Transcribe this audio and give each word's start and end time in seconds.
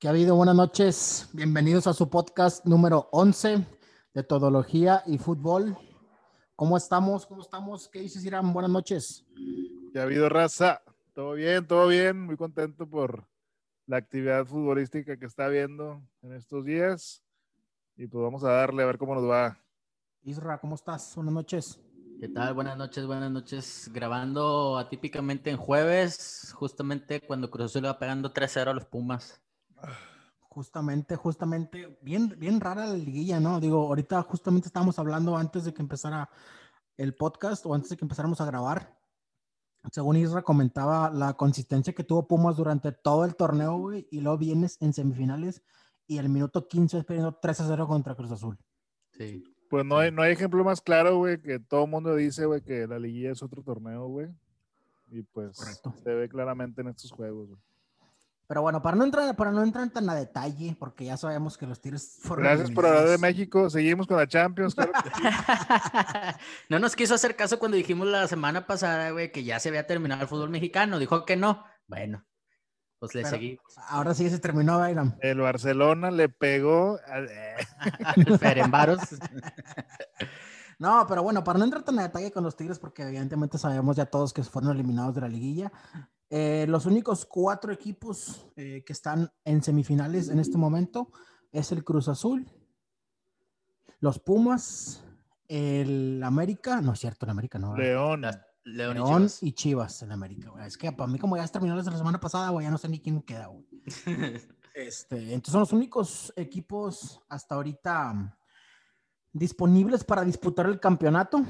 ¿Qué 0.00 0.08
ha 0.08 0.12
habido? 0.12 0.34
Buenas 0.34 0.56
noches. 0.56 1.28
Bienvenidos 1.34 1.86
a 1.86 1.92
su 1.92 2.08
podcast 2.08 2.64
número 2.64 3.10
11 3.12 3.66
de 4.14 4.22
Todología 4.22 5.02
y 5.04 5.18
Fútbol. 5.18 5.76
¿Cómo 6.56 6.78
estamos? 6.78 7.26
¿Cómo 7.26 7.42
estamos? 7.42 7.86
¿Qué 7.86 8.00
dices, 8.00 8.24
Irán? 8.24 8.50
Buenas 8.54 8.70
noches. 8.70 9.26
¿Qué 9.92 10.00
ha 10.00 10.04
habido, 10.04 10.30
raza? 10.30 10.80
Todo 11.12 11.34
bien, 11.34 11.66
todo 11.66 11.86
bien. 11.86 12.18
Muy 12.18 12.38
contento 12.38 12.88
por 12.88 13.28
la 13.84 13.98
actividad 13.98 14.46
futbolística 14.46 15.18
que 15.18 15.26
está 15.26 15.44
habiendo 15.44 16.00
en 16.22 16.32
estos 16.32 16.64
días. 16.64 17.22
Y 17.94 18.06
pues 18.06 18.22
vamos 18.22 18.42
a 18.42 18.52
darle 18.52 18.82
a 18.82 18.86
ver 18.86 18.96
cómo 18.96 19.14
nos 19.14 19.28
va. 19.28 19.58
Isra, 20.22 20.56
¿cómo 20.60 20.76
estás? 20.76 21.14
Buenas 21.14 21.34
noches. 21.34 21.78
¿Qué 22.18 22.28
tal? 22.30 22.54
Buenas 22.54 22.78
noches, 22.78 23.04
buenas 23.04 23.30
noches. 23.30 23.90
Grabando 23.92 24.78
atípicamente 24.78 25.50
en 25.50 25.58
jueves, 25.58 26.54
justamente 26.56 27.20
cuando 27.20 27.50
Cruz 27.50 27.66
Azul 27.66 27.84
va 27.84 27.98
pegando 27.98 28.32
3-0 28.32 28.68
a 28.68 28.72
los 28.72 28.86
Pumas. 28.86 29.42
Justamente, 30.40 31.14
justamente, 31.14 31.98
bien, 32.02 32.34
bien 32.36 32.60
rara 32.60 32.86
la 32.86 32.94
liguilla, 32.94 33.38
¿no? 33.38 33.60
Digo, 33.60 33.86
ahorita 33.86 34.22
justamente 34.22 34.66
estábamos 34.66 34.98
hablando 34.98 35.36
antes 35.36 35.64
de 35.64 35.72
que 35.72 35.80
empezara 35.80 36.28
el 36.96 37.14
podcast 37.14 37.64
o 37.66 37.74
antes 37.74 37.90
de 37.90 37.96
que 37.96 38.04
empezáramos 38.04 38.40
a 38.40 38.46
grabar. 38.46 38.98
Según 39.92 40.16
Isra 40.16 40.42
comentaba 40.42 41.10
la 41.10 41.34
consistencia 41.34 41.94
que 41.94 42.04
tuvo 42.04 42.26
Pumas 42.26 42.56
durante 42.56 42.92
todo 42.92 43.24
el 43.24 43.36
torneo, 43.36 43.76
güey, 43.76 44.08
y 44.10 44.20
luego 44.20 44.38
vienes 44.38 44.76
en 44.80 44.92
semifinales 44.92 45.62
y 46.06 46.18
el 46.18 46.28
minuto 46.28 46.66
15 46.66 46.98
es 46.98 47.04
perdiendo 47.04 47.38
3 47.40 47.62
0 47.66 47.86
contra 47.86 48.14
Cruz 48.16 48.32
Azul. 48.32 48.58
Sí. 49.12 49.44
Pues 49.70 49.86
no 49.86 49.98
hay, 49.98 50.10
no 50.10 50.22
hay 50.22 50.32
ejemplo 50.32 50.64
más 50.64 50.80
claro, 50.80 51.16
güey, 51.18 51.40
que 51.40 51.60
todo 51.60 51.84
el 51.84 51.90
mundo 51.90 52.16
dice, 52.16 52.44
güey, 52.44 52.60
que 52.60 52.88
la 52.88 52.98
liguilla 52.98 53.30
es 53.30 53.42
otro 53.42 53.62
torneo, 53.62 54.08
güey. 54.08 54.28
Y 55.10 55.22
pues 55.22 55.56
Correcto. 55.56 55.94
se 56.02 56.12
ve 56.12 56.28
claramente 56.28 56.80
en 56.80 56.88
estos 56.88 57.12
juegos, 57.12 57.48
güey. 57.50 57.60
Pero 58.50 58.62
bueno, 58.62 58.82
para 58.82 58.96
no 58.96 59.04
entrar, 59.04 59.36
para 59.36 59.52
no 59.52 59.62
entrar 59.62 59.88
tan 59.90 60.10
a 60.10 60.14
detalle, 60.16 60.74
porque 60.76 61.04
ya 61.04 61.16
sabemos 61.16 61.56
que 61.56 61.68
los 61.68 61.80
tiros 61.80 62.16
fueron. 62.20 62.46
Gracias 62.46 62.72
por 62.72 62.84
hablar 62.84 63.06
de. 63.06 63.16
México. 63.16 63.70
Seguimos 63.70 64.08
con 64.08 64.16
la 64.16 64.26
Champions. 64.26 64.74
claro 64.74 64.90
que 64.92 65.10
no 66.68 66.80
nos 66.80 66.96
quiso 66.96 67.14
hacer 67.14 67.36
caso 67.36 67.60
cuando 67.60 67.76
dijimos 67.76 68.08
la 68.08 68.26
semana 68.26 68.66
pasada, 68.66 69.10
güey, 69.10 69.30
que 69.30 69.44
ya 69.44 69.60
se 69.60 69.68
había 69.68 69.86
terminado 69.86 70.22
el 70.22 70.26
fútbol 70.26 70.50
mexicano. 70.50 70.98
Dijo 70.98 71.24
que 71.24 71.36
no. 71.36 71.64
Bueno, 71.86 72.26
pues 72.98 73.14
le 73.14 73.22
Pero- 73.22 73.30
seguí 73.36 73.58
Ahora 73.88 74.14
sí 74.14 74.28
se 74.28 74.40
terminó, 74.40 74.80
Bayram. 74.80 75.14
El 75.20 75.38
Barcelona 75.38 76.10
le 76.10 76.28
pegó. 76.28 76.98
a- 77.06 77.22
al 78.16 78.36
Ferenbaros. 78.40 78.98
No, 80.80 81.04
pero 81.06 81.22
bueno, 81.22 81.44
para 81.44 81.58
no 81.58 81.64
entrar 81.66 81.82
tan 81.82 81.98
a 81.98 82.02
detalle 82.04 82.32
con 82.32 82.42
los 82.42 82.56
Tigres, 82.56 82.78
porque 82.78 83.02
evidentemente 83.02 83.58
sabemos 83.58 83.96
ya 83.96 84.06
todos 84.06 84.32
que 84.32 84.42
fueron 84.42 84.72
eliminados 84.72 85.14
de 85.14 85.20
la 85.20 85.28
liguilla. 85.28 85.70
eh, 86.30 86.64
los 86.68 86.86
únicos 86.86 87.26
cuatro 87.26 87.70
equipos 87.70 88.46
eh, 88.56 88.82
que 88.86 88.92
están 88.94 89.30
en 89.44 89.62
semifinales 89.62 90.30
en 90.30 90.38
este 90.38 90.56
momento 90.56 91.12
es 91.52 91.70
el 91.70 91.84
Cruz 91.84 92.08
Azul, 92.08 92.50
los 94.00 94.18
Pumas, 94.18 95.04
el 95.48 96.22
América, 96.24 96.80
no 96.80 96.94
es 96.94 97.00
cierto, 97.00 97.26
el 97.26 97.30
América 97.30 97.58
no. 97.58 97.76
León. 97.76 98.22
León, 98.64 98.96
y 98.96 99.00
León 99.00 99.28
Chivas. 99.28 99.42
y 99.42 99.52
Chivas 99.52 100.02
en 100.02 100.12
América. 100.12 100.50
güey. 100.50 100.66
Es 100.66 100.78
que 100.78 100.92
para 100.92 101.10
mí, 101.10 101.18
como 101.18 101.36
ya 101.36 101.46
terminó 101.48 101.76
desde 101.76 101.90
la 101.90 101.98
semana 101.98 102.20
pasada, 102.20 102.48
güey, 102.50 102.64
ya 102.64 102.70
no 102.70 102.78
sé 102.78 102.88
ni 102.88 103.00
quién 103.00 103.20
queda. 103.22 103.48
güey. 103.48 103.66
Este, 104.72 105.16
entonces 105.34 105.50
son 105.52 105.60
los 105.60 105.72
únicos 105.72 106.32
equipos 106.36 107.20
hasta 107.28 107.56
ahorita 107.56 108.38
disponibles 109.32 110.04
para 110.04 110.24
disputar 110.24 110.66
el 110.66 110.80
campeonato. 110.80 111.44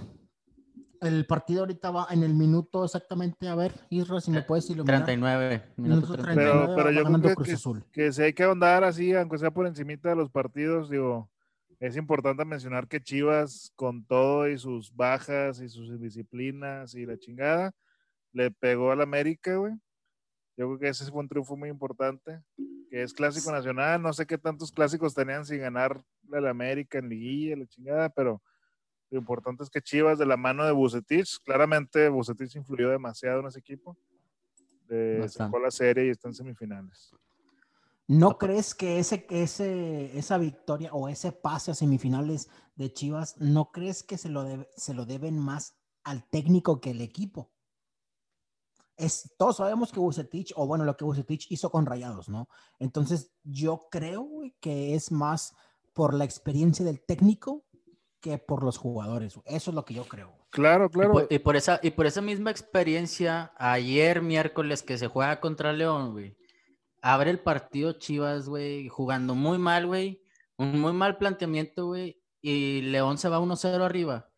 El 1.00 1.24
partido 1.26 1.60
ahorita 1.60 1.90
va 1.90 2.06
en 2.10 2.22
el 2.22 2.34
minuto 2.34 2.84
exactamente, 2.84 3.48
a 3.48 3.54
ver, 3.54 3.72
Isra, 3.88 4.20
si 4.20 4.30
me 4.30 4.42
puedes 4.42 4.68
iluminar. 4.68 5.04
39. 5.06 5.62
Minuto 5.78 5.94
Minuto 6.06 6.12
39. 6.12 6.34
39, 6.34 6.62
Pero- 6.66 6.76
pero 6.76 6.90
yo 6.90 7.04
creo 7.04 7.22
que- 7.30 7.34
Cruz 7.36 7.48
Azul. 7.54 7.84
que 7.90 8.12
si 8.12 8.22
hay 8.22 8.32
que 8.34 8.42
ahondar 8.42 8.84
así, 8.84 9.14
aunque 9.14 9.38
sea 9.38 9.50
por 9.50 9.66
encimita 9.66 10.10
de 10.10 10.16
los 10.16 10.28
partidos, 10.30 10.90
digo, 10.90 11.30
es 11.78 11.96
importante 11.96 12.44
mencionar 12.44 12.86
que 12.86 13.00
Chivas, 13.02 13.72
con 13.76 14.04
todo 14.04 14.46
y 14.46 14.58
sus 14.58 14.94
bajas 14.94 15.62
y 15.62 15.70
sus 15.70 15.88
indisciplinas 15.88 16.94
y 16.94 17.06
la 17.06 17.16
chingada, 17.18 17.72
le 18.34 18.50
pegó 18.50 18.92
al 18.92 19.00
América, 19.00 19.56
güey. 19.56 19.72
Yo 20.58 20.66
creo 20.66 20.78
que 20.78 20.88
ese 20.88 21.10
fue 21.10 21.20
un 21.20 21.28
triunfo 21.28 21.56
muy 21.56 21.70
importante, 21.70 22.42
que 22.90 23.02
es 23.02 23.14
clásico 23.14 23.50
nacional, 23.50 24.02
no 24.02 24.12
sé 24.12 24.26
qué 24.26 24.36
tantos 24.36 24.70
clásicos 24.70 25.14
tenían 25.14 25.46
sin 25.46 25.60
ganar 25.60 26.02
al 26.38 26.46
América 26.48 26.98
en 26.98 27.08
liguilla, 27.08 27.56
la 27.56 27.66
chingada, 27.66 28.08
pero 28.08 28.42
lo 29.10 29.18
importante 29.18 29.64
es 29.64 29.70
que 29.70 29.80
Chivas 29.82 30.18
de 30.18 30.26
la 30.26 30.36
mano 30.36 30.64
de 30.64 30.72
Bucetich, 30.72 31.38
claramente 31.42 32.08
Bucetich 32.08 32.54
influyó 32.56 32.90
demasiado 32.90 33.40
en 33.40 33.46
ese 33.46 33.58
equipo, 33.58 33.96
eh, 34.88 35.26
sacó 35.28 35.58
la 35.58 35.70
serie 35.70 36.06
y 36.06 36.10
está 36.10 36.28
en 36.28 36.34
semifinales. 36.34 37.14
¿No 38.06 38.38
crees 38.38 38.74
que 38.74 38.98
ese, 38.98 39.24
ese, 39.30 40.18
esa 40.18 40.36
victoria 40.36 40.92
o 40.92 41.08
ese 41.08 41.30
pase 41.30 41.70
a 41.70 41.74
semifinales 41.74 42.48
de 42.74 42.92
Chivas, 42.92 43.36
no 43.38 43.70
crees 43.70 44.02
que 44.02 44.18
se 44.18 44.28
lo, 44.28 44.42
debe- 44.44 44.68
se 44.76 44.94
lo 44.94 45.06
deben 45.06 45.38
más 45.38 45.76
al 46.02 46.28
técnico 46.28 46.80
que 46.80 46.90
el 46.90 47.02
equipo? 47.02 47.52
Es, 48.96 49.34
todos 49.38 49.58
sabemos 49.58 49.92
que 49.92 50.00
Bucetich, 50.00 50.52
o 50.56 50.66
bueno, 50.66 50.84
lo 50.84 50.96
que 50.96 51.04
Bucetich 51.04 51.50
hizo 51.50 51.70
con 51.70 51.86
Rayados, 51.86 52.28
¿no? 52.28 52.48
Entonces, 52.78 53.32
yo 53.44 53.86
creo 53.90 54.28
que 54.60 54.94
es 54.94 55.10
más 55.12 55.54
por 55.92 56.14
la 56.14 56.24
experiencia 56.24 56.84
del 56.84 57.00
técnico 57.04 57.64
que 58.20 58.38
por 58.38 58.62
los 58.62 58.76
jugadores. 58.78 59.38
Eso 59.46 59.70
es 59.70 59.74
lo 59.74 59.84
que 59.84 59.94
yo 59.94 60.04
creo. 60.04 60.36
Claro, 60.50 60.88
Y 60.88 60.90
claro. 60.90 61.12
por, 61.12 61.26
y 61.30 61.38
por 61.38 61.56
esa, 61.56 61.80
y 61.82 61.90
por 61.90 62.06
esa 62.06 62.20
misma 62.20 62.50
experiencia, 62.50 63.52
ayer 63.56 64.20
miércoles 64.20 64.82
que 64.82 64.98
se 64.98 65.06
juega 65.08 65.40
contra 65.40 65.72
León, 65.72 66.12
güey, 66.12 66.36
abre 67.02 67.30
el 67.30 67.40
partido 67.40 67.92
Chivas, 67.92 68.48
güey, 68.48 68.88
jugando 68.88 69.34
muy 69.34 69.58
mal, 69.58 69.86
güey, 69.86 70.22
un 70.56 70.80
muy 70.80 70.92
mal 70.92 71.18
planteamiento, 71.18 71.86
güey, 71.86 72.20
y 72.42 72.82
León 72.82 73.16
se 73.18 73.28
va 73.28 73.38
1-0 73.40 73.82
arriba. 73.82 74.28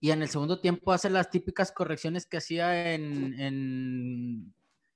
Y 0.00 0.10
en 0.12 0.22
el 0.22 0.28
segundo 0.28 0.60
tiempo 0.60 0.92
hace 0.92 1.10
las 1.10 1.30
típicas 1.30 1.72
correcciones 1.72 2.26
que 2.26 2.38
hacía 2.38 2.94
en, 2.94 3.38
en, 3.38 4.54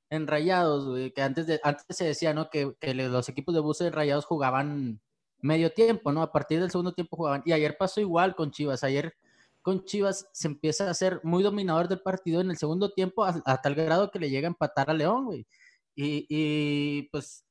en 0.09 0.27
Rayados, 0.27 0.87
güey, 0.89 1.13
que 1.13 1.21
antes, 1.23 1.47
de, 1.47 1.61
antes 1.63 1.85
se 1.91 2.07
decía, 2.07 2.33
¿no? 2.33 2.49
Que, 2.49 2.73
que 2.81 2.95
los 2.95 3.29
equipos 3.29 3.55
de 3.55 3.61
buses 3.61 3.85
de 3.85 3.91
Rayados 3.91 4.25
jugaban 4.25 5.03
medio 5.41 5.73
tiempo, 5.73 6.13
¿no? 6.13 6.23
A 6.23 6.33
partir 6.33 6.61
del 6.61 6.71
segundo 6.71 6.93
tiempo 6.93 7.17
jugaban. 7.17 7.43
Y 7.45 7.53
ayer 7.53 7.77
pasó 7.79 8.01
igual 8.01 8.35
con 8.35 8.51
Chivas. 8.51 8.85
Ayer 8.85 9.15
con 9.63 9.85
Chivas 9.85 10.29
se 10.33 10.49
empieza 10.49 10.91
a 10.91 10.95
ser 10.95 11.21
muy 11.23 11.43
dominador 11.43 11.89
del 11.89 12.01
partido 12.01 12.41
en 12.41 12.51
el 12.51 12.57
segundo 12.57 12.93
tiempo 12.93 13.25
a, 13.25 13.63
tal 13.63 13.75
grado 13.75 14.11
que 14.11 14.19
le 14.19 14.31
llega 14.31 14.47
a 14.49 14.51
empatar 14.51 14.91
a 14.91 14.95
León, 14.95 15.27
güey. 15.27 15.47
Y, 15.95 16.27
y, 16.29 17.03
pues 17.11 17.47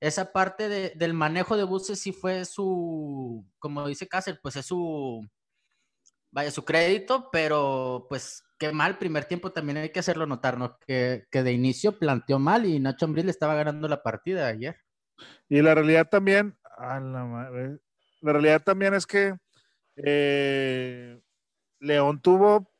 esa 0.00 0.32
parte 0.32 0.68
de- 0.68 0.92
del 0.96 1.14
manejo 1.14 1.56
de 1.56 1.64
buses 1.64 2.00
sí 2.00 2.12
fue 2.12 2.44
su, 2.44 3.46
como 3.58 3.86
dice 3.86 4.08
Cáceres, 4.08 4.40
pues 4.42 4.56
es 4.56 4.66
su, 4.66 5.24
vaya, 6.32 6.50
su 6.50 6.64
crédito, 6.64 7.28
pero 7.30 8.06
pues 8.08 8.42
qué 8.58 8.72
mal 8.72 8.98
primer 8.98 9.26
tiempo 9.26 9.52
también 9.52 9.78
hay 9.78 9.90
que 9.90 10.00
hacerlo 10.00 10.26
notar, 10.26 10.58
¿no? 10.58 10.78
Que, 10.86 11.26
de 11.30 11.52
inicio 11.52 11.98
planteó 11.98 12.38
mal 12.38 12.66
y 12.66 12.80
Nacho 12.80 13.04
Ambriz 13.04 13.24
le 13.24 13.30
estaba 13.30 13.54
ganando 13.54 13.86
la 13.86 14.02
partida 14.02 14.46
ayer. 14.46 14.76
Y 15.48 15.60
la 15.62 15.74
realidad 15.74 16.08
también, 16.08 16.56
a 16.82 17.00
la 17.00 17.24
madre, 17.24 17.78
la 18.20 18.32
realidad 18.32 18.62
también 18.62 18.94
es 18.94 19.06
que 19.06 19.34
eh, 19.96 21.20
León 21.80 22.20
tuvo 22.20 22.70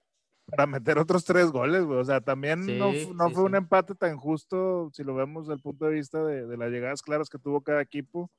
para 0.46 0.66
meter 0.66 0.98
otros 0.98 1.24
tres 1.24 1.50
goles, 1.50 1.84
güey. 1.84 1.98
O 2.00 2.04
sea, 2.04 2.20
también 2.20 2.78
no, 2.78 2.92
Sí, 2.92 3.04
fu- 3.06 3.14
no 3.14 3.28
sí, 3.28 3.34
fue 3.34 3.44
un 3.44 3.54
empate 3.56 3.94
tan 3.94 4.16
justo 4.16 4.90
si 4.92 5.02
lo 5.04 5.14
vemos 5.14 5.44
desde 5.46 5.54
el 5.56 5.62
punto 5.62 5.86
de 5.86 5.92
vista 5.94 6.22
de, 6.24 6.46
de 6.46 6.56
las 6.56 6.70
llegadas 6.70 7.02
claras 7.02 7.28
que 7.30 7.38
tuvo 7.38 7.62
cada 7.62 7.80
equipo. 7.80 8.30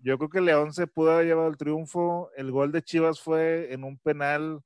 Yo 0.00 0.18
creo 0.18 0.28
que 0.30 0.40
León 0.40 0.72
se 0.72 0.86
pudo 0.86 1.12
haber 1.12 1.26
llevado 1.26 1.48
el 1.48 1.56
triunfo. 1.56 2.30
El 2.36 2.50
gol 2.50 2.72
de 2.72 2.82
Chivas 2.82 3.20
fue 3.20 3.72
en 3.72 3.84
un 3.84 3.98
penal 3.98 4.60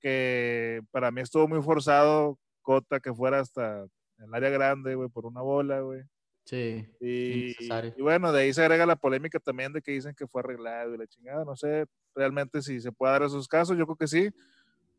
que 0.00 0.82
para 0.90 1.10
mí 1.10 1.20
estuvo 1.20 1.48
muy 1.48 1.62
forzado. 1.62 2.38
Cota 2.62 3.00
que 3.00 3.14
fuera 3.14 3.40
hasta 3.40 3.86
el 4.18 4.34
área 4.34 4.50
grande, 4.50 4.94
güey, 4.96 5.08
por 5.08 5.24
una 5.26 5.40
bola, 5.40 5.80
güey. 5.80 6.02
Sí. 6.46 6.88
Y, 7.00 7.56
y 7.60 8.02
bueno, 8.02 8.30
de 8.32 8.42
ahí 8.42 8.54
se 8.54 8.62
agrega 8.62 8.86
la 8.86 8.94
polémica 8.94 9.40
también 9.40 9.72
de 9.72 9.82
que 9.82 9.90
dicen 9.90 10.14
que 10.14 10.28
fue 10.28 10.40
arreglado 10.42 10.94
y 10.94 10.98
la 10.98 11.06
chingada. 11.08 11.44
No 11.44 11.56
sé 11.56 11.86
realmente 12.14 12.62
si 12.62 12.80
se 12.80 12.92
puede 12.92 13.12
dar 13.12 13.24
esos 13.24 13.48
casos, 13.48 13.76
yo 13.76 13.84
creo 13.84 13.96
que 13.96 14.06
sí. 14.06 14.30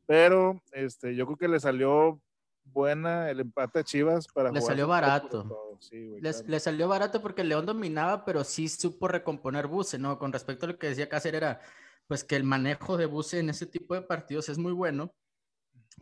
Pero 0.05 0.61
este, 0.73 1.15
yo 1.15 1.25
creo 1.25 1.37
que 1.37 1.47
le 1.47 1.59
salió 1.61 2.21
buena 2.65 3.29
el 3.31 3.39
empate 3.39 3.79
a 3.79 3.83
Chivas 3.83 4.27
para 4.27 4.51
Le 4.51 4.59
jugar 4.59 4.73
salió 4.73 4.87
barato. 4.87 5.77
Sí, 5.79 6.05
güey, 6.07 6.21
Les- 6.21 6.37
claro. 6.39 6.51
le 6.51 6.59
salió 6.59 6.87
barato 6.89 7.21
porque 7.21 7.45
León 7.45 7.65
dominaba, 7.65 8.25
pero 8.25 8.43
sí 8.43 8.67
supo 8.67 9.07
recomponer 9.07 9.67
Buse, 9.67 9.97
¿no? 9.97 10.19
Con 10.19 10.33
respecto 10.33 10.65
a 10.65 10.69
lo 10.69 10.77
que 10.77 10.87
decía 10.87 11.07
Cáceres, 11.07 11.37
era 11.37 11.61
pues 12.07 12.25
que 12.25 12.35
el 12.35 12.43
manejo 12.43 12.97
de 12.97 13.05
Buse 13.05 13.39
en 13.39 13.49
ese 13.49 13.67
tipo 13.67 13.93
de 13.95 14.01
partidos 14.01 14.49
es 14.49 14.57
muy 14.57 14.73
bueno. 14.73 15.13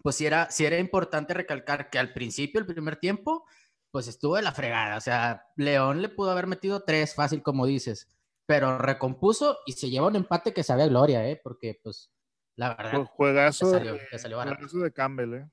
Pues 0.02 0.16
sí 0.16 0.26
era, 0.26 0.50
sí 0.50 0.66
era 0.66 0.80
importante 0.80 1.34
recalcar 1.36 1.90
que 1.92 2.00
al 2.00 2.14
principio, 2.14 2.60
el 2.60 2.66
primer 2.66 2.96
tiempo, 2.98 3.46
pues 3.96 4.10
estuvo 4.10 4.36
de 4.36 4.42
la 4.42 4.52
fregada. 4.52 4.98
O 4.98 5.00
sea, 5.00 5.46
León 5.56 6.02
le 6.02 6.10
pudo 6.10 6.30
haber 6.30 6.48
metido 6.48 6.84
tres 6.84 7.16
fácil, 7.16 7.42
como 7.42 7.66
dices, 7.66 8.12
pero 8.46 8.78
recompuso 8.78 9.58
y 9.66 9.72
se 9.72 9.90
lleva 9.90 10.08
un 10.08 10.18
empate 10.18 10.54
que 10.54 10.64
sabe 10.64 10.84
a 10.84 10.88
gloria, 10.88 11.26
¿eh? 11.26 11.40
Porque 11.42 11.80
pues 11.82 12.12
la 12.58 12.76
verdad, 12.76 12.92
Jue- 13.00 13.06
Juegazo, 13.08 13.66
le 13.68 13.72
salió- 13.72 13.94
de- 13.94 14.02
le 14.12 14.20
salió 14.20 14.42
juegazo 14.42 14.80
de 14.80 14.92
Campbell, 14.92 15.34
¿eh? 15.36 15.50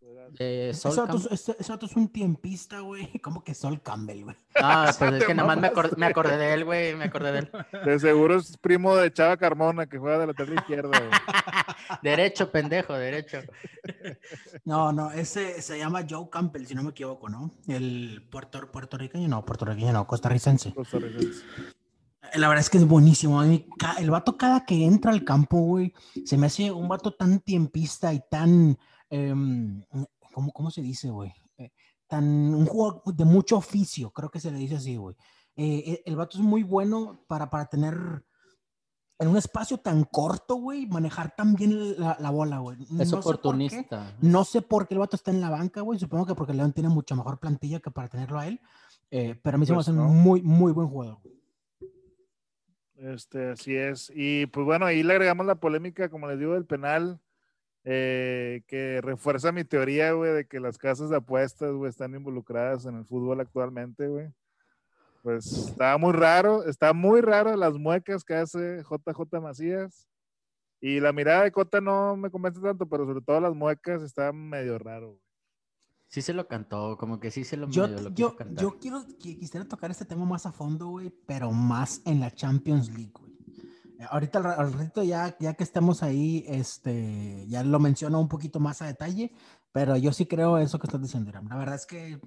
Sol 0.00 0.96
vato, 0.96 1.06
Campbell. 1.18 1.28
es- 1.32 1.48
ese- 1.48 1.56
es 1.86 1.96
un 1.96 2.08
tiempista, 2.08 2.80
güey. 2.80 3.10
¿Cómo 3.22 3.44
que 3.44 3.54
Sol 3.54 3.82
Campbell, 3.82 4.24
güey? 4.24 4.36
Ah, 4.56 4.92
pues 4.98 5.12
es 5.14 5.24
que 5.24 5.34
nada 5.34 5.46
más 5.54 5.58
me, 5.96 6.06
acordé 6.06 6.36
de 6.36 6.54
él, 6.54 6.64
güey, 6.64 6.94
me 6.94 7.04
acordé 7.04 7.32
de 7.32 7.38
él. 7.40 7.50
De 7.84 7.98
seguro 7.98 8.36
es 8.36 8.56
primo 8.56 8.96
de 8.96 9.12
Chava 9.12 9.36
Carmona, 9.36 9.86
que 9.86 9.98
juega 9.98 10.18
de 10.18 10.26
la 10.26 10.32
lateral 10.32 10.54
izquierda, 10.54 10.98
güey. 10.98 11.10
Derecho, 12.02 12.50
pendejo, 12.50 12.94
derecho. 12.94 13.38
No, 14.64 14.92
no, 14.92 15.10
ese 15.10 15.60
se 15.60 15.78
llama 15.78 16.04
Joe 16.08 16.28
Campbell, 16.30 16.66
si 16.66 16.74
no 16.74 16.82
me 16.82 16.90
equivoco, 16.90 17.28
¿no? 17.28 17.52
El 17.68 18.26
puerto, 18.30 18.70
puertorriqueño, 18.70 19.28
no, 19.28 19.44
puertorriqueño, 19.44 19.92
no, 19.92 20.06
costarricense. 20.06 20.72
Costarricense. 20.74 21.42
La 22.34 22.48
verdad 22.48 22.60
es 22.60 22.70
que 22.70 22.78
es 22.78 22.86
buenísimo. 22.86 23.42
El 23.42 24.10
vato 24.10 24.36
cada 24.36 24.64
que 24.64 24.84
entra 24.84 25.10
al 25.10 25.24
campo, 25.24 25.58
güey, 25.58 25.92
se 26.24 26.36
me 26.38 26.46
hace 26.46 26.70
un 26.70 26.88
vato 26.88 27.12
tan 27.12 27.40
tiempista 27.40 28.12
y 28.14 28.22
tan, 28.30 28.78
em, 29.10 29.82
¿cómo, 30.32 30.52
cómo 30.52 30.70
se 30.70 30.80
dice, 30.82 31.10
güey? 31.10 31.32
Eh, 31.58 31.70
tan, 32.06 32.24
un 32.54 32.66
jugador 32.66 33.02
de 33.14 33.24
mucho 33.24 33.56
oficio, 33.58 34.10
creo 34.10 34.30
que 34.30 34.40
se 34.40 34.50
le 34.50 34.58
dice 34.58 34.76
así, 34.76 34.96
güey. 34.96 35.14
Eh, 35.56 35.82
eh, 35.86 36.02
el 36.06 36.16
vato 36.16 36.38
es 36.38 36.42
muy 36.44 36.62
bueno 36.62 37.24
para, 37.28 37.50
para 37.50 37.66
tener 37.66 37.94
en 39.18 39.28
un 39.28 39.36
espacio 39.36 39.76
tan 39.78 40.04
corto, 40.04 40.54
güey, 40.56 40.86
manejar 40.86 41.34
tan 41.36 41.54
bien 41.54 42.00
la, 42.00 42.16
la 42.18 42.30
bola, 42.30 42.58
güey. 42.60 42.78
Es 42.82 42.90
No 42.90 43.04
sé 43.04 43.10
por 43.10 43.22
qué, 43.22 43.28
oportunista. 43.28 44.16
no 44.22 44.44
sé 44.44 44.62
por 44.62 44.88
qué 44.88 44.94
el 44.94 45.00
vato 45.00 45.16
está 45.16 45.30
en 45.30 45.42
la 45.42 45.50
banca, 45.50 45.82
güey. 45.82 45.98
Supongo 45.98 46.24
que 46.24 46.34
porque 46.34 46.54
León 46.54 46.72
tiene 46.72 46.88
mucha 46.88 47.14
mejor 47.14 47.38
plantilla 47.38 47.80
que 47.80 47.90
para 47.90 48.08
tenerlo 48.08 48.38
a 48.38 48.46
él. 48.46 48.60
Eh, 49.10 49.38
pero 49.42 49.56
a 49.56 49.58
mí 49.58 49.66
se 49.66 49.72
me 49.72 49.76
Pues 49.76 49.88
hace 49.88 49.96
no. 49.96 50.08
un 50.08 50.16
muy, 50.22 50.40
muy 50.40 50.72
buen 50.72 50.88
jugador. 50.88 51.18
Este, 52.96 53.50
así 53.50 53.74
es. 53.76 54.10
Y 54.14 54.46
pues 54.46 54.64
bueno, 54.64 54.86
ahí 54.86 55.02
le 55.02 55.12
agregamos 55.12 55.44
la 55.46 55.54
polémica, 55.56 56.08
como 56.10 56.26
les 56.28 56.38
digo, 56.38 56.54
del 56.54 56.66
penal, 56.66 57.20
eh, 57.84 58.62
que 58.66 59.00
refuerza 59.00 59.52
mi 59.52 59.64
teoría, 59.64 60.12
güey, 60.12 60.32
de 60.32 60.46
que 60.46 60.60
las 60.60 60.76
casas 60.78 61.10
de 61.10 61.16
apuestas, 61.16 61.72
güey, 61.72 61.88
están 61.90 62.14
involucradas 62.14 62.84
en 62.86 62.96
el 62.96 63.04
fútbol 63.06 63.40
actualmente, 63.40 64.06
güey. 64.08 64.28
Pues 65.22 65.46
está 65.46 65.98
muy 65.98 66.12
raro, 66.12 66.64
está 66.64 66.92
muy 66.92 67.20
raro 67.20 67.54
las 67.56 67.74
muecas 67.74 68.24
que 68.24 68.34
hace 68.34 68.82
JJ 68.82 69.40
Macías. 69.40 70.06
Y 70.82 70.98
la 70.98 71.12
mirada 71.12 71.42
de 71.44 71.52
Cota 71.52 71.80
no 71.82 72.16
me 72.16 72.30
convence 72.30 72.58
tanto, 72.60 72.86
pero 72.88 73.04
sobre 73.04 73.20
todo 73.20 73.38
las 73.38 73.54
muecas 73.54 74.02
está 74.02 74.32
medio 74.32 74.78
raro, 74.78 75.08
güey. 75.08 75.20
Sí 76.08 76.22
se 76.22 76.32
lo 76.32 76.48
cantó, 76.48 76.96
como 76.96 77.20
que 77.20 77.30
sí 77.30 77.44
se 77.44 77.56
lo, 77.58 77.68
Yo, 77.68 77.86
medio 77.86 78.02
lo 78.02 78.08
yo, 78.08 78.14
quiso 78.14 78.36
cantar. 78.36 78.62
yo 78.64 78.78
quiero, 78.80 78.98
qui- 79.06 79.38
quisiera 79.38 79.64
tocar 79.68 79.90
este 79.90 80.04
tema 80.06 80.24
más 80.24 80.44
a 80.46 80.52
fondo, 80.52 80.86
güey, 80.88 81.10
pero 81.26 81.52
más 81.52 82.00
en 82.06 82.18
la 82.18 82.30
Champions 82.32 82.88
League, 82.88 83.12
güey. 83.12 83.29
Ahorita, 84.08 84.38
al 84.38 84.44
ra- 84.44 84.54
al 84.54 84.72
ratito, 84.72 85.02
ya, 85.02 85.36
ya 85.38 85.54
que 85.54 85.64
estamos 85.64 86.02
ahí, 86.02 86.44
este, 86.48 87.46
ya 87.48 87.62
lo 87.64 87.78
menciono 87.78 88.20
un 88.20 88.28
poquito 88.28 88.60
más 88.60 88.80
a 88.82 88.86
detalle, 88.86 89.32
pero 89.72 89.96
yo 89.96 90.12
sí 90.12 90.26
creo 90.26 90.58
eso 90.58 90.78
que 90.78 90.86
estás 90.86 91.02
diciendo. 91.02 91.30
La 91.32 91.56
verdad 91.56 91.74
es 91.74 91.86
que 91.86 92.18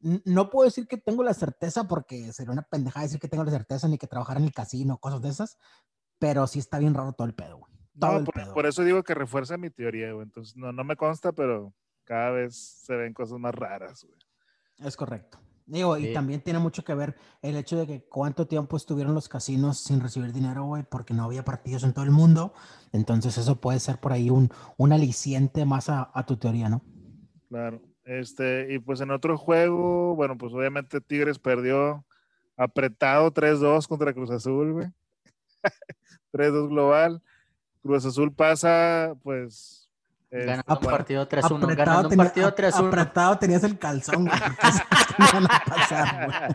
no 0.00 0.50
puedo 0.50 0.64
decir 0.66 0.86
que 0.86 0.96
tengo 0.96 1.22
la 1.22 1.34
certeza, 1.34 1.84
porque 1.88 2.32
sería 2.32 2.52
una 2.52 2.62
pendejada 2.62 3.04
decir 3.04 3.20
que 3.20 3.28
tengo 3.28 3.44
la 3.44 3.50
certeza 3.50 3.88
ni 3.88 3.98
que 3.98 4.06
trabajar 4.06 4.36
en 4.36 4.44
el 4.44 4.52
casino, 4.52 4.98
cosas 4.98 5.20
de 5.22 5.28
esas, 5.30 5.58
pero 6.18 6.46
sí 6.46 6.58
está 6.58 6.78
bien 6.78 6.94
raro 6.94 7.12
todo 7.12 7.26
el 7.26 7.34
pedo, 7.34 7.58
güey. 7.58 7.72
Todo 7.98 8.12
No, 8.12 8.18
el 8.18 8.24
por, 8.24 8.34
pedo. 8.34 8.54
por 8.54 8.66
eso 8.66 8.82
digo 8.84 9.02
que 9.02 9.14
refuerza 9.14 9.56
mi 9.58 9.70
teoría, 9.70 10.12
güey. 10.12 10.24
Entonces, 10.24 10.56
no, 10.56 10.72
no 10.72 10.84
me 10.84 10.96
consta, 10.96 11.32
pero 11.32 11.74
cada 12.04 12.30
vez 12.30 12.56
se 12.56 12.94
ven 12.96 13.12
cosas 13.12 13.38
más 13.38 13.54
raras, 13.54 14.04
güey. 14.04 14.18
Es 14.78 14.96
correcto. 14.96 15.38
Digo, 15.70 15.96
y 15.96 16.12
también 16.12 16.40
tiene 16.40 16.58
mucho 16.58 16.82
que 16.82 16.94
ver 16.94 17.14
el 17.42 17.54
hecho 17.56 17.76
de 17.78 17.86
que 17.86 18.02
cuánto 18.02 18.48
tiempo 18.48 18.76
estuvieron 18.76 19.14
los 19.14 19.28
casinos 19.28 19.78
sin 19.78 20.00
recibir 20.00 20.32
dinero, 20.32 20.64
güey, 20.64 20.82
porque 20.82 21.14
no 21.14 21.22
había 21.22 21.44
partidos 21.44 21.84
en 21.84 21.92
todo 21.92 22.04
el 22.04 22.10
mundo. 22.10 22.52
Entonces 22.92 23.38
eso 23.38 23.60
puede 23.60 23.78
ser 23.78 23.98
por 23.98 24.12
ahí 24.12 24.30
un, 24.30 24.50
un 24.78 24.92
aliciente 24.92 25.64
más 25.64 25.88
a, 25.88 26.10
a 26.12 26.26
tu 26.26 26.36
teoría, 26.38 26.68
¿no? 26.68 26.82
Claro. 27.48 27.80
Este, 28.02 28.74
y 28.74 28.80
pues 28.80 29.00
en 29.00 29.12
otro 29.12 29.38
juego, 29.38 30.16
bueno, 30.16 30.36
pues 30.36 30.52
obviamente 30.52 31.00
Tigres 31.00 31.38
perdió 31.38 32.04
apretado 32.56 33.32
3-2 33.32 33.86
contra 33.86 34.12
Cruz 34.12 34.32
Azul, 34.32 34.72
güey. 34.72 34.88
3-2 36.32 36.68
global. 36.68 37.22
Cruz 37.80 38.04
Azul 38.04 38.34
pasa, 38.34 39.14
pues. 39.22 39.79
Ganando 40.30 40.60
este, 40.60 40.72
un 40.72 40.78
bueno, 40.80 40.96
partido 40.98 41.28
3-1. 41.28 41.44
Apretado 41.64 41.76
Ganando 41.76 42.08
un 42.10 42.16
partido 42.16 42.46
ap- 42.48 42.58
3-1. 42.58 42.86
apretado 42.88 43.38
tenías 43.38 43.64
el 43.64 43.78
calzón, 43.78 44.26
güey, 44.26 44.40
iban 45.18 45.44
a 45.46 45.64
pasar, 45.66 46.26
güey. 46.26 46.48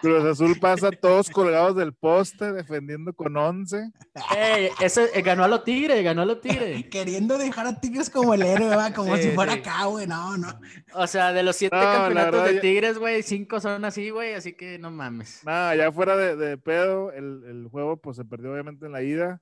Cruz 0.00 0.24
Azul 0.24 0.58
pasa 0.60 0.90
todos 0.90 1.30
colgados 1.30 1.76
del 1.76 1.92
poste, 1.94 2.52
defendiendo 2.52 3.12
con 3.14 3.36
11. 3.36 3.90
Ey, 4.36 4.68
ese, 4.80 5.08
eh, 5.14 5.22
ganó 5.22 5.44
a 5.44 5.48
los 5.48 5.64
Tigres, 5.64 6.04
ganó 6.04 6.22
a 6.22 6.26
los 6.26 6.40
Tigres. 6.40 6.84
Queriendo 6.90 7.38
dejar 7.38 7.66
a 7.66 7.80
Tigres 7.80 8.10
como 8.10 8.34
el 8.34 8.42
héroe, 8.42 8.68
¿verdad? 8.68 8.94
como 8.94 9.16
Sí, 9.16 9.22
si 9.24 9.30
fuera 9.30 9.54
sí. 9.54 9.58
acá, 9.60 9.84
güey. 9.86 10.06
No, 10.06 10.36
no. 10.36 10.48
O 10.94 11.06
sea, 11.06 11.32
de 11.32 11.42
los 11.42 11.56
siete 11.56 11.74
No, 11.76 11.82
campeonatos 11.82 12.44
de 12.44 12.60
Tigres, 12.60 12.98
güey, 12.98 13.22
cinco 13.22 13.60
son 13.60 13.84
así, 13.84 14.10
güey, 14.10 14.34
así 14.34 14.52
que 14.52 14.78
no 14.78 14.90
mames. 14.90 15.40
Nada, 15.44 15.74
ya 15.74 15.90
fuera 15.90 16.16
de, 16.16 16.36
de 16.36 16.58
pedo, 16.58 17.10
el, 17.12 17.42
el 17.48 17.68
juego 17.70 17.96
pues 17.96 18.16
se 18.16 18.24
perdió 18.24 18.52
obviamente 18.52 18.86
en 18.86 18.92
la 18.92 19.02
ida. 19.02 19.40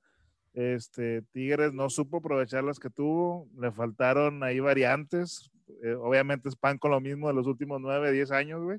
Este, 0.54 1.22
Tigres 1.32 1.72
no 1.72 1.88
supo 1.88 2.18
aprovechar 2.18 2.64
las 2.64 2.78
que 2.78 2.90
tuvo, 2.90 3.48
le 3.58 3.72
faltaron 3.72 4.42
ahí 4.42 4.60
variantes. 4.60 5.50
eh, 5.82 5.94
obviamente 5.94 6.48
es 6.48 6.56
pan 6.56 6.78
con 6.78 6.90
lo 6.90 7.00
mismo 7.00 7.28
de 7.28 7.34
los 7.34 7.46
últimos 7.46 7.80
9, 7.80 8.12
10 8.12 8.30
años, 8.32 8.62
güey. 8.62 8.78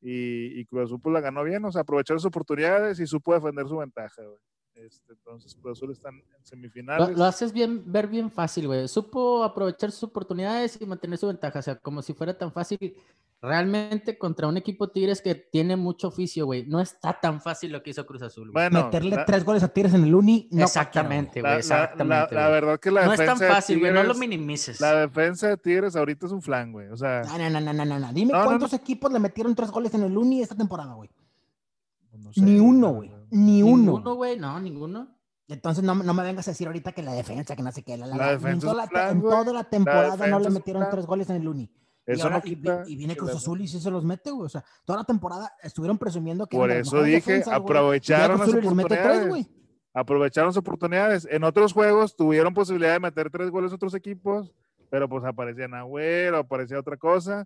Y, 0.00 0.60
y 0.60 0.64
Cruz 0.66 0.84
Azul 0.84 1.00
pues, 1.00 1.12
la 1.12 1.20
ganó 1.20 1.44
bien, 1.44 1.64
o 1.64 1.72
sea, 1.72 1.82
aprovechó 1.82 2.14
las 2.14 2.24
oportunidades 2.24 3.00
y 3.00 3.06
supo 3.06 3.34
defender 3.34 3.66
su 3.68 3.78
ventaja, 3.78 4.22
güey. 4.22 4.38
Este, 4.86 5.12
entonces 5.12 5.54
Cruz 5.60 5.76
Azul 5.78 5.90
están 5.92 6.14
en 6.14 6.20
Lo, 6.20 6.46
semifinales. 6.46 7.16
lo 7.18 7.24
haces 7.24 7.52
bien, 7.52 7.82
ver 7.90 8.06
bien 8.06 8.30
fácil, 8.30 8.66
güey. 8.68 8.86
Supo 8.88 9.42
aprovechar 9.42 9.90
sus 9.90 10.04
oportunidades 10.04 10.78
y 10.80 10.86
mantener 10.86 11.18
su 11.18 11.26
ventaja. 11.26 11.58
O 11.58 11.62
sea, 11.62 11.76
como 11.76 12.00
si 12.02 12.14
fuera 12.14 12.36
tan 12.36 12.52
fácil. 12.52 12.94
Realmente 13.40 14.18
contra 14.18 14.48
un 14.48 14.56
equipo 14.56 14.88
Tigres 14.90 15.22
que 15.22 15.36
tiene 15.36 15.76
mucho 15.76 16.08
oficio, 16.08 16.44
güey. 16.46 16.64
No 16.66 16.80
está 16.80 17.20
tan 17.20 17.40
fácil 17.40 17.70
lo 17.70 17.84
que 17.84 17.90
hizo 17.90 18.04
Cruz 18.04 18.20
Azul. 18.22 18.50
güey. 18.50 18.68
Bueno, 18.68 18.86
Meterle 18.86 19.14
la- 19.14 19.24
tres 19.24 19.44
goles 19.44 19.62
a 19.62 19.68
Tigres 19.68 19.94
en 19.94 20.02
el 20.02 20.12
Uni, 20.14 20.48
no 20.50 20.64
exactamente, 20.64 21.40
la, 21.40 21.50
güey. 21.50 21.58
Exactamente. 21.60 22.34
la- 22.34 22.48
verdad 22.48 22.80
que 22.80 22.90
la 22.90 23.06
no 23.06 23.12
es 23.12 23.18
tan 23.18 23.26
defensa 23.38 23.54
fácil, 23.54 23.78
güey. 23.78 23.92
No 23.92 24.02
lo 24.02 24.14
minimices. 24.14 24.80
La 24.80 24.92
defensa 25.06 25.46
de 25.50 25.56
Tigres 25.56 25.94
ahorita 25.94 26.26
es 26.26 26.32
un 26.32 26.42
flan, 26.42 26.72
güey. 26.72 26.88
O 26.88 26.96
sea, 26.96 27.22
No, 27.26 27.38
no, 27.38 27.48
no, 27.48 27.60
no, 27.60 27.72
no, 27.72 27.84
no, 27.84 27.98
no. 28.00 28.12
Dime 28.12 28.32
No, 28.32 28.38
no, 28.40 28.44
cuántos 28.44 28.72
equipos 28.72 29.12
le 29.12 29.20
metieron 29.20 29.54
tres 29.54 29.70
goles 29.70 29.94
en 29.94 30.02
el 30.02 30.16
Uni 30.18 30.42
esta 30.42 30.56
temporada, 30.56 30.94
güey. 30.94 31.08
No 32.18 32.32
sé, 32.32 32.40
Ni 32.42 32.58
uno, 32.58 32.90
güey. 32.94 33.10
Ni 33.30 33.62
uno. 33.62 33.76
Ninguno, 33.92 34.14
güey. 34.14 34.38
No, 34.38 34.58
ninguno. 34.60 35.14
Entonces 35.48 35.82
no, 35.82 35.94
me- 35.94 36.04
no 36.04 36.12
me 36.14 36.22
vengas 36.22 36.46
a 36.48 36.50
decir 36.50 36.66
ahorita 36.66 36.92
que 36.92 37.02
la 37.02 37.12
defensa, 37.14 37.56
que 37.56 37.62
no 37.62 37.72
sé 37.72 37.82
qué. 37.82 37.96
La, 37.96 38.06
la- 38.06 38.16
La 38.16 38.26
defensa 38.32 38.50
en, 38.50 38.60
toda 38.72 38.86
plan, 38.86 39.16
en 39.16 39.22
toda 39.22 39.52
la 39.52 39.64
temporada 39.64 40.08
no 40.08 40.16
defensa 40.16 40.38
le 40.40 40.50
metieron 40.50 40.80
plan. 40.82 40.90
tres 40.90 41.06
goles 41.06 41.30
en 41.30 41.36
el 41.36 41.48
Uni. 41.48 41.62
Y, 42.06 42.12
Eso 42.12 42.24
ahora, 42.24 42.42
no 42.44 42.50
y 42.86 42.92
y 42.92 42.96
viene 42.96 43.16
Cruz 43.16 43.30
la- 43.32 43.36
Azul 43.36 43.60
y 43.60 43.68
sí 43.68 43.80
se 43.80 43.90
los 43.90 44.04
mete, 44.04 44.30
güey. 44.30 44.46
O 44.46 44.48
sea, 44.48 44.64
toda 44.84 44.98
la 44.98 45.04
temporada 45.04 45.52
estuvieron 45.62 45.98
presumiendo 45.98 46.46
que 46.46 46.56
Por 46.56 46.70
eso 46.70 47.02
dije. 47.02 47.38
Y 47.38 47.42
ya 47.44 47.54
aprovecharon 47.56 48.38
las 48.38 48.48
tres, 48.50 48.64
oportunidades. 48.66 49.28
güey. 49.28 49.46
aprovecharon 49.94 50.52
sus 50.52 50.60
oportunidades. 50.60 51.26
En 51.30 51.44
otros 51.44 51.72
juegos 51.72 52.14
tuvieron 52.16 52.54
posibilidad 52.54 52.92
de 52.92 53.00
meter 53.00 53.30
tres 53.30 53.50
goles 53.50 53.72
otros 53.72 53.94
equipos, 53.94 54.54
pero 54.90 55.08
pues 55.08 55.24
aparecían 55.24 55.74
Agüero, 55.74 56.38
aparecía 56.38 56.78
otra 56.78 56.96
cosa 56.96 57.44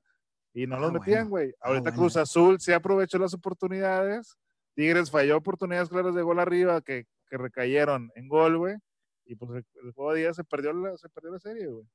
y 0.52 0.66
no 0.66 0.76
Ah, 0.76 0.80
los 0.80 0.92
metían, 0.92 1.28
bueno. 1.28 1.30
güey. 1.30 1.54
Ah, 1.60 1.68
Ahorita 1.68 1.82
bueno. 1.90 1.98
Cruz 1.98 2.16
Azul 2.16 2.60
sí 2.60 2.72
aprovechó 2.72 3.18
las 3.18 3.32
oportunidades. 3.34 4.36
Tigres 4.74 5.10
falló 5.10 5.36
oportunidades 5.36 5.88
claras 5.88 6.14
de 6.14 6.22
gol 6.22 6.38
arriba 6.38 6.80
que, 6.80 7.06
que 7.28 7.36
recayeron 7.38 8.10
en 8.14 8.28
gol, 8.28 8.56
güey. 8.58 8.76
Y 9.24 9.36
pues 9.36 9.50
el, 9.50 9.66
el 9.86 9.92
juego 9.92 10.12
de 10.14 10.20
día 10.20 10.34
se 10.34 10.44
perdió 10.44 10.72
la, 10.72 10.96
se 10.96 11.08
perdió 11.08 11.30
la 11.32 11.38
serie, 11.38 11.66
güey. 11.68 11.86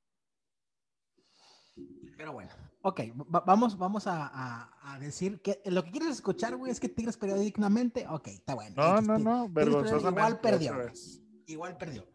Pero 2.17 2.33
bueno, 2.33 2.49
ok, 2.81 3.01
va- 3.33 3.41
vamos, 3.45 3.77
vamos 3.77 4.07
a, 4.07 4.25
a- 4.27 4.93
a 4.95 4.99
decir 4.99 5.39
que 5.41 5.61
lo 5.65 5.83
que 5.83 5.91
quieres 5.91 6.09
escuchar, 6.09 6.55
güey, 6.55 6.71
es 6.71 6.79
que 6.79 6.89
Tigres 6.89 7.17
perdió 7.17 7.37
dignamente. 7.37 8.07
Ok, 8.09 8.27
está 8.29 8.55
bueno. 8.55 8.75
No, 8.75 9.01
no, 9.01 9.19
no, 9.19 9.43
Tigres 9.45 9.53
vergonzosamente. 9.53 10.09
Igual 10.09 10.39
perdió. 10.41 10.91
Igual 11.45 11.77
perdió. 11.77 12.07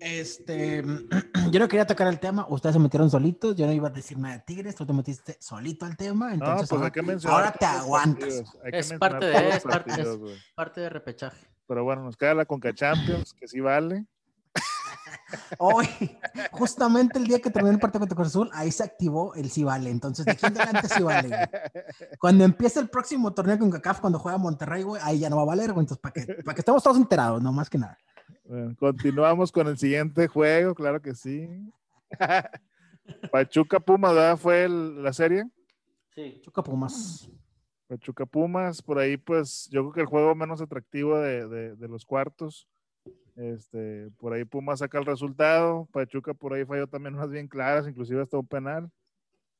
Este, 0.00 0.82
yo 1.50 1.60
no 1.60 1.68
quería 1.68 1.86
tocar 1.86 2.08
el 2.08 2.18
tema, 2.18 2.46
ustedes 2.48 2.74
se 2.74 2.78
metieron 2.80 3.10
solitos, 3.10 3.54
yo 3.56 3.66
no 3.66 3.72
iba 3.72 3.88
a 3.88 3.92
decir 3.92 4.18
nada 4.18 4.34
de 4.36 4.40
Tigres, 4.40 4.74
tú 4.74 4.86
te 4.86 4.92
metiste 4.92 5.36
solito 5.40 5.84
al 5.86 5.96
tema, 5.96 6.28
No, 6.28 6.34
entonces 6.34 6.68
pues 6.68 6.82
hay 6.82 6.90
ahora, 7.24 7.34
ahora 7.36 7.52
te 7.52 7.64
aguantas. 7.66 8.42
Es 8.72 8.92
parte 8.94 9.26
de- 9.26 9.48
es 9.48 9.62
parte- 9.62 9.90
partidos, 9.90 10.30
es-. 10.30 10.38
Parte 10.54 10.80
de 10.80 10.88
repechaje. 10.88 11.46
Pero 11.66 11.84
bueno, 11.84 12.02
nos 12.02 12.16
queda 12.16 12.34
la 12.34 12.44
Conca 12.46 12.74
Champions, 12.74 13.32
que 13.32 13.46
sí 13.46 13.60
vale. 13.60 14.06
Hoy, 15.58 15.88
justamente 16.50 17.18
el 17.18 17.26
día 17.26 17.38
que 17.40 17.50
terminó 17.50 17.72
el 17.72 17.78
partido 17.80 18.00
contra 18.00 18.16
Cruz 18.16 18.28
Azul, 18.28 18.50
ahí 18.52 18.72
se 18.72 18.82
activó 18.82 19.34
el 19.34 19.50
sí 19.50 19.62
vale. 19.62 19.90
Entonces, 19.90 20.24
de 20.24 20.32
aquí 20.32 20.46
en 20.46 20.56
adelante 20.60 20.88
sí 20.88 21.02
vale. 21.02 21.28
güey. 21.28 21.40
Cuando 22.18 22.42
empiece 22.44 22.80
el 22.80 22.88
próximo 22.88 23.32
torneo 23.32 23.56
con 23.58 23.70
CACAF, 23.70 24.00
cuando 24.00 24.18
juega 24.18 24.38
Monterrey, 24.38 24.82
güey, 24.82 25.00
ahí 25.04 25.20
ya 25.20 25.30
no 25.30 25.36
va 25.36 25.42
a 25.42 25.46
valer, 25.46 25.72
güey. 25.72 25.84
Entonces, 25.84 26.00
para 26.02 26.12
que, 26.12 26.42
para 26.42 26.54
que 26.54 26.60
estemos 26.60 26.82
todos 26.82 26.96
enterados, 26.96 27.40
no 27.40 27.52
más 27.52 27.70
que 27.70 27.78
nada. 27.78 27.96
Bueno, 28.50 28.74
continuamos 28.80 29.52
con 29.52 29.68
el 29.68 29.78
siguiente 29.78 30.26
juego, 30.26 30.74
claro 30.74 31.00
que 31.00 31.14
sí. 31.14 31.48
Pachuca 33.30 33.78
Pumas, 33.78 34.12
¿verdad? 34.12 34.36
Fue 34.36 34.64
el- 34.64 35.04
la 35.04 35.12
serie. 35.12 35.44
Sí. 36.16 36.40
Chuca 36.42 36.60
Pumas. 36.60 37.30
Pachuca 37.86 38.26
Pumas, 38.26 38.82
por 38.82 38.98
ahí 38.98 39.16
pues 39.16 39.68
yo 39.70 39.82
creo 39.82 39.92
que 39.92 40.00
el 40.00 40.06
juego 40.06 40.34
menos 40.34 40.60
atractivo 40.60 41.16
de, 41.18 41.46
de- 41.48 41.76
de 41.76 41.88
los 41.88 42.04
cuartos. 42.04 42.66
Este, 43.36 44.10
por 44.18 44.32
ahí 44.32 44.44
Puma 44.44 44.76
saca 44.76 44.98
el 44.98 45.06
resultado. 45.06 45.88
Pachuca 45.92 46.34
por 46.34 46.52
ahí 46.52 46.64
falló 46.64 46.88
también 46.88 47.14
unas 47.14 47.30
bien 47.30 47.46
claras, 47.46 47.86
inclusive 47.86 48.20
hasta 48.20 48.36
un 48.36 48.48
penal. 48.48 48.90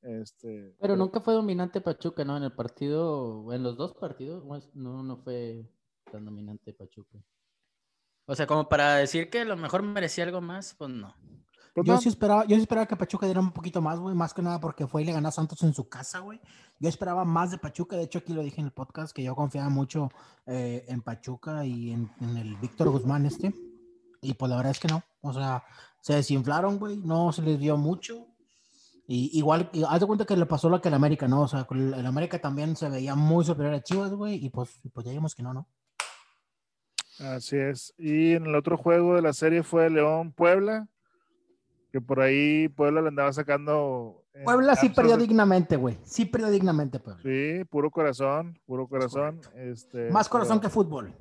Este, 0.02 0.74
Pero 0.80 0.96
nunca 0.96 1.20
fue 1.20 1.34
dominante 1.34 1.80
Pachuca, 1.80 2.24
¿no? 2.24 2.36
En 2.36 2.42
el 2.42 2.52
partido, 2.52 3.52
en 3.52 3.62
los 3.62 3.76
dos 3.76 3.94
partidos, 3.94 4.44
no, 4.74 5.04
no 5.04 5.16
fue 5.18 5.64
tan 6.10 6.24
dominante 6.24 6.72
Pachuca. 6.72 7.18
O 8.30 8.36
sea, 8.36 8.46
como 8.46 8.68
para 8.68 8.94
decir 8.94 9.28
que 9.28 9.40
a 9.40 9.44
lo 9.44 9.56
mejor 9.56 9.82
merecía 9.82 10.22
algo 10.22 10.40
más, 10.40 10.76
pues 10.78 10.88
no. 10.88 11.16
Pues 11.74 11.84
yo, 11.84 11.98
sí 11.98 12.08
esperaba, 12.08 12.44
yo 12.46 12.54
sí 12.54 12.62
esperaba 12.62 12.86
que 12.86 12.94
Pachuca 12.94 13.26
diera 13.26 13.40
un 13.40 13.50
poquito 13.50 13.82
más, 13.82 13.98
güey, 13.98 14.14
más 14.14 14.32
que 14.32 14.40
nada 14.40 14.60
porque 14.60 14.86
fue 14.86 15.02
y 15.02 15.04
le 15.04 15.12
ganó 15.12 15.26
a 15.26 15.32
Santos 15.32 15.60
en 15.64 15.74
su 15.74 15.88
casa, 15.88 16.20
güey. 16.20 16.40
Yo 16.78 16.88
esperaba 16.88 17.24
más 17.24 17.50
de 17.50 17.58
Pachuca, 17.58 17.96
de 17.96 18.04
hecho 18.04 18.20
aquí 18.20 18.32
lo 18.32 18.42
dije 18.42 18.60
en 18.60 18.66
el 18.66 18.72
podcast, 18.72 19.12
que 19.12 19.24
yo 19.24 19.34
confiaba 19.34 19.68
mucho 19.68 20.10
eh, 20.46 20.84
en 20.86 21.02
Pachuca 21.02 21.64
y 21.64 21.90
en, 21.90 22.08
el 22.20 22.54
Víctor 22.58 22.90
Guzmán 22.90 23.26
este. 23.26 23.52
Y 24.22 24.34
pues 24.34 24.48
la 24.48 24.58
verdad 24.58 24.70
es 24.70 24.78
que 24.78 24.86
no, 24.86 25.02
o 25.22 25.32
sea, 25.32 25.64
se 26.00 26.14
desinflaron, 26.14 26.78
güey, 26.78 26.98
no 26.98 27.32
se 27.32 27.42
les 27.42 27.58
dio 27.58 27.76
mucho. 27.76 28.28
Y 29.08 29.36
igual, 29.36 29.72
haz 29.88 29.98
de 29.98 30.06
cuenta 30.06 30.24
que 30.24 30.36
le 30.36 30.46
pasó 30.46 30.68
lo 30.68 30.80
que 30.80 30.86
el 30.86 30.94
América, 30.94 31.26
¿no? 31.26 31.42
O 31.42 31.48
sea, 31.48 31.66
el 31.68 32.06
América 32.06 32.40
también 32.40 32.76
se 32.76 32.88
veía 32.88 33.16
muy 33.16 33.44
superior 33.44 33.74
a 33.74 33.82
Chivas, 33.82 34.12
güey, 34.12 34.36
y 34.36 34.50
pues, 34.50 34.78
pues 34.94 35.04
ya 35.04 35.10
vimos 35.10 35.34
que 35.34 35.42
no, 35.42 35.52
¿no? 35.52 35.66
Así 37.20 37.56
es. 37.56 37.94
Y 37.98 38.32
en 38.32 38.46
el 38.46 38.54
otro 38.54 38.76
juego 38.76 39.14
de 39.14 39.22
la 39.22 39.32
serie 39.32 39.62
fue 39.62 39.90
León 39.90 40.32
Puebla 40.32 40.88
que 41.90 42.00
por 42.00 42.20
ahí 42.20 42.68
Puebla 42.68 43.02
le 43.02 43.08
andaba 43.08 43.32
sacando. 43.32 44.24
Puebla 44.44 44.76
sí 44.76 44.90
perdió 44.90 45.16
dignamente, 45.16 45.76
güey. 45.76 45.98
Sí 46.04 46.24
perdió 46.24 46.50
dignamente, 46.50 47.00
Puebla. 47.00 47.22
Sí, 47.22 47.64
puro 47.64 47.90
corazón, 47.90 48.58
puro 48.64 48.86
corazón. 48.86 49.40
Este, 49.54 50.10
Más 50.10 50.28
corazón 50.28 50.60
que 50.60 50.68
fútbol. 50.68 51.12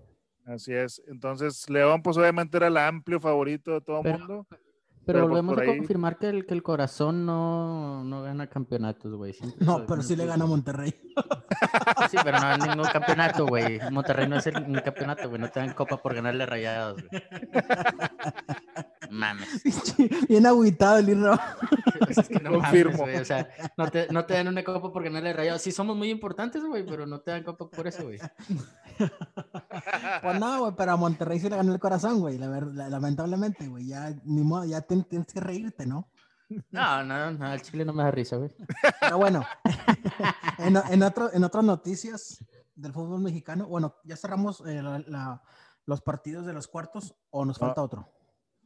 Así 0.46 0.74
es. 0.74 1.02
Entonces, 1.08 1.70
León, 1.70 2.02
pues 2.02 2.18
obviamente 2.18 2.58
era 2.58 2.68
el 2.68 2.78
amplio 2.78 3.20
favorito 3.20 3.72
de 3.72 3.82
todo 3.82 4.02
el 4.04 4.20
mundo. 4.20 4.48
Pero, 5.06 5.22
pues, 5.22 5.30
volvemos 5.30 5.58
a 5.58 5.66
confirmar 5.66 6.18
que 6.18 6.30
el, 6.30 6.46
que 6.46 6.54
el 6.54 6.62
corazón 6.62 7.26
no, 7.26 8.04
campeonatos, 8.50 9.14
güey. 9.14 9.36
No, 9.60 9.86
pero 9.86 10.02
sí 10.02 10.16
le 10.16 10.26
gana 10.26 10.44
a 10.44 10.48
Monterrey. 10.48 10.94
Sí, 12.10 12.18
pero 12.24 12.40
no 12.40 12.58
ningún 12.58 12.88
campeonato, 12.92 13.46
güey. 13.46 13.80
Monterrey 13.92 14.28
no 14.28 14.38
es 14.38 14.48
el, 14.48 14.58
un 14.58 14.80
campeonato, 14.80 15.30
güey. 15.30 15.42
No 15.42 15.50
te 15.50 15.60
dan 15.60 15.74
copa 15.74 15.98
por 15.98 16.16
ganarle 16.16 16.46
rayados, 16.46 17.02
güey. 17.10 17.24
Mames. 19.10 19.64
Bien 20.28 20.46
agüitado 20.46 21.00
el 21.00 21.10
Irro. 21.10 21.38
es 22.10 22.28
que 22.28 22.40
no 22.40 22.52
Confirmo. 22.52 23.04
o 23.04 23.26
sea, 23.26 23.50
no 23.78 23.90
te, 23.90 24.08
no 24.12 24.26
te, 24.26 24.34
dan 24.36 24.48
una 24.48 24.64
copa 24.64 24.92
por 24.92 25.04
ganarle 25.04 25.34
rayados. 25.34 25.62
Sí, 25.62 25.72
somos 25.72 25.96
muy 25.96 26.10
importantes, 26.10 26.64
güey, 26.64 26.86
pero 26.86 27.06
no 27.06 27.20
te 27.22 27.32
dan 27.32 27.44
copa 27.44 27.70
por 27.70 27.88
eso, 27.88 28.04
güey. 28.04 28.20
Pues 30.22 30.40
no, 30.40 30.60
güey, 30.60 30.74
pero 30.78 30.92
a 30.92 30.98
Monterrey 30.98 31.40
sí 31.40 31.50
le 31.50 31.58
ganó 31.58 31.74
el 31.74 31.80
corazón, 31.80 32.20
güey. 32.20 32.38
lamentablemente, 32.38 33.68
güey. 33.68 33.88
Ya, 33.88 34.14
ni 34.24 34.44
modo, 34.44 34.66
ya 34.66 34.82
tienes 34.82 35.08
que 35.34 35.40
reírte, 35.40 35.86
¿no? 35.86 36.08
No, 36.72 37.04
no, 37.04 37.32
no, 37.32 37.54
el 37.54 37.62
chile 37.62 37.86
no 37.86 37.94
me 37.94 38.04
da 38.04 38.12
risa, 38.12 38.38
güey. 38.38 38.52
Pero 39.00 39.18
bueno, 39.18 39.46
en, 40.58 40.78
en, 40.90 41.04
otro, 41.04 41.32
en 41.32 41.44
otras 41.44 41.64
noticias 41.64 42.44
del 42.76 42.94
fútbol 42.94 43.22
mexicano, 43.22 43.68
bueno, 43.68 43.96
ya 44.04 44.16
cerramos 44.16 44.64
eh, 44.66 44.82
los 45.86 46.02
partidos 46.02 46.46
de 46.46 46.54
los 46.54 46.68
cuartos 46.68 47.16
o 47.30 47.46
nos 47.46 47.58
falta 47.58 47.84
otro. 47.84 48.10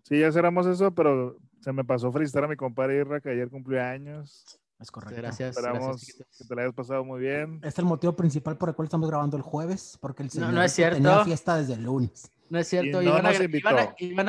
Sí, 0.04 0.20
ya 0.20 0.32
cerramos 0.32 0.68
eso, 0.68 0.94
pero 0.94 1.38
se 1.62 1.72
me 1.72 1.84
pasó 1.84 2.12
felicitar 2.12 2.44
a 2.44 2.48
mi 2.48 2.56
compadre 2.56 2.98
Irra 2.98 3.22
que 3.22 3.30
ayer 3.30 3.50
cumplió 3.50 3.82
años. 3.82 4.60
Es 4.80 4.92
correcto. 4.92 5.22
Gracias. 5.22 5.56
Esperamos 5.56 6.06
que 6.06 6.46
te 6.46 6.56
la 6.56 6.64
hayas 6.64 6.74
pasado 6.74 7.06
muy 7.06 7.22
bien. 7.22 7.56
Este 7.56 7.70
es 7.70 7.80
el 7.80 7.86
motivo 7.86 8.14
principal 8.14 8.58
por 8.58 8.70
el 8.70 8.76
cual 8.76 8.88
estamos 8.88 9.10
grabando 9.10 9.38
el 9.38 9.44
jueves, 9.44 9.98
porque 10.02 10.24
el 10.24 10.30
señor 10.30 10.52
no, 10.52 10.62
es 10.62 10.74
cierto. 10.74 10.98
tenía 10.98 11.24
fiesta 11.24 11.58
desde 11.58 11.74
el 11.74 11.84
lunes. 11.84 12.30
No 12.54 12.60
es 12.60 12.68
cierto. 12.68 13.02
iban, 13.02 13.26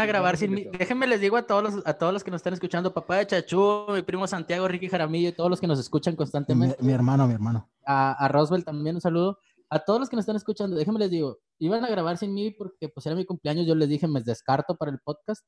a, 0.00 0.06
grabar 0.06 0.38
sin 0.38 0.52
mí. 0.52 0.66
Déjenme 0.78 1.06
les 1.06 1.20
digo 1.20 1.36
a 1.36 1.42
todos, 1.46 1.62
los, 1.62 1.86
a 1.86 1.92
todos 1.92 2.10
los 2.10 2.24
que 2.24 2.30
nos 2.30 2.38
están 2.38 2.54
escuchando, 2.54 2.94
papá 2.94 3.18
de 3.18 3.26
Chachú, 3.26 3.84
mi 3.90 4.00
primo 4.00 4.26
Santiago, 4.26 4.66
Ricky 4.66 4.88
Jaramillo 4.88 5.28
y 5.28 5.32
todos 5.32 5.50
los 5.50 5.60
que 5.60 5.66
nos 5.66 5.78
escuchan 5.78 6.16
constantemente. 6.16 6.82
Mi, 6.82 6.94
hermano, 6.94 7.26
mi 7.26 7.34
hermano. 7.34 7.68
A, 7.84 8.12
a 8.12 8.28
Roswell 8.28 8.64
también 8.64 8.94
un 8.94 9.02
saludo. 9.02 9.38
A 9.68 9.78
todos 9.78 10.00
los 10.00 10.08
que 10.08 10.16
nos 10.16 10.22
están 10.22 10.36
escuchando, 10.36 10.74
déjenme 10.74 11.00
les 11.00 11.10
digo, 11.10 11.36
iban 11.58 11.84
a 11.84 11.88
grabar 11.90 12.16
sin 12.16 12.32
mí 12.32 12.50
porque 12.50 12.88
pues 12.88 13.04
era 13.04 13.14
mi 13.14 13.26
cumpleaños, 13.26 13.66
yo 13.66 13.74
les 13.74 13.90
dije, 13.90 14.08
me 14.08 14.22
descarto 14.22 14.74
para 14.74 14.90
el 14.90 15.00
podcast. 15.00 15.44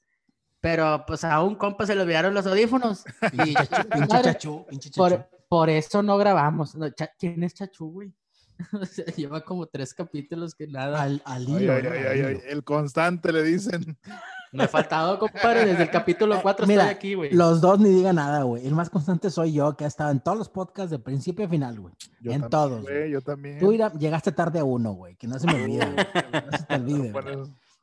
Pero 0.61 1.03
pues 1.07 1.25
a 1.25 1.43
un 1.43 1.55
compa 1.55 1.87
se 1.87 1.95
le 1.95 2.03
olvidaron 2.03 2.35
los 2.35 2.47
audífonos. 2.47 3.05
pinche 3.33 4.23
chachu, 4.23 4.67
pinche 4.69 4.91
chachu. 4.91 5.25
Por, 5.49 5.71
eso 5.71 6.03
no 6.03 6.19
grabamos. 6.19 6.77
¿Quién 7.19 7.43
es 7.43 7.55
Chachu, 7.55 7.91
güey? 7.91 8.13
lleva 9.17 9.41
como 9.43 9.67
tres 9.67 9.95
capítulos 9.95 10.55
que 10.55 10.67
nada. 10.67 11.03
Al, 11.03 11.23
al 11.25 11.47
el 11.49 12.65
constante 12.65 13.33
le 13.33 13.43
dicen. 13.43 13.97
Me 14.53 14.65
ha 14.65 14.69
faltado, 14.69 15.19
compadre, 15.19 15.67
desde 15.67 15.83
el 15.83 15.91
capítulo 15.91 16.41
4 16.41 16.67
Mira, 16.67 16.83
estoy 16.85 16.97
aquí, 16.97 17.15
güey. 17.15 17.33
Los 17.33 17.61
dos 17.61 17.79
ni 17.79 17.91
digan 17.91 18.17
nada, 18.17 18.43
güey. 18.45 18.67
El 18.67 18.75
más 18.75 18.89
constante 18.89 19.29
soy 19.29 19.53
yo, 19.53 19.77
que 19.77 19.85
ha 19.85 19.89
estado 19.89 20.11
en 20.11 20.21
todos 20.21 20.39
los 20.39 20.49
podcasts 20.49 20.91
de 20.91 20.99
principio 20.99 21.45
a 21.45 21.49
final, 21.49 21.79
güey. 21.79 21.95
En 22.25 22.49
todos. 22.49 22.83
Güey, 22.83 23.11
yo 23.11 23.21
también. 23.21 23.59
Tú 23.59 23.73
llegaste 23.73 24.33
tarde 24.33 24.61
a 24.61 24.65
uno, 24.65 24.93
güey. 24.93 25.17
Que 25.17 25.27
no 25.27 25.39
se 25.39 25.47
me 25.47 25.63
olvide, 25.63 25.85
güey. 25.85 25.97
No 25.97 26.59
se 26.59 26.65
te 26.65 26.75
olvide. 26.77 27.13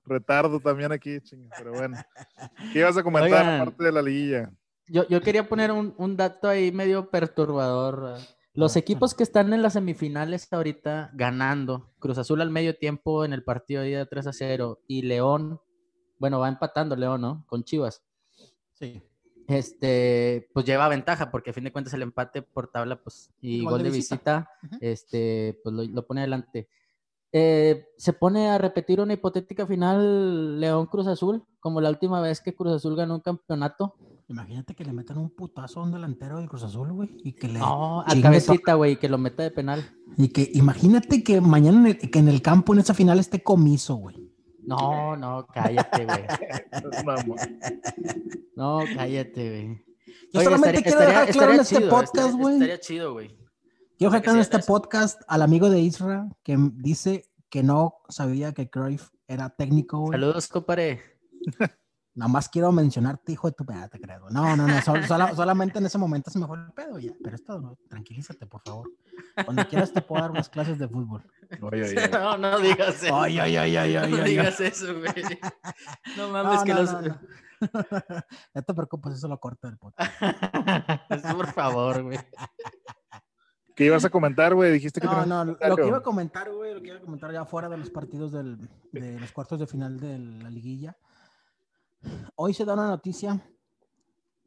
retardo 0.05 0.59
también 0.59 0.91
aquí, 0.91 1.19
pero 1.57 1.73
bueno. 1.73 1.97
¿Qué 2.71 2.79
ibas 2.79 2.97
a 2.97 3.03
comentar 3.03 3.61
aparte 3.61 3.83
de 3.83 3.91
la 3.91 4.01
liguilla? 4.01 4.51
Yo, 4.87 5.07
yo 5.07 5.21
quería 5.21 5.47
poner 5.47 5.71
un, 5.71 5.93
un, 5.97 6.17
dato 6.17 6.47
ahí 6.47 6.71
medio 6.71 7.09
perturbador. 7.09 8.17
Los 8.55 8.75
equipos 8.75 9.15
que 9.15 9.23
están 9.23 9.51
en 9.53 9.63
las 9.63 9.73
semifinales 9.73 10.51
ahorita 10.53 11.09
ganando, 11.13 11.91
Cruz 11.99 12.19
Azul 12.19 12.39
al 12.41 12.51
medio 12.51 12.77
tiempo 12.77 13.25
en 13.25 13.33
el 13.33 13.43
partido 13.43 13.81
de 13.81 14.05
3 14.05 14.27
a 14.27 14.33
0 14.33 14.79
y 14.87 15.01
León, 15.01 15.59
bueno, 16.19 16.39
va 16.39 16.49
empatando 16.49 16.95
León, 16.95 17.21
¿no? 17.21 17.45
Con 17.47 17.63
Chivas. 17.63 18.03
Sí. 18.73 19.01
Este, 19.47 20.49
pues 20.53 20.65
lleva 20.65 20.87
ventaja 20.87 21.31
porque 21.31 21.49
a 21.49 21.53
fin 21.53 21.63
de 21.63 21.71
cuentas 21.71 21.93
el 21.95 22.03
empate 22.03 22.43
por 22.43 22.67
tabla, 22.69 23.01
pues, 23.01 23.33
y 23.41 23.63
gol, 23.65 23.83
de 23.83 23.89
visita, 23.89 24.49
este, 24.79 25.59
pues 25.63 25.75
lo, 25.75 25.83
lo 25.83 26.05
pone 26.05 26.21
adelante. 26.21 26.69
Eh, 27.35 27.87
se 27.97 28.13
pone 28.13 28.51
a 28.51 28.59
repetir 28.59 29.01
una 29.01 29.13
hipotética 29.13 29.65
final 29.65 30.59
León 30.59 30.85
Cruz 30.85 31.07
Azul, 31.07 31.43
como 31.59 31.81
la 31.81 31.89
última 31.89 32.21
vez 32.21 32.39
que 32.39 32.53
Cruz 32.53 32.73
Azul 32.73 32.95
ganó 32.95 33.15
un 33.15 33.21
campeonato. 33.21 33.95
Imagínate 34.29 34.73
que 34.73 34.85
le 34.85 34.93
metan 34.93 35.17
un 35.17 35.29
putazo 35.29 35.81
a 35.81 35.83
un 35.83 35.91
delantero 35.91 36.37
del 36.37 36.47
Cruz 36.47 36.63
Azul, 36.63 36.91
güey, 36.93 37.09
y 37.23 37.33
que 37.33 37.47
le 37.47 37.59
No, 37.59 38.01
a 38.01 38.21
cabecita, 38.21 38.75
güey, 38.75 38.97
que 38.97 39.09
lo 39.09 39.17
meta 39.17 39.43
de 39.43 39.51
penal. 39.51 39.83
Y 40.17 40.29
que 40.29 40.49
imagínate 40.53 41.23
que 41.23 41.41
mañana 41.41 41.79
en 41.79 41.85
el, 41.87 42.11
que 42.11 42.19
en 42.19 42.29
el 42.29 42.41
campo 42.41 42.73
en 42.73 42.79
esa 42.79 42.93
final 42.93 43.19
esté 43.19 43.43
comiso, 43.43 43.95
güey. 43.95 44.31
No, 44.65 45.17
no, 45.17 45.45
cállate, 45.53 46.05
güey. 46.05 46.23
no, 48.55 48.79
cállate, 48.95 49.49
güey. 49.49 49.85
Yo 50.31 50.41
solamente 50.41 50.83
quiero 50.83 50.99
dejar 50.99 51.29
claro 51.29 51.53
en 51.53 51.59
este 51.59 51.81
podcast, 51.81 52.33
güey. 52.35 52.55
Estaría 52.55 52.79
chido, 52.79 53.13
güey. 53.13 53.37
Quiero 53.97 54.13
dejar 54.13 54.35
en 54.35 54.41
este 54.41 54.59
podcast 54.59 55.21
al 55.27 55.41
amigo 55.41 55.69
de 55.69 55.81
Isra 55.81 56.29
que 56.43 56.57
dice 56.75 57.29
que 57.49 57.61
no 57.61 57.95
sabía 58.09 58.53
que 58.53 58.69
Cruyff 58.69 59.09
era 59.27 59.49
técnico. 59.49 59.99
Güey. 59.99 60.11
Saludos, 60.13 60.47
compadre. 60.47 61.01
Nada 62.15 62.31
más 62.31 62.47
quiero 62.47 62.71
mencionarte, 62.71 63.31
hijo 63.31 63.47
de 63.47 63.53
tu 63.53 63.65
pedo, 63.65 63.87
te 63.89 63.99
creo. 63.99 64.29
No, 64.29 64.55
no, 64.55 64.67
no, 64.67 64.81
solamente 65.35 65.79
en 65.79 65.87
ese 65.87 65.97
momento 65.97 66.29
se 66.29 66.37
me 66.37 66.45
fue 66.45 66.57
el 66.57 66.71
pedo 66.71 66.99
ya. 66.99 67.11
Pero 67.23 67.35
esto, 67.35 67.59
no, 67.59 67.77
tranquilízate, 67.89 68.45
por 68.45 68.61
favor. 68.61 68.91
Cuando 69.45 69.67
quieras 69.67 69.91
te 69.91 70.01
puedo 70.01 70.21
dar 70.21 70.31
unas 70.31 70.49
clases 70.49 70.77
de 70.79 70.87
fútbol. 70.87 71.23
No, 72.11 72.37
no 72.37 72.59
digas 72.59 73.03
eso. 73.03 73.15
Ay, 73.15 73.37
ay, 73.37 73.55
ay, 73.57 73.77
ay, 73.77 73.95
ay, 73.95 74.11
no 74.11 74.23
digas 74.23 74.59
eso, 74.59 74.87
güey. 74.97 75.13
No 76.17 76.29
mames, 76.29 76.63
que 76.63 76.73
los. 76.73 76.91
No 76.91 77.19
te 78.65 78.73
preocupes, 78.73 79.13
eso 79.13 79.27
lo 79.27 79.39
corto 79.39 79.67
del 79.67 79.77
podcast. 79.77 80.11
por 81.35 81.47
favor, 81.51 82.03
güey. 82.03 82.19
¿Qué 83.75 83.85
ibas 83.85 84.05
a 84.05 84.09
comentar, 84.09 84.53
güey? 84.53 84.71
Dijiste 84.71 84.99
que... 84.99 85.07
No, 85.07 85.25
no, 85.25 85.45
lo 85.45 85.75
que 85.75 85.87
iba 85.87 85.97
a 85.97 86.03
comentar, 86.03 86.51
güey, 86.51 86.73
lo 86.73 86.81
que 86.81 86.89
iba 86.89 86.97
a 86.97 87.01
comentar 87.01 87.31
ya 87.31 87.45
fuera 87.45 87.69
de 87.69 87.77
los 87.77 87.89
partidos 87.89 88.31
del, 88.31 88.57
de 88.91 89.19
los 89.19 89.31
cuartos 89.31 89.59
de 89.59 89.67
final 89.67 89.99
de 89.99 90.19
la 90.19 90.49
liguilla. 90.49 90.95
Hoy 92.35 92.53
se 92.53 92.65
da 92.65 92.73
una 92.73 92.87
noticia, 92.87 93.45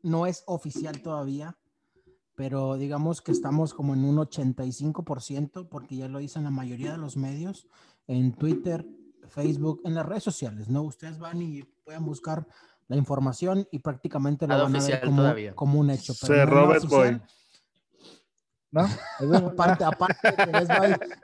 no 0.03 0.27
es 0.27 0.43
oficial 0.47 1.01
todavía, 1.03 1.59
pero 2.35 2.77
digamos 2.77 3.23
que 3.23 3.33
estamos 3.33 3.75
como 3.75 3.95
en 3.95 4.05
un 4.05 4.17
85% 4.17 5.69
porque 5.69 5.97
ya 5.97 6.09
lo 6.09 6.19
dicen 6.19 6.45
la 6.45 6.51
mayoría 6.51 6.93
de 6.93 6.99
los 6.99 7.17
medios, 7.17 7.67
en 8.07 8.33
Twitter, 8.35 8.87
Facebook, 9.29 9.81
en 9.85 9.95
las 9.95 10.07
redes 10.07 10.23
sociales, 10.23 10.69
¿no? 10.69 10.83
Ustedes 10.83 11.19
van 11.19 11.43
y 11.43 11.63
pueden 11.85 12.05
buscar 12.05 12.47
la 12.89 12.97
información 12.97 13.67
y 13.73 13.81
prácticamente 13.81 14.47
lo 14.47 14.63
van 14.63 14.77
a 14.77 14.81
ver 14.81 15.01
como, 15.03 15.23
como, 15.55 15.81
un 15.81 15.91
hecho. 15.91 16.15
Pero 16.27 16.67
no 16.67 16.89
Boy. 16.89 17.21
¿No? 18.77 19.37
aparte, 19.49 19.85
aparte 19.85 20.29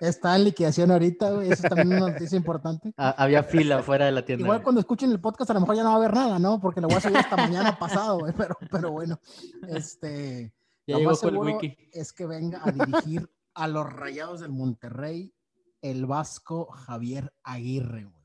está 0.00 0.36
en 0.36 0.44
liquidación 0.44 0.90
ahorita, 0.90 1.30
güey. 1.30 1.52
Eso 1.52 1.68
también 1.68 1.92
es 1.92 2.02
una 2.02 2.12
noticia 2.12 2.36
importante. 2.36 2.92
Ah, 2.96 3.14
había 3.16 3.42
fila 3.42 3.82
fuera 3.82 4.06
de 4.06 4.12
la 4.12 4.24
tienda. 4.24 4.44
Igual 4.44 4.62
cuando 4.62 4.80
escuchen 4.80 5.10
el 5.10 5.20
podcast 5.20 5.50
a 5.50 5.54
lo 5.54 5.60
mejor 5.60 5.76
ya 5.76 5.82
no 5.82 5.90
va 5.90 5.94
a 5.94 5.98
haber 5.98 6.14
nada, 6.14 6.38
¿no? 6.38 6.60
Porque 6.60 6.80
lo 6.80 6.88
voy 6.88 6.96
a 6.96 7.00
subir 7.00 7.16
hasta 7.16 7.36
mañana 7.36 7.78
pasado, 7.78 8.20
güey. 8.20 8.32
Pero, 8.36 8.56
pero 8.70 8.90
bueno, 8.90 9.20
este... 9.68 10.52
Ya 10.86 10.98
lo 10.98 11.10
más 11.10 11.20
seguro 11.20 11.58
es 11.92 12.12
que 12.12 12.26
venga 12.26 12.60
a 12.64 12.72
dirigir 12.72 13.30
a 13.54 13.68
los 13.68 13.92
Rayados 13.92 14.40
del 14.40 14.50
Monterrey 14.50 15.32
el 15.80 16.06
vasco 16.06 16.66
Javier 16.66 17.32
Aguirre, 17.42 18.04
güey. 18.04 18.22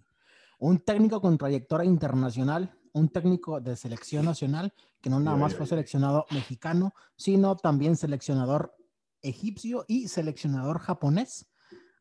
Un 0.60 0.80
técnico 0.80 1.22
con 1.22 1.38
trayectoria 1.38 1.86
internacional, 1.86 2.74
un 2.94 3.10
técnico 3.10 3.62
de 3.62 3.76
selección 3.76 4.26
nacional, 4.26 4.74
que 5.02 5.10
no 5.10 5.20
nada 5.20 5.38
más 5.38 5.54
fue 5.54 5.68
seleccionado 5.68 6.26
mexicano, 6.32 6.94
sino 7.16 7.56
también 7.56 7.96
seleccionador 7.96 8.76
egipcio 9.22 9.86
y 9.88 10.08
seleccionador 10.08 10.80
japonés, 10.80 11.48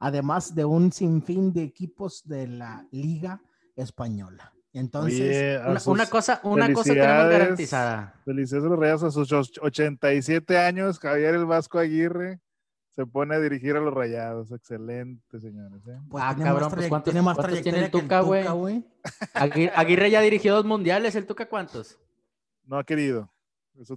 además 0.01 0.55
de 0.55 0.65
un 0.65 0.93
sinfín 0.93 1.53
de 1.53 1.63
equipos 1.63 2.23
de 2.27 2.47
la 2.49 2.87
Liga 2.91 3.41
Española. 3.75 4.53
Entonces, 4.73 5.21
Oye, 5.21 5.59
Una, 5.71 5.81
sus- 5.81 5.87
una 5.95 6.07
cosa, 6.07 6.41
una 6.45 6.73
cosa 6.75 6.93
tenemos 6.93 7.31
garantizada. 7.31 8.15
Felicidades 8.27 8.67
a 8.67 8.69
los 8.69 8.79
Rayos 8.79 9.03
a 9.05 9.11
sus 9.11 9.33
och- 9.33 9.59
87 9.63 10.59
años. 10.59 10.99
Javier 10.99 11.35
el 11.35 11.47
Vasco 11.47 11.79
Aguirre 11.79 12.41
se 12.91 13.07
pone 13.07 13.35
a 13.37 13.41
dirigir 13.41 13.75
a 13.77 13.81
los 13.81 13.95
Rayados. 13.95 14.53
Excelente, 14.53 15.41
señores. 15.41 15.81
¿eh? 15.87 15.99
pues, 16.11 16.23
Ah, 16.27 16.35
tiene 16.35 16.51
cabrón, 16.51 16.65
más, 16.69 16.75
pues, 16.75 16.89
¿cuántos- 16.91 17.13
tiene 17.13 17.23
más 17.25 17.37
cuántos 17.37 17.63
tiene 17.63 17.85
el 17.87 17.91
Tuca, 17.91 18.21
güey? 18.21 18.43
Tuca, 18.43 18.53
güey. 18.53 18.85
Agui- 19.35 19.73
Aguirre 19.75 20.11
ya 20.11 20.21
dirigió 20.21 20.55
dos 20.55 20.67
mundiales, 20.67 21.15
¿el 21.15 21.25
Tuca 21.27 21.49
cuántos? 21.49 21.99
No 22.67 22.77
ha 22.79 22.85
querido. 22.85 23.33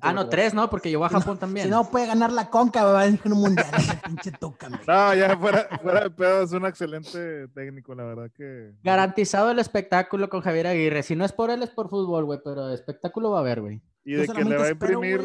Ah, 0.01 0.13
no, 0.13 0.27
tres, 0.29 0.53
¿no? 0.53 0.69
Porque 0.69 0.89
llegó 0.89 1.05
a 1.05 1.09
Japón 1.09 1.37
también. 1.37 1.65
Si 1.65 1.71
no 1.71 1.89
puede 1.89 2.07
ganar 2.07 2.31
la 2.31 2.49
conca, 2.49 2.83
va 2.83 3.01
a 3.01 3.05
dirigir 3.05 3.31
un 3.31 3.39
mundial. 3.41 3.67
ese 3.77 3.95
pinche 4.05 4.31
Tuca, 4.31 4.67
güey. 4.69 4.81
No, 4.87 5.15
ya 5.15 5.37
fuera, 5.37 5.67
fuera 5.81 6.01
de 6.03 6.09
pedo, 6.11 6.43
es 6.43 6.51
un 6.51 6.65
excelente 6.65 7.47
técnico, 7.49 7.95
la 7.95 8.03
verdad 8.03 8.31
que. 8.33 8.73
Garantizado 8.83 9.51
el 9.51 9.59
espectáculo 9.59 10.29
con 10.29 10.41
Javier 10.41 10.67
Aguirre. 10.67 11.03
Si 11.03 11.15
no 11.15 11.25
es 11.25 11.31
por 11.31 11.49
él, 11.49 11.63
es 11.63 11.69
por 11.69 11.89
fútbol, 11.89 12.25
güey, 12.25 12.39
pero 12.43 12.69
espectáculo 12.71 13.31
va 13.31 13.37
a 13.37 13.41
haber, 13.41 13.61
güey. 13.61 13.81
Y 14.03 14.13
de 14.13 14.27
que 14.27 14.43
le 14.43 14.57
va 14.57 14.65
a 14.65 14.69
imprimir, 14.71 15.21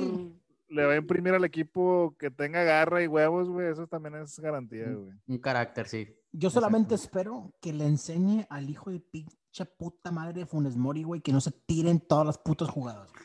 le 0.68 0.84
va 0.84 0.92
a 0.92 0.96
imprimir 0.96 1.34
al 1.34 1.44
equipo 1.44 2.14
que 2.18 2.30
tenga 2.30 2.62
garra 2.64 3.02
y 3.02 3.06
huevos, 3.06 3.48
güey. 3.48 3.70
Eso 3.72 3.86
también 3.86 4.16
es 4.16 4.38
garantía, 4.38 4.86
güey. 4.86 5.16
Un 5.26 5.38
carácter, 5.38 5.88
sí. 5.88 6.08
Yo 6.32 6.50
solamente 6.50 6.96
espero 6.96 7.52
que 7.60 7.72
le 7.72 7.86
enseñe 7.86 8.44
al 8.50 8.68
hijo 8.68 8.90
de 8.90 8.98
pinche 9.00 9.64
puta 9.78 10.10
madre 10.10 10.40
de 10.40 10.46
Funes 10.46 10.76
Mori, 10.76 11.04
güey, 11.04 11.20
que 11.20 11.32
no 11.32 11.40
se 11.40 11.52
tiren 11.52 12.00
todas 12.00 12.26
las 12.26 12.38
putas 12.38 12.68
jugadas. 12.68 13.10
güey. 13.12 13.24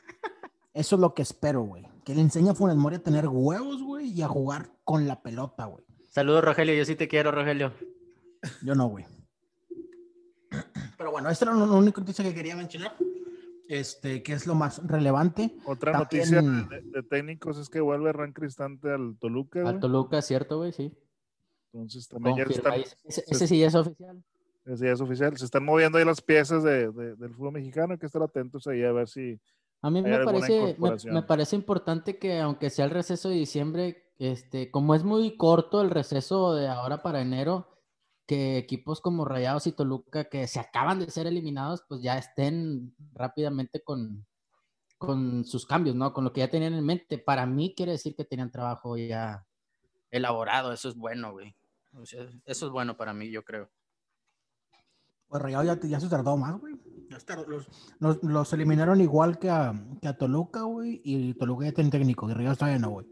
Eso 0.74 0.96
es 0.96 1.00
lo 1.02 1.14
que 1.14 1.22
espero, 1.24 1.64
güey. 1.64 1.84
Que 2.06 2.14
le 2.16 2.22
enseñe 2.22 2.50
a 2.50 2.56
Funes 2.56 2.76
Mori 2.78 2.96
a 2.98 3.04
tener 3.04 3.28
huevos, 3.28 3.82
güey, 3.84 4.12
y 4.12 4.22
a 4.22 4.28
jugar 4.28 4.70
con 4.84 5.08
la 5.08 5.22
pelota, 5.22 5.66
güey. 5.66 5.84
Saludos, 6.10 6.44
Rogelio. 6.44 6.74
Yo 6.76 6.86
sí 6.86 6.96
te 6.96 7.08
quiero, 7.08 7.32
Rogelio. 7.32 7.74
Yo 8.64 8.76
no, 8.76 8.88
güey. 8.88 9.06
Pero 10.98 11.12
bueno, 11.12 11.30
esta 11.30 11.46
era 11.46 11.54
la 11.54 11.66
única 11.66 12.02
noticia 12.02 12.24
que 12.24 12.34
quería 12.34 12.56
mencionar. 12.56 12.96
Este, 13.68 14.24
que 14.24 14.34
es 14.34 14.48
lo 14.48 14.56
más 14.56 14.86
relevante. 14.88 15.56
Otra 15.66 15.92
También- 15.92 16.32
noticia 16.32 16.42
de, 16.42 16.82
de 16.82 17.04
técnicos 17.04 17.58
es 17.60 17.70
que 17.70 17.80
vuelve 17.80 18.12
Ran 18.12 18.34
Cristante 18.34 18.92
al 18.92 19.16
Toluca, 19.20 19.62
güey. 19.62 19.74
Al 19.76 19.80
Toluca, 19.80 20.22
¿cierto, 20.24 20.58
güey? 20.58 20.72
Sí. 20.72 20.92
Entonces 21.74 22.08
también 22.08 22.36
ya 22.38 22.44
están. 22.44 22.74
Ese, 23.04 23.24
ese 23.28 23.48
sí 23.48 23.64
es 23.64 23.76
oficial. 23.76 24.24
ese 24.66 24.86
ya 24.86 24.92
es 24.94 25.02
oficial. 25.02 25.38
Se 25.38 25.46
están 25.46 25.64
moviendo 25.66 26.00
ahí 26.00 26.06
las 26.06 26.20
piezas 26.20 26.64
de, 26.64 26.92
de- 26.92 27.16
del 27.16 27.36
fútbol 27.36 27.52
mexicano. 27.54 27.94
Hay 27.94 28.00
que 28.00 28.08
estar 28.08 28.24
atentos 28.24 28.66
ahí 28.66 28.84
a 28.84 28.92
ver 28.92 29.08
si. 29.08 29.40
A 29.82 29.90
mí 29.90 30.02
me 30.02 30.24
parece, 30.26 30.78
me, 31.06 31.24
parece 31.24 31.56
importante 31.56 32.18
que 32.18 32.40
aunque 32.40 32.70
sea 32.70 32.86
el 32.86 32.92
receso 32.92 33.30
de 33.30 33.36
diciembre, 33.36 34.12
este, 34.18 34.72
como 34.72 34.94
es 34.94 35.04
muy 35.04 35.38
corto 35.38 35.82
el 35.82 35.90
receso 35.90 36.54
de 36.54 36.68
ahora 36.68 37.02
para 37.02 37.22
enero, 37.22 37.68
que 38.26 38.58
equipos 38.58 39.00
como 39.00 39.26
Rayados 39.26 39.68
y 39.68 39.72
Toluca 39.72 40.26
que 40.26 40.48
se 40.48 40.60
acaban 40.60 41.00
de 41.00 41.10
ser 41.10 41.28
eliminados, 41.28 41.84
pues 41.88 42.02
ya 42.02 42.18
estén 42.18 42.94
rápidamente 43.14 43.82
con, 43.82 44.28
con 44.98 45.46
sus 45.46 45.66
cambios, 45.66 45.96
¿no? 45.96 46.14
Con 46.14 46.26
lo 46.26 46.34
que 46.34 46.42
ya 46.42 46.50
tenían 46.50 46.74
en 46.74 46.86
mente. 46.86 47.18
Para 47.18 47.46
mí 47.46 47.74
quiere 47.76 47.94
decir 47.94 48.16
que 48.16 48.26
tenían 48.26 48.52
trabajo 48.52 48.98
ya 48.98 49.48
elaborado, 50.12 50.74
eso 50.74 50.90
es 50.90 50.96
bueno, 50.96 51.32
güey. 51.32 51.56
O 51.94 52.06
sea, 52.06 52.28
eso 52.46 52.66
es 52.66 52.72
bueno 52.72 52.98
para 52.98 53.14
mí, 53.14 53.32
yo 53.32 53.44
creo. 53.44 53.70
Pues 55.28 55.42
Rayado 55.42 55.64
ya, 55.64 55.80
ya 55.82 56.00
se 56.00 56.10
tardó 56.10 56.36
más, 56.38 56.60
güey. 56.60 56.76
Los, 57.10 57.68
los- 58.00 58.24
los 58.24 58.54
eliminaron 58.54 59.02
igual 59.02 59.40
que 59.40 59.50
a, 59.50 59.74
que 60.02 60.08
a 60.08 60.18
Toluca, 60.18 60.62
güey, 60.64 61.02
y 61.04 61.34
Toluca 61.34 61.66
ya 61.66 61.72
tiene 61.72 61.90
técnico, 61.90 62.30
y 62.30 62.34
Rayado 62.34 62.56
todavía 62.56 62.80
no, 62.80 62.90
güey. 62.90 63.08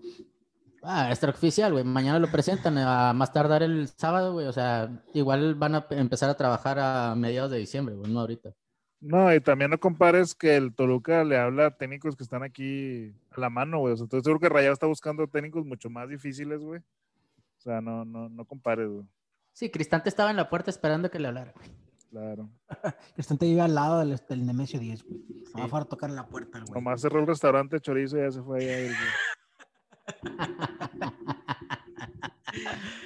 Ah, 0.83 1.09
extraoficial, 1.09 1.73
güey. 1.73 1.83
Mañana 1.83 2.19
lo 2.19 2.31
presentan, 2.31 2.77
a 2.77 3.11
más 3.13 3.33
tardar 3.33 3.63
el 3.63 3.87
sábado, 3.89 4.33
güey. 4.33 4.45
O 4.47 4.53
sea, 4.53 5.03
igual 5.13 5.55
van 5.55 5.75
a 5.75 5.87
pe- 5.87 5.99
empezar 5.99 6.29
a 6.29 6.37
trabajar 6.37 6.77
a 6.79 7.15
mediados 7.15 7.51
de 7.51 7.57
diciembre, 7.57 7.95
güey, 7.95 8.11
no 8.11 8.21
ahorita. 8.21 8.53
No, 9.01 9.33
y 9.33 9.39
también 9.41 9.69
no 9.71 9.79
compares 9.79 10.33
que 10.33 10.55
el 10.55 10.73
Toluca 10.73 11.23
le 11.23 11.37
habla 11.37 11.67
a 11.67 11.71
técnicos 11.77 12.15
que 12.15 12.23
están 12.23 12.43
aquí 12.43 13.13
a 13.31 13.39
la 13.39 13.49
mano, 13.49 13.79
güey. 13.79 13.93
O 13.93 13.97
sea, 13.97 14.05
estoy 14.05 14.21
seguro 14.21 14.39
que 14.39 14.49
Rayado 14.49 14.73
está 14.73 14.87
buscando 14.87 15.27
técnicos 15.27 15.65
mucho 15.65 15.89
más 15.89 16.07
difíciles, 16.09 16.61
güey. 16.61 16.79
O 16.79 17.59
sea, 17.59 17.81
no, 17.81 18.05
no, 18.05 18.29
no 18.29 18.45
compares, 18.45 18.87
güey. 18.89 19.05
Sí, 19.51 19.69
Cristante 19.69 20.09
estaba 20.09 20.29
en 20.31 20.37
la 20.37 20.49
puerta 20.49 20.69
esperando 20.69 21.11
que 21.11 21.19
le 21.19 21.27
hablara, 21.27 21.53
güey. 21.55 21.69
Claro. 22.17 22.49
Cristante 23.13 23.45
vive 23.45 23.61
al 23.61 23.75
lado 23.75 23.99
del, 23.99 24.19
del 24.27 24.43
Nemesio 24.45 24.79
10, 24.79 25.03
güey. 25.03 25.21
Va 25.55 25.61
a 25.61 25.63
Sí. 25.65 25.69
fuera 25.69 25.83
a 25.83 25.87
tocar 25.87 26.09
la 26.09 26.27
puerta, 26.27 26.59
güey. 26.61 26.71
Nomás 26.73 26.99
cerró 27.01 27.19
el 27.19 27.27
restaurante 27.27 27.79
Chorizo 27.79 28.17
y 28.17 28.21
ya 28.21 28.31
se 28.31 28.41
fue 28.41 28.57
allá. 28.57 28.77
el- 28.79 28.95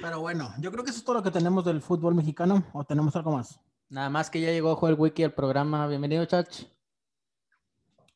Pero 0.00 0.20
bueno, 0.20 0.50
yo 0.60 0.70
creo 0.72 0.82
que 0.84 0.90
eso 0.90 0.98
es 1.00 1.04
todo 1.04 1.16
lo 1.16 1.22
que 1.22 1.30
tenemos 1.30 1.62
del 1.64 1.82
fútbol 1.82 2.14
mexicano, 2.14 2.64
o 2.72 2.84
tenemos 2.84 3.14
algo 3.16 3.32
más. 3.32 3.60
Nada 3.90 4.08
más 4.08 4.30
que 4.30 4.40
ya 4.40 4.50
llegó 4.50 4.74
Joel 4.76 4.94
Wiki 4.98 5.24
al 5.24 5.34
programa. 5.34 5.86
Bienvenido, 5.88 6.24
Chach. 6.24 6.62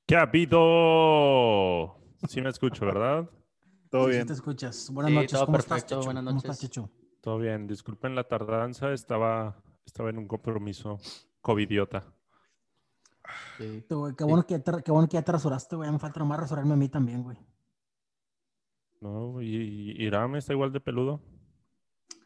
¿Qué 0.07 0.17
ha 0.17 0.23
habido? 0.23 1.99
Sí 2.29 2.41
me 2.41 2.49
escucho, 2.49 2.87
¿verdad? 2.87 3.29
Todo 3.91 4.05
Sí, 4.07 4.13
bien. 4.13 4.27
te 4.27 4.33
escuchas. 4.33 4.91
Buenas 4.91 5.11
Sí, 5.11 5.15
noches. 5.17 5.33
todo 5.33 5.45
¿Cómo 5.47 5.59
perfecto, 5.59 5.77
estás, 5.95 6.05
buenas 6.07 6.25
¿Cómo 6.25 6.39
estás. 6.39 6.59
Checho? 6.59 6.91
Todo 7.21 7.39
bien. 7.39 7.67
Disculpen 7.67 8.15
la 8.15 8.25
tardanza, 8.25 8.93
estaba, 8.93 9.63
estaba 9.87 10.11
en 10.11 10.19
un 10.19 10.29
compromiso 10.29 10.99
covidiota. 11.41 12.05
Sí. 13.57 13.85
Tú, 13.89 14.01
güey, 14.01 14.15
Qué 14.15 14.25
bueno, 14.25 14.47
que 14.47 14.59
te, 14.59 14.83
qué 14.83 14.93
bueno 14.93 15.09
que 15.09 15.15
ya 15.15 15.23
te 15.23 15.33
rasuraste, 15.33 15.77
güey. 15.77 15.91
Me 15.91 15.99
falta 15.99 16.21
nomás 16.21 16.41
rasurarme 16.41 16.75
a 16.75 16.77
mí 16.77 16.89
también, 16.89 17.23
güey. 17.23 17.39
¿No? 19.01 19.41
¿Y, 19.41 19.95
y 19.97 20.05
Iram 20.05 20.37
está 20.37 20.53
igual 20.53 20.73
de 20.73 20.81
peludo? 20.81 21.23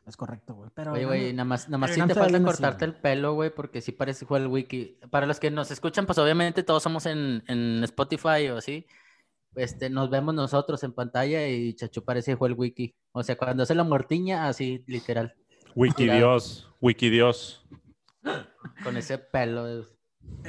Es 0.07 0.16
correcto, 0.16 0.55
güey. 0.55 0.70
Pero 0.75 0.92
Oye, 0.92 1.05
güey, 1.05 1.33
nada 1.33 1.44
más, 1.44 1.68
nada 1.68 1.79
más 1.79 1.90
sí 1.92 2.01
te 2.01 2.14
falta 2.14 2.37
así, 2.37 2.44
cortarte 2.44 2.85
el 2.85 2.94
pelo, 2.94 3.35
güey, 3.35 3.55
porque 3.55 3.81
sí 3.81 3.92
parece 3.92 4.25
Joel 4.25 4.49
Wiki. 4.49 4.99
Para 5.11 5.27
los 5.27 5.38
que 5.38 5.51
nos 5.51 5.70
escuchan, 5.70 6.07
pues 6.07 6.18
obviamente 6.18 6.62
todos 6.62 6.83
somos 6.83 7.07
en, 7.07 7.44
en 7.46 7.85
Spotify 7.85 8.49
o 8.51 8.57
así. 8.57 8.87
Este, 9.55 9.90
nos 9.90 10.11
vemos 10.11 10.35
nosotros 10.35 10.83
en 10.85 10.92
pantalla 10.92 11.46
y 11.49 11.75
Chacho 11.75 12.05
parece 12.05 12.35
Joel 12.35 12.55
Wiki. 12.55 12.94
O 13.12 13.23
sea, 13.23 13.37
cuando 13.37 13.62
hace 13.62 13.75
la 13.75 13.85
muertiña, 13.85 14.49
así, 14.49 14.83
literal. 14.87 15.35
Wikidios, 15.74 16.68
Wikidios. 16.80 17.64
Con 18.83 18.96
ese 18.96 19.18
pelo. 19.18 19.87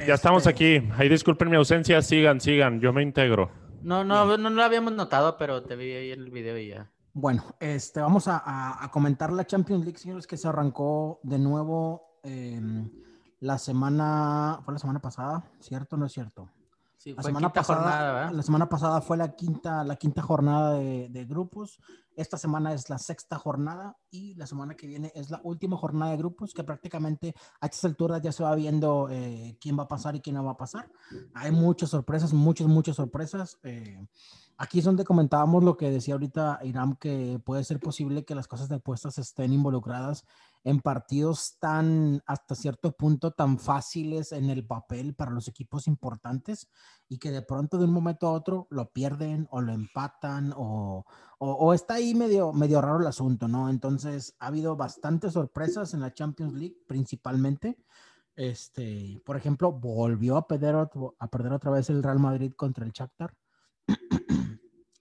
Ya 0.06 0.14
estamos 0.14 0.46
Este, 0.46 0.50
aquí. 0.80 0.88
Ahí 0.96 1.08
disculpen 1.08 1.50
mi 1.50 1.56
ausencia, 1.56 2.00
sigan, 2.02 2.40
sigan. 2.40 2.80
Yo 2.80 2.92
me 2.92 3.02
integro. 3.02 3.50
No, 3.82 4.04
no, 4.04 4.36
no, 4.36 4.50
lo 4.50 4.62
habíamos 4.62 4.92
notado, 4.92 5.36
pero 5.36 5.62
te 5.64 5.74
vi 5.76 5.92
ahí 5.92 6.12
en 6.12 6.20
el 6.20 6.30
video 6.30 6.56
y 6.58 6.68
ya. 6.68 6.90
Bueno, 7.14 7.44
este, 7.60 8.00
vamos 8.00 8.28
a, 8.28 8.38
a- 8.38 8.84
a 8.84 8.90
comentar 8.90 9.32
la 9.32 9.44
Champions 9.46 9.84
League, 9.84 9.98
señores, 9.98 10.26
que 10.26 10.36
se 10.36 10.48
arrancó 10.48 11.20
de 11.24 11.38
nuevo 11.38 12.18
em, 12.22 12.88
la 13.40 13.58
semana, 13.58 14.60
fue 14.64 14.72
la 14.72 14.78
semana 14.78 15.00
pasada, 15.00 15.44
¿cierto 15.60 15.96
o 15.96 15.98
no 15.98 16.06
es 16.06 16.12
cierto? 16.12 16.48
Sí, 17.02 17.14
La 17.16 17.22
semana, 17.24 17.52
pasada, 17.52 17.80
jornada, 17.80 18.12
¿verdad? 18.12 18.32
la 18.32 18.42
semana 18.44 18.68
pasada 18.68 19.00
fue 19.00 19.16
la 19.16 19.34
quinta, 19.34 19.82
la 19.82 19.96
quinta 19.96 20.22
jornada 20.22 20.74
de, 20.74 21.08
de 21.08 21.24
grupos. 21.24 21.80
Esta 22.14 22.36
semana 22.38 22.72
es 22.74 22.88
la 22.90 22.98
sexta 22.98 23.38
jornada 23.38 23.96
y 24.08 24.36
la 24.36 24.46
semana 24.46 24.76
que 24.76 24.86
viene 24.86 25.10
es 25.16 25.28
la 25.28 25.40
última 25.42 25.76
jornada 25.76 26.12
de 26.12 26.18
grupos 26.18 26.54
que 26.54 26.62
prácticamente 26.62 27.34
a 27.60 27.66
estas 27.66 27.86
alturas 27.86 28.22
ya 28.22 28.30
se 28.30 28.44
va 28.44 28.54
viendo 28.54 29.08
eh, 29.10 29.56
quién 29.60 29.76
va 29.76 29.82
a 29.82 29.88
pasar 29.88 30.14
y 30.14 30.20
quién 30.20 30.36
no 30.36 30.44
va 30.44 30.52
a 30.52 30.56
pasar. 30.56 30.92
Hay 31.34 31.50
muchas 31.50 31.90
sorpresas, 31.90 32.32
muchas, 32.32 32.68
muchas 32.68 32.94
sorpresas. 32.94 33.58
eh, 33.64 34.06
aquí 34.62 34.78
es 34.78 34.84
donde 34.84 35.04
comentábamos 35.04 35.64
lo 35.64 35.76
que 35.76 35.90
decía 35.90 36.14
ahorita 36.14 36.60
Iram, 36.62 36.94
que 36.94 37.40
puede 37.44 37.64
ser 37.64 37.80
posible 37.80 38.24
que 38.24 38.36
las 38.36 38.46
cosas 38.46 38.68
de 38.68 38.76
apuestas 38.76 39.18
estén 39.18 39.52
involucradas 39.52 40.24
en 40.62 40.78
partidos 40.80 41.56
tan, 41.58 42.22
hasta 42.26 42.54
cierto 42.54 42.92
punto, 42.92 43.32
tan 43.32 43.58
fáciles 43.58 44.30
en 44.30 44.50
el 44.50 44.64
papel 44.64 45.16
para 45.16 45.32
los 45.32 45.48
equipos 45.48 45.88
importantes 45.88 46.68
y 47.08 47.18
que 47.18 47.32
de 47.32 47.42
pronto 47.42 47.76
de 47.76 47.86
un 47.86 47.92
momento 47.92 48.28
a 48.28 48.32
otro 48.32 48.68
lo 48.70 48.92
pierden 48.92 49.48
o 49.50 49.60
lo 49.60 49.72
empatan 49.72 50.54
o, 50.56 51.04
o, 51.38 51.74
está 51.74 51.94
ahí 51.94 52.14
medio, 52.14 52.52
medio 52.52 52.80
raro 52.80 53.00
el 53.00 53.06
asunto, 53.08 53.48
¿no? 53.48 53.68
Entonces 53.68 54.36
ha 54.38 54.46
habido 54.46 54.76
bastantes 54.76 55.32
sorpresas 55.32 55.92
en 55.92 56.00
la 56.00 56.14
Champions 56.14 56.54
League 56.54 56.76
principalmente. 56.86 57.78
Este, 58.36 59.20
por 59.26 59.36
ejemplo, 59.36 59.72
volvió 59.72 60.36
a 60.36 60.46
perder, 60.46 60.76
a 60.76 61.28
perder 61.28 61.52
otra 61.52 61.72
vez 61.72 61.90
el 61.90 62.00
Real 62.00 62.20
Madrid 62.20 62.52
contra 62.56 62.84
el 62.84 62.92
Shakhtar. 62.92 63.34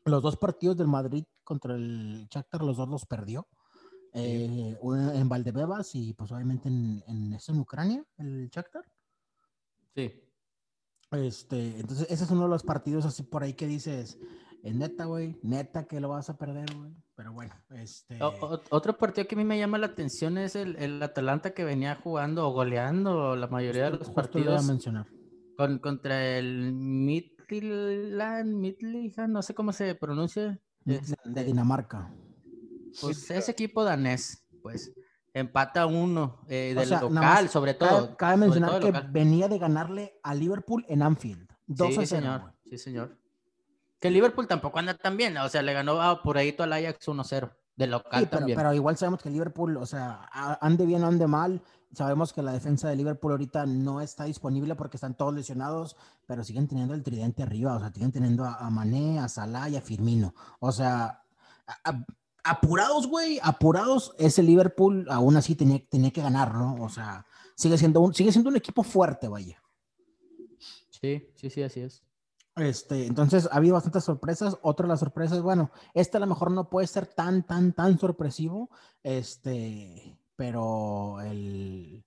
Los 0.05 0.21
dos 0.23 0.37
partidos 0.37 0.77
del 0.77 0.87
Madrid 0.87 1.23
contra 1.43 1.75
el 1.75 2.27
Shakhtar, 2.29 2.61
los 2.63 2.77
dos 2.77 2.89
los 2.89 3.05
perdió. 3.05 3.47
Eh, 4.13 4.77
uno 4.81 5.11
en 5.13 5.29
Valdebebas 5.29 5.95
y 5.95 6.13
pues 6.13 6.31
obviamente 6.31 6.67
en, 6.67 7.01
en, 7.07 7.33
¿es 7.33 7.47
en 7.49 7.59
Ucrania, 7.59 8.03
el 8.17 8.49
Shakhtar. 8.49 8.83
Sí. 9.95 10.11
Este, 11.11 11.79
entonces, 11.79 12.07
ese 12.09 12.23
es 12.23 12.31
uno 12.31 12.43
de 12.43 12.49
los 12.49 12.63
partidos 12.63 13.05
así 13.05 13.23
por 13.23 13.43
ahí 13.43 13.53
que 13.53 13.67
dices, 13.67 14.17
Es 14.63 14.75
neta, 14.75 15.05
güey. 15.05 15.39
Neta 15.43 15.85
que 15.87 15.99
lo 15.99 16.09
vas 16.09 16.29
a 16.29 16.37
perder, 16.37 16.73
güey. 16.75 16.93
Pero 17.15 17.33
bueno, 17.33 17.53
este. 17.71 18.21
O- 18.21 18.27
o- 18.41 18.61
otro 18.69 18.97
partido 18.97 19.27
que 19.27 19.35
a 19.35 19.37
mí 19.37 19.43
me 19.43 19.57
llama 19.59 19.77
la 19.77 19.87
atención 19.87 20.37
es 20.37 20.55
el, 20.55 20.75
el 20.77 21.01
Atalanta 21.03 21.53
que 21.53 21.63
venía 21.63 21.95
jugando 21.95 22.47
o 22.47 22.51
goleando 22.53 23.35
la 23.35 23.47
mayoría 23.47 23.85
de 23.85 23.97
los 23.97 24.07
justo 24.07 24.21
lo 24.21 24.39
iba 24.39 24.51
a 24.53 24.55
partidos 24.55 24.65
mencionar. 24.65 25.07
con, 25.57 25.79
contra 25.79 26.37
el 26.37 26.73
Midtjylland, 27.51 28.53
Midtjylland, 28.55 29.33
no 29.33 29.41
sé 29.41 29.53
cómo 29.53 29.73
se 29.73 29.95
pronuncia. 29.95 30.59
De, 30.83 30.95
este, 30.95 31.15
de 31.25 31.43
Dinamarca. 31.43 32.11
pues 33.01 33.29
ese 33.29 33.51
equipo 33.51 33.83
danés, 33.83 34.43
pues 34.61 34.91
empata 35.33 35.85
uno 35.85 36.41
eh, 36.49 36.73
O 36.75 36.79
del 36.79 36.89
sea, 36.89 37.01
local, 37.01 37.13
más 37.45 37.51
sobre 37.51 37.73
todo. 37.73 38.17
cabe 38.17 38.37
mencionar 38.37 38.71
todo 38.71 38.79
que 38.79 38.87
local. 38.87 39.09
venía 39.11 39.47
de 39.47 39.59
ganarle 39.59 40.19
a 40.23 40.33
Liverpool 40.33 40.85
en 40.89 41.01
Anfield. 41.03 41.47
2 41.67 41.87
sí, 41.87 41.93
a 42.01 42.05
0. 42.05 42.05
señor. 42.05 42.53
Sí, 42.65 42.77
señor. 42.77 43.17
Que 43.99 44.07
el 44.07 44.15
Liverpool 44.15 44.47
tampoco 44.47 44.79
anda 44.79 44.95
tan 44.95 45.15
bien, 45.15 45.37
o 45.37 45.47
sea, 45.47 45.61
le 45.61 45.73
ganó 45.73 46.01
a 46.01 46.23
por 46.23 46.37
ahí 46.37 46.51
todo 46.53 46.63
al 46.63 46.73
Ajax 46.73 47.07
1-0, 47.07 47.51
de 47.75 47.87
local 47.87 48.19
Sí, 48.21 48.25
pero, 48.29 48.39
también. 48.39 48.57
pero 48.57 48.73
igual 48.73 48.97
sabemos 48.97 49.21
que 49.21 49.29
Liverpool, 49.29 49.77
o 49.77 49.85
sea, 49.85 50.27
ande 50.59 50.85
bien 50.87 51.03
o 51.03 51.07
ande 51.07 51.27
mal, 51.27 51.61
sabemos 51.93 52.33
que 52.33 52.41
la 52.41 52.53
defensa 52.53 52.89
de 52.89 52.95
Liverpool 52.95 53.31
ahorita 53.31 53.65
no 53.65 54.01
está 54.01 54.23
disponible 54.25 54.75
porque 54.75 54.97
están 54.97 55.15
todos 55.15 55.33
lesionados, 55.33 55.95
pero 56.25 56.43
siguen 56.43 56.67
teniendo 56.67 56.93
el 56.93 57.03
tridente 57.03 57.43
arriba, 57.43 57.75
o 57.75 57.79
sea, 57.79 57.91
siguen 57.91 58.11
teniendo 58.11 58.43
a, 58.45 58.55
a 58.55 58.69
Mané, 58.69 59.19
a 59.19 59.27
Salah 59.27 59.69
y 59.69 59.75
a 59.75 59.81
Firmino. 59.81 60.33
O 60.59 60.71
sea, 60.71 61.23
a- 61.67 61.89
a- 61.89 62.05
apurados, 62.43 63.07
güey, 63.07 63.39
apurados, 63.43 64.13
ese 64.17 64.41
Liverpool 64.43 65.05
aún 65.09 65.35
así 65.37 65.55
tenía, 65.55 65.79
tenía 65.89 66.11
que 66.11 66.21
ganar, 66.21 66.55
¿no? 66.55 66.75
O 66.83 66.89
sea, 66.89 67.25
sigue 67.55 67.77
siendo 67.77 68.01
un, 68.01 68.13
sigue 68.13 68.31
siendo 68.31 68.49
un 68.49 68.55
equipo 68.55 68.83
fuerte, 68.83 69.27
vaya. 69.27 69.61
Sí, 70.89 71.27
sí, 71.35 71.49
sí, 71.49 71.63
así 71.63 71.81
es. 71.81 72.03
Este, 72.57 73.05
entonces 73.07 73.47
ha 73.51 73.55
habido 73.55 73.75
bastantes 73.75 74.03
sorpresas. 74.03 74.57
Otra 74.61 74.85
de 74.85 74.89
las 74.89 74.99
sorpresas, 74.99 75.41
bueno, 75.41 75.71
este 75.93 76.17
a 76.17 76.19
lo 76.19 76.27
mejor 76.27 76.51
no 76.51 76.69
puede 76.69 76.85
ser 76.85 77.07
tan, 77.07 77.43
tan, 77.43 77.73
tan 77.73 77.97
sorpresivo. 77.97 78.69
Este, 79.03 80.17
pero 80.41 81.21
el, 81.21 82.03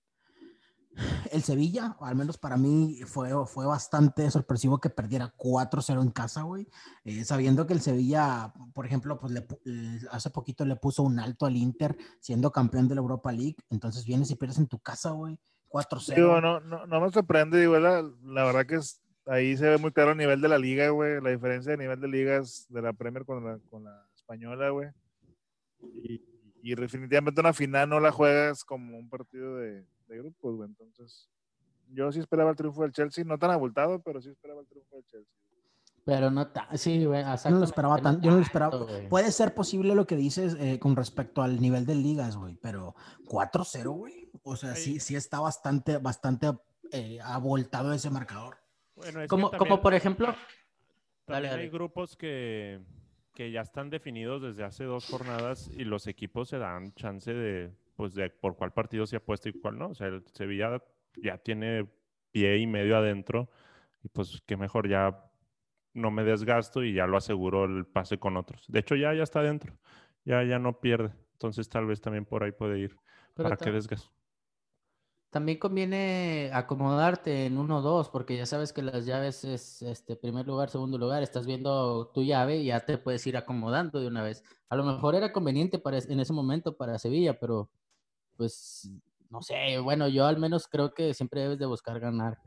el 1.31 1.41
Sevilla, 1.41 1.95
al 2.01 2.17
menos 2.17 2.37
para 2.37 2.57
mí, 2.57 2.99
fue, 3.05 3.29
fue 3.47 3.65
bastante 3.65 4.29
sorpresivo 4.29 4.81
que 4.81 4.89
perdiera 4.89 5.33
4-0 5.37 6.01
en 6.01 6.11
casa, 6.11 6.41
güey. 6.41 6.67
Eh, 7.05 7.23
sabiendo 7.23 7.65
que 7.65 7.71
el 7.71 7.79
Sevilla, 7.79 8.51
por 8.73 8.85
ejemplo, 8.85 9.17
pues 9.17 9.31
le 9.31 9.47
eh, 9.65 9.99
hace 10.11 10.31
poquito 10.31 10.65
le 10.65 10.75
puso 10.75 11.03
un 11.03 11.17
alto 11.17 11.45
al 11.45 11.55
Inter 11.55 11.95
siendo 12.19 12.51
campeón 12.51 12.89
de 12.89 12.95
la 12.95 12.99
Europa 12.99 13.31
League. 13.31 13.55
Entonces 13.69 14.03
vienes 14.03 14.29
y 14.31 14.35
pierdes 14.35 14.57
en 14.57 14.67
tu 14.67 14.79
casa, 14.79 15.11
güey. 15.11 15.39
4-0. 15.69 16.15
Digo, 16.15 16.41
no, 16.41 16.59
no, 16.59 16.85
no 16.85 16.99
me 16.99 17.09
sorprende, 17.13 17.61
digo, 17.61 17.79
la, 17.79 18.01
la 18.01 18.43
verdad 18.43 18.65
que 18.65 18.75
es, 18.75 19.01
ahí 19.27 19.55
se 19.55 19.69
ve 19.69 19.77
muy 19.77 19.93
claro 19.93 20.11
el 20.11 20.17
nivel 20.17 20.41
de 20.41 20.49
la 20.49 20.57
liga, 20.57 20.89
güey, 20.89 21.21
la 21.21 21.29
diferencia 21.29 21.71
de 21.71 21.77
nivel 21.77 22.01
de 22.01 22.09
ligas 22.09 22.65
de 22.67 22.81
la 22.81 22.91
Premier 22.91 23.23
con 23.23 23.45
la, 23.45 23.59
con 23.69 23.85
la 23.85 24.05
española, 24.13 24.71
güey. 24.71 24.89
Y, 26.03 26.34
y 26.71 26.73
definitivamente 26.73 27.41
una 27.41 27.53
final 27.53 27.87
no 27.89 27.99
la 27.99 28.11
juegas 28.11 28.63
como 28.63 28.97
un 28.97 29.07
partido 29.07 29.57
de, 29.57 29.85
de 30.07 30.17
grupos, 30.17 30.55
güey. 30.55 30.67
Entonces, 30.67 31.29
yo 31.91 32.11
sí 32.11 32.19
esperaba 32.19 32.49
el 32.49 32.55
triunfo 32.55 32.81
del 32.81 32.91
Chelsea, 32.91 33.23
no 33.23 33.37
tan 33.37 33.51
abultado, 33.51 34.01
pero 34.01 34.19
sí 34.19 34.29
esperaba 34.29 34.61
el 34.61 34.67
triunfo 34.67 34.95
del 34.95 35.05
Chelsea. 35.05 35.33
Pero 36.05 36.31
no 36.31 36.47
tan, 36.47 36.75
sí, 36.75 37.05
güey, 37.05 37.23
Yo 37.23 37.49
no 37.51 37.59
lo 37.59 37.65
esperaba 37.65 37.97
tan, 37.99 38.19
yo 38.19 38.31
no 38.31 38.37
lo 38.37 38.41
esperaba. 38.41 38.71
tanto. 38.79 39.09
Puede 39.09 39.31
ser 39.31 39.53
posible 39.53 39.93
lo 39.93 40.07
que 40.07 40.15
dices 40.15 40.55
eh, 40.59 40.79
con 40.79 40.95
respecto 40.95 41.43
al 41.43 41.61
nivel 41.61 41.85
de 41.85 41.93
ligas, 41.95 42.35
güey, 42.35 42.55
pero 42.61 42.95
4-0, 43.25 43.89
güey. 43.91 44.31
O 44.41 44.55
sea, 44.55 44.75
sí, 44.75 44.99
sí 44.99 45.15
está 45.15 45.39
bastante, 45.39 45.97
bastante 45.97 46.51
eh, 46.91 47.19
abultado 47.23 47.93
ese 47.93 48.09
marcador. 48.09 48.57
Bueno, 48.95 49.19
es 49.19 49.25
que 49.25 49.27
Como, 49.27 49.51
como 49.51 49.81
por 49.81 49.93
ejemplo, 49.93 50.27
También 51.25 51.51
dale. 51.51 51.63
hay 51.63 51.69
grupos 51.69 52.15
que, 52.15 52.81
que 53.35 53.51
ya 53.51 53.61
están 53.61 53.89
definidos 53.89 54.41
desde 54.41 54.63
hace 54.63 54.85
dos 54.85 55.07
jornadas 55.07 55.69
y 55.75 55.83
los 55.83 56.07
equipos 56.07 56.49
se 56.49 56.57
dan 56.57 56.93
chance 56.93 57.31
de, 57.31 57.71
pues, 57.95 58.15
de 58.15 58.29
por 58.29 58.55
cuál 58.55 58.71
partido 58.71 59.05
se 59.05 59.17
apuesta 59.17 59.49
y 59.49 59.53
cuál 59.53 59.77
no. 59.77 59.89
O 59.89 59.93
sea, 59.93 60.07
el 60.07 60.23
Sevilla 60.33 60.81
ya 61.21 61.37
tiene 61.37 61.87
pie 62.31 62.57
y 62.57 62.65
medio 62.65 62.97
adentro 62.97 63.49
y 64.03 64.09
pues 64.09 64.41
qué 64.45 64.57
mejor 64.57 64.87
ya 64.87 65.31
no 65.93 66.11
me 66.11 66.23
desgasto 66.23 66.83
y 66.83 66.93
ya 66.93 67.07
lo 67.07 67.17
aseguro 67.17 67.65
el 67.65 67.85
pase 67.85 68.17
con 68.17 68.37
otros. 68.37 68.65
De 68.67 68.79
hecho, 68.79 68.95
ya, 68.95 69.13
ya 69.13 69.23
está 69.23 69.39
adentro. 69.39 69.77
Ya, 70.23 70.43
ya 70.43 70.57
no 70.57 70.79
pierde. 70.79 71.13
Entonces 71.33 71.69
tal 71.69 71.85
vez 71.85 72.01
también 72.01 72.25
por 72.25 72.43
ahí 72.43 72.51
puede 72.51 72.79
ir. 72.79 72.95
pero 73.33 73.49
¿Para 73.49 73.57
qué 73.57 73.71
desgasto? 73.71 74.11
También 75.35 75.59
conviene 75.59 76.49
acomodarte 76.53 77.45
en 77.45 77.57
uno 77.57 77.79
o 77.79 77.81
dos, 77.81 78.07
porque 78.07 78.37
ya 78.37 78.45
sabes 78.45 78.71
que 78.71 78.81
las 78.81 79.05
llaves 79.05 79.43
es 79.43 79.81
este 79.81 80.15
primer 80.15 80.47
lugar, 80.47 80.69
segundo 80.69 80.97
lugar, 80.97 81.23
estás 81.23 81.45
viendo 81.45 82.09
tu 82.13 82.23
llave 82.23 82.59
y 82.59 82.67
ya 82.67 82.79
te 82.85 82.97
puedes 82.97 83.27
ir 83.27 83.35
acomodando 83.35 83.99
de 83.99 84.07
una 84.07 84.23
vez. 84.23 84.45
A 84.69 84.77
lo 84.77 84.85
mejor 84.85 85.13
era 85.13 85.33
conveniente 85.33 85.77
para 85.77 85.97
en 85.97 86.21
ese 86.21 86.31
momento 86.31 86.77
para 86.77 86.97
Sevilla, 86.97 87.37
pero 87.37 87.69
pues 88.37 88.89
no 89.29 89.41
sé, 89.41 89.77
bueno, 89.79 90.07
yo 90.07 90.25
al 90.25 90.37
menos 90.37 90.69
creo 90.69 90.93
que 90.93 91.13
siempre 91.13 91.41
debes 91.41 91.59
de 91.59 91.65
buscar 91.65 91.99
ganar. 91.99 92.37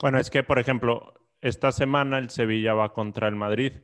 Bueno, 0.00 0.18
es 0.18 0.28
que, 0.28 0.42
por 0.42 0.58
ejemplo, 0.58 1.14
esta 1.40 1.70
semana 1.70 2.18
el 2.18 2.30
Sevilla 2.30 2.74
va 2.74 2.92
contra 2.94 3.28
el 3.28 3.36
Madrid 3.36 3.74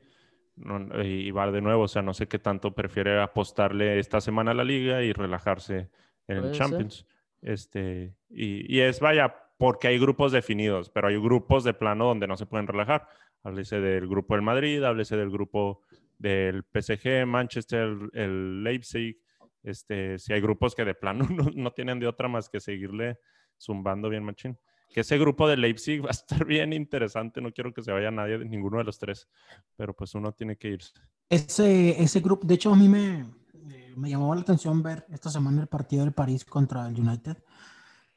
y 1.05 1.31
va 1.31 1.53
de 1.53 1.61
nuevo. 1.61 1.85
O 1.85 1.89
sea, 1.89 2.03
no 2.03 2.15
sé 2.15 2.27
qué 2.27 2.41
tanto 2.41 2.75
prefiere 2.75 3.23
apostarle 3.23 4.01
esta 4.01 4.21
semana 4.21 4.51
a 4.51 4.55
la 4.55 4.65
liga 4.65 5.05
y 5.05 5.13
relajarse 5.13 5.89
en 6.27 6.39
el 6.39 6.53
ser. 6.53 7.07
Este, 7.43 8.17
y, 8.31 8.75
y 8.75 8.81
es, 8.81 9.01
vaya, 9.01 9.35
porque 9.59 9.89
hay 9.89 9.99
grupos 9.99 10.33
definidos, 10.33 10.91
pero 10.91 11.09
hay 11.09 11.17
grupos 11.17 11.65
de 11.65 11.75
plano 11.75 12.07
donde 12.07 12.27
no 12.27 12.37
se 12.37 12.47
pueden 12.47 12.67
relajar. 12.67 13.07
Háblese 13.43 13.81
del 13.81 14.09
grupo 14.09 14.35
del 14.35 14.43
Madrid, 14.43 14.83
háblese 14.83 15.17
del 15.17 15.31
grupo 15.31 15.83
del 16.19 16.65
PSG, 16.65 17.27
Manchester, 17.27 17.97
el 18.15 18.63
Leipzig. 18.63 19.19
Este, 19.63 20.19
si 20.19 20.33
hay 20.33 20.41
grupos 20.41 20.75
que 20.75 20.85
de 20.85 20.95
plano 20.95 21.27
no, 21.31 21.51
no 21.55 21.71
tienen 21.73 22.01
de 22.01 22.07
otra 22.07 22.29
más 22.29 22.49
que 22.49 22.61
seguirle 22.61 23.19
zumbando 23.59 24.09
bien 24.09 24.25
machín 24.25 24.59
que 24.93 25.01
ese 25.01 25.19
grupo 25.19 25.49
de 25.49 25.57
Leipzig 25.57 26.01
va 26.05 26.09
a 26.09 26.13
estar 26.13 26.45
bien 26.45 26.73
interesante. 26.73 27.41
No 27.41 27.53
quiero 27.53 27.73
que 27.73 27.83
se 27.83 27.93
vaya 27.93 28.11
nadie 28.11 28.39
ninguno 28.39 28.79
de 28.79 28.85
los 28.85 28.99
tres, 28.99 29.29
pero 29.77 29.95
pues 29.95 30.15
uno 30.15 30.33
tiene 30.33 30.57
que 30.57 30.69
irse. 30.69 30.93
Ese, 31.29 32.03
ese 32.03 32.21
grupo, 32.21 32.47
de 32.47 32.55
hecho, 32.55 32.73
a 32.73 32.77
mí 32.77 32.89
me, 32.89 33.25
eh, 33.71 33.95
me 33.97 34.11
llamó 34.11 34.35
la 34.35 34.41
atención 34.41 34.83
ver 34.83 35.07
esta 35.11 35.31
semana 35.31 35.63
el 35.63 35.69
partido 35.69 36.05
del 36.05 36.13
París 36.13 36.45
contra 36.45 36.87
el 36.89 36.99
United. 36.99 37.37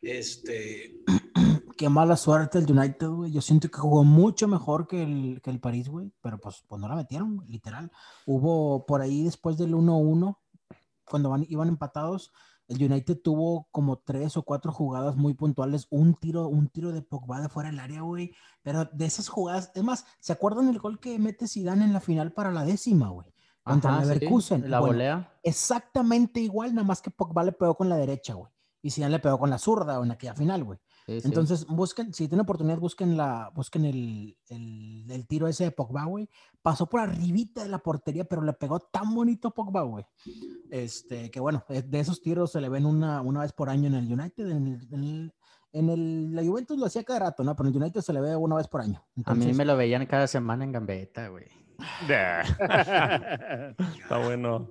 Este, 0.01 1.03
qué 1.77 1.89
mala 1.89 2.17
suerte 2.17 2.59
el 2.59 2.71
United, 2.71 3.07
güey. 3.07 3.31
Yo 3.31 3.41
siento 3.41 3.69
que 3.69 3.79
jugó 3.79 4.03
mucho 4.03 4.47
mejor 4.47 4.87
que 4.87 5.03
el, 5.03 5.41
que 5.41 5.49
el 5.49 5.59
París, 5.59 5.89
güey, 5.89 6.11
pero 6.21 6.39
pues, 6.39 6.63
pues 6.67 6.79
no 6.79 6.87
la 6.87 6.95
metieron, 6.95 7.43
literal. 7.47 7.91
Hubo 8.25 8.85
por 8.85 9.01
ahí 9.01 9.23
después 9.23 9.57
del 9.57 9.73
1-1, 9.73 10.37
cuando 11.05 11.35
iban 11.47 11.67
empatados, 11.67 12.31
el 12.67 12.83
United 12.83 13.19
tuvo 13.21 13.67
como 13.71 13.99
tres 13.99 14.37
o 14.37 14.43
cuatro 14.43 14.71
jugadas 14.71 15.15
muy 15.15 15.35
puntuales, 15.35 15.87
un 15.91 16.15
tiro, 16.15 16.47
un 16.47 16.69
tiro 16.69 16.91
de 16.91 17.03
Pogba 17.03 17.39
de 17.39 17.49
fuera 17.49 17.69
del 17.69 17.79
área, 17.79 18.01
güey. 18.01 18.33
Pero 18.63 18.85
de 18.85 19.05
esas 19.05 19.27
jugadas, 19.27 19.71
es 19.75 19.83
más, 19.83 20.05
¿se 20.19 20.33
acuerdan 20.33 20.69
el 20.69 20.79
gol 20.79 20.99
que 20.99 21.19
mete 21.19 21.47
Zidane 21.47 21.85
en 21.85 21.93
la 21.93 22.01
final 22.01 22.33
para 22.33 22.51
la 22.51 22.65
décima, 22.65 23.09
güey? 23.09 23.34
Contra 23.65 23.91
Ajá, 23.97 23.99
el 24.03 24.07
sí, 24.07 24.13
Leverkusen. 24.13 24.69
la 24.69 24.79
Bueno, 24.79 24.93
volea. 24.93 25.33
exactamente 25.43 26.39
igual, 26.39 26.73
nada 26.75 26.85
más 26.87 27.01
que 27.01 27.09
Pogba 27.11 27.43
le 27.43 27.51
pegó 27.51 27.75
con 27.75 27.89
la 27.89 27.97
derecha, 27.97 28.33
güey. 28.35 28.51
Y 28.81 28.91
Zidane 28.91 29.13
le 29.13 29.19
pegó 29.19 29.39
con 29.39 29.49
la 29.49 29.57
zurda 29.57 29.99
en 30.03 30.11
aquella 30.11 30.35
final, 30.35 30.63
güey. 30.63 30.77
Sí, 31.07 31.19
sí. 31.21 31.27
Entonces, 31.27 31.65
busquen, 31.67 32.13
si 32.13 32.27
tienen 32.27 32.43
oportunidad, 32.43 32.77
busquen, 32.77 33.17
la, 33.17 33.51
busquen 33.55 33.85
el, 33.85 34.37
el, 34.49 35.09
el 35.09 35.27
tiro 35.27 35.47
ese 35.47 35.63
de 35.65 35.71
Pogba, 35.71 36.05
güey. 36.05 36.29
Pasó 36.61 36.87
por 36.87 36.99
arribita 36.99 37.63
de 37.63 37.69
la 37.69 37.79
portería, 37.79 38.25
pero 38.25 38.43
le 38.43 38.53
pegó 38.53 38.79
tan 38.79 39.13
bonito 39.15 39.47
a 39.47 39.51
Pogba, 39.55 39.81
güey. 39.81 40.05
Este, 40.69 41.31
que 41.31 41.39
bueno, 41.39 41.63
de 41.67 41.99
esos 41.99 42.21
tiros 42.21 42.51
se 42.51 42.61
le 42.61 42.69
ven 42.69 42.85
una, 42.85 43.21
una 43.21 43.41
vez 43.41 43.53
por 43.53 43.69
año 43.69 43.87
en 43.87 43.95
el 43.95 44.11
United. 44.11 44.47
En 44.49 44.67
el, 44.67 44.87
en 44.93 45.03
el, 45.03 45.33
en 45.73 45.89
el- 45.89 46.35
la 46.35 46.43
Juventus 46.43 46.77
lo 46.77 46.85
hacía 46.85 47.03
cada 47.03 47.19
rato, 47.19 47.43
¿no? 47.43 47.55
Pero 47.55 47.69
en 47.69 47.75
el 47.75 47.81
United 47.81 48.01
se 48.01 48.13
le 48.13 48.21
ve 48.21 48.35
una 48.35 48.55
vez 48.55 48.67
por 48.67 48.81
año. 48.81 49.03
a 49.25 49.33
mí 49.33 49.51
me 49.53 49.65
lo 49.65 49.75
veían 49.77 50.05
cada 50.05 50.27
semana 50.27 50.63
en 50.63 50.71
Gambetta, 50.71 51.27
güey. 51.29 51.45
Está 54.01 54.17
bueno. 54.23 54.69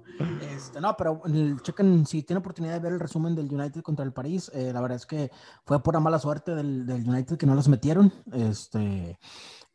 Este, 0.55 0.81
no, 0.81 0.97
pero 0.97 1.23
el- 1.27 1.61
chequen, 1.63 2.07
si 2.07 2.23
tienen 2.23 2.41
oportunidad 2.41 2.75
de 2.75 2.81
ver 2.81 2.93
el 2.93 3.01
resumen 3.01 3.35
del 3.35 3.53
United 3.53 3.83
contra 3.83 4.05
el 4.05 4.13
París, 4.13 4.51
eh, 4.55 4.71
la 4.73 4.81
verdad 4.81 4.97
es 4.97 5.07
que 5.07 5.31
fue 5.65 5.83
pura 5.83 6.01
mala 6.01 6.19
suerte 6.19 6.55
del, 6.55 6.87
del 6.87 7.09
United 7.09 7.37
que 7.37 7.47
no 7.47 7.55
los 7.55 7.69
metieron. 7.69 8.13
Este, 8.33 9.19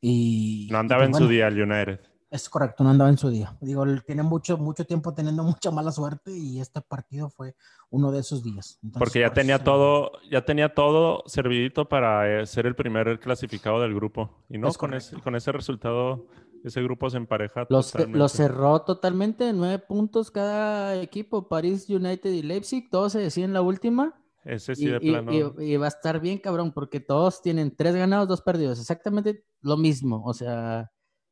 y, 0.01 0.67
No 0.71 0.77
y 0.77 0.79
andaba 0.79 0.99
pues 0.99 1.07
en 1.07 1.11
bueno, 1.11 1.25
su 1.25 1.31
día 1.31 1.47
el 1.47 1.61
United. 1.61 1.99
Es 2.31 2.47
correcto, 2.47 2.83
no 2.83 2.91
andaba 2.91 3.09
en 3.09 3.17
su 3.17 3.29
día. 3.31 3.57
Digo, 3.59 3.83
tiene 4.05 4.21
mucho, 4.21 4.55
mucho 4.57 4.85
tiempo 4.85 5.13
teniendo 5.15 5.43
mucha 5.61 5.71
mala 5.71 5.91
suerte 5.91 6.31
y 6.31 6.59
este 6.61 6.79
partido 6.81 7.29
fue 7.29 7.55
uno 7.89 8.11
de 8.11 8.19
esos 8.19 8.43
días. 8.43 8.77
Entonces, 8.83 8.99
Porque 8.99 9.19
ya 9.21 9.27
por 9.29 9.33
tenía 9.35 9.55
eso- 9.55 9.63
todo, 9.63 10.11
ya 10.29 10.45
tenía 10.45 10.73
todo 10.73 11.23
servidito 11.25 11.89
para 11.89 12.41
eh, 12.41 12.45
ser 12.45 12.67
el 12.67 12.75
primer 12.75 13.19
clasificado 13.19 13.81
del 13.81 13.95
grupo. 13.95 14.43
Y 14.47 14.59
no, 14.59 14.67
Es 14.67 14.77
con 14.77 14.93
ese, 14.93 15.19
con 15.19 15.35
ese 15.35 15.51
resultado, 15.51 16.27
ese 16.63 16.81
grupo 16.83 17.09
se 17.09 17.17
empareja 17.17 17.65
Los, 17.69 17.93
los 18.09 18.31
cerró 18.31 18.81
totalmente, 18.83 19.53
nueve 19.53 19.79
puntos 19.79 20.31
cada 20.31 21.01
equipo, 21.01 21.47
París, 21.47 21.89
United 21.89 22.31
y 22.31 22.41
Leipzig, 22.43 22.89
todos 22.89 23.11
se 23.13 23.19
deciden 23.19 23.53
la 23.53 23.61
última. 23.61 24.15
Ese 24.43 24.71
Y, 24.73 24.75
sí, 24.75 24.85
de 24.87 24.97
y- 25.01 25.11
plano. 25.11 25.31
y- 25.59 25.73
y 25.73 25.77
va 25.77 25.85
a 25.85 25.89
estar 25.89 26.19
bien 26.21 26.39
cabrón, 26.39 26.71
porque 26.73 26.99
todos 26.99 27.41
tienen 27.41 27.75
tres 27.75 27.95
ganados, 27.95 28.27
dos 28.27 28.41
perdidos, 28.41 28.79
exactamente 28.79 29.45
lo 29.61 29.77
mismo. 29.77 30.23
O 30.25 30.33
sea, 30.33 30.91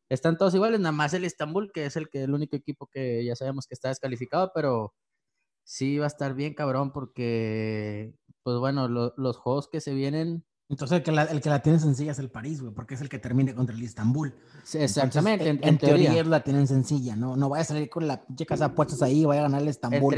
Están 0.10 0.38
todos 0.38 0.56
iguales, 0.56 0.80
nada 0.80 0.94
más 0.94 1.13
el 1.13 1.26
Istanbul, 1.26 1.70
que 1.74 1.86
es 1.86 1.98
el 1.98 2.08
que 2.10 2.24
el 2.24 2.34
único 2.34 2.56
equipo 2.56 2.88
que 2.88 3.26
ya 3.26 3.36
sabemos 3.36 3.68
que 3.68 3.74
está 3.74 3.90
descalificado, 3.90 4.52
pero 4.56 4.94
sí 5.66 5.98
va 6.00 6.06
a 6.06 6.08
estar 6.08 6.34
bien 6.36 6.54
cabrón 6.56 6.94
porque, 6.94 8.16
pues 8.44 8.58
bueno, 8.60 8.88
lo- 8.88 9.13
los 9.18 9.38
juegos 9.38 9.68
que 9.70 9.82
se 9.82 9.94
vienen, 9.94 10.46
Entonces 10.69 10.97
el 10.97 11.03
que, 11.03 11.12
la, 11.13 11.23
el 11.23 11.39
que 11.39 11.49
la 11.49 11.62
tiene 11.62 11.80
sencilla 11.80 12.12
es 12.12 12.19
el 12.19 12.30
París, 12.30 12.60
güey, 12.62 12.73
porque 12.73 12.95
es 12.95 13.01
el 13.01 13.08
que 13.08 13.19
termine 13.19 13.56
contra 13.56 13.73
el 13.73 13.82
sí, 14.63 14.77
Entonces, 14.80 14.97
exactamente, 14.97 15.45
en, 15.47 15.58
en, 15.58 15.63
en 15.63 15.69
en 15.69 15.77
teoría. 15.77 16.10
la 16.25 16.43
tienen 16.43 16.67
sencilla, 16.67 17.15
¿no? 17.15 17.38
No 17.38 17.47
vaya 17.47 17.62
a 17.62 17.65
salir 17.65 17.89
con 17.89 18.06
la 18.06 18.25
pinche 18.25 18.45
casa 18.45 18.67
de 18.67 18.73
apuestas 18.73 19.01
ahí 19.01 19.21
y 19.21 19.25
vaya 19.25 19.39
a 19.39 19.43
ganar 19.43 19.62
el 19.62 19.69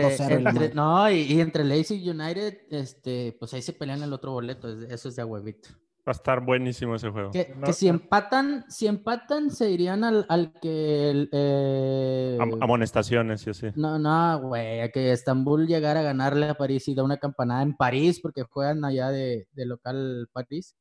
Entre, 0.02 0.18
2-0. 0.18 0.40
y 0.40 0.44
la 0.44 0.50
entre- 0.50 0.54
madre. 0.54 0.72
no, 0.74 1.12
y, 1.12 1.20
y 1.22 1.40
entre 1.42 1.64
Leipzig 1.64 2.02
United, 2.10 2.58
este, 2.72 3.36
pues 3.40 3.54
ahí 3.54 3.62
se 3.62 3.74
pelean 3.74 4.02
el 4.02 4.12
otro 4.12 4.32
boleto, 4.32 4.68
es- 4.70 4.90
eso 4.92 5.10
es 5.10 5.16
de 5.16 5.22
a 5.22 5.26
huevito. 5.28 5.70
Va 6.10 6.14
a 6.14 6.16
estar 6.16 6.44
buenísimo 6.44 6.96
ese 6.96 7.10
juego. 7.12 7.30
Que, 7.30 7.54
No, 7.56 7.68
que 7.68 7.74
si 7.74 7.88
empatan, 7.88 8.66
si 8.68 8.88
empatan, 8.88 9.52
se 9.52 9.70
irían 9.70 10.04
al, 10.04 10.26
al 10.28 10.54
que 10.54 11.12
el, 11.12 11.30
eh, 11.32 12.36
Am- 12.42 12.58
amonestaciones 12.64 13.46
y 13.46 13.52
así. 13.52 13.68
No, 13.76 14.00
no, 14.00 14.40
güey, 14.42 14.82
a 14.82 14.90
que 14.90 15.12
Estambul 15.12 15.68
llegara 15.68 16.00
a 16.00 16.04
ganarle 16.04 16.50
a 16.50 16.56
París 16.56 16.88
y 16.88 16.96
da 16.96 17.04
una 17.04 17.18
campanada 17.18 17.62
en 17.62 17.76
París 17.78 18.20
porque 18.22 18.42
juegan 18.42 18.84
allá 18.86 19.12
de, 19.12 19.48
de 19.52 19.66
local 19.68 20.28
París, 20.34 20.76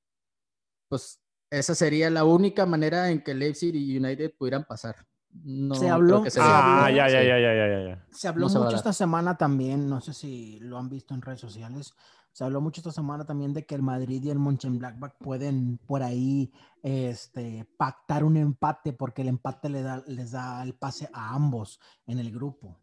pues 0.88 1.20
esa 1.50 1.74
sería 1.74 2.08
la 2.08 2.24
única 2.24 2.64
manera 2.64 3.10
en 3.10 3.22
que 3.22 3.34
Leipzig 3.34 3.74
y 3.74 3.98
United 3.98 4.32
pudieran 4.38 4.64
pasar. 4.64 4.96
No 5.30 5.74
Se 5.74 5.90
habló- 5.90 6.22
que 6.22 6.30
se 6.30 6.40
Ah, 6.42 6.86
habló- 6.86 6.96
ya, 6.96 7.08
ya, 7.10 7.20
sí. 7.20 7.26
ya, 7.26 7.38
ya, 7.38 7.54
ya, 7.54 7.86
ya. 7.86 8.06
Se 8.12 8.28
habló 8.28 8.44
No 8.44 8.48
se 8.48 8.58
mucho 8.60 8.76
esta 8.76 8.94
semana 8.94 9.36
también, 9.36 9.90
no 9.90 10.00
sé 10.00 10.14
si 10.14 10.58
lo 10.60 10.78
han 10.78 10.88
visto 10.88 11.12
en 11.12 11.20
redes 11.20 11.40
sociales, 11.40 11.92
se 12.38 12.44
habló 12.44 12.60
mucho 12.60 12.80
esta 12.80 12.92
semana 12.92 13.26
también 13.26 13.52
de 13.52 13.66
que 13.66 13.74
el 13.74 13.82
Madrid 13.82 14.22
y 14.22 14.30
el 14.30 14.38
Mönchengladbach 14.38 15.12
pueden 15.18 15.76
por 15.78 16.04
ahí 16.04 16.52
este, 16.84 17.66
pactar 17.76 18.22
un 18.22 18.36
empate 18.36 18.92
porque 18.92 19.22
el 19.22 19.28
empate 19.28 19.68
le 19.68 19.82
da, 19.82 20.04
les 20.06 20.30
da 20.30 20.62
el 20.62 20.76
pase 20.76 21.10
a 21.12 21.34
ambos 21.34 21.80
en 22.06 22.20
el 22.20 22.30
grupo. 22.30 22.80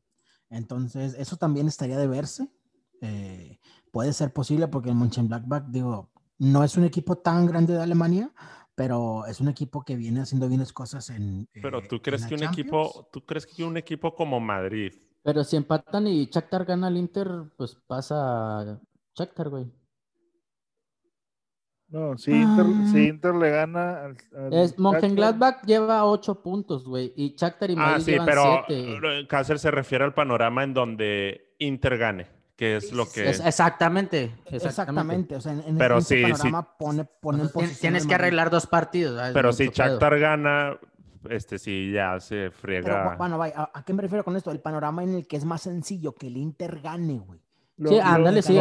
Entonces, 0.50 1.15
eso 1.18 1.38
también 1.38 1.70
estaría 1.70 1.98
de 1.98 2.06
verse. 2.06 2.52
Eh, 3.00 3.62
puede 3.94 4.12
ser 4.12 4.34
posible 4.34 4.68
porque 4.68 4.89
el 4.89 4.96
Mönchengladbach, 4.96 5.68
digo, 5.70 6.12
no 6.38 6.62
es 6.65 6.76
un 6.76 6.84
equipo 6.84 7.15
tan 7.20 7.46
grande 7.46 7.76
de 7.76 7.82
Alemania, 7.82 8.34
pero 8.76 9.26
es 9.26 9.39
un 9.39 9.48
equipo 9.48 9.86
que 9.86 9.96
viene 9.96 10.20
haciendo 10.20 10.50
bien 10.50 10.60
las 10.60 10.74
cosas 10.74 11.10
en. 11.12 11.48
Pero 11.62 11.82
eh, 11.82 11.88
tú 11.88 12.02
en 12.02 12.02
crees 12.02 12.26
que 12.26 12.34
un 12.34 12.41
Champions. 12.41 12.60
equipo, 12.60 13.08
tú 13.10 13.26
crees 13.26 13.46
que 13.48 13.63
un 13.63 13.78
equipo 13.78 14.13
como 14.13 14.38
Madrid, 14.41 14.91
Pero 15.24 15.46
si 15.46 15.56
empatan 15.56 16.08
y 16.08 16.26
Shakhtar 16.26 16.65
gana 16.65 16.88
al 16.88 16.98
Inter, 16.98 17.30
pues 17.56 17.76
pasa 17.88 18.82
Shakhtar, 19.15 19.49
güey. 19.49 19.71
No, 21.88 22.17
si 22.17 22.32
Inter, 22.32 22.65
Ah. 22.67 22.86
si 22.91 23.08
Inter 23.08 23.36
le 23.36 23.49
gana 23.51 24.06
al, 24.06 24.17
al 24.36 24.54
Es, 24.54 24.78
Mönchengladbach 24.80 25.63
lleva 25.65 26.04
ocho 26.06 26.41
puntos, 26.41 26.84
güey, 26.86 27.13
y 27.15 27.36
Shakhtar 27.38 27.69
y 27.69 27.73
Ah, 27.73 27.78
Madrid 27.78 28.04
sí, 28.04 28.12
llevan 28.12 28.25
pero 28.25 28.63
siete. 28.67 29.19
eh, 29.21 29.28
Cáceres 29.28 29.62
se 29.62 29.71
refiere 29.71 30.04
al 30.04 30.13
panorama 30.13 30.63
en 30.63 30.73
donde 30.73 31.54
Inter 31.60 31.97
gane, 31.97 32.28
que 32.58 32.78
es 32.78 32.89
Sí, 32.89 32.95
lo 32.95 33.06
sí, 33.06 33.21
que... 33.21 33.30
Es- 33.30 33.39
exactamente, 33.39 34.23
exactamente. 34.45 34.56
Exactamente, 34.67 35.36
o 35.36 35.41
sea, 35.41 35.54
en, 35.54 35.62
en 35.62 35.78
Pero 35.78 36.01
sí, 36.01 36.15
sí. 36.17 36.32
panorama 36.32 36.75
pone, 36.78 37.06
pone 37.06 37.43
en 37.43 37.49
posición 37.49 37.80
Tienes 37.80 38.08
que 38.08 38.15
arreglar 38.15 38.49
dos 38.49 38.65
partidos. 38.65 39.21
ah, 39.21 39.30
Pero 39.34 39.54
si 39.54 39.69
pedo. 39.69 39.73
Shakhtar 39.75 40.19
gana, 40.19 40.78
este 41.30 41.60
sí 41.60 41.91
ya 41.93 42.19
se 42.19 42.36
Pero, 42.36 42.51
friega. 42.51 43.15
bueno, 43.15 43.38
vaya, 43.38 43.54
¿a, 43.58 43.71
a 43.80 43.86
qué 43.86 43.93
me 43.93 44.01
refiero 44.01 44.23
con 44.25 44.36
esto? 44.36 44.49
El 44.51 44.60
panorama 44.60 45.04
en 45.04 45.13
el 45.13 45.28
que 45.28 45.38
es 45.38 45.45
más 45.45 45.62
sencillo 45.62 46.13
que 46.15 46.28
el 46.28 46.36
Inter 46.38 46.82
gane, 46.82 47.19
güey. 47.19 47.45
Lo- 47.78 47.90
Sí, 47.90 48.00
ándale, 48.00 48.42
sí, 48.42 48.58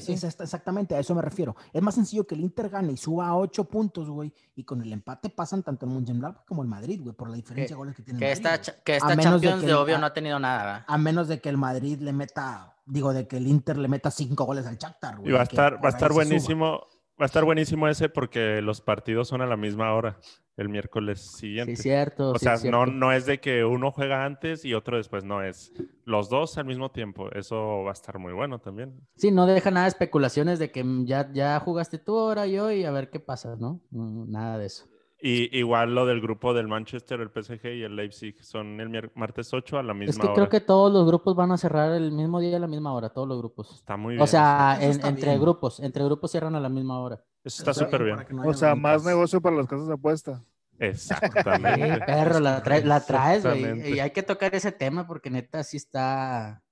sí. 0.00 0.16
sí. 0.18 0.26
exactamente, 0.40 0.94
a 0.94 0.98
eso 0.98 1.14
me 1.14 1.22
refiero. 1.22 1.54
Es 1.72 1.80
más 1.82 1.94
sencillo 1.94 2.26
que 2.26 2.34
el 2.34 2.40
Inter 2.40 2.68
gane 2.68 2.92
y 2.92 2.96
suba 2.96 3.28
a 3.28 3.36
ocho 3.36 3.64
puntos, 3.64 4.08
güey, 4.10 4.32
y 4.56 4.64
con 4.64 4.82
el 4.82 4.92
empate 4.92 5.30
pasan 5.30 5.62
tanto 5.62 5.86
el 5.86 5.92
Mönchengladbach 5.92 6.44
como 6.46 6.62
el 6.62 6.68
Madrid, 6.68 7.00
güey, 7.02 7.14
por 7.14 7.30
la 7.30 7.36
diferencia 7.36 7.74
de 7.74 7.78
goles 7.78 7.94
que 7.96 8.02
tiene 8.02 8.16
el 8.18 8.20
Que 8.20 8.26
Madrid, 8.42 8.60
esta, 8.60 8.82
que 8.82 8.92
A 8.92 8.96
esta 8.96 9.08
de 9.16 9.22
Champions 9.22 9.60
que 9.60 9.66
de 9.66 9.72
el- 9.72 9.78
obvio 9.78 9.96
a- 9.96 9.98
no 9.98 10.06
ha 10.06 10.12
tenido 10.14 10.38
nada. 10.38 10.64
¿verdad? 10.64 10.84
A 10.88 10.98
menos 10.98 11.28
de 11.28 11.40
que 11.40 11.48
el 11.48 11.56
Madrid 11.58 11.98
le 12.00 12.12
meta, 12.12 12.76
digo, 12.86 13.12
de 13.12 13.28
que 13.28 13.36
el 13.36 13.46
Inter 13.46 13.78
le 13.78 13.88
meta 13.88 14.10
cinco 14.10 14.44
goles 14.44 14.66
al 14.66 14.76
Shakhtar, 14.76 15.18
güey. 15.18 15.30
Y 15.30 15.32
va 15.32 15.40
a 15.40 15.44
estar, 15.44 15.74
va 15.82 15.88
a 15.88 15.90
estar 15.90 16.10
suba. 16.10 16.24
buenísimo, 16.24 16.80
va 17.20 17.24
a 17.24 17.26
estar 17.26 17.44
buenísimo 17.44 17.86
ese 17.88 18.08
porque 18.08 18.60
los 18.62 18.80
partidos 18.80 19.28
son 19.28 19.40
a 19.42 19.46
la 19.46 19.56
misma 19.56 19.92
hora, 19.94 20.18
el 20.56 20.68
miércoles 20.68 21.20
siguiente. 21.20 21.76
Sí, 21.76 21.82
cierto. 21.82 22.30
o 22.30 22.38
sí, 22.38 22.44
sea, 22.44 22.56
cierto. 22.56 22.86
no, 22.86 22.92
no 22.92 23.12
es 23.12 23.26
de 23.26 23.40
que 23.40 23.64
uno 23.64 23.90
juega 23.90 24.24
antes 24.24 24.64
y 24.64 24.74
otro 24.74 24.96
después, 24.96 25.24
no 25.24 25.42
es 25.42 25.72
los 26.04 26.28
dos 26.28 26.58
al 26.58 26.66
mismo 26.66 26.90
tiempo. 26.90 27.30
Eso 27.32 27.82
va 27.84 27.90
a 27.90 27.94
estar 27.94 28.18
muy 28.18 28.32
bueno 28.32 28.58
también. 28.58 29.00
Sí, 29.16 29.30
no 29.30 29.46
deja 29.46 29.70
nada 29.70 29.84
de 29.86 29.90
especulaciones 29.90 30.58
de 30.58 30.70
que 30.70 30.84
mm, 30.84 31.06
ya, 31.06 31.30
ya 31.32 31.58
jugaste 31.60 31.98
tú 31.98 32.18
ahora 32.18 32.46
yo 32.46 32.70
y 32.70 32.84
a 32.84 32.90
ver 32.90 33.10
qué 33.10 33.20
pasa. 33.20 33.56
No, 33.56 33.80
Nada 33.90 34.58
de 34.58 34.66
eso. 34.66 34.91
Y 35.24 35.56
igual 35.56 35.94
lo 35.94 36.04
del 36.04 36.20
grupo 36.20 36.52
del 36.52 36.66
Manchester, 36.66 37.20
el 37.20 37.30
PSG 37.30 37.66
y 37.76 37.82
el 37.84 37.94
Leipzig 37.94 38.42
son 38.42 38.80
el 38.80 39.10
martes 39.14 39.54
8 39.54 39.78
a 39.78 39.82
la 39.84 39.94
misma 39.94 40.10
Es 40.10 40.18
que 40.18 40.26
hora. 40.26 40.34
creo 40.34 40.48
que 40.48 40.60
todos 40.60 40.92
los 40.92 41.06
grupos 41.06 41.36
van 41.36 41.52
a 41.52 41.56
cerrar 41.56 41.92
el 41.92 42.10
mismo 42.10 42.40
día 42.40 42.56
a 42.56 42.60
la 42.60 42.66
misma 42.66 42.92
hora, 42.92 43.08
todos 43.10 43.28
los 43.28 43.38
grupos. 43.38 43.72
Está 43.72 43.96
muy 43.96 44.14
bien. 44.14 44.22
O 44.22 44.26
sea, 44.26 44.76
en- 44.80 45.06
entre 45.06 45.30
bien. 45.30 45.40
grupos, 45.40 45.78
entre 45.78 46.02
grupos 46.04 46.32
cierran 46.32 46.56
a 46.56 46.60
la 46.60 46.68
misma 46.68 46.98
hora. 47.00 47.22
eso 47.44 47.62
está 47.62 47.72
súper 47.72 48.02
bien. 48.02 48.16
no 48.30 48.48
O 48.48 48.52
sea, 48.54 48.74
más 48.74 49.04
negocio 49.04 49.40
para 49.40 49.54
las 49.56 49.68
casas 49.68 49.86
de 49.86 49.94
apuesta. 49.94 50.42
Exactamente. 50.80 51.94
Sí, 51.94 52.00
perro, 52.04 52.40
la, 52.40 52.60
trae- 52.64 52.82
la 52.84 53.00
traes, 53.06 53.44
güey. 53.44 53.94
Y 53.94 54.00
hay 54.00 54.10
que 54.10 54.24
tocar 54.24 54.52
ese 54.56 54.72
tema 54.72 55.06
porque 55.06 55.30
neta 55.30 55.62
sí 55.62 55.76
está 55.76 56.62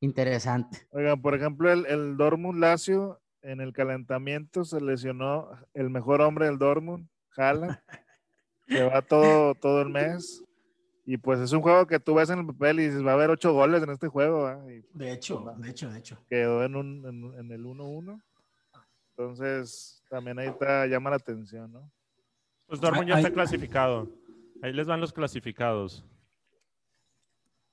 interesante. 0.00 0.88
Oigan, 0.90 1.20
por 1.22 1.34
ejemplo, 1.36 1.70
el, 1.72 1.86
el 1.86 2.16
Dortmund 2.16 2.58
Lazio 2.60 3.20
en 3.42 3.60
el 3.60 3.72
calentamiento 3.72 4.64
se 4.64 4.80
lesionó 4.80 5.48
el 5.74 5.90
mejor 5.90 6.20
hombre 6.20 6.46
del 6.46 6.58
Dortmund, 6.58 7.08
Haaland. 7.36 7.78
Se 8.68 8.82
va 8.84 9.02
todo, 9.02 9.54
todo 9.54 9.82
el 9.82 9.88
mes. 9.90 10.42
Y 11.04 11.16
pues 11.16 11.40
es 11.40 11.52
un 11.52 11.60
juego 11.62 11.86
que 11.86 11.98
tú 11.98 12.14
ves 12.14 12.30
en 12.30 12.38
el 12.40 12.46
papel 12.46 12.78
y 12.80 12.84
dices, 12.86 13.04
va 13.04 13.10
a 13.10 13.14
haber 13.14 13.30
ocho 13.30 13.52
goles 13.52 13.82
en 13.82 13.90
este 13.90 14.08
juego. 14.08 14.48
Y 14.70 14.84
De 14.94 15.12
hecho, 15.12 15.44
de 15.58 15.70
hecho, 15.70 15.90
de 15.90 15.98
hecho. 15.98 16.16
quedó 16.28 16.62
en, 16.64 16.76
un, 16.76 17.04
en, 17.06 17.38
en 17.40 17.50
el 17.52 17.64
1-1. 17.64 18.22
Entonces, 19.10 20.02
también 20.08 20.38
ahí 20.38 20.48
está, 20.48 20.86
llama 20.86 21.10
la 21.10 21.16
atención, 21.16 21.72
¿no? 21.72 21.90
Pues 22.66 22.80
Dortmund 22.80 23.08
ya 23.08 23.16
está 23.16 23.28
ay. 23.28 23.34
clasificado. 23.34 24.08
Ahí 24.62 24.72
les 24.72 24.86
van 24.86 25.00
los 25.00 25.12
clasificados. 25.12 26.04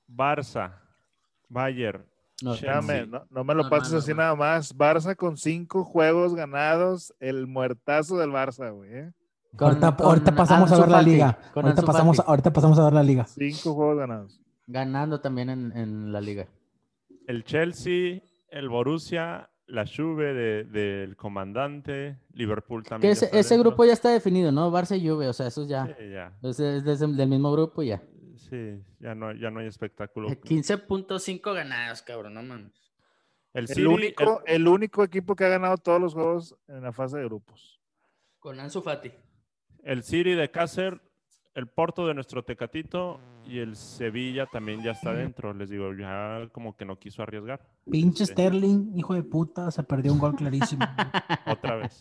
Barça, 0.08 0.72
Bayern, 1.48 2.04
No, 2.42 2.54
Espérame, 2.54 3.04
sí. 3.04 3.10
no, 3.10 3.26
no 3.30 3.44
me 3.44 3.54
lo 3.54 3.68
pases 3.70 3.92
así 3.94 4.12
nada 4.12 4.34
más. 4.34 4.76
Barça 4.76 5.14
con 5.14 5.36
cinco 5.36 5.84
juegos 5.84 6.34
ganados, 6.34 7.14
el 7.20 7.46
muertazo 7.46 8.18
del 8.18 8.30
Barça, 8.30 8.72
güey. 8.74 8.92
¿eh? 8.92 9.12
Con- 9.56 9.68
ahorita, 9.68 9.96
con 9.96 10.06
ahorita 10.06 10.34
pasamos 10.34 10.72
a 10.72 10.78
ver 10.80 10.88
la 10.88 11.02
liga. 11.02 11.38
Ahorita 11.54 11.70
Ansu 11.70 11.84
pasamos, 11.86 12.18
a- 12.18 12.22
Fati. 12.22 12.30
ahorita 12.30 12.52
pasamos 12.52 12.78
a 12.78 12.84
ver 12.84 12.92
la 12.92 13.02
liga. 13.02 13.24
Cinco 13.26 13.74
juegos 13.74 13.98
ganados. 13.98 14.40
Ganando 14.66 15.20
también 15.20 15.50
en, 15.50 15.76
en 15.76 16.12
la 16.12 16.20
liga. 16.20 16.46
el 17.26 17.44
Chelsea, 17.44 18.22
el 18.50 18.68
Borussia, 18.68 19.50
la 19.66 19.84
Juve 19.86 20.32
de- 20.34 20.64
del 20.64 21.16
comandante, 21.16 22.18
Liverpool 22.32 22.82
también. 22.84 23.14
Que 23.16 23.38
ese, 23.38 23.58
grupo 23.58 23.84
ya 23.84 23.92
está 23.92 24.10
definido, 24.10 24.50
¿no? 24.50 24.70
Barça 24.72 24.96
y 25.00 25.08
Juve, 25.08 25.28
o 25.28 25.32
sea, 25.32 25.46
eso 25.46 25.64
ya. 25.66 25.86
Sí, 25.86 26.10
ya. 26.12 26.32
Es, 26.42 26.58
es 26.60 26.84
desde- 26.84 27.06
del 27.06 27.28
mismo 27.28 27.52
grupo 27.52 27.82
y 27.82 27.88
ya. 27.88 28.02
Sí, 28.36 28.82
ya 28.98 29.14
no, 29.14 29.32
ya 29.32 29.50
no 29.50 29.60
hay 29.60 29.66
espectáculo. 29.66 30.28
15.5 30.28 31.52
ganados, 31.54 32.02
cabrón, 32.02 32.34
no 32.34 32.42
mames. 32.42 32.72
El, 33.52 33.86
único, 33.86 34.42
el 34.46 34.66
único 34.68 35.02
equipo 35.04 35.34
que 35.36 35.44
ha 35.44 35.48
ganado 35.48 35.76
todos 35.76 36.00
los 36.00 36.14
juegos 36.14 36.56
en 36.68 36.82
la 36.82 36.92
fase 36.92 37.18
de 37.18 37.24
grupos. 37.24 37.80
Con 38.38 38.58
Ansu 38.60 38.80
Fati. 38.80 39.10
El, 39.84 40.02
City 40.02 40.32
de 40.34 40.50
Cácer, 40.50 41.00
el 41.54 41.66
Porto 41.68 42.06
de 42.06 42.14
nuestro 42.14 42.44
Tecatito 42.44 43.20
y 43.44 43.58
el 43.58 43.74
Sevilla 43.76 44.46
también 44.46 44.82
ya 44.82 44.92
está 44.92 45.12
dentro. 45.12 45.52
Les 45.52 45.68
digo, 45.70 45.92
ya 45.94 46.48
como 46.52 46.76
que 46.76 46.84
no 46.84 46.98
quiso 46.98 47.22
arriesgar. 47.22 47.60
Pinche 47.90 48.26
Sí. 48.26 48.32
Sterling, 48.32 48.92
hijo 48.96 49.14
de 49.14 49.22
puta, 49.22 49.70
se 49.70 49.82
perdió 49.82 50.12
un 50.12 50.18
gol 50.18 50.36
clarísimo. 50.36 50.84
Otra 51.46 51.76
vez. 51.76 52.00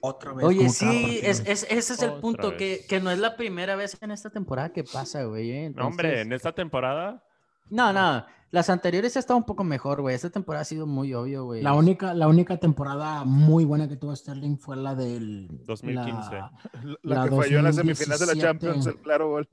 Otra 0.00 0.32
vez. 0.32 0.46
Oye, 0.46 0.68
sí, 0.68 1.20
es, 1.22 1.40
es- 1.40 1.64
ese 1.70 1.92
es 1.94 2.02
el 2.02 2.10
Otra 2.10 2.20
punto, 2.20 2.56
que, 2.56 3.00
no 3.02 3.10
es 3.10 3.18
la 3.18 3.36
primera 3.36 3.76
vez 3.76 3.98
en 4.00 4.10
esta 4.12 4.30
temporada 4.30 4.72
que 4.72 4.84
pasa, 4.84 5.24
güey. 5.24 5.50
¿eh? 5.50 5.70
No, 5.74 5.86
hombre, 5.88 6.20
en 6.22 6.32
esta 6.32 6.52
temporada 6.52 7.24
No, 7.70 7.92
no, 7.92 8.24
las 8.50 8.70
anteriores 8.70 9.16
ha 9.16 9.20
estado 9.20 9.36
un 9.38 9.44
poco 9.44 9.62
mejor, 9.64 10.00
güey. 10.00 10.14
Esta 10.14 10.30
temporada 10.30 10.62
ha 10.62 10.64
sido 10.64 10.86
muy 10.86 11.12
obvio, 11.14 11.44
güey. 11.44 11.62
La 11.62 11.74
única, 11.74 12.14
la 12.14 12.28
única 12.28 12.56
temporada 12.58 13.24
muy 13.24 13.64
buena 13.64 13.88
que 13.88 13.96
tuvo 13.96 14.14
Sterling 14.16 14.56
fue 14.56 14.76
la 14.76 14.94
del 14.94 15.48
2015. 15.66 16.34
la- 16.34 16.52
La, 17.02 17.16
La 17.24 17.28
que 17.28 17.36
falló 17.36 17.58
en 17.58 17.64
la 17.64 17.72
semifinal 17.72 18.18
de 18.18 18.26
la 18.26 18.32
2017. 18.32 18.40
Champions, 18.40 18.86
el 18.86 18.96
claro 19.02 19.28
gol. 19.30 19.48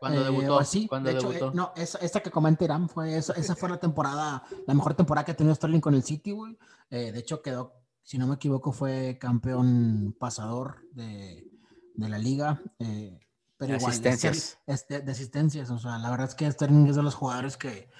Cuando 0.00 0.20
eh, 0.20 0.24
debutó. 0.24 0.64
sí, 0.64 0.88
cuando 0.88 1.10
de 1.10 1.16
hecho, 1.16 1.28
debutó. 1.28 1.48
eh, 1.50 1.52
no, 1.54 1.72
esa, 1.76 1.98
esta 1.98 2.20
que 2.20 2.30
comenta 2.30 2.64
Irán 2.64 2.88
fue 2.88 3.16
esa, 3.16 3.34
esa 3.34 3.54
fue 3.54 3.68
la 3.68 3.78
temporada, 3.78 4.42
la 4.66 4.74
mejor 4.74 4.94
temporada 4.94 5.24
que 5.24 5.30
ha 5.32 5.36
tenido 5.36 5.54
Sterling 5.54 5.80
con 5.80 5.94
el 5.94 6.02
City, 6.02 6.32
güey. 6.32 6.58
Eh, 6.90 7.12
de 7.12 7.18
hecho, 7.20 7.40
quedó, 7.40 7.74
si 8.02 8.18
no 8.18 8.26
me 8.26 8.34
equivoco, 8.34 8.72
fue 8.72 9.16
campeón 9.20 10.16
pasador 10.18 10.78
de, 10.92 11.48
de 11.94 12.08
la 12.08 12.18
liga. 12.18 12.60
eh, 12.80 13.20
pero 13.58 13.72
De 13.72 13.78
igual, 13.78 13.90
asistencias. 13.90 14.36
Sterling- 14.36 14.74
este, 14.74 15.00
de 15.00 15.12
asistencias. 15.12 15.70
O 15.70 15.78
sea, 15.78 15.98
la 15.98 16.10
verdad 16.10 16.28
es 16.28 16.34
que 16.34 16.50
Sterling 16.50 16.86
es 16.86 16.96
de 16.96 17.02
los 17.02 17.14
jugadores 17.14 17.56
que, 17.56 17.90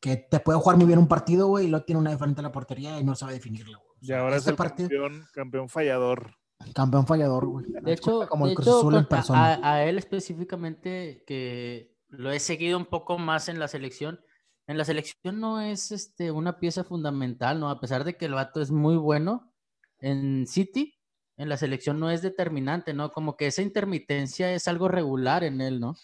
que 0.00 0.16
te 0.16 0.40
puede 0.40 0.58
jugar 0.58 0.76
muy 0.76 0.86
bien 0.86 0.98
un 0.98 1.08
partido, 1.08 1.46
güey, 1.48 1.66
y 1.66 1.68
lo 1.70 1.84
tiene 1.84 2.00
una 2.00 2.10
de 2.10 2.18
frente 2.18 2.40
a 2.40 2.42
la 2.42 2.52
portería 2.52 2.98
y 3.00 3.04
no 3.04 3.14
sabe 3.14 3.34
definirlo. 3.34 3.78
güey. 3.78 3.90
O 3.90 3.98
Y 4.00 4.06
sea, 4.06 4.20
ahora 4.20 4.36
es 4.36 4.40
este 4.42 4.50
el 4.50 4.56
partido- 4.56 4.88
campeón, 4.88 5.26
campeón 5.32 5.68
fallador. 5.68 6.34
Campeón 6.74 7.06
fallador, 7.06 7.46
güey. 7.46 7.66
De 7.82 7.92
hecho, 7.92 8.26
como 8.28 8.46
de 8.46 8.50
el 8.52 8.56
Cruz 8.56 8.66
hecho, 8.68 8.78
Azul 8.78 8.94
en 8.94 9.00
con- 9.02 9.08
persona. 9.08 9.54
a, 9.54 9.72
a 9.74 9.84
él 9.84 9.96
específicamente, 9.98 11.22
que 11.26 11.94
lo 12.08 12.30
he 12.32 12.40
seguido 12.40 12.78
un 12.78 12.86
poco 12.86 13.18
más 13.18 13.48
en 13.48 13.58
la 13.58 13.68
selección. 13.68 14.20
En 14.66 14.76
la 14.76 14.84
selección 14.84 15.40
no 15.40 15.60
es 15.60 15.92
este, 15.92 16.30
una 16.30 16.58
pieza 16.58 16.84
fundamental, 16.84 17.58
¿no? 17.60 17.70
A 17.70 17.80
pesar 17.80 18.04
de 18.04 18.16
que 18.16 18.26
el 18.26 18.34
vato 18.34 18.60
es 18.60 18.70
muy 18.70 18.96
bueno 18.96 19.52
en 20.00 20.46
City, 20.46 20.97
en 21.38 21.48
la 21.48 21.56
selección 21.56 21.98
no 21.98 22.10
es 22.10 22.20
determinante, 22.20 22.92
¿no? 22.92 23.10
Como 23.10 23.36
que 23.36 23.46
esa 23.46 23.62
intermitencia 23.62 24.52
es 24.52 24.68
algo 24.68 24.88
regular 24.88 25.44
en 25.44 25.60
él, 25.60 25.80
¿no? 25.80 25.96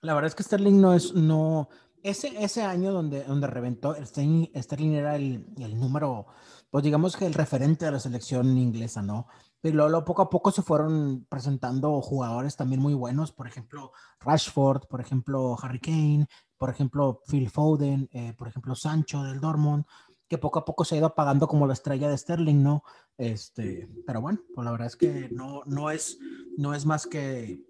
La 0.00 0.14
verdad 0.14 0.28
es 0.28 0.34
que 0.34 0.44
Sterling 0.44 0.80
no 0.80 0.94
es, 0.94 1.12
no, 1.12 1.68
ese, 2.02 2.42
ese 2.42 2.62
año 2.62 2.92
donde, 2.92 3.24
donde 3.24 3.46
reventó, 3.46 3.94
Sterling, 3.94 4.46
Sterling 4.56 4.92
era 4.92 5.16
el, 5.16 5.44
el 5.58 5.78
número, 5.78 6.26
pues 6.70 6.84
digamos 6.84 7.16
que 7.16 7.26
el 7.26 7.34
referente 7.34 7.84
de 7.84 7.90
la 7.90 8.00
selección 8.00 8.56
inglesa, 8.56 9.02
¿no? 9.02 9.26
Pero 9.60 9.88
luego, 9.88 10.04
poco 10.06 10.22
a 10.22 10.30
poco 10.30 10.50
se 10.50 10.62
fueron 10.62 11.26
presentando 11.28 12.00
jugadores 12.00 12.56
también 12.56 12.80
muy 12.80 12.94
buenos, 12.94 13.32
por 13.32 13.46
ejemplo, 13.46 13.92
Rashford, 14.20 14.86
por 14.88 15.02
ejemplo, 15.02 15.56
Harry 15.60 15.80
Kane, 15.80 16.26
por 16.56 16.70
ejemplo, 16.70 17.20
Phil 17.26 17.50
Foden, 17.50 18.08
eh, 18.12 18.32
por 18.38 18.48
ejemplo, 18.48 18.74
Sancho 18.74 19.22
del 19.22 19.40
Dortmund, 19.40 19.84
que 20.30 20.38
poco 20.38 20.60
a 20.60 20.64
poco 20.64 20.84
se 20.84 20.94
ha 20.94 20.98
ido 20.98 21.08
apagando 21.08 21.48
como 21.48 21.66
la 21.66 21.72
estrella 21.72 22.08
de 22.08 22.16
Sterling, 22.16 22.62
¿no? 22.62 22.84
Este, 23.18 23.88
pero 24.06 24.20
bueno, 24.20 24.38
pues 24.54 24.64
la 24.64 24.70
verdad 24.70 24.86
es 24.86 24.94
que 24.94 25.28
no, 25.32 25.62
no, 25.66 25.90
es, 25.90 26.18
no 26.56 26.72
es 26.72 26.86
más 26.86 27.08
que 27.08 27.60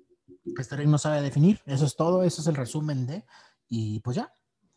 Sterling 0.59 0.91
no 0.91 0.99
sabe 0.99 1.23
definir. 1.23 1.61
Eso 1.65 1.87
es 1.87 1.97
todo, 1.97 2.23
eso 2.23 2.43
es 2.43 2.47
el 2.47 2.55
resumen 2.55 3.07
de. 3.07 3.25
Y 3.69 4.01
pues 4.01 4.17
ya. 4.17 4.35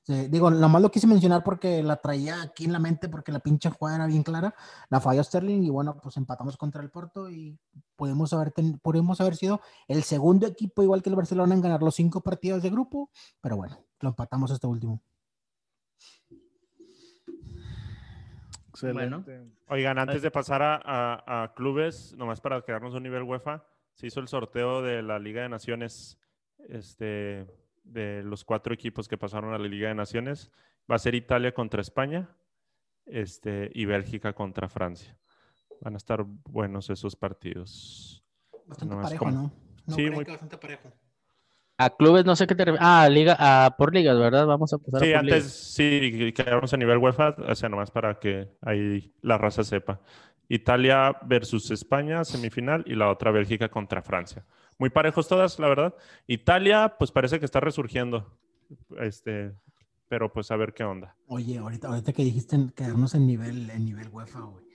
Eh, 0.07 0.29
digo, 0.31 0.49
nomás 0.49 0.81
lo 0.81 0.91
quise 0.91 1.07
mencionar 1.07 1.43
porque 1.43 1.83
la 1.83 1.97
traía 1.97 2.41
aquí 2.41 2.63
en 2.65 2.71
la 2.71 2.79
mente 2.79 3.09
porque 3.09 3.33
la 3.33 3.39
pinche 3.39 3.69
jugada 3.69 3.97
era 3.97 4.07
bien 4.07 4.23
clara. 4.23 4.55
La 4.89 5.01
falló 5.01 5.21
Sterling 5.21 5.63
y 5.63 5.69
bueno, 5.69 5.97
pues 6.01 6.15
empatamos 6.15 6.55
contra 6.55 6.81
el 6.81 6.89
Porto 6.89 7.29
y 7.29 7.59
podemos 7.97 8.31
haber, 8.31 8.51
ten- 8.51 8.79
podemos 8.79 9.19
haber 9.19 9.35
sido 9.35 9.59
el 9.89 10.03
segundo 10.03 10.47
equipo, 10.47 10.83
igual 10.83 11.03
que 11.03 11.09
el 11.09 11.17
Barcelona, 11.17 11.53
en 11.53 11.61
ganar 11.61 11.83
los 11.83 11.95
cinco 11.95 12.21
partidos 12.21 12.63
de 12.63 12.69
grupo. 12.69 13.09
Pero 13.41 13.57
bueno, 13.57 13.77
lo 13.99 14.09
empatamos 14.09 14.51
este 14.51 14.67
último. 14.67 15.01
Excelente. 18.89 19.41
Oigan, 19.67 19.97
antes 19.97 20.21
de 20.21 20.31
pasar 20.31 20.61
a, 20.61 20.75
a- 20.83 21.43
a 21.43 21.53
clubes, 21.53 22.13
nomás 22.17 22.41
para 22.41 22.61
quedarnos 22.61 22.93
a 22.93 22.97
un 22.97 23.03
nivel 23.03 23.23
UEFA, 23.23 23.65
se 23.93 24.07
hizo 24.07 24.19
el 24.19 24.27
sorteo 24.27 24.81
de 24.81 25.01
la 25.01 25.19
Liga 25.19 25.41
de 25.43 25.49
Naciones, 25.49 26.19
este, 26.69 27.47
de 27.83 28.23
los 28.23 28.43
cuatro 28.43 28.73
equipos 28.73 29.07
que 29.07 29.17
pasaron 29.17 29.53
a 29.53 29.57
la 29.57 29.67
Liga 29.67 29.89
de 29.89 29.95
Naciones. 29.95 30.51
Va 30.89 30.95
a 30.95 30.99
ser 30.99 31.15
Italia 31.15 31.53
contra 31.53 31.81
España, 31.81 32.29
este, 33.05 33.69
y 33.73 33.85
Bélgica 33.85 34.33
contra 34.33 34.69
Francia. 34.69 35.17
Van 35.81 35.93
a 35.95 35.97
estar 35.97 36.23
buenos 36.23 36.89
esos 36.89 37.15
partidos. 37.15 38.23
Bastante 38.65 38.93
Nomás 38.95 39.07
parejo, 39.09 39.25
como- 39.25 39.37
¿no? 39.37 39.53
No 39.85 39.95
Sí, 39.95 40.09
muy- 40.09 40.23
que 40.23 40.31
bastante 40.31 40.57
parejo. 40.57 40.91
A 41.85 41.95
clubes, 41.95 42.25
no 42.25 42.35
sé 42.35 42.47
qué 42.47 42.55
te 42.55 42.65
refieres. 42.65 42.85
Ah, 42.85 43.07
liga, 43.09 43.35
ah, 43.39 43.75
por 43.77 43.93
ligas, 43.93 44.17
¿verdad? 44.17 44.45
Vamos 44.45 44.73
a 44.73 44.77
pasar 44.77 45.01
Sí, 45.01 45.13
a 45.13 45.19
por 45.19 45.19
antes 45.19 45.43
ligas. 45.43 45.53
sí 45.53 46.33
quedamos 46.33 46.73
a 46.73 46.77
nivel 46.77 46.97
UEFA, 46.97 47.35
o 47.47 47.55
sea, 47.55 47.69
nomás 47.69 47.91
para 47.91 48.19
que 48.19 48.49
ahí 48.61 49.13
la 49.21 49.37
raza 49.37 49.63
sepa. 49.63 49.99
Italia 50.49 51.15
versus 51.25 51.71
España, 51.71 52.23
semifinal, 52.23 52.83
y 52.85 52.95
la 52.95 53.09
otra 53.09 53.31
Bélgica 53.31 53.69
contra 53.69 54.01
Francia. 54.01 54.45
Muy 54.77 54.89
parejos 54.89 55.27
todas, 55.27 55.57
la 55.59 55.67
verdad. 55.67 55.95
Italia, 56.27 56.95
pues 56.99 57.11
parece 57.11 57.39
que 57.39 57.45
está 57.45 57.59
resurgiendo. 57.59 58.37
Este, 58.99 59.53
pero 60.07 60.31
pues 60.31 60.51
a 60.51 60.55
ver 60.57 60.73
qué 60.73 60.83
onda. 60.83 61.15
Oye, 61.27 61.57
ahorita, 61.57 61.87
ahorita 61.87 62.13
que 62.13 62.23
dijiste 62.23 62.55
en- 62.55 62.69
quedarnos 62.69 63.15
en 63.15 63.25
nivel, 63.25 63.69
en 63.69 63.85
nivel 63.85 64.09
UEFA, 64.09 64.41
güey, 64.41 64.65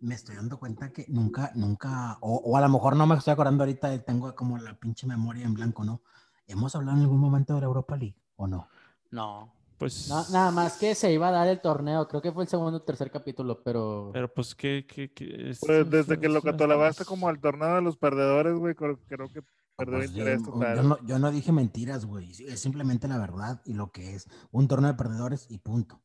me 0.00 0.14
estoy 0.14 0.36
dando 0.36 0.58
cuenta 0.58 0.90
que 0.92 1.04
nunca, 1.08 1.52
nunca, 1.54 2.18
o, 2.20 2.36
o 2.36 2.56
a 2.56 2.60
lo 2.60 2.68
mejor 2.68 2.96
no 2.96 3.06
me 3.06 3.16
estoy 3.16 3.32
acordando 3.32 3.64
ahorita, 3.64 3.94
y 3.94 3.98
tengo 4.00 4.34
como 4.34 4.58
la 4.58 4.74
pinche 4.74 5.06
memoria 5.06 5.44
en 5.44 5.54
blanco, 5.54 5.84
¿no? 5.84 6.02
¿Hemos 6.48 6.74
hablado 6.74 6.96
en 6.96 7.02
algún 7.04 7.20
momento 7.20 7.54
de 7.54 7.60
la 7.60 7.66
Europa 7.66 7.96
League 7.96 8.16
o 8.36 8.46
no? 8.46 8.68
No. 9.10 9.52
Pues, 9.76 10.08
No, 10.08 10.24
Nada 10.30 10.50
más 10.50 10.76
que 10.78 10.94
se 10.94 11.12
iba 11.12 11.28
a 11.28 11.30
dar 11.30 11.46
el 11.46 11.60
torneo. 11.60 12.08
Creo 12.08 12.20
que 12.20 12.32
fue 12.32 12.42
el 12.42 12.48
segundo 12.48 12.78
o 12.78 12.82
tercer 12.82 13.10
capítulo, 13.12 13.62
pero. 13.62 14.10
pero 14.12 14.32
pues 14.32 14.54
qué, 14.54 14.84
qué, 14.88 15.12
qué 15.12 15.50
es- 15.50 15.60
Pues 15.60 15.88
desde 15.88 16.18
que 16.18 16.28
lo 16.28 16.42
catalogaste 16.42 17.04
como 17.04 17.28
al 17.28 17.38
torneo 17.38 17.76
de 17.76 17.82
los 17.82 17.96
perdedores, 17.96 18.54
güey, 18.54 18.74
creo, 18.74 18.98
creo 19.06 19.28
que 19.32 19.42
perdió 19.76 19.98
Pues, 19.98 20.10
interés 20.10 20.40
yo, 20.44 20.52
total. 20.52 20.76
yo 20.76 20.82
no, 20.82 20.98
yo 21.06 21.18
no 21.20 21.30
dije 21.30 21.52
mentiras, 21.52 22.06
güey, 22.06 22.32
es 22.32 22.58
simplemente 22.58 23.06
la 23.06 23.18
verdad 23.18 23.60
y 23.66 23.74
lo 23.74 23.92
que 23.92 24.14
es 24.16 24.26
un 24.50 24.66
torneo 24.66 24.90
de 24.90 24.96
perdedores 24.98 25.46
y 25.50 25.58
punto. 25.58 26.00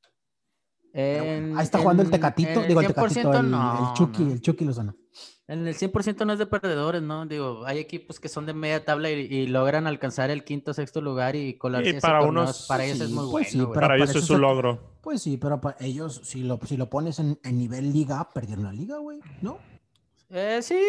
Bueno, 0.94 1.58
ahí 1.58 1.64
está 1.64 1.80
jugando 1.80 2.04
el 2.04 2.12
Tecatito, 2.12 2.62
digo 2.62 2.82
el 2.82 2.86
100% 2.88 2.94
Tecatito, 2.94 3.40
el, 3.40 3.50
no, 3.50 3.88
el 3.90 3.94
Chucky, 3.96 4.24
no. 4.26 4.32
el 4.34 4.42
Chucky 4.42 4.66
Lozano. 4.66 4.96
En 5.48 5.68
el 5.68 5.76
100% 5.76 6.26
no 6.26 6.32
es 6.34 6.40
de 6.40 6.46
perdedores, 6.46 7.02
¿no? 7.02 7.26
Digo, 7.26 7.66
hay 7.66 7.78
equipos 7.78 8.18
que 8.20 8.30
son 8.30 8.46
de 8.46 8.54
media 8.54 8.86
tabla 8.86 9.12
y, 9.12 9.20
y 9.22 9.48
logran 9.48 9.88
alcanzar 9.88 10.30
el 10.30 10.46
quinto 10.46 10.72
o 10.72 10.74
sexto 10.74 11.02
lugar 11.02 11.36
y 11.36 11.56
colarse 11.58 11.90
ese 11.90 12.00
para 12.02 12.20
torneo, 12.20 12.44
unos- 12.44 12.66
para 12.66 12.86
ellos 12.86 13.02
es 13.02 13.10
muy 13.10 13.30
pues 13.30 13.54
bueno, 13.54 13.70
pero 13.74 13.82
Para 13.82 13.96
ellos 13.98 14.08
para 14.08 14.20
es 14.20 14.24
eso 14.26 14.34
su 14.36 14.40
logro. 14.40 14.80
Pues 15.02 15.22
sí, 15.22 15.36
pero 15.36 15.60
pa- 15.60 15.76
ellos, 15.82 16.22
si 16.24 16.44
lo, 16.44 16.60
si 16.66 16.78
lo 16.78 16.90
pones 16.90 17.20
en, 17.20 17.38
en 17.44 17.58
nivel 17.58 17.92
liga, 17.92 18.30
perdieron 18.34 18.64
la 18.64 18.72
liga, 18.72 18.98
güey, 19.00 19.20
¿no? 19.42 19.58
Eh, 20.30 20.60
sí, 20.62 20.80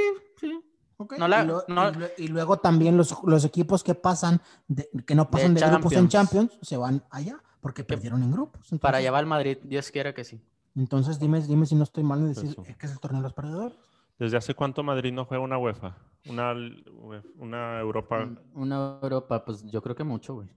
sí. 0.40 0.60
Ok, 0.98 1.18
No 1.18 1.26
la- 1.26 1.42
y, 1.42 1.46
luego, 1.46 1.64
no- 1.66 1.88
y 1.90 1.92
lue- 1.94 2.12
y 2.18 2.28
luego 2.28 2.58
también 2.58 2.96
los, 2.96 3.12
los 3.24 3.44
equipos 3.44 3.82
que 3.82 3.96
pasan, 3.96 4.40
de- 4.68 4.88
que 5.04 5.16
no 5.16 5.28
pasan 5.30 5.54
de, 5.54 5.62
grupos 5.68 5.92
en 5.94 6.08
Champions. 6.08 6.52
Se 6.62 6.76
van 6.76 7.02
allá 7.10 7.42
porque 7.60 7.82
perdieron 7.82 8.22
en 8.22 8.30
grupos. 8.30 8.68
Para 8.80 8.98
allá 8.98 9.10
va 9.10 9.18
el 9.18 9.26
Madrid, 9.26 9.58
Dios 9.64 9.90
quiera 9.90 10.14
que 10.14 10.22
sí. 10.22 10.40
Entonces 10.76 11.18
dime, 11.18 11.40
dime 11.40 11.66
si 11.66 11.74
no 11.74 11.82
estoy 11.82 12.04
mal 12.04 12.20
en 12.20 12.28
decir 12.28 12.50
Eso. 12.50 12.62
que 12.62 12.86
es 12.86 12.92
el 12.92 13.00
torneo 13.00 13.20
de 13.20 13.24
los 13.24 13.32
perdedores. 13.32 13.76
¿Desde 14.18 14.36
hace 14.36 14.54
cuánto 14.54 14.82
Madrid 14.82 15.12
no 15.12 15.24
juega 15.24 15.42
una 15.42 15.58
UEFA? 15.58 15.96
Una, 16.28 16.54
una 17.36 17.80
Europa. 17.80 18.22
Un- 18.22 18.40
Una 18.54 18.98
Europa, 19.02 19.44
pues 19.44 19.62
yo 19.70 19.82
creo 19.82 19.94
que 19.94 20.04
mucho, 20.04 20.34
güey. 20.34 20.48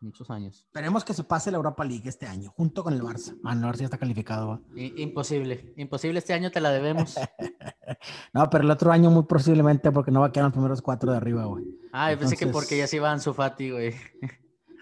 Muchos 0.00 0.30
años. 0.30 0.62
Esperemos 0.66 1.04
que 1.04 1.12
se 1.12 1.24
pase 1.24 1.50
la 1.50 1.56
Europa 1.56 1.84
League 1.84 2.08
este 2.08 2.24
año, 2.26 2.52
junto 2.56 2.84
con 2.84 2.92
el 2.94 3.02
Barça. 3.02 3.36
Ah, 3.42 3.54
no, 3.56 3.66
el 3.66 3.74
Barça 3.74 3.78
ya 3.80 3.84
está 3.86 3.98
calificado. 3.98 4.62
I- 4.76 5.02
imposible. 5.02 5.72
Imposible, 5.76 6.20
este 6.20 6.34
año 6.34 6.50
te 6.52 6.60
la 6.60 6.70
debemos. 6.70 7.16
No, 8.34 8.50
pero 8.50 8.64
el 8.64 8.70
otro 8.70 8.92
año 8.92 9.10
muy 9.10 9.22
posiblemente 9.24 9.90
porque 9.90 10.10
no 10.10 10.20
va 10.20 10.26
a 10.26 10.30
quedar 10.32 10.44
los 10.44 10.52
primeros 10.52 10.82
cuatro 10.82 11.10
de 11.10 11.16
arriba, 11.16 11.46
güey. 11.46 11.64
Ah, 11.90 12.12
yo 12.12 12.18
pensé 12.18 12.36
que 12.36 12.46
porque 12.48 12.76
ya 12.76 12.86
se 12.86 12.96
iba 12.96 13.10
Ansu 13.10 13.32
Fati, 13.32 13.70
güey. 13.70 13.94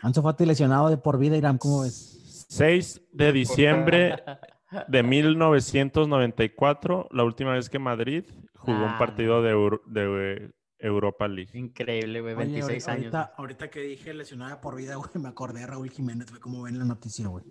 Ansu 0.03 0.23
Fati 0.23 0.45
lesionado 0.45 0.89
de 0.91 0.97
por 0.97 1.17
vida, 1.17 1.37
Irán, 1.37 1.57
¿cómo 1.57 1.83
ves? 1.83 2.47
6 2.49 3.01
de 3.13 3.33
diciembre 3.33 4.17
de 4.89 5.03
1994, 5.03 7.09
la 7.13 7.25
última 7.25 7.53
vez 7.55 7.69
que 7.71 7.79
Madrid 7.79 8.25
jugó 8.55 8.79
un 8.79 8.85
Ah. 8.91 8.99
partido 8.99 9.43
de, 9.43 9.51
Euro- 9.51 9.83
de 9.87 10.35
eh, 10.47 10.51
Europa 10.79 11.29
League. 11.29 11.51
Increíble, 11.59 12.21
güey. 12.21 12.35
Oye, 12.35 12.45
26 12.45 12.89
ahorita, 12.89 13.21
años. 13.23 13.31
Ahorita, 13.39 13.71
que 13.71 13.81
dije 13.81 14.13
lesionado 14.15 14.57
de 14.57 14.61
por 14.61 14.77
vida, 14.77 14.97
güey, 14.97 15.11
me 15.15 15.29
acordé 15.29 15.61
de 15.61 15.67
Raúl 15.67 15.91
Jiménez, 15.91 16.31
fue 16.31 16.41
como 16.41 16.63
ven 16.63 16.79
la 16.79 16.85
noticia, 16.85 17.29
güey. 17.29 17.45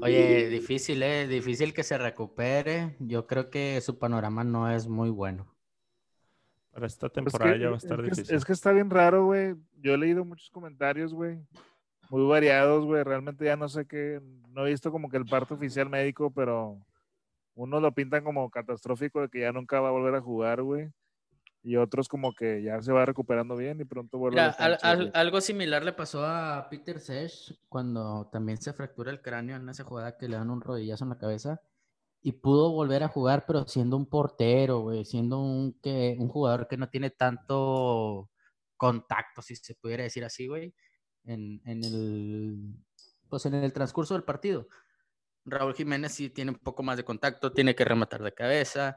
Oye, 0.00 0.48
difícil, 0.48 1.02
¿eh? 1.02 1.26
Difícil 1.28 1.72
que 1.72 1.82
se 1.82 1.96
recupere. 1.98 2.96
Yo 3.00 3.26
creo 3.26 3.50
que 3.50 3.80
su 3.80 3.98
panorama 3.98 4.44
no 4.44 4.70
es 4.70 4.86
muy 4.88 5.10
bueno. 5.10 5.46
Para 6.72 6.86
esta 6.86 7.08
temporada 7.08 7.52
que- 7.52 7.58
ya 7.60 7.68
va 7.68 7.74
a 7.74 7.78
es 7.78 7.84
estar 7.84 7.98
que- 7.98 8.04
difícil. 8.10 8.34
Es 8.34 8.44
que 8.44 8.52
está 8.52 8.72
bien 8.72 8.90
raro, 8.90 9.26
güey. 9.26 9.54
Yo 9.78 9.94
he 9.94 9.98
leído 9.98 10.24
muchos 10.24 10.50
comentarios, 10.50 11.12
güey. 11.14 11.38
Muy 12.12 12.28
variados, 12.28 12.84
güey. 12.84 13.02
Realmente 13.02 13.46
ya 13.46 13.56
no 13.56 13.70
sé 13.70 13.86
qué. 13.86 14.20
No 14.50 14.66
he 14.66 14.70
visto 14.70 14.92
como 14.92 15.08
que 15.08 15.16
el 15.16 15.24
parte 15.24 15.54
oficial 15.54 15.88
médico, 15.88 16.30
pero 16.30 16.78
unos 17.54 17.80
lo 17.80 17.92
pintan 17.94 18.22
como 18.22 18.50
catastrófico 18.50 19.22
de 19.22 19.28
que 19.30 19.40
ya 19.40 19.50
nunca 19.52 19.80
va 19.80 19.88
a 19.88 19.92
volver 19.92 20.14
a 20.14 20.20
jugar, 20.20 20.62
güey. 20.62 20.90
Y 21.62 21.76
otros 21.76 22.08
como 22.08 22.34
que 22.34 22.62
ya 22.62 22.82
se 22.82 22.92
va 22.92 23.06
recuperando 23.06 23.56
bien 23.56 23.80
y 23.80 23.84
pronto 23.86 24.18
vuelve 24.18 24.40
a 24.40 24.48
Mira, 24.48 24.56
al- 24.58 24.78
al- 24.82 25.10
algo 25.14 25.40
similar 25.40 25.82
le 25.84 25.94
pasó 25.94 26.26
a 26.26 26.66
Peter 26.68 27.00
Sech 27.00 27.32
cuando 27.70 28.28
también 28.30 28.60
se 28.60 28.74
fractura 28.74 29.10
el 29.10 29.22
cráneo 29.22 29.56
en 29.56 29.66
esa 29.70 29.84
jugada 29.84 30.18
que 30.18 30.28
le 30.28 30.36
dan 30.36 30.50
un 30.50 30.60
rodillazo 30.60 31.04
en 31.04 31.10
la 31.10 31.18
cabeza 31.18 31.62
y 32.20 32.32
pudo 32.32 32.72
volver 32.72 33.04
a 33.04 33.08
jugar, 33.08 33.44
pero 33.46 33.66
siendo 33.66 33.96
un 33.96 34.04
portero, 34.06 34.80
güey, 34.80 35.04
siendo 35.06 35.38
un, 35.40 35.72
que, 35.80 36.14
un 36.18 36.28
jugador 36.28 36.68
que 36.68 36.76
no 36.76 36.88
tiene 36.90 37.08
tanto 37.10 38.28
contacto, 38.76 39.40
si 39.40 39.56
se 39.56 39.74
pudiera 39.76 40.02
decir 40.02 40.24
así, 40.24 40.46
güey, 40.48 40.74
en, 41.24 41.60
en 41.64 41.84
el, 41.84 42.74
pues 43.28 43.46
en 43.46 43.54
el 43.54 43.72
transcurso 43.72 44.14
del 44.14 44.24
partido. 44.24 44.66
Raúl 45.44 45.74
Jiménez 45.74 46.12
sí 46.12 46.30
tiene 46.30 46.52
un 46.52 46.58
poco 46.58 46.82
más 46.82 46.96
de 46.96 47.04
contacto, 47.04 47.52
tiene 47.52 47.74
que 47.74 47.84
rematar 47.84 48.22
de 48.22 48.32
cabeza. 48.32 48.96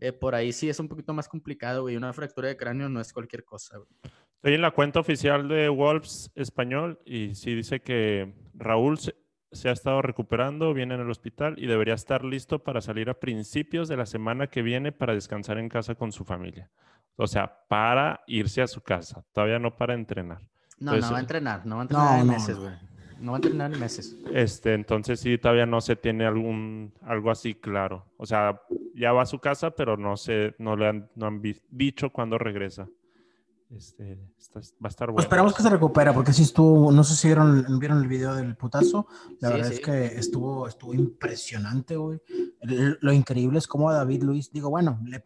eh, 0.00 0.12
por 0.12 0.34
ahí 0.34 0.52
sí 0.52 0.68
es 0.68 0.80
un 0.80 0.88
poquito 0.88 1.12
más 1.12 1.28
complicado, 1.28 1.82
güey. 1.82 1.96
Una 1.96 2.12
fractura 2.12 2.48
de 2.48 2.56
cráneo 2.56 2.88
no 2.88 3.00
es 3.00 3.12
cualquier 3.12 3.44
cosa, 3.44 3.78
güey. 3.78 3.88
Estoy 4.36 4.54
en 4.54 4.62
la 4.62 4.70
cuenta 4.70 5.00
oficial 5.00 5.48
de 5.48 5.68
Wolves 5.68 6.30
español 6.34 6.98
y 7.04 7.34
sí 7.34 7.54
dice 7.54 7.80
que 7.80 8.32
Raúl 8.54 8.98
se, 8.98 9.14
se 9.52 9.68
ha 9.68 9.72
estado 9.72 10.00
recuperando, 10.00 10.72
viene 10.72 10.94
en 10.94 11.02
el 11.02 11.10
hospital 11.10 11.56
y 11.58 11.66
debería 11.66 11.92
estar 11.94 12.24
listo 12.24 12.62
para 12.62 12.80
salir 12.80 13.10
a 13.10 13.20
principios 13.20 13.88
de 13.88 13.98
la 13.98 14.06
semana 14.06 14.46
que 14.46 14.62
viene 14.62 14.92
para 14.92 15.12
descansar 15.12 15.58
en 15.58 15.68
casa 15.68 15.94
con 15.94 16.10
su 16.10 16.24
familia. 16.24 16.70
O 17.16 17.26
sea, 17.26 17.66
para 17.68 18.22
irse 18.26 18.62
a 18.62 18.66
su 18.66 18.80
casa, 18.80 19.26
todavía 19.32 19.58
no 19.58 19.76
para 19.76 19.92
entrenar. 19.92 20.48
No, 20.80 20.92
Pues, 20.92 21.02
no 21.04 21.10
va 21.12 21.16
a 21.16 21.20
eh, 21.20 21.22
entrenar, 21.22 21.66
no 21.66 21.76
va 21.76 21.82
a 21.82 21.84
no, 21.84 21.90
entrenar 21.90 22.20
en 22.20 22.26
no, 22.26 22.32
meses, 22.32 22.56
no. 22.56 22.62
güey. 22.62 22.74
No 23.20 23.32
va 23.32 23.36
a 23.36 23.40
entrenar 23.40 23.72
en 23.74 23.80
meses. 23.80 24.16
Este, 24.32 24.72
entonces 24.72 25.20
sí, 25.20 25.36
todavía 25.36 25.66
no 25.66 25.80
se 25.82 25.94
tiene 25.94 26.24
algún, 26.24 26.92
algo 27.02 27.30
así 27.30 27.54
claro. 27.54 28.06
O 28.16 28.24
sea, 28.24 28.62
ya 28.94 29.12
va 29.12 29.22
a 29.22 29.26
su 29.26 29.38
casa, 29.38 29.70
pero 29.72 29.98
no 29.98 30.16
sé, 30.16 30.54
no 30.58 30.74
le 30.74 30.88
han, 30.88 31.10
no 31.16 31.26
han 31.26 31.42
vi- 31.42 31.60
dicho 31.70 32.08
cuándo 32.10 32.38
regresa. 32.38 32.88
Este, 33.70 34.18
está- 34.38 34.60
va 34.60 34.86
a 34.86 34.88
estar 34.88 35.06
Pues 35.08 35.14
bueno. 35.14 35.20
esperamos 35.22 35.54
que 35.54 35.62
se 35.62 35.70
recupere, 35.70 36.12
porque 36.12 36.32
sí 36.32 36.42
estuvo, 36.42 36.90
no 36.90 37.04
sé 37.04 37.14
si 37.14 37.28
vieron, 37.28 37.78
vieron 37.78 37.98
el 38.02 38.08
video 38.08 38.34
del 38.34 38.56
putazo. 38.56 39.06
La 39.38 39.48
Sí, 39.48 39.54
verdad 39.54 39.68
sí. 39.68 39.74
es 39.74 39.80
que 39.80 40.04
estuvo, 40.18 40.66
estuvo 40.66 40.92
impresionante, 40.94 41.96
güey. 41.96 42.20
Lo 42.62 43.12
increíble 43.12 43.58
es 43.58 43.66
cómo 43.68 43.90
a 43.90 43.94
David 43.94 44.22
Luis, 44.24 44.50
digo, 44.50 44.70
bueno, 44.70 44.98
le- 45.04 45.24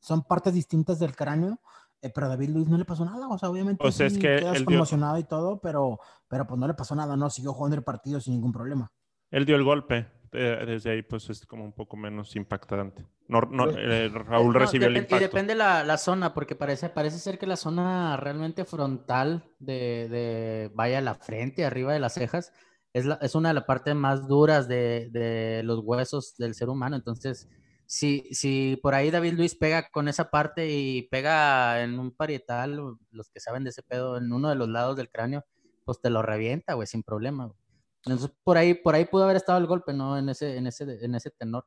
son 0.00 0.24
partes 0.24 0.52
distintas 0.52 0.98
del 0.98 1.14
cráneo, 1.14 1.60
eh, 2.02 2.10
pero 2.14 2.26
a 2.26 2.30
David 2.30 2.50
Luis 2.50 2.68
no 2.68 2.78
le 2.78 2.84
pasó 2.84 3.04
nada. 3.04 3.28
O 3.28 3.38
sea, 3.38 3.50
obviamente 3.50 3.78
Pues 3.82 4.00
es 4.00 4.14
que 4.18 4.36
quedas 4.38 4.56
dio- 4.58 4.64
conmocionado 4.64 5.18
y 5.18 5.24
todo, 5.24 5.60
pero, 5.60 5.98
pero 6.28 6.46
pues 6.46 6.58
no 6.58 6.66
le 6.66 6.74
pasó 6.74 6.94
nada, 6.94 7.16
¿no? 7.16 7.28
Siguió 7.30 7.52
jugando 7.52 7.76
el 7.76 7.82
partido 7.84 8.20
sin 8.20 8.34
ningún 8.34 8.52
problema. 8.52 8.90
Él 9.30 9.44
dio 9.44 9.56
el 9.56 9.64
golpe. 9.64 10.06
eh, 10.32 10.62
desde 10.64 10.90
ahí, 10.92 11.02
pues 11.02 11.28
es 11.28 11.44
como 11.44 11.64
un 11.64 11.72
poco 11.72 11.96
menos 11.96 12.36
impactante. 12.36 13.04
No, 13.26 13.40
no, 13.42 13.68
eh, 13.68 14.08
Raúl 14.08 14.52
No, 14.52 14.58
recibió 14.60 14.86
el 14.86 14.96
impacto. 14.96 15.16
Y 15.16 15.18
depende 15.18 15.56
la, 15.56 15.82
la 15.82 15.98
zona, 15.98 16.34
porque 16.34 16.54
parece, 16.54 16.88
parece 16.88 17.18
ser 17.18 17.36
que 17.36 17.48
la 17.48 17.56
zona 17.56 18.16
realmente 18.16 18.64
frontal 18.64 19.44
de, 19.58 20.08
de 20.08 20.70
vaya 20.74 21.00
la 21.00 21.14
frente, 21.16 21.64
arriba 21.64 21.92
de 21.92 21.98
las 21.98 22.14
cejas, 22.14 22.52
es, 22.92 23.06
la, 23.06 23.14
es 23.22 23.34
una 23.34 23.48
de 23.48 23.54
las 23.54 23.64
partes 23.64 23.92
más 23.96 24.28
duras 24.28 24.68
de, 24.68 25.08
de 25.10 25.62
los 25.64 25.80
huesos 25.80 26.36
del 26.38 26.54
ser 26.54 26.68
humano. 26.68 26.94
Entonces, 26.94 27.48
si, 27.90 28.28
si 28.30 28.78
por 28.80 28.94
ahí 28.94 29.10
David 29.10 29.32
Luis 29.32 29.56
pega 29.56 29.88
con 29.90 30.06
esa 30.06 30.30
parte 30.30 30.70
y 30.70 31.08
pega 31.08 31.82
en 31.82 31.98
un 31.98 32.12
parietal, 32.12 32.96
los 33.10 33.30
que 33.30 33.40
saben 33.40 33.64
de 33.64 33.70
ese 33.70 33.82
pedo, 33.82 34.16
en 34.16 34.32
uno 34.32 34.48
de 34.48 34.54
los 34.54 34.68
lados 34.68 34.96
del 34.96 35.10
cráneo, 35.10 35.44
pues 35.84 36.00
te 36.00 36.08
lo 36.08 36.22
revienta, 36.22 36.74
güey, 36.74 36.86
sin 36.86 37.02
problema. 37.02 37.46
güey. 37.46 37.58
Entonces, 38.04 38.30
por 38.44 38.58
ahí, 38.58 38.74
por 38.74 38.94
ahí 38.94 39.06
pudo 39.06 39.24
haber 39.24 39.34
estado 39.34 39.58
el 39.58 39.66
golpe, 39.66 39.92
¿no? 39.92 40.16
En 40.16 40.28
ese, 40.28 40.56
en 40.56 40.68
ese, 40.68 41.04
en 41.04 41.16
ese 41.16 41.30
tenor. 41.32 41.66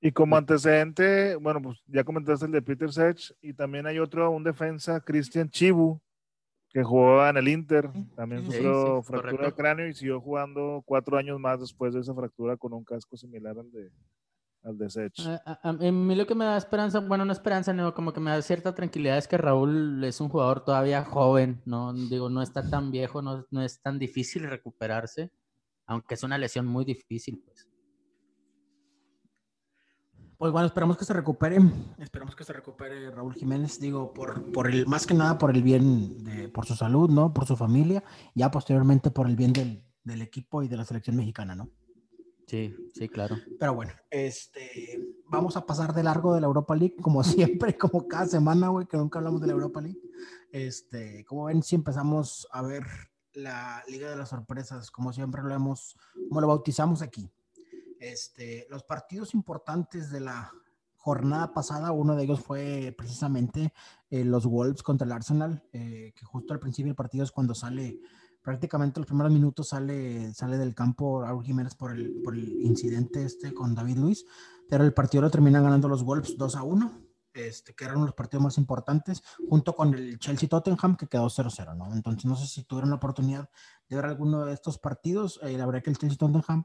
Y 0.00 0.12
como 0.12 0.36
antecedente, 0.36 1.34
bueno, 1.34 1.60
pues 1.60 1.82
ya 1.88 2.04
comentaste 2.04 2.46
el 2.46 2.52
de 2.52 2.62
Peter 2.62 2.92
Sech 2.92 3.34
y 3.42 3.52
también 3.52 3.88
hay 3.88 3.98
otro, 3.98 4.30
un 4.30 4.44
defensa, 4.44 5.00
Christian 5.00 5.50
Chibu, 5.50 6.00
que 6.68 6.84
jugaba 6.84 7.30
en 7.30 7.36
el 7.38 7.48
Inter, 7.48 7.90
también 8.14 8.44
sufrió 8.44 9.02
sí, 9.02 9.08
fractura 9.08 9.46
de 9.46 9.52
cráneo 9.52 9.88
y 9.88 9.94
siguió 9.94 10.20
jugando 10.20 10.84
cuatro 10.86 11.16
años 11.16 11.40
más 11.40 11.58
después 11.58 11.94
de 11.94 12.00
esa 12.00 12.14
fractura 12.14 12.56
con 12.56 12.72
un 12.72 12.84
casco 12.84 13.16
similar 13.16 13.58
al 13.58 13.72
de, 13.72 13.90
al 14.64 14.78
de 14.78 14.90
Sech. 14.90 15.12
A, 15.20 15.42
a- 15.62 15.68
a 15.68 15.72
mí 15.72 16.14
lo 16.14 16.26
que 16.26 16.34
me 16.34 16.44
da 16.44 16.56
esperanza, 16.56 17.00
bueno, 17.00 17.24
no 17.24 17.32
esperanza, 17.32 17.72
no, 17.72 17.92
como 17.94 18.12
que 18.12 18.20
me 18.20 18.30
da 18.30 18.40
cierta 18.42 18.74
tranquilidad 18.74 19.18
es 19.18 19.28
que 19.28 19.36
Raúl 19.36 20.02
es 20.04 20.20
un 20.20 20.28
jugador 20.30 20.64
todavía 20.64 21.04
joven, 21.04 21.60
no 21.66 21.92
digo, 21.92 22.30
no 22.30 22.40
está 22.42 22.68
tan 22.68 22.90
viejo, 22.90 23.20
no, 23.22 23.46
no 23.50 23.62
es 23.62 23.80
tan 23.82 23.98
difícil 23.98 24.44
recuperarse, 24.44 25.30
aunque 25.86 26.14
es 26.14 26.22
una 26.22 26.38
lesión 26.38 26.66
muy 26.66 26.84
difícil, 26.84 27.42
pues. 27.44 27.68
Pues 30.36 30.50
bueno, 30.50 30.66
esperamos 30.66 30.96
que 30.98 31.04
se 31.04 31.12
recupere, 31.12 31.58
esperamos 31.98 32.34
que 32.34 32.44
se 32.44 32.52
recupere 32.52 33.10
Raúl 33.10 33.34
Jiménez, 33.34 33.78
digo, 33.80 34.12
por, 34.12 34.50
por 34.52 34.68
el, 34.68 34.84
más 34.86 35.06
que 35.06 35.14
nada 35.14 35.38
por 35.38 35.54
el 35.54 35.62
bien 35.62 36.24
de, 36.24 36.48
por 36.48 36.66
su 36.66 36.74
salud, 36.74 37.08
¿no? 37.08 37.32
Por 37.32 37.46
su 37.46 37.56
familia, 37.56 38.02
ya 38.34 38.50
posteriormente 38.50 39.10
por 39.10 39.28
el 39.28 39.36
bien 39.36 39.52
del, 39.52 39.84
del 40.02 40.22
equipo 40.22 40.62
y 40.62 40.68
de 40.68 40.76
la 40.76 40.84
selección 40.84 41.16
mexicana, 41.16 41.54
¿no? 41.54 41.70
Sí, 42.46 42.74
sí, 42.94 43.08
claro. 43.08 43.36
Pero 43.58 43.74
bueno, 43.74 43.92
este, 44.10 45.00
vamos 45.28 45.56
a 45.56 45.64
pasar 45.64 45.94
de 45.94 46.02
largo 46.02 46.34
de 46.34 46.40
la 46.40 46.46
Europa 46.46 46.76
League, 46.76 46.96
como 47.00 47.22
siempre, 47.24 47.76
como 47.76 48.06
cada 48.06 48.26
semana, 48.26 48.68
güey, 48.68 48.86
que 48.86 48.96
nunca 48.96 49.18
hablamos 49.18 49.40
de 49.40 49.46
la 49.46 49.52
Europa 49.54 49.80
League. 49.80 50.00
Este, 50.52 51.24
como 51.24 51.44
ven, 51.44 51.62
si 51.62 51.74
empezamos 51.74 52.46
a 52.52 52.62
ver 52.62 52.84
la 53.32 53.82
Liga 53.88 54.10
de 54.10 54.16
las 54.16 54.28
Sorpresas, 54.28 54.90
como 54.90 55.12
siempre 55.12 55.42
lo 55.42 55.54
hemos, 55.54 55.96
como 56.28 56.40
lo 56.40 56.48
bautizamos 56.48 57.02
aquí. 57.02 57.30
Este, 57.98 58.66
los 58.70 58.84
partidos 58.84 59.34
importantes 59.34 60.10
de 60.10 60.20
la 60.20 60.52
jornada 60.96 61.52
pasada, 61.52 61.92
uno 61.92 62.16
de 62.16 62.24
ellos 62.24 62.40
fue 62.40 62.94
precisamente 62.96 63.72
eh, 64.10 64.24
los 64.24 64.46
Wolves 64.46 64.82
contra 64.82 65.04
el 65.04 65.12
Arsenal, 65.12 65.62
eh, 65.72 66.12
que 66.14 66.24
justo 66.24 66.54
al 66.54 66.60
principio 66.60 66.90
del 66.90 66.96
partido 66.96 67.24
es 67.24 67.30
cuando 67.30 67.54
sale 67.54 68.00
prácticamente 68.44 69.00
los 69.00 69.06
primeros 69.06 69.32
minutos 69.32 69.68
sale, 69.68 70.32
sale 70.34 70.58
del 70.58 70.74
campo 70.74 71.22
Raúl 71.22 71.42
Jiménez 71.42 71.74
por 71.74 71.92
el, 71.92 72.20
por 72.22 72.34
el 72.34 72.62
incidente 72.62 73.24
este 73.24 73.54
con 73.54 73.74
David 73.74 73.96
Luis, 73.96 74.26
pero 74.68 74.84
el 74.84 74.92
partido 74.92 75.22
lo 75.22 75.30
terminan 75.30 75.64
ganando 75.64 75.88
los 75.88 76.04
Wolves 76.04 76.36
2 76.36 76.56
a 76.56 76.62
1, 76.62 76.92
este, 77.32 77.74
que 77.74 77.86
eran 77.86 78.02
los 78.02 78.12
partidos 78.12 78.44
más 78.44 78.58
importantes, 78.58 79.22
junto 79.48 79.74
con 79.74 79.94
el 79.94 80.18
Chelsea 80.18 80.48
Tottenham 80.48 80.96
que 80.96 81.08
quedó 81.08 81.26
0-0, 81.26 81.74
¿no? 81.74 81.92
Entonces 81.94 82.26
no 82.26 82.36
sé 82.36 82.46
si 82.46 82.64
tuvieron 82.64 82.90
la 82.90 82.96
oportunidad 82.96 83.48
de 83.88 83.96
ver 83.96 84.04
alguno 84.04 84.44
de 84.44 84.52
estos 84.52 84.78
partidos, 84.78 85.40
eh, 85.42 85.56
la 85.56 85.64
verdad 85.64 85.82
que 85.82 85.90
el 85.90 85.98
Chelsea 85.98 86.18
Tottenham 86.18 86.64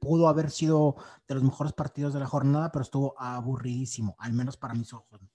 pudo 0.00 0.28
haber 0.28 0.50
sido 0.50 0.96
de 1.28 1.34
los 1.34 1.44
mejores 1.44 1.74
partidos 1.74 2.14
de 2.14 2.20
la 2.20 2.26
jornada, 2.26 2.72
pero 2.72 2.82
estuvo 2.82 3.14
aburridísimo, 3.18 4.16
al 4.18 4.32
menos 4.32 4.56
para 4.56 4.74
mis 4.74 4.94
ojos. 4.94 5.20
¿no? 5.20 5.28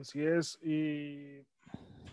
Así 0.00 0.20
es, 0.20 0.58
y 0.62 1.40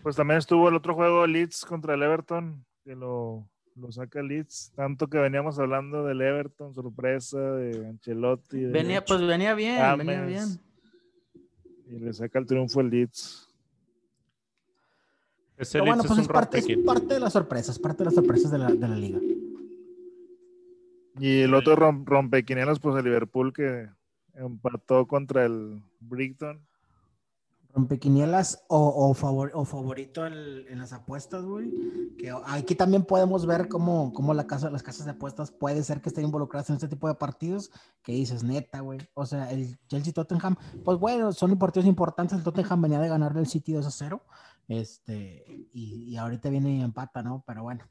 pues 0.02 0.16
también 0.16 0.38
estuvo 0.38 0.68
el 0.68 0.74
otro 0.74 0.94
juego 0.94 1.26
Leeds 1.26 1.64
contra 1.64 1.94
el 1.94 2.02
Everton, 2.02 2.64
que 2.84 2.94
lo, 2.96 3.46
lo 3.74 3.92
saca 3.92 4.22
Leeds, 4.22 4.72
tanto 4.74 5.08
que 5.08 5.18
veníamos 5.18 5.58
hablando 5.58 6.04
del 6.04 6.20
Everton, 6.20 6.72
sorpresa, 6.74 7.38
de 7.38 7.86
Ancelotti. 7.86 8.60
de 8.60 8.68
Venía, 8.68 9.04
pues 9.04 9.20
venía 9.26 9.54
bien, 9.54 9.98
venía 9.98 10.24
bien. 10.24 10.60
Y 11.88 11.98
le 11.98 12.12
saca 12.12 12.38
el 12.38 12.46
triunfo 12.46 12.80
el 12.80 12.90
Leeds. 12.90 13.48
Ese 15.58 15.80
bueno, 15.80 15.96
Leeds 15.96 16.08
pues 16.08 16.18
es 16.20 16.28
parte, 16.28 16.58
es 16.58 16.78
parte 16.78 17.14
de 17.14 17.20
las 17.20 17.32
sorpresas, 17.32 17.78
parte 17.78 17.98
de 17.98 18.04
las 18.06 18.14
sorpresas 18.14 18.50
de 18.50 18.58
la, 18.58 18.68
de 18.68 18.88
la 18.88 18.96
liga. 18.96 19.20
Y 21.18 21.40
el 21.42 21.54
otro 21.54 21.76
rom- 21.76 22.04
rompequinielas, 22.04 22.78
pues 22.78 22.96
el 22.96 23.04
Liverpool 23.04 23.52
que 23.52 23.88
empató 24.34 25.06
contra 25.06 25.44
el 25.46 25.80
Brighton. 26.00 26.60
Rompequinielas 27.76 28.64
o, 28.68 28.88
o, 29.10 29.12
favor- 29.12 29.50
o 29.52 29.66
favorito 29.66 30.26
en, 30.26 30.32
en 30.66 30.78
las 30.78 30.94
apuestas, 30.94 31.44
güey. 31.44 31.70
Que 32.16 32.32
aquí 32.46 32.74
también 32.74 33.04
podemos 33.04 33.44
ver 33.44 33.68
cómo, 33.68 34.14
cómo 34.14 34.32
la 34.32 34.46
casa, 34.46 34.70
las 34.70 34.82
casas 34.82 35.04
de 35.04 35.12
apuestas 35.12 35.50
puede 35.50 35.82
ser 35.82 36.00
que 36.00 36.08
estén 36.08 36.24
involucradas 36.24 36.70
en 36.70 36.76
este 36.76 36.88
tipo 36.88 37.06
de 37.06 37.14
partidos. 37.16 37.70
Que 38.02 38.12
dices, 38.12 38.42
neta, 38.42 38.80
güey. 38.80 38.98
O 39.12 39.26
sea, 39.26 39.52
el 39.52 39.78
Chelsea 39.88 40.14
Tottenham, 40.14 40.56
pues 40.86 40.98
bueno, 40.98 41.32
son 41.32 41.58
partidos 41.58 41.86
importantes. 41.86 42.38
El 42.38 42.44
Tottenham 42.44 42.80
venía 42.80 42.98
de 42.98 43.08
ganarle 43.08 43.40
el 43.40 43.46
City 43.46 43.74
2 43.74 43.84
a 43.86 43.90
0. 43.90 44.22
Este, 44.68 45.44
y, 45.74 46.04
y 46.10 46.16
ahorita 46.16 46.48
viene 46.48 46.78
y 46.78 46.80
empata, 46.80 47.22
¿no? 47.22 47.44
Pero 47.46 47.62
bueno, 47.62 47.84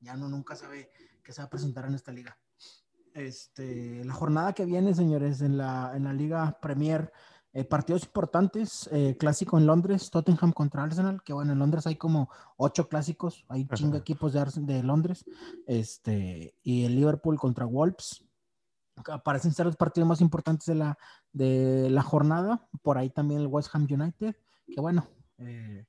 ya 0.00 0.14
uno 0.16 0.28
nunca 0.28 0.54
sabe 0.54 0.90
qué 1.24 1.32
se 1.32 1.40
va 1.40 1.46
a 1.46 1.50
presentar 1.50 1.86
en 1.86 1.94
esta 1.94 2.12
liga. 2.12 2.36
Este, 3.14 4.04
la 4.04 4.12
jornada 4.12 4.52
que 4.52 4.66
viene, 4.66 4.94
señores, 4.94 5.40
en 5.40 5.56
la, 5.56 5.92
en 5.96 6.04
la 6.04 6.12
Liga 6.12 6.58
Premier, 6.60 7.10
eh, 7.52 7.64
partidos 7.64 8.04
importantes, 8.04 8.88
eh, 8.92 9.16
clásico 9.18 9.58
en 9.58 9.66
Londres, 9.66 10.10
Tottenham 10.10 10.52
contra 10.52 10.84
Arsenal, 10.84 11.22
que 11.24 11.32
bueno, 11.32 11.52
en 11.52 11.58
Londres 11.58 11.86
hay 11.86 11.96
como 11.96 12.30
ocho 12.56 12.88
clásicos, 12.88 13.44
hay 13.48 13.66
chinga 13.74 13.96
Ajá. 13.96 13.98
equipos 13.98 14.32
de, 14.32 14.44
de 14.60 14.82
Londres, 14.82 15.24
este, 15.66 16.54
y 16.62 16.84
el 16.84 16.94
Liverpool 16.94 17.38
contra 17.38 17.64
Wolves, 17.64 18.24
que 19.04 19.12
parecen 19.24 19.52
ser 19.52 19.66
los 19.66 19.76
partidos 19.76 20.08
más 20.08 20.20
importantes 20.20 20.66
de 20.66 20.76
la, 20.76 20.98
de 21.32 21.90
la 21.90 22.02
jornada, 22.02 22.68
por 22.82 22.98
ahí 22.98 23.10
también 23.10 23.40
el 23.40 23.46
West 23.48 23.70
Ham 23.72 23.86
United, 23.90 24.36
que 24.66 24.80
bueno, 24.80 25.08
eh, 25.38 25.86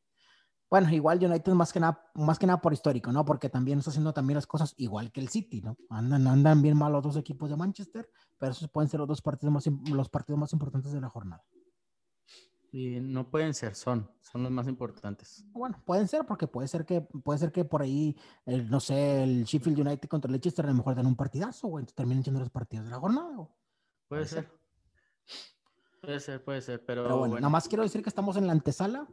bueno, 0.72 0.90
igual 0.92 1.24
United 1.24 1.52
más 1.52 1.74
que 1.74 1.82
nada, 1.82 2.10
más 2.16 2.40
que 2.40 2.48
nada 2.48 2.62
por 2.62 2.72
histórico, 2.72 3.12
¿no? 3.12 3.26
Porque 3.26 3.50
también 3.50 3.80
está 3.80 3.92
haciendo 3.92 4.14
también 4.14 4.36
las 4.36 4.48
cosas 4.48 4.74
igual 4.78 5.12
que 5.12 5.20
el 5.20 5.28
City, 5.28 5.62
¿no? 5.62 5.78
Andan, 5.90 6.26
andan 6.26 6.62
bien 6.62 6.78
mal 6.78 6.94
los 6.94 7.04
dos 7.04 7.18
equipos 7.18 7.50
de 7.50 7.58
Manchester, 7.58 8.10
pero 8.38 8.54
esos 8.54 8.70
pueden 8.70 8.88
ser 8.90 9.02
los 9.02 9.10
dos 9.10 9.22
partidos 9.22 9.54
más, 9.54 9.68
los 9.90 10.08
partidos 10.08 10.40
más 10.40 10.54
importantes 10.54 10.94
de 10.94 11.02
la 11.02 11.10
jornada. 11.10 11.44
Y 12.72 13.02
no 13.02 13.30
pueden 13.30 13.54
ser, 13.54 13.76
son, 13.76 14.10
son 14.22 14.44
los 14.44 14.52
más 14.52 14.66
importantes. 14.70 15.44
Bueno, 15.52 15.78
pueden 15.84 16.08
ser, 16.08 16.26
porque 16.26 16.48
puede 16.48 16.70
ser 16.70 16.86
que, 16.86 17.02
puede 17.02 17.38
ser 17.38 17.52
que 17.52 17.66
por 17.66 17.82
ahí, 17.82 18.18
el, 18.46 18.70
no 18.70 18.80
sé, 18.80 19.24
el 19.24 19.44
Sheffield 19.44 19.78
United 19.78 20.08
contra 20.08 20.30
el 20.30 20.34
Leicester 20.40 20.64
a 20.64 20.70
lo 20.70 20.76
mejor 20.76 20.96
dan 20.96 21.06
un 21.06 21.18
partidazo, 21.18 21.68
güey, 21.68 21.82
entonces 21.82 21.96
terminan 21.96 22.24
siendo 22.24 22.40
los 22.40 22.50
partidos 22.50 22.86
de 22.86 22.92
la 22.92 22.98
jornada, 23.00 23.36
güey. 23.36 23.50
Puede 24.08 24.22
Puede 24.22 24.26
ser. 24.26 24.44
ser. 24.46 25.42
Puede 26.00 26.20
ser, 26.22 26.44
puede 26.46 26.62
ser, 26.62 26.86
pero, 26.86 27.04
Pero 27.04 27.18
bueno, 27.18 27.32
bueno. 27.32 27.42
nada 27.42 27.50
más 27.52 27.68
quiero 27.68 27.84
decir 27.84 28.02
que 28.02 28.10
estamos 28.10 28.38
en 28.38 28.48
la 28.48 28.54
antesala. 28.54 29.06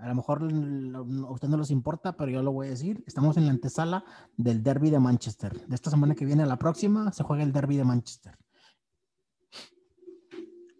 A 0.00 0.08
lo 0.08 0.14
mejor 0.14 0.42
a 0.42 1.30
usted 1.30 1.48
no 1.48 1.58
les 1.58 1.70
importa, 1.70 2.16
pero 2.16 2.30
yo 2.30 2.42
lo 2.42 2.52
voy 2.52 2.68
a 2.68 2.70
decir. 2.70 3.04
Estamos 3.06 3.36
en 3.36 3.44
la 3.44 3.50
antesala 3.50 4.04
del 4.36 4.62
derby 4.62 4.88
de 4.88 4.98
Manchester. 4.98 5.52
De 5.66 5.74
esta 5.74 5.90
semana 5.90 6.14
que 6.14 6.24
viene 6.24 6.42
a 6.42 6.46
la 6.46 6.58
próxima 6.58 7.12
se 7.12 7.22
juega 7.22 7.42
el 7.42 7.52
derby 7.52 7.76
de 7.76 7.84
Manchester. 7.84 8.38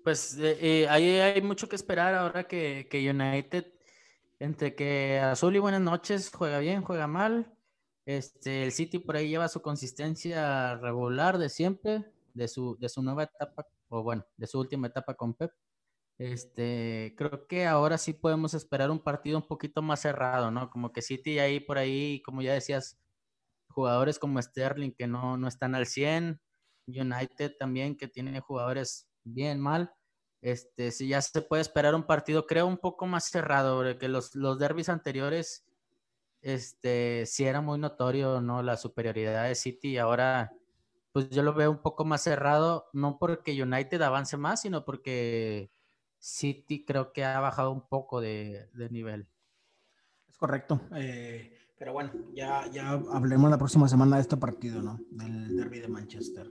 Pues 0.02 0.38
eh, 0.38 0.56
eh, 0.60 0.88
ahí 0.88 1.18
hay 1.18 1.42
mucho 1.42 1.68
que 1.68 1.76
esperar 1.76 2.14
ahora 2.14 2.44
que, 2.44 2.88
que 2.90 3.10
United, 3.10 3.66
entre 4.38 4.74
que 4.74 5.18
Azul 5.18 5.54
y 5.54 5.58
Buenas 5.58 5.82
noches 5.82 6.30
juega 6.34 6.58
bien, 6.58 6.82
juega 6.82 7.06
mal. 7.06 7.54
Este, 8.06 8.62
el 8.62 8.72
City 8.72 8.98
por 8.98 9.16
ahí 9.16 9.28
lleva 9.28 9.48
su 9.48 9.60
consistencia 9.60 10.76
regular 10.76 11.36
de 11.36 11.50
siempre, 11.50 12.10
de 12.32 12.48
su, 12.48 12.78
de 12.80 12.88
su 12.88 13.02
nueva 13.02 13.24
etapa, 13.24 13.66
o 13.90 14.02
bueno, 14.02 14.24
de 14.38 14.46
su 14.46 14.58
última 14.58 14.86
etapa 14.86 15.12
con 15.12 15.34
Pep. 15.34 15.52
Este, 16.20 17.14
creo 17.16 17.46
que 17.46 17.66
ahora 17.66 17.96
sí 17.96 18.12
podemos 18.12 18.52
esperar 18.52 18.90
un 18.90 18.98
partido 18.98 19.38
un 19.38 19.46
poquito 19.46 19.80
más 19.80 20.00
cerrado, 20.00 20.50
¿no? 20.50 20.68
Como 20.68 20.92
que 20.92 21.00
City 21.00 21.38
ahí 21.38 21.60
por 21.60 21.78
ahí, 21.78 22.20
como 22.20 22.42
ya 22.42 22.52
decías, 22.52 22.98
jugadores 23.70 24.18
como 24.18 24.40
Sterling 24.42 24.90
que 24.92 25.06
no, 25.06 25.38
no 25.38 25.48
están 25.48 25.74
al 25.74 25.86
100, 25.86 26.38
United 26.86 27.56
también, 27.58 27.96
que 27.96 28.06
tiene 28.06 28.38
jugadores 28.40 29.08
bien 29.24 29.60
mal. 29.60 29.94
Este, 30.42 30.90
si 30.90 31.08
ya 31.08 31.22
se 31.22 31.40
puede 31.40 31.62
esperar 31.62 31.94
un 31.94 32.04
partido, 32.04 32.46
creo, 32.46 32.66
un 32.66 32.76
poco 32.76 33.06
más 33.06 33.24
cerrado, 33.30 33.82
porque 33.82 34.08
los, 34.08 34.34
los 34.34 34.58
derbis 34.58 34.90
anteriores, 34.90 35.64
este, 36.42 37.24
sí 37.24 37.46
era 37.46 37.62
muy 37.62 37.78
notorio, 37.78 38.42
¿no? 38.42 38.62
La 38.62 38.76
superioridad 38.76 39.48
de 39.48 39.54
City 39.54 39.92
y 39.92 39.98
ahora, 39.98 40.52
pues 41.12 41.30
yo 41.30 41.42
lo 41.42 41.54
veo 41.54 41.70
un 41.70 41.80
poco 41.80 42.04
más 42.04 42.22
cerrado, 42.22 42.90
no 42.92 43.18
porque 43.18 43.62
United 43.62 44.02
avance 44.02 44.36
más, 44.36 44.60
sino 44.60 44.84
porque 44.84 45.70
City 46.20 46.84
creo 46.84 47.12
que 47.12 47.24
ha 47.24 47.40
bajado 47.40 47.72
un 47.72 47.88
poco 47.88 48.20
de, 48.20 48.68
de 48.74 48.90
nivel. 48.90 49.26
Es 50.28 50.36
correcto. 50.36 50.80
Eh, 50.94 51.52
pero 51.78 51.92
bueno, 51.94 52.12
ya, 52.34 52.70
ya 52.70 52.90
hablemos 52.90 53.50
la 53.50 53.58
próxima 53.58 53.88
semana 53.88 54.16
de 54.16 54.22
este 54.22 54.36
partido, 54.36 54.82
¿no? 54.82 55.00
Del 55.10 55.56
derby 55.56 55.80
de 55.80 55.88
Manchester. 55.88 56.46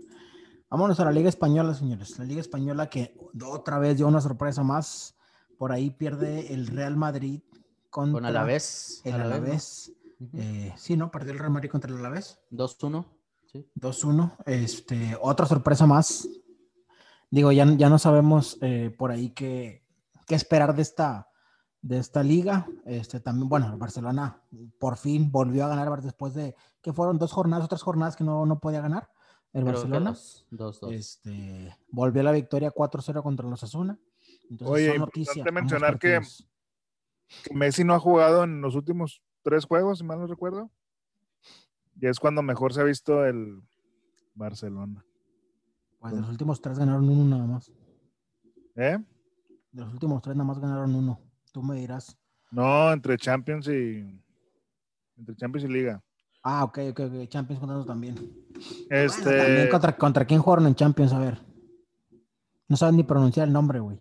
Vámonos 0.69 0.99
a 0.99 1.05
la 1.05 1.11
Liga 1.11 1.29
Española, 1.29 1.73
señores. 1.73 2.17
La 2.19 2.25
Liga 2.25 2.41
Española 2.41 2.89
que 2.89 3.15
otra 3.45 3.79
vez 3.79 3.97
dio 3.97 4.07
una 4.07 4.21
sorpresa 4.21 4.63
más. 4.63 5.15
Por 5.57 5.71
ahí 5.71 5.91
pierde 5.91 6.53
el 6.53 6.67
Real 6.67 6.95
Madrid 6.95 7.41
contra 7.89 8.13
Con 8.13 8.25
Alavés. 8.25 9.01
el 9.03 9.13
Alavés. 9.15 9.93
Eh, 10.33 10.73
sí, 10.77 10.97
¿no? 10.97 11.11
Perdió 11.11 11.31
el 11.33 11.39
Real 11.39 11.51
Madrid 11.51 11.69
contra 11.69 11.91
el 11.91 11.97
Alavés. 11.97 12.39
2-1. 12.51 13.05
Sí. 13.51 13.67
2-1. 13.75 14.35
Este, 14.45 15.17
otra 15.21 15.45
sorpresa 15.45 15.85
más. 15.85 16.27
Digo, 17.31 17.51
ya, 17.51 17.65
ya 17.77 17.89
no 17.89 17.99
sabemos 17.99 18.57
eh, 18.61 18.93
por 18.97 19.11
ahí 19.11 19.29
qué, 19.31 19.83
qué 20.25 20.35
esperar 20.35 20.75
de 20.75 20.81
esta, 20.81 21.29
de 21.81 21.99
esta 21.99 22.23
liga. 22.23 22.67
Este, 22.85 23.19
también, 23.19 23.49
bueno, 23.49 23.71
el 23.71 23.77
Barcelona 23.77 24.41
por 24.79 24.97
fin 24.97 25.31
volvió 25.31 25.65
a 25.65 25.69
ganar 25.69 26.01
después 26.01 26.33
de 26.33 26.55
que 26.81 26.93
fueron 26.93 27.17
dos 27.17 27.31
jornadas, 27.31 27.65
otras 27.65 27.83
jornadas 27.83 28.15
que 28.15 28.23
no, 28.23 28.45
no 28.45 28.59
podía 28.59 28.81
ganar. 28.81 29.09
El 29.53 29.63
Creo 29.63 29.73
Barcelona. 29.73 30.11
dos, 30.11 30.45
dos, 30.51 30.79
dos. 30.79 30.91
Este, 30.91 31.75
volvió 31.89 32.21
a 32.21 32.25
la 32.25 32.31
victoria 32.31 32.71
4-0 32.71 33.23
contra 33.23 33.47
los 33.47 33.63
Asuna. 33.63 33.99
Entonces, 34.49 34.75
Oye, 34.75 34.87
son 34.87 35.09
importante 35.15 35.51
mencionar 35.51 35.99
que 35.99 36.21
Messi 37.51 37.83
no 37.83 37.93
ha 37.93 37.99
jugado 37.99 38.43
en 38.43 38.61
los 38.61 38.75
últimos 38.75 39.21
tres 39.43 39.65
juegos, 39.65 39.99
si 39.99 40.03
mal 40.03 40.19
no 40.19 40.27
recuerdo. 40.27 40.71
Y 41.99 42.07
es 42.07 42.19
cuando 42.19 42.41
mejor 42.41 42.73
se 42.73 42.81
ha 42.81 42.83
visto 42.83 43.25
el 43.25 43.61
Barcelona. 44.35 45.05
Pues 45.99 46.13
de 46.13 46.21
los 46.21 46.29
últimos 46.29 46.61
tres 46.61 46.79
ganaron 46.79 47.07
uno 47.09 47.25
nada 47.37 47.45
más. 47.47 47.71
¿Eh? 48.75 48.97
De 49.71 49.81
los 49.81 49.91
últimos 49.93 50.21
tres 50.21 50.35
nada 50.35 50.47
más 50.47 50.59
ganaron 50.59 50.95
uno. 50.95 51.19
Tú 51.51 51.61
me 51.61 51.75
dirás. 51.75 52.17
No, 52.51 52.91
entre 52.91 53.17
Champions 53.17 53.67
y 53.67 54.19
entre 55.17 55.35
Champions 55.35 55.69
y 55.69 55.73
Liga. 55.73 56.01
Ah, 56.41 56.63
ok, 56.63 56.79
ok, 56.91 56.99
ok. 57.01 57.27
Champions 57.27 57.59
contando 57.59 57.85
también. 57.85 58.15
Este, 58.89 59.23
Bueno, 59.23 59.43
también 59.43 59.69
contra, 59.69 59.97
contra 59.97 60.25
quién 60.25 60.41
jugaron 60.41 60.67
en 60.67 60.75
Champions, 60.75 61.11
a 61.13 61.19
ver. 61.19 61.39
No 62.67 62.77
saben 62.77 62.95
ni 62.95 63.03
pronunciar 63.03 63.47
el 63.47 63.53
nombre, 63.53 63.79
güey. 63.79 63.99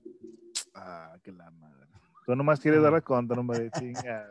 ah, 0.74 1.16
que 1.22 1.32
la 1.32 1.50
madre. 1.50 1.86
Tú 2.26 2.36
nomás 2.36 2.60
quieres 2.60 2.80
dar 2.82 2.92
la 2.92 3.00
contra, 3.00 3.40
hombre, 3.40 3.70
chinga. 3.72 4.26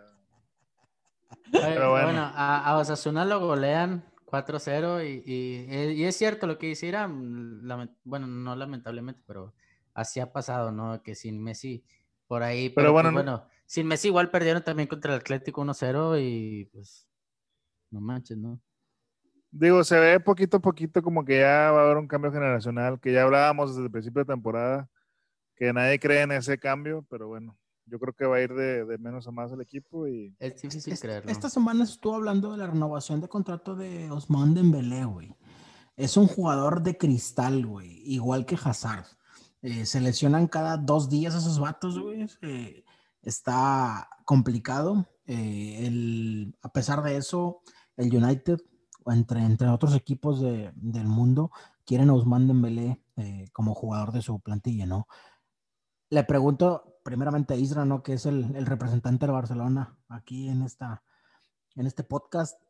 Oye, 1.53 1.61
Pero 1.61 1.89
bueno. 1.91 2.05
bueno, 2.07 2.21
a, 2.21 2.63
a 2.65 2.77
Osasuna 2.77 3.25
lo 3.25 3.39
golean 3.39 4.03
4-0 4.27 5.01
y, 5.03 5.23
y- 5.25 5.91
y 5.93 6.03
es 6.03 6.15
cierto 6.17 6.47
lo 6.47 6.57
que 6.57 6.67
dice 6.67 6.85
Irán, 6.87 7.61
bueno, 8.03 8.27
no 8.27 8.55
lamentablemente, 8.55 9.21
pero 9.25 9.53
así 9.93 10.19
ha 10.19 10.31
pasado, 10.33 10.71
¿no? 10.71 11.01
Que 11.01 11.15
sin 11.15 11.41
Messi 11.41 11.83
por 12.27 12.43
ahí, 12.43 12.69
pero, 12.69 12.91
bueno, 12.91 13.11
pues, 13.13 13.25
no- 13.25 13.31
bueno, 13.37 13.49
sin 13.65 13.87
Messi 13.87 14.09
igual 14.09 14.29
perdieron 14.29 14.63
también 14.63 14.87
contra 14.89 15.13
el 15.13 15.21
Atlético 15.21 15.61
1-0 15.61 16.19
y 16.19 16.65
pues 16.73 17.07
no 17.89 18.01
manches, 18.01 18.37
¿no? 18.37 18.59
Digo, 19.49 19.81
se 19.85 19.97
ve 19.97 20.19
poquito 20.19 20.57
a 20.57 20.59
poquito 20.61 21.01
como 21.01 21.23
que 21.23 21.39
ya 21.39 21.71
va 21.71 21.79
a 21.81 21.85
haber 21.85 21.97
un 21.97 22.07
cambio 22.07 22.31
generacional, 22.33 22.99
que 22.99 23.13
ya 23.13 23.23
hablábamos 23.23 23.71
desde 23.71 23.85
el 23.85 23.91
principio 23.91 24.23
de 24.23 24.33
temporada, 24.33 24.89
que 25.55 25.71
nadie 25.71 25.99
cree 25.99 26.21
en 26.23 26.33
ese 26.33 26.59
cambio, 26.59 27.05
pero 27.09 27.29
bueno, 27.29 27.57
yo 27.89 27.99
creo 27.99 28.13
que 28.13 28.25
va 28.25 28.37
a 28.37 28.41
ir 28.41 28.53
de, 28.53 28.85
de 28.85 28.97
menos 28.97 29.27
a 29.27 29.31
más 29.31 29.51
el 29.51 29.61
equipo 29.61 30.07
y 30.07 30.35
Es 30.39 30.61
difícil 30.61 30.93
Es- 30.93 31.01
creerlo. 31.01 31.31
Esta 31.31 31.49
semana 31.49 31.83
estuvo 31.83 32.15
hablando 32.15 32.51
de 32.51 32.57
la 32.57 32.67
renovación 32.67 33.21
de 33.21 33.27
contrato 33.29 33.75
de 33.75 34.11
Osman 34.11 34.53
Dembélé, 34.53 35.05
güey. 35.05 35.35
Es 35.95 36.15
un 36.17 36.27
jugador 36.27 36.83
de 36.83 36.97
cristal, 36.97 37.65
güey. 37.65 38.01
Igual 38.05 38.45
que 38.45 38.57
Hazard. 38.63 39.05
Eh, 39.61 39.85
se 39.85 39.99
lesionan 39.99 40.47
cada 40.47 40.77
dos 40.77 41.09
días 41.09 41.33
esos 41.33 41.59
vatos, 41.59 41.97
güey. 41.99 42.27
Eh, 42.43 42.83
está 43.23 44.07
complicado. 44.25 45.07
Eh, 45.25 45.85
el- 45.87 46.55
a 46.61 46.69
pesar 46.71 47.01
de 47.03 47.17
eso, 47.17 47.61
el 47.97 48.15
United, 48.15 48.59
entre, 49.07 49.41
entre 49.41 49.67
otros 49.69 49.95
equipos 49.95 50.39
de- 50.41 50.71
del 50.75 51.07
mundo, 51.07 51.51
quieren 51.85 52.09
a 52.09 52.13
Ousmane 52.13 52.45
Dembélé 52.47 53.01
eh, 53.15 53.47
como 53.53 53.73
jugador 53.73 54.11
de 54.11 54.21
su 54.21 54.39
plantilla, 54.39 54.85
¿no? 54.85 55.07
Le 56.09 56.23
pregunto 56.23 56.86
primeramente 57.07 57.53
a 57.53 57.57
Isra, 57.57 57.85
¿no? 57.85 58.03
Que 58.03 58.11
es 58.13 58.25
el, 58.25 58.53
el 58.53 58.65
representante 58.65 59.25
del 59.25 59.33
Barcelona 59.33 59.97
aquí 60.09 60.49
en 60.49 60.61
esta, 60.61 61.03
en 61.77 61.87
este 61.87 62.03
podcast. 62.03 62.61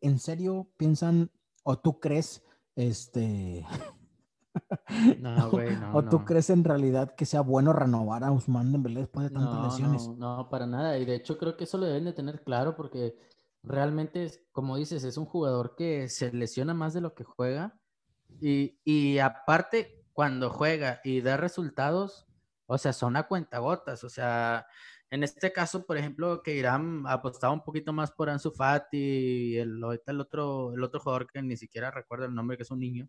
¿En 0.00 0.18
serio 0.18 0.70
piensan 0.78 1.30
o 1.62 1.78
tú 1.78 2.00
crees, 2.00 2.42
este, 2.74 3.66
No, 5.20 5.50
güey, 5.50 5.76
no, 5.76 5.94
o 5.94 6.02
tú 6.04 6.20
no. 6.20 6.24
crees 6.24 6.48
en 6.48 6.64
realidad 6.64 7.14
que 7.14 7.26
sea 7.26 7.42
bueno 7.42 7.74
renovar 7.74 8.24
a 8.24 8.30
Ousmane 8.32 8.70
Dembélé 8.72 9.00
después 9.00 9.28
de 9.28 9.34
tantas 9.34 9.54
No, 9.54 9.64
lesiones? 9.66 10.08
no, 10.08 10.36
no, 10.38 10.48
para 10.48 10.66
nada. 10.66 10.98
Y 10.98 11.04
de 11.04 11.14
hecho 11.14 11.36
creo 11.36 11.58
que 11.58 11.64
eso 11.64 11.76
lo 11.76 11.84
deben 11.84 12.04
de 12.06 12.14
tener 12.14 12.42
claro 12.44 12.74
porque 12.76 13.14
realmente, 13.62 14.24
es- 14.24 14.40
como 14.52 14.76
dices, 14.78 15.04
es 15.04 15.18
un 15.18 15.26
jugador 15.26 15.74
que 15.76 16.08
se 16.08 16.32
lesiona 16.32 16.72
más 16.72 16.94
de 16.94 17.02
lo 17.02 17.14
que 17.14 17.24
juega. 17.24 17.78
Y, 18.40 18.78
y 18.84 19.18
aparte, 19.18 20.02
cuando 20.14 20.48
juega 20.48 21.00
y 21.04 21.20
da 21.20 21.36
resultados, 21.36 22.26
o 22.66 22.78
sea, 22.78 22.92
son 22.92 23.16
a 23.16 23.24
cuentagotas. 23.24 24.04
O 24.04 24.08
sea, 24.08 24.66
en 25.10 25.22
este 25.22 25.52
caso, 25.52 25.84
por 25.84 25.96
ejemplo, 25.98 26.42
que 26.42 26.56
Irán 26.56 27.04
apostaba 27.06 27.52
un 27.52 27.62
poquito 27.64 27.92
más 27.92 28.10
por 28.12 28.30
Ansu 28.30 28.50
Fati 28.50 28.96
y 28.98 29.56
el, 29.58 29.82
ahorita 29.82 30.12
el 30.12 30.20
otro, 30.20 30.72
el 30.74 30.82
otro 30.82 31.00
jugador 31.00 31.26
que 31.26 31.42
ni 31.42 31.56
siquiera 31.56 31.90
recuerdo 31.90 32.26
el 32.26 32.34
nombre, 32.34 32.56
que 32.56 32.62
es 32.62 32.70
un 32.70 32.80
niño, 32.80 33.08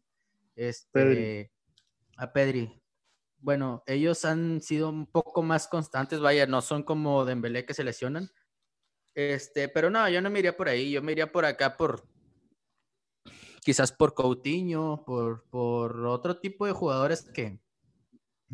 este, 0.56 0.92
Pedri. 0.92 1.52
a 2.18 2.34
Pedri. 2.34 2.82
Bueno, 3.38 3.84
ellos 3.88 4.26
han 4.26 4.62
sido 4.62 4.90
un 4.90 5.06
poco 5.06 5.44
más 5.44 5.68
constantes, 5.68 6.20
vaya, 6.20 6.46
no 6.46 6.62
son 6.62 6.84
como 6.84 7.26
Dembélé 7.26 7.66
que 7.66 7.74
se 7.74 7.84
lesionan. 7.84 8.30
Este, 9.16 9.70
pero 9.70 9.90
no, 9.90 10.10
yo 10.10 10.22
no 10.22 10.30
me 10.30 10.40
iría 10.40 10.58
por 10.58 10.70
ahí, 10.70 10.92
yo 10.92 11.02
me 11.02 11.12
iría 11.12 11.32
por 11.32 11.46
acá 11.46 11.78
por 11.78 12.08
quizás 13.64 13.92
por 13.92 14.14
Coutinho, 14.14 15.04
por, 15.06 15.46
por 15.50 16.06
otro 16.06 16.40
tipo 16.40 16.66
de 16.66 16.74
jugadores 16.74 17.24
que 17.34 17.63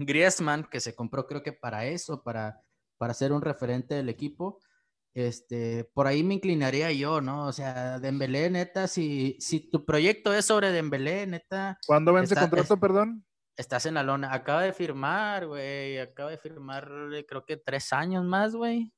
Griezmann, 0.05 0.63
que 0.69 0.79
se 0.79 0.95
compró 0.95 1.27
creo 1.27 1.43
que 1.43 1.53
para 1.53 1.85
eso, 1.85 2.23
para, 2.23 2.61
para 2.97 3.13
ser 3.13 3.31
un 3.31 3.41
referente 3.41 3.95
del 3.95 4.09
equipo. 4.09 4.59
Este, 5.13 5.85
por 5.93 6.07
ahí 6.07 6.23
me 6.23 6.35
inclinaría 6.35 6.91
yo, 6.91 7.19
¿no? 7.19 7.47
O 7.47 7.51
sea, 7.51 7.99
Dembélé, 7.99 8.49
neta, 8.49 8.87
si, 8.87 9.35
si 9.39 9.59
tu 9.59 9.83
proyecto 9.85 10.33
es 10.33 10.45
sobre 10.45 10.71
Dembélé, 10.71 11.25
neta, 11.27 11.77
¿cuándo 11.87 12.13
vence 12.13 12.33
Está- 12.35 12.47
contrato, 12.49 12.73
es- 12.75 12.79
perdón? 12.79 13.25
Estás 13.57 13.85
en 13.85 13.95
la 13.95 14.03
lona. 14.03 14.33
Acaba 14.33 14.61
de 14.61 14.71
firmar, 14.71 15.45
güey. 15.47 15.97
Acaba 15.99 16.29
de 16.31 16.37
firmar, 16.37 16.89
eh, 17.13 17.25
creo 17.27 17.43
que 17.43 17.57
tres 17.57 17.91
años 17.91 18.23
más, 18.23 18.55
güey. 18.55 18.93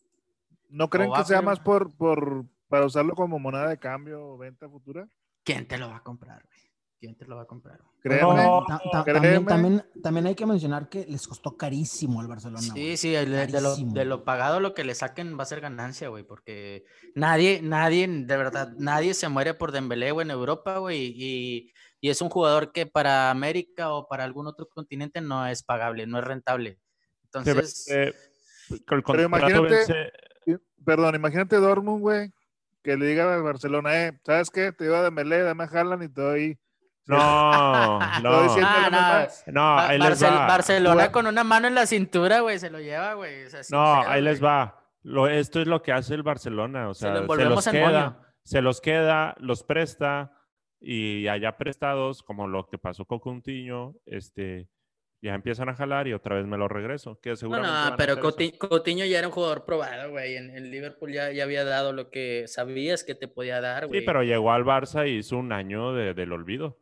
¿No 0.70 0.88
creen 0.89 1.12
que 1.12 1.24
sea 1.24 1.41
más 1.41 1.60
por, 1.60 1.95
por 1.97 2.45
para 2.68 2.86
usarlo 2.86 3.16
como 3.16 3.39
moneda 3.39 3.68
de 3.68 3.80
cambio 3.80 4.24
o 4.24 4.38
venta 4.38 4.70
futura? 4.70 5.08
¿Quién 5.43 5.68
te 5.68 5.78
lo 5.80 5.89
va 5.89 5.97
a 5.97 6.04
comprar, 6.04 6.43
güey? 6.45 6.70
¿Quién 7.02 7.16
te 7.16 7.26
lo 7.26 7.36
va 7.36 7.41
a 7.41 7.45
comprar? 7.47 7.80
Créeme. 8.04 8.22
No, 8.45 8.64
Ta- 8.68 8.80
ta- 8.91 9.04
créeme. 9.04 9.22
también, 9.22 9.45
también, 9.47 9.86
también 10.04 10.26
hay 10.28 10.36
que 10.36 10.45
mencionar 10.45 10.88
que 10.88 11.04
les 11.08 11.28
costó 11.28 11.58
carísimo 11.58 12.22
al 12.22 12.28
Barcelona. 12.28 12.62
Sí, 12.62 12.70
güey. 12.70 12.95
sí, 12.95 13.16
el 13.16 13.32
de, 13.32 13.60
lo, 13.60 13.76
de 13.76 14.18
pagado 14.24 14.60
lo 14.60 14.76
que 14.76 14.84
le 14.84 14.93
saquen 14.93 15.36
va 15.36 15.41
a 15.41 15.47
ser 15.47 15.62
ganancia, 15.62 16.10
güey, 16.10 16.24
porque 16.24 16.86
nadie, 17.16 17.60
nadie, 17.64 18.08
de 18.08 18.38
verdad, 18.38 18.74
nadie 18.78 19.16
se 19.16 19.30
muere 19.30 19.56
por 19.56 19.72
Dembélé, 19.72 20.12
güey, 20.12 20.26
en 20.26 20.30
Europa, 20.32 20.78
güey, 20.78 21.12
y, 21.16 21.74
y 22.02 22.10
es 22.12 22.22
un 22.22 22.30
jugador 22.30 22.72
que 22.72 22.86
para 22.86 23.32
América 23.32 23.91
o 23.93 24.08
para 24.08 24.24
algún 24.24 24.45
otro 24.45 24.68
continente 24.70 25.22
no 25.22 25.47
es 25.47 25.64
pagable, 25.64 26.06
no 26.06 26.20
es 26.20 26.24
rentable. 26.24 26.78
Entonces, 27.24 27.88
eh, 27.89 28.14
con 28.88 28.99
el 28.99 29.04
Pero 29.04 29.24
imagínate- 29.24 29.70
vence- 29.88 30.12
Perdón, 30.86 31.16
imagínate 31.16 31.56
Dortmund, 31.56 32.02
güey, 32.02 32.32
que 32.84 32.95
le 32.95 33.08
diga 33.08 33.34
a 33.34 33.41
Barcelona, 33.41 34.06
eh, 34.08 34.20
¿sabes 34.24 34.52
qué? 34.52 34.72
Te 34.72 34.86
iba 34.86 34.99
a 34.99 35.04
Dembélé, 35.04 35.41
dame 35.41 35.64
a 35.64 35.68
Haaland 35.68 36.04
y 36.04 36.10
te 36.10 36.22
doy... 36.22 36.60
No, 37.08 37.18
no, 37.18 37.99
Ah, 38.02 38.20
no, 38.22 39.52
no, 39.52 39.80
ahí 39.80 39.97
les 39.99 40.24
va. 40.24 40.45
Barcelona 40.47 41.12
con 41.12 41.28
una 41.28 41.43
mano 41.43 41.68
en 41.68 41.76
la 41.76 41.86
cintura, 41.86 42.41
güey, 42.41 42.60
se 42.60 42.70
lo 42.70 42.80
lleva, 42.80 43.14
güey. 43.16 43.45
o 43.45 43.49
sea, 43.49 43.64
sin 43.64 43.76
No, 43.78 44.02
ahí 44.02 44.22
les 44.22 44.43
va. 44.43 44.78
Lo, 45.04 45.28
esto 45.28 45.60
es 45.62 45.68
lo 45.68 45.82
que 45.82 45.91
hace 45.91 46.14
el 46.14 46.24
Barcelona. 46.24 46.89
O 46.89 46.93
Se 46.93 47.08
lo 47.10 47.16
se, 47.16 47.22
envolvemos 47.22 47.56
los 47.56 47.68
en 47.68 47.74
queda, 47.74 48.04
moño. 48.10 48.18
se 48.43 48.62
los 48.62 48.82
queda, 48.82 49.36
los 49.39 49.64
presta 49.64 50.32
y 50.80 51.28
allá 51.28 51.58
prestados, 51.58 52.22
como 52.24 52.47
lo 52.47 52.68
que 52.68 52.78
pasó 52.78 53.06
con 53.06 53.20
Coutinho, 53.20 53.95
este, 54.06 54.68
ya 55.22 55.34
empiezan 55.34 55.70
a 55.70 55.76
jalar 55.76 56.08
y 56.08 56.14
otra 56.14 56.36
vez 56.36 56.45
me 56.45 56.58
lo 56.58 56.68
regreso. 56.68 57.20
Que 57.20 57.32
No, 57.32 57.36
seguramente 57.36 57.89
no, 57.91 57.97
pero 57.97 58.20
Coutinho 58.20 59.06
ya 59.06 59.18
era 59.20 59.28
un 59.28 59.34
jugador 59.34 59.66
probado, 59.66 60.12
güey. 60.12 60.36
En, 60.38 60.56
en 60.56 60.70
Liverpool 60.70 61.12
ya, 61.12 61.32
ya 61.32 61.43
había 61.43 61.66
dado 61.66 61.93
lo 61.93 62.10
que 62.12 62.45
sabías 62.47 63.04
que 63.04 63.16
te 63.16 63.28
podía 63.28 63.60
dar, 63.60 63.88
güey. 63.88 64.02
Sí, 64.02 64.06
pero 64.06 64.22
llegó 64.24 64.52
al 64.52 64.66
Barça 64.66 65.08
y 65.08 65.18
hizo 65.18 65.38
un 65.38 65.52
año 65.52 65.93
de- 65.93 66.14
del 66.14 66.32
olvido. 66.32 66.78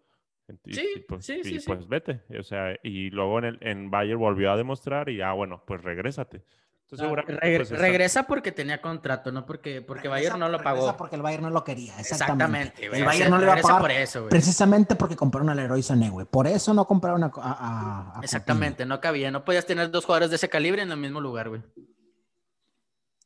Y, 0.66 0.74
Sí, 0.74 0.89
y 0.95 1.00
pues, 1.00 1.26
sí, 1.26 1.41
sí, 1.43 1.56
y 1.56 1.60
sí. 1.60 1.66
pues 1.68 1.88
vete. 1.88 2.22
O 2.39 2.43
sea, 2.43 2.76
y 2.84 3.10
luego 3.10 3.39
en, 3.39 3.45
el, 3.45 3.58
en 3.62 3.89
Bayern 3.91 4.20
volvió 4.20 4.52
a 4.52 4.58
demostrar 4.58 5.10
y 5.10 5.22
ah, 5.22 5.34
bueno, 5.34 5.64
pues 5.66 5.82
regrésate. 5.82 6.43
Entonces, 6.91 7.08
Ah, 7.08 7.24
pues, 7.39 7.62
está- 7.70 7.76
regresa 7.78 8.24
porque 8.26 8.52
tenía 8.52 8.82
contrato, 8.82 9.32
no 9.32 9.45
porque, 9.45 9.84
porque 9.84 10.08
Regresa- 10.08 10.10
Bayern 10.10 10.39
no 10.39 10.50
lo 10.50 10.58
regresa 10.58 10.64
pagó. 10.64 10.97
Porque 10.97 11.18
el 11.18 11.22
Bayern 11.22 11.43
no 11.43 11.52
lo 11.52 11.64
quería, 11.64 12.00
exactamente. 12.00 12.80
Exactamente, 12.80 12.88
güey. 12.89 13.00
el 13.02 13.04
o 13.04 13.06
Bayern 13.06 13.22
sea, 13.26 13.30
no 13.30 13.38
le 13.38 13.43
iba 13.43 13.52
a 13.52 13.56
regresa 13.58 13.68
pagar 13.76 13.82
por 13.82 13.91
eso, 13.91 14.20
güey. 14.22 14.30
precisamente 14.32 14.95
porque 14.95 15.16
compraron 15.16 15.50
al 15.52 15.58
Leroy 15.58 15.84
Sané, 15.84 16.10
güey. 16.10 16.26
Por 16.26 16.47
eso 16.47 16.74
no 16.74 16.86
compraron 16.88 17.24
a, 17.24 17.28
a- 17.28 17.30
a- 17.36 18.00
a 18.00 18.04
Coutinho. 18.06 18.24
Exactamente, 18.24 18.86
no 18.88 19.00
cabía. 19.00 19.30
No 19.30 19.45
podías 19.45 19.68
tener 19.68 19.91
dos 19.91 20.06
jugadores 20.06 20.32
de 20.32 20.38
ese 20.38 20.50
calibre 20.50 20.82
en 20.82 20.89
el 20.91 20.97
mismo 20.97 21.22
lugar, 21.22 21.50
güey. 21.50 21.62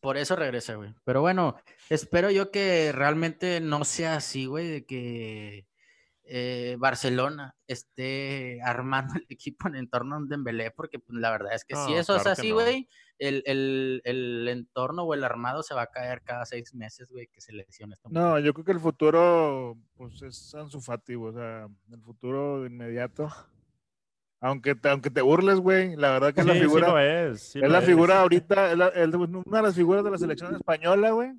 Por 0.02 0.18
eso 0.18 0.36
regresa, 0.36 0.76
güey. 0.76 0.94
Pero 1.06 1.22
bueno, 1.22 1.56
espero 1.90 2.30
yo 2.30 2.52
que 2.52 2.92
realmente 2.94 3.62
no 3.62 3.86
sea 3.86 4.16
así, 4.18 4.46
güey, 4.46 4.68
de 4.68 4.86
que 4.86 5.66
eh, 6.26 6.76
Barcelona 6.80 7.56
esté 7.68 8.62
armando 8.64 9.14
el 9.16 9.26
equipo 9.30 9.68
en 9.68 9.76
entorno 9.76 10.16
a 10.16 10.18
un 10.20 10.30
Dembélé, 10.30 10.72
porque 10.72 11.00
pues, 11.00 11.18
la 11.20 11.32
verdad 11.32 11.54
es 11.54 11.66
que 11.66 11.76
si 11.76 11.94
eso 11.94 12.16
es 12.16 12.22
claro 12.24 12.34
así, 12.40 12.50
no. 12.50 12.56
güey, 12.56 12.88
el, 13.20 13.44
el- 13.46 14.02
el 14.06 14.48
entorno 14.48 15.04
o 15.04 15.14
el 15.14 15.24
armado 15.24 15.64
se 15.64 15.74
va 15.74 15.84
a 15.84 15.88
caer 15.92 16.22
cada 16.24 16.46
seis 16.46 16.74
meses, 16.74 17.10
güey, 17.12 17.28
que 17.28 17.42
se 17.42 17.54
lesiona 17.54 17.94
esta 17.94 18.10
No, 18.10 18.40
yo 18.40 18.54
creo 18.54 18.66
que 18.66 18.72
el 18.72 18.80
futuro, 18.80 19.78
pues 19.96 20.22
es 20.22 20.56
Ansu 20.56 20.82
Fati, 20.82 21.16
o 21.16 21.32
sea, 21.32 21.68
el 21.92 22.02
futuro 22.02 22.66
inmediato. 22.66 23.30
Aunque 24.40 24.76
te, 24.76 24.90
aunque 24.90 25.10
te 25.10 25.22
burles, 25.22 25.60
güey, 25.60 25.96
la 25.96 26.12
verdad 26.12 26.34
que 26.34 26.42
es 26.42 26.46
la 26.48 26.54
sí 26.54 26.60
figura, 26.60 26.88
lo 26.90 27.00
es. 27.00 27.42
sí 27.42 27.60
es 27.60 27.64
lo 27.64 27.70
la 27.70 27.80
es, 27.80 27.86
figura 27.86 28.20
ahorita, 28.20 28.72
es, 28.72 28.78
la- 28.78 28.88
es 28.90 29.14
una 29.14 29.58
de 29.58 29.64
las 29.64 29.76
figuras 29.76 30.04
de 30.04 30.12
la 30.12 30.18
selección 30.18 30.54
española, 30.56 31.12
güey. 31.12 31.32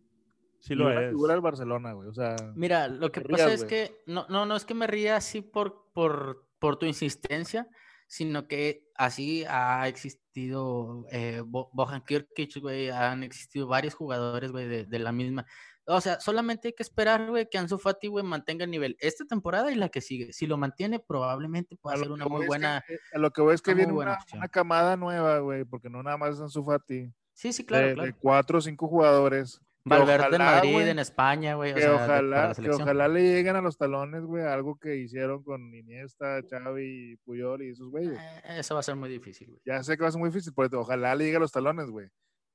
Sí 0.67 0.75
lo 0.75 0.91
es. 0.91 1.11
figura 1.11 1.35
del 1.35 1.43
Barcelona, 1.43 1.93
güey, 1.93 2.09
o 2.09 2.15
sea, 2.15 2.37
Mira, 2.55 2.89
lo 2.89 3.13
que 3.13 3.21
pasa 3.21 3.47
rías, 3.49 3.53
es 3.53 3.65
güey. 3.65 3.69
que 3.69 4.03
no, 4.07 4.27
no, 4.31 4.47
no 4.47 4.57
es 4.57 4.65
que 4.65 4.73
me 4.75 4.87
ría 4.87 5.17
así 5.17 5.43
por, 5.43 5.91
por, 5.93 6.47
por 6.59 6.77
tu 6.79 6.87
insistencia, 6.87 7.69
sino 8.07 8.47
que 8.49 8.89
así 8.95 9.45
ha 9.47 9.87
existido 9.89 11.05
eh, 11.11 11.43
Bo- 11.45 11.69
Bojan 11.73 12.03
Kirkic, 12.05 12.57
güey, 12.61 12.89
han 12.91 13.23
existido 13.23 13.67
varios 13.67 13.95
jugadores, 13.95 14.53
güey, 14.53 14.67
de, 14.67 14.85
de 14.87 14.99
la 14.99 15.13
misma. 15.13 15.45
O 15.87 16.01
sea, 16.01 16.19
solamente 16.19 16.69
hay 16.69 16.73
que 16.75 16.83
esperar, 16.83 17.29
güey, 17.29 17.47
que 17.51 17.59
Ansu 17.59 17.77
Fati, 17.77 18.07
güey, 18.09 18.25
mantenga 18.25 18.65
el 18.65 18.71
nivel 18.71 18.97
esta 19.01 19.27
temporada 19.27 19.71
y 19.71 19.75
la 19.75 19.91
que 19.91 20.01
sigue. 20.01 20.33
Si 20.33 20.47
lo 20.47 20.57
mantiene, 20.57 20.99
probablemente 20.99 21.77
pueda 21.77 21.99
ser 21.99 22.11
una 22.11 22.25
muy 22.25 22.37
es 22.39 22.41
que- 22.45 22.47
buena. 22.47 22.83
a 23.13 23.19
lo 23.19 23.31
que 23.33 23.43
voy 23.43 23.55
es 23.55 23.61
que 23.61 23.75
viene 23.75 23.93
una, 23.93 24.17
camada 24.51 24.97
nueva, 24.97 25.41
güey, 25.41 25.65
porque 25.67 25.91
no 25.91 26.03
nada 26.03 26.17
más 26.17 26.37
es 26.37 26.41
Ansu 26.41 26.65
Fati, 26.65 27.13
Sí, 27.35 27.53
sí, 27.53 27.67
claro, 27.67 27.89
de, 27.89 27.95
claro. 27.95 28.07
de 28.07 28.15
cuatro 28.15 28.59
o 28.59 28.61
cinco 28.63 28.89
jugadores. 28.89 29.61
Valverde 29.85 30.37
en 30.37 30.43
ojalá, 30.43 30.45
Madrid, 30.57 30.73
güey, 30.73 30.89
en 30.89 30.99
España, 30.99 31.55
güey, 31.57 31.73
o 31.73 31.75
que 31.75 31.81
sea, 31.83 31.95
ojalá, 31.95 32.55
que 32.55 32.71
ojalá 32.71 33.09
le 33.09 33.23
lleguen 33.23 33.57
a 33.57 33.61
los 33.61 33.77
talones, 33.77 34.23
güey, 34.25 34.43
algo 34.45 34.79
que 34.79 34.97
hicieron 34.97 35.43
con 35.43 35.75
Iniesta, 35.75 36.41
Xavi, 36.49 37.17
Puyol 37.25 37.63
y 37.63 37.71
esos 37.71 37.91
güeyes. 37.91 38.19
Eh, 38.19 38.43
Eso 38.59 38.75
va 38.75 38.81
a 38.81 38.83
ser 38.83 38.97
muy 38.97 39.11
difícil, 39.11 39.49
güey. 39.51 39.61
Ya 39.67 39.83
sé 39.83 39.97
que 39.97 40.03
va 40.03 40.09
a 40.09 40.13
ser 40.13 40.21
muy 40.21 40.31
difícil, 40.31 40.53
pero 40.57 40.81
ojalá 40.81 41.15
le 41.15 41.25
llegue 41.25 41.37
a 41.37 41.41
los 41.41 41.53
talones, 41.53 41.91
güey. 41.91 42.09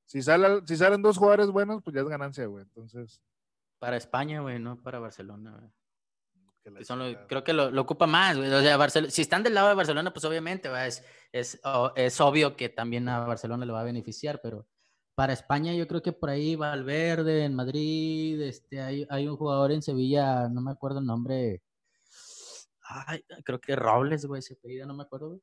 Si, 0.05 0.23
sale, 0.23 0.61
si 0.65 0.75
salen 0.75 1.03
dos 1.03 1.17
jugadores 1.19 1.51
buenos, 1.51 1.83
pues 1.83 1.95
ya 1.95 2.01
es 2.01 2.07
ganancia, 2.09 2.47
güey. 2.47 2.63
Entonces, 2.63 3.21
Para 3.77 3.95
España, 3.97 4.41
güey, 4.41 4.57
no 4.59 4.81
para 4.81 4.97
Barcelona, 4.97 5.51
güey. 5.55 6.75
que 6.75 6.83
son 6.83 7.15
creo 7.27 7.43
que 7.43 7.53
lo, 7.53 7.69
lo 7.69 7.81
ocupa 7.81 8.07
más, 8.07 8.37
güey. 8.37 8.51
O 8.51 8.61
sea, 8.61 8.89
si 9.09 9.21
están 9.21 9.43
del 9.43 9.53
lado 9.53 9.69
de 9.69 9.75
Barcelona, 9.75 10.11
pues 10.11 10.25
obviamente 10.25 10.67
es, 10.87 11.05
es, 11.31 11.61
es 11.95 12.21
obvio 12.21 12.55
que 12.55 12.69
también 12.69 13.07
a 13.07 13.19
Barcelona 13.19 13.67
le 13.67 13.71
va 13.71 13.81
a 13.81 13.85
beneficiar, 13.85 14.39
pero 14.41 14.67
para 15.19 15.33
España 15.33 15.73
yo 15.73 15.85
creo 15.85 16.01
que 16.01 16.13
por 16.13 16.29
ahí 16.29 16.55
Valverde 16.55 17.43
en 17.43 17.53
Madrid, 17.53 18.41
este, 18.41 18.79
hay, 18.79 19.05
hay 19.09 19.27
un 19.27 19.35
jugador 19.35 19.73
en 19.73 19.81
Sevilla, 19.81 20.47
no 20.47 20.61
me 20.61 20.71
acuerdo 20.71 20.99
el 20.99 21.05
nombre, 21.07 21.61
ay, 22.83 23.25
creo 23.43 23.59
que 23.59 23.75
Robles, 23.75 24.25
güey, 24.25 24.41
se 24.41 24.53
apellida, 24.53 24.85
no 24.85 24.93
me 24.93 25.03
acuerdo. 25.03 25.41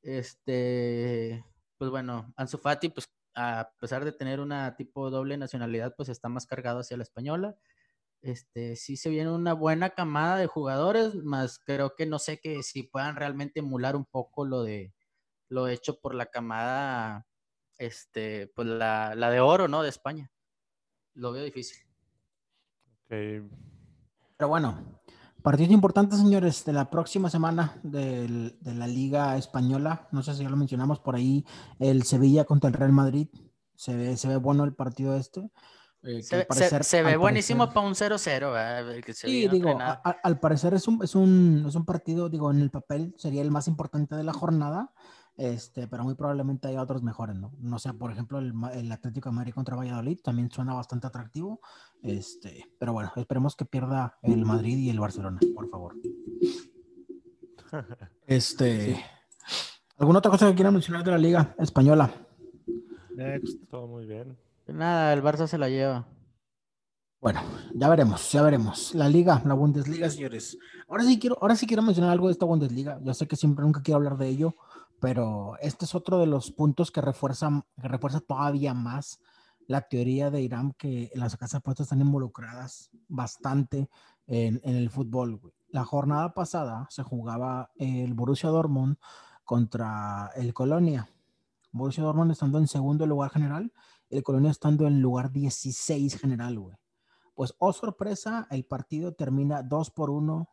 Este, 0.00 1.44
pues 1.76 1.90
bueno, 1.90 2.32
Ansu 2.34 2.56
Fati, 2.56 2.88
pues 2.88 3.10
a 3.34 3.70
pesar 3.78 4.06
de 4.06 4.12
tener 4.12 4.40
una 4.40 4.74
tipo 4.74 5.10
doble 5.10 5.36
nacionalidad, 5.36 5.94
pues 5.94 6.08
está 6.08 6.30
más 6.30 6.46
cargado 6.46 6.80
hacia 6.80 6.96
la 6.96 7.02
española. 7.02 7.58
Este, 8.22 8.74
sí 8.74 8.96
se 8.96 9.10
viene 9.10 9.30
una 9.30 9.52
buena 9.52 9.90
camada 9.90 10.38
de 10.38 10.46
jugadores, 10.46 11.14
más 11.16 11.58
creo 11.58 11.94
que 11.94 12.06
no 12.06 12.18
sé 12.18 12.40
que 12.40 12.62
si 12.62 12.84
puedan 12.84 13.16
realmente 13.16 13.60
emular 13.60 13.96
un 13.96 14.06
poco 14.06 14.46
lo 14.46 14.62
de 14.62 14.94
lo 15.50 15.68
hecho 15.68 16.00
por 16.00 16.14
la 16.14 16.24
camada, 16.24 17.26
este, 17.80 18.46
pues 18.54 18.68
la, 18.68 19.14
la 19.16 19.30
de 19.30 19.40
oro, 19.40 19.66
¿no? 19.66 19.82
De 19.82 19.88
España. 19.88 20.30
Lo 21.14 21.32
veo 21.32 21.42
difícil. 21.42 21.78
Ok. 23.04 23.50
Pero 24.36 24.48
bueno, 24.48 25.00
partidos 25.42 25.72
importantes, 25.72 26.18
señores, 26.18 26.64
de 26.64 26.72
la 26.72 26.90
próxima 26.90 27.28
semana 27.30 27.80
del- 27.82 28.58
de 28.60 28.74
la 28.74 28.86
Liga 28.86 29.36
Española. 29.36 30.08
No 30.12 30.22
sé 30.22 30.34
si 30.34 30.42
ya 30.42 30.50
lo 30.50 30.56
mencionamos 30.56 31.00
por 31.00 31.16
ahí, 31.16 31.44
el 31.78 32.02
Sevilla 32.04 32.44
contra 32.44 32.68
el 32.68 32.74
Real 32.74 32.92
Madrid. 32.92 33.28
Se 33.74 33.96
ve, 33.96 34.16
se 34.16 34.28
ve 34.28 34.36
bueno 34.36 34.64
el 34.64 34.74
partido 34.74 35.16
este. 35.16 35.50
eh, 36.02 36.22
Se, 36.22 36.36
al 36.36 36.42
se- 36.42 36.46
parecer- 36.48 36.84
se 36.84 37.02
ve 37.02 37.16
buenísimo 37.16 37.64
parecer- 37.64 37.74
para 37.74 37.86
un 37.86 37.94
0-0, 37.94 38.52
¿verdad? 38.52 39.02
Que 39.04 39.12
se 39.14 39.26
Sí, 39.26 39.46
no 39.46 39.52
digo, 39.52 39.78
a- 39.80 40.00
al 40.22 40.38
parecer 40.40 40.72
es 40.74 40.86
un, 40.88 41.02
es, 41.02 41.14
un, 41.14 41.64
es 41.68 41.74
un 41.74 41.84
partido, 41.84 42.28
digo, 42.30 42.50
en 42.50 42.60
el 42.60 42.70
papel 42.70 43.14
sería 43.18 43.42
el 43.42 43.50
más 43.50 43.68
importante 43.68 44.14
de 44.16 44.24
la 44.24 44.32
jornada, 44.32 44.92
este, 45.36 45.88
pero 45.88 46.04
muy 46.04 46.14
probablemente 46.14 46.68
haya 46.68 46.82
otros 46.82 47.02
mejores, 47.02 47.36
¿no? 47.36 47.52
No 47.58 47.78
sé, 47.78 47.92
por 47.94 48.12
ejemplo, 48.12 48.38
el, 48.38 48.52
el 48.74 48.92
Atlético 48.92 49.30
de 49.30 49.36
Madrid 49.36 49.54
contra 49.54 49.76
Valladolid 49.76 50.20
también 50.22 50.50
suena 50.50 50.74
bastante 50.74 51.06
atractivo, 51.06 51.60
este, 52.02 52.64
pero 52.78 52.92
bueno, 52.92 53.12
esperemos 53.16 53.56
que 53.56 53.64
pierda 53.64 54.18
el 54.22 54.44
Madrid 54.44 54.76
y 54.78 54.90
el 54.90 55.00
Barcelona, 55.00 55.40
por 55.54 55.68
favor. 55.68 55.94
Este, 58.26 59.02
¿alguna 59.96 60.18
otra 60.18 60.30
cosa 60.30 60.48
que 60.48 60.54
quieran 60.54 60.74
mencionar 60.74 61.04
de 61.04 61.10
la 61.10 61.18
Liga 61.18 61.54
Española? 61.58 62.10
Next. 63.14 63.68
Todo 63.68 63.86
muy 63.86 64.06
bien. 64.06 64.38
Nada, 64.66 65.12
el 65.12 65.22
Barça 65.22 65.46
se 65.46 65.58
la 65.58 65.68
lleva. 65.68 66.06
Bueno, 67.20 67.42
ya 67.74 67.88
veremos, 67.90 68.32
ya 68.32 68.40
veremos. 68.42 68.94
La 68.94 69.08
liga, 69.08 69.42
la 69.44 69.52
Bundesliga, 69.52 70.08
señores. 70.08 70.56
Ahora 70.88 71.04
sí 71.04 71.18
quiero, 71.18 71.36
ahora 71.40 71.54
sí 71.54 71.66
quiero 71.66 71.82
mencionar 71.82 72.12
algo 72.12 72.28
de 72.28 72.32
esta 72.32 72.46
Bundesliga. 72.46 72.98
Yo 73.02 73.12
sé 73.12 73.28
que 73.28 73.36
siempre 73.36 73.62
nunca 73.62 73.82
quiero 73.82 73.96
hablar 73.96 74.16
de 74.16 74.28
ello, 74.28 74.56
pero 75.00 75.56
este 75.60 75.86
es 75.86 75.94
otro 75.94 76.18
de 76.18 76.26
los 76.26 76.52
puntos 76.52 76.90
que 76.90 77.00
refuerza, 77.00 77.64
que 77.80 77.88
refuerza 77.88 78.20
todavía 78.20 78.74
más 78.74 79.20
la 79.66 79.82
teoría 79.82 80.30
de 80.30 80.42
Irán 80.42 80.74
que 80.76 81.10
las 81.14 81.36
casas 81.36 81.52
de 81.52 81.58
apuestas 81.58 81.86
están 81.86 82.00
involucradas 82.00 82.90
bastante 83.08 83.88
en, 84.26 84.60
el 84.64 84.90
fútbol. 84.90 85.40
La 85.68 85.84
jornada 85.84 86.34
pasada 86.34 86.86
se 86.90 87.02
jugaba 87.02 87.70
el 87.76 88.14
Borussia 88.14 88.50
Dortmund 88.50 88.96
contra 89.44 90.30
el 90.34 90.52
Colonia. 90.52 91.08
Borussia 91.72 92.02
Dortmund 92.02 92.32
estando 92.32 92.58
en 92.58 92.66
segundo 92.66 93.06
lugar 93.06 93.30
general, 93.30 93.72
el 94.10 94.22
Colonia 94.22 94.50
estando 94.50 94.86
en 94.86 95.00
lugar 95.00 95.30
16 95.30 96.18
general. 96.18 96.78
Pues, 97.34 97.54
oh 97.58 97.72
sorpresa, 97.72 98.48
el 98.50 98.64
partido 98.64 99.14
termina 99.14 99.62
2 99.62 99.90
por 99.92 100.10
1, 100.10 100.48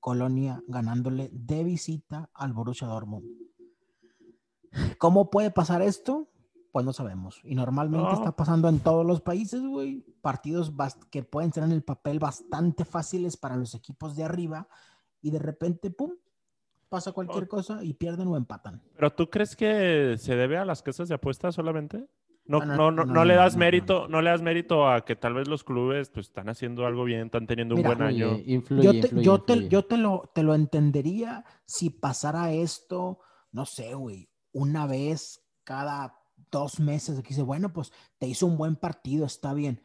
Colonia 0.00 0.62
ganándole 0.66 1.28
de 1.32 1.62
visita 1.62 2.30
al 2.32 2.52
Borussia 2.54 2.88
Dortmund. 2.88 3.26
¿Cómo 4.98 5.30
puede 5.30 5.50
pasar 5.50 5.82
esto? 5.82 6.28
Pues 6.72 6.86
no 6.86 6.92
sabemos. 6.92 7.40
Y 7.44 7.54
normalmente 7.54 8.10
No. 8.12 8.14
está 8.14 8.34
pasando 8.34 8.68
en 8.68 8.80
todos 8.80 9.04
los 9.04 9.20
países, 9.20 9.62
güey. 9.62 10.04
Partidos 10.22 10.72
que 11.10 11.22
pueden 11.22 11.52
ser 11.52 11.64
en 11.64 11.72
el 11.72 11.82
papel 11.82 12.18
bastante 12.18 12.84
fáciles 12.84 13.36
para 13.36 13.56
los 13.56 13.74
equipos 13.74 14.16
de 14.16 14.24
arriba 14.24 14.68
y 15.20 15.30
de 15.30 15.38
repente, 15.38 15.90
pum, 15.90 16.12
pasa 16.88 17.12
cualquier 17.12 17.48
cosa 17.48 17.82
y 17.84 17.94
pierden 17.94 18.28
o 18.28 18.36
empatan. 18.36 18.82
¿Pero 18.94 19.10
tú 19.12 19.28
crees 19.28 19.54
que 19.56 20.16
se 20.18 20.34
debe 20.36 20.56
a 20.58 20.64
las 20.64 20.82
casas 20.82 21.08
de 21.08 21.14
apuestas 21.14 21.54
solamente? 21.54 22.08
No, 22.44 22.60
Ah, 22.60 22.66
no, 22.66 22.90
no, 22.90 23.04
no, 23.04 23.24
le 23.24 23.34
das 23.34 23.56
mérito, 23.56 24.08
no. 24.08 24.20
le 24.20 24.30
das 24.30 24.42
mérito 24.42 24.88
a 24.88 25.04
que 25.04 25.14
tal 25.14 25.34
vez 25.34 25.46
los 25.48 25.62
clubes 25.62 26.10
pues 26.10 26.26
están 26.26 26.48
haciendo 26.48 26.86
algo 26.86 27.04
bien, 27.04 27.26
están 27.26 27.46
teniendo 27.46 27.74
un 27.76 27.78
Mira, 27.82 27.90
buen 27.90 28.02
año. 28.02 28.36
influye, 28.44 28.82
yo 28.82 28.90
te, 28.90 28.98
influye, 28.98 29.24
yo 29.24 29.42
te- 29.42 29.68
yo 29.68 29.84
te 29.84 29.96
lo, 29.96 30.30
te 30.34 30.42
lo 30.42 30.54
entendería 30.54 31.44
si 31.66 31.90
pasara 31.90 32.50
esto, 32.52 33.20
no 33.52 33.64
sé, 33.64 33.94
güey, 33.94 34.28
una 34.52 34.86
vez 34.86 35.42
cada 35.64 36.22
dos 36.50 36.80
meses. 36.80 37.20
Que 37.22 37.30
dice, 37.30 37.42
bueno, 37.42 37.72
pues 37.72 37.92
te 38.18 38.26
hizo 38.26 38.46
un 38.46 38.56
buen 38.56 38.76
partido, 38.76 39.26
está 39.26 39.54
bien. 39.54 39.82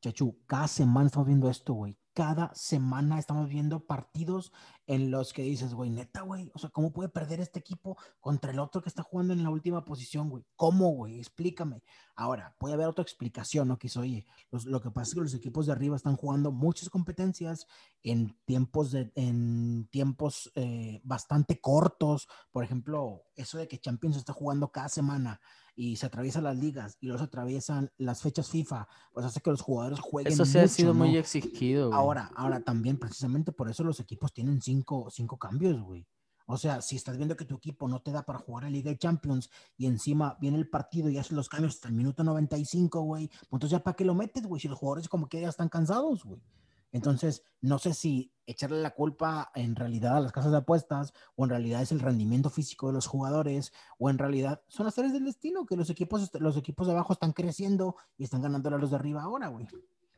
Chachu, 0.00 0.38
cada 0.46 0.68
semana 0.68 1.06
estamos 1.06 1.28
viendo 1.28 1.48
esto, 1.48 1.74
güey. 1.74 1.96
Cada 2.12 2.52
semana 2.54 3.18
estamos 3.18 3.48
viendo 3.48 3.86
partidos 3.86 4.52
en 4.86 5.10
los 5.10 5.32
que 5.32 5.42
dices, 5.42 5.74
güey, 5.74 5.90
neta, 5.90 6.22
güey, 6.22 6.50
o 6.54 6.58
sea, 6.58 6.70
¿cómo 6.70 6.92
puede 6.92 7.08
perder 7.08 7.40
este 7.40 7.60
equipo 7.60 7.96
contra 8.20 8.50
el 8.50 8.58
otro 8.58 8.82
que 8.82 8.88
está 8.88 9.02
jugando 9.02 9.32
en 9.32 9.42
la 9.44 9.50
última 9.50 9.84
posición, 9.84 10.28
güey? 10.28 10.44
¿Cómo, 10.56 10.90
güey? 10.90 11.18
Explícame. 11.18 11.82
Ahora, 12.16 12.54
puede 12.58 12.74
haber 12.74 12.88
otra 12.88 13.02
explicación, 13.02 13.68
¿no? 13.68 13.78
Que 13.78 13.88
oye, 13.96 14.26
los- 14.50 14.66
lo 14.66 14.80
que 14.80 14.90
pasa 14.90 15.10
es 15.10 15.14
que 15.14 15.20
los 15.20 15.34
equipos 15.34 15.66
de 15.66 15.72
arriba 15.72 15.96
están 15.96 16.16
jugando 16.16 16.50
muchas 16.52 16.90
competencias 16.90 17.66
en 18.02 18.36
tiempos, 18.44 18.90
de, 18.90 19.12
en 19.14 19.88
tiempos 19.90 20.50
eh, 20.56 21.00
bastante 21.04 21.60
cortos. 21.60 22.28
Por 22.50 22.64
ejemplo, 22.64 23.22
eso 23.36 23.58
de 23.58 23.68
que 23.68 23.78
Champions 23.78 24.16
está 24.16 24.32
jugando 24.32 24.72
cada 24.72 24.88
semana 24.88 25.40
y 25.74 25.96
se 25.96 26.04
atraviesan 26.04 26.44
las 26.44 26.56
ligas 26.58 26.98
y 27.00 27.06
se 27.08 27.14
atraviesan 27.14 27.90
las 27.96 28.20
fechas 28.20 28.50
FIFA, 28.50 28.86
pues 29.14 29.24
hace 29.24 29.40
que 29.40 29.50
los 29.50 29.62
jugadores 29.62 30.00
jueguen 30.00 30.32
Eso 30.34 30.42
ha 30.42 30.46
mucho, 30.46 30.68
sido 30.68 30.92
muy 30.92 31.12
¿no? 31.12 31.18
exigido, 31.18 31.88
güey. 31.88 31.98
Ahora, 31.98 32.30
ahora 32.36 32.60
también 32.60 32.98
precisamente 32.98 33.52
por 33.52 33.70
eso 33.70 33.82
los 33.82 33.98
equipos 33.98 34.34
tienen 34.34 34.60
cinco, 34.72 35.08
cinco 35.10 35.36
cambios, 35.36 35.78
güey. 35.82 36.06
O 36.46 36.56
sea, 36.56 36.80
si 36.80 36.96
estás 36.96 37.16
viendo 37.16 37.36
que 37.36 37.44
tu 37.44 37.56
equipo 37.56 37.88
no 37.88 38.00
te 38.00 38.10
da 38.10 38.22
para 38.22 38.38
jugar 38.38 38.64
a 38.64 38.70
Liga 38.70 38.90
de 38.90 38.98
Champions 38.98 39.50
y 39.76 39.86
encima 39.86 40.36
viene 40.40 40.56
el 40.56 40.68
partido 40.68 41.08
y 41.10 41.18
haces 41.18 41.32
los 41.32 41.48
cambios 41.48 41.74
hasta 41.74 41.88
el 41.88 41.94
minuto 41.94 42.24
95, 42.24 43.02
güey, 43.02 43.28
pues 43.28 43.52
entonces 43.52 43.70
ya 43.70 43.82
para 43.82 43.96
qué 43.96 44.04
lo 44.04 44.14
metes, 44.14 44.46
güey, 44.46 44.60
si 44.60 44.68
los 44.68 44.78
jugadores 44.78 45.08
como 45.08 45.28
que 45.28 45.40
ya 45.40 45.50
están 45.50 45.68
cansados, 45.68 46.24
güey. 46.24 46.40
Entonces, 46.90 47.42
no 47.60 47.78
sé 47.78 47.94
si 47.94 48.32
echarle 48.46 48.82
la 48.82 48.94
culpa 48.94 49.50
en 49.54 49.76
realidad 49.76 50.16
a 50.16 50.20
las 50.20 50.32
casas 50.32 50.52
de 50.52 50.58
apuestas 50.58 51.12
o 51.36 51.44
en 51.44 51.50
realidad 51.50 51.82
es 51.82 51.92
el 51.92 52.00
rendimiento 52.00 52.50
físico 52.50 52.88
de 52.88 52.94
los 52.94 53.06
jugadores 53.06 53.72
o 53.98 54.10
en 54.10 54.18
realidad 54.18 54.62
son 54.68 54.86
las 54.86 54.98
áreas 54.98 55.14
del 55.14 55.24
destino 55.24 55.64
que 55.64 55.76
los 55.76 55.90
equipos, 55.90 56.30
los 56.40 56.56
equipos 56.56 56.86
de 56.86 56.92
abajo 56.94 57.12
están 57.12 57.32
creciendo 57.32 57.96
y 58.18 58.24
están 58.24 58.42
ganando 58.42 58.68
a 58.68 58.78
los 58.78 58.90
de 58.90 58.96
arriba 58.96 59.22
ahora, 59.22 59.48
güey. 59.48 59.66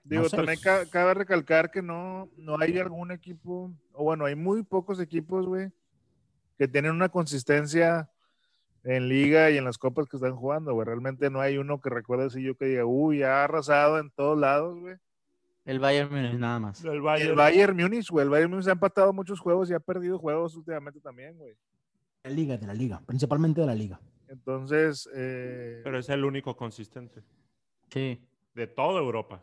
Digo, 0.04 0.28
también 0.28 0.58
cabe 0.90 1.14
recalcar 1.14 1.70
que 1.70 1.80
no, 1.80 2.28
no 2.36 2.58
hay 2.60 2.78
algún 2.78 3.10
equipo, 3.10 3.72
o 3.92 4.04
bueno, 4.04 4.26
hay 4.26 4.34
muy 4.34 4.62
pocos 4.62 5.00
equipos, 5.00 5.46
güey, 5.46 5.70
que 6.58 6.68
tienen 6.68 6.92
una 6.92 7.08
consistencia 7.08 8.10
en 8.84 9.08
liga 9.08 9.50
y 9.50 9.56
en 9.56 9.64
las 9.64 9.78
copas 9.78 10.06
que 10.06 10.16
están 10.16 10.36
jugando, 10.36 10.74
güey. 10.74 10.84
Realmente 10.84 11.30
no 11.30 11.40
hay 11.40 11.56
uno 11.56 11.80
que 11.80 11.88
recuerde 11.88 12.28
si 12.28 12.42
yo 12.42 12.54
que 12.54 12.66
diga, 12.66 12.84
uy, 12.84 13.22
ha 13.22 13.44
arrasado 13.44 13.98
en 13.98 14.10
todos 14.10 14.38
lados, 14.38 14.78
güey. 14.78 14.96
El 15.64 15.80
Bayern 15.80 16.12
Múnich, 16.12 16.34
nada 16.34 16.58
más. 16.58 16.84
El 16.84 17.00
Bayern, 17.00 17.30
el 17.30 17.36
Bayern 17.36 17.76
Múnich, 17.76 18.10
güey. 18.10 18.24
El 18.24 18.30
Bayern 18.30 18.50
Múnich 18.50 18.68
ha 18.68 18.72
empatado 18.72 19.14
muchos 19.14 19.40
juegos 19.40 19.70
y 19.70 19.72
ha 19.72 19.80
perdido 19.80 20.18
juegos 20.18 20.54
últimamente 20.54 21.00
también, 21.00 21.38
güey. 21.38 21.54
La 22.22 22.30
liga, 22.30 22.58
de 22.58 22.66
la 22.66 22.74
liga, 22.74 23.00
principalmente 23.06 23.62
de 23.62 23.66
la 23.66 23.74
liga. 23.74 23.98
Entonces. 24.28 25.08
Eh... 25.14 25.80
Pero 25.82 25.98
es 25.98 26.08
el 26.10 26.24
único 26.24 26.54
consistente. 26.54 27.22
Sí. 27.90 28.22
De 28.54 28.66
toda 28.66 29.00
Europa. 29.00 29.42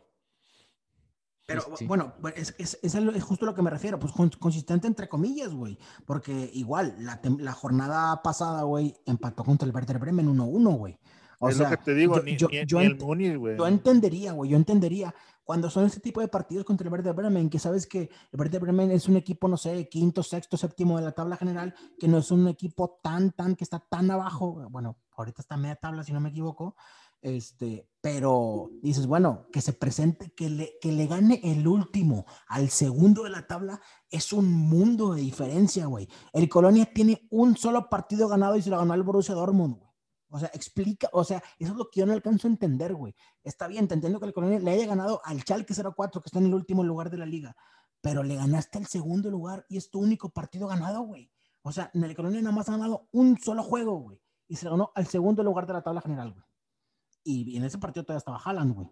Pero 1.44 1.64
bueno, 1.86 2.14
es, 2.36 2.54
es, 2.58 2.78
es, 2.82 3.22
justo 3.22 3.46
lo 3.46 3.54
que 3.54 3.62
me 3.62 3.70
refiero, 3.70 3.98
pues 3.98 4.12
consistente 4.38 4.86
entre 4.86 5.08
comillas, 5.08 5.52
güey. 5.52 5.76
Porque 6.06 6.50
igual, 6.54 6.94
la, 6.98 7.20
la 7.38 7.52
jornada 7.52 8.22
pasada, 8.22 8.62
güey, 8.62 8.94
empató 9.06 9.44
contra 9.44 9.66
el 9.66 9.74
Werder 9.74 9.98
Bremen 9.98 10.28
1-1, 10.28 10.76
güey. 10.76 10.98
O 11.40 11.48
es 11.48 11.56
sea, 11.56 11.70
lo 11.70 11.76
que 11.76 11.84
te 11.84 11.94
digo, 11.94 12.16
yo, 12.16 12.22
ni, 12.22 12.36
yo, 12.66 12.80
el 12.80 12.96
güey. 13.38 13.58
Yo 13.58 13.66
entendería, 13.66 14.32
güey, 14.32 14.50
yo 14.50 14.56
entendería 14.56 15.12
cuando 15.42 15.68
son 15.70 15.86
este 15.86 15.98
tipo 15.98 16.20
de 16.20 16.28
partidos 16.28 16.64
contra 16.64 16.86
el 16.86 16.92
Werder 16.92 17.14
Bremen, 17.14 17.50
que 17.50 17.58
sabes 17.58 17.88
que 17.88 18.08
el 18.30 18.38
Werder 18.38 18.60
Bremen 18.60 18.92
es 18.92 19.08
un 19.08 19.16
equipo, 19.16 19.48
no 19.48 19.56
sé, 19.56 19.88
quinto, 19.88 20.22
sexto, 20.22 20.56
séptimo 20.56 20.96
de 20.98 21.04
la 21.04 21.12
tabla 21.12 21.36
general, 21.36 21.74
que 21.98 22.06
no 22.06 22.18
es 22.18 22.30
un 22.30 22.46
equipo 22.46 23.00
tan, 23.02 23.32
tan, 23.32 23.56
que 23.56 23.64
está 23.64 23.80
tan 23.80 24.08
abajo, 24.12 24.68
bueno, 24.70 24.98
ahorita 25.16 25.42
está 25.42 25.56
media 25.56 25.74
tabla, 25.74 26.04
si 26.04 26.12
no 26.12 26.20
me 26.20 26.28
equivoco, 26.28 26.76
este, 27.22 27.88
pero 28.00 28.70
dices, 28.82 29.06
bueno, 29.06 29.46
que 29.52 29.60
se 29.60 29.72
presente, 29.72 30.32
que 30.34 30.50
le, 30.50 30.72
que 30.80 30.90
le 30.90 31.06
gane 31.06 31.40
el 31.44 31.66
último 31.66 32.26
al 32.48 32.68
segundo 32.68 33.22
de 33.22 33.30
la 33.30 33.46
tabla, 33.46 33.80
es 34.10 34.32
un 34.32 34.52
mundo 34.52 35.14
de 35.14 35.22
diferencia, 35.22 35.86
güey. 35.86 36.08
El 36.32 36.48
Colonia 36.48 36.84
tiene 36.92 37.26
un 37.30 37.56
solo 37.56 37.88
partido 37.88 38.28
ganado 38.28 38.56
y 38.56 38.62
se 38.62 38.70
lo 38.70 38.78
ganó 38.78 38.94
el 38.94 39.04
Borussia 39.04 39.34
Dortmund, 39.34 39.78
güey. 39.78 39.92
O 40.34 40.38
sea, 40.38 40.50
explica, 40.54 41.10
o 41.12 41.24
sea, 41.24 41.42
eso 41.58 41.72
es 41.72 41.78
lo 41.78 41.90
que 41.90 42.00
yo 42.00 42.06
no 42.06 42.14
alcanzo 42.14 42.48
a 42.48 42.50
entender, 42.50 42.94
güey. 42.94 43.14
Está 43.44 43.68
bien, 43.68 43.86
te 43.86 43.94
entiendo 43.94 44.18
que 44.18 44.26
el 44.26 44.32
Colonia 44.32 44.58
le 44.58 44.70
haya 44.70 44.86
ganado 44.86 45.20
al 45.24 45.44
Chalke 45.44 45.74
04, 45.74 46.22
que 46.22 46.28
está 46.28 46.38
en 46.38 46.46
el 46.46 46.54
último 46.54 46.82
lugar 46.82 47.10
de 47.10 47.18
la 47.18 47.26
liga, 47.26 47.54
pero 48.00 48.22
le 48.22 48.34
ganaste 48.34 48.78
el 48.78 48.86
segundo 48.86 49.30
lugar 49.30 49.66
y 49.68 49.76
es 49.76 49.90
tu 49.90 50.00
único 50.00 50.30
partido 50.30 50.66
ganado, 50.66 51.02
güey. 51.02 51.30
O 51.60 51.70
sea, 51.70 51.90
en 51.94 52.02
el 52.02 52.16
Colonia 52.16 52.40
nada 52.40 52.56
más 52.56 52.68
ha 52.68 52.72
ganado 52.72 53.08
un 53.12 53.38
solo 53.38 53.62
juego, 53.62 53.96
güey. 53.96 54.20
Y 54.48 54.56
se 54.56 54.68
ganó 54.68 54.90
al 54.94 55.06
segundo 55.06 55.42
lugar 55.42 55.66
de 55.66 55.74
la 55.74 55.82
tabla 55.82 56.00
general, 56.00 56.32
güey. 56.32 56.44
Y 57.24 57.56
en 57.56 57.64
ese 57.64 57.78
partido 57.78 58.04
todavía 58.04 58.18
estaba 58.18 58.40
Haaland, 58.42 58.74
güey. 58.74 58.88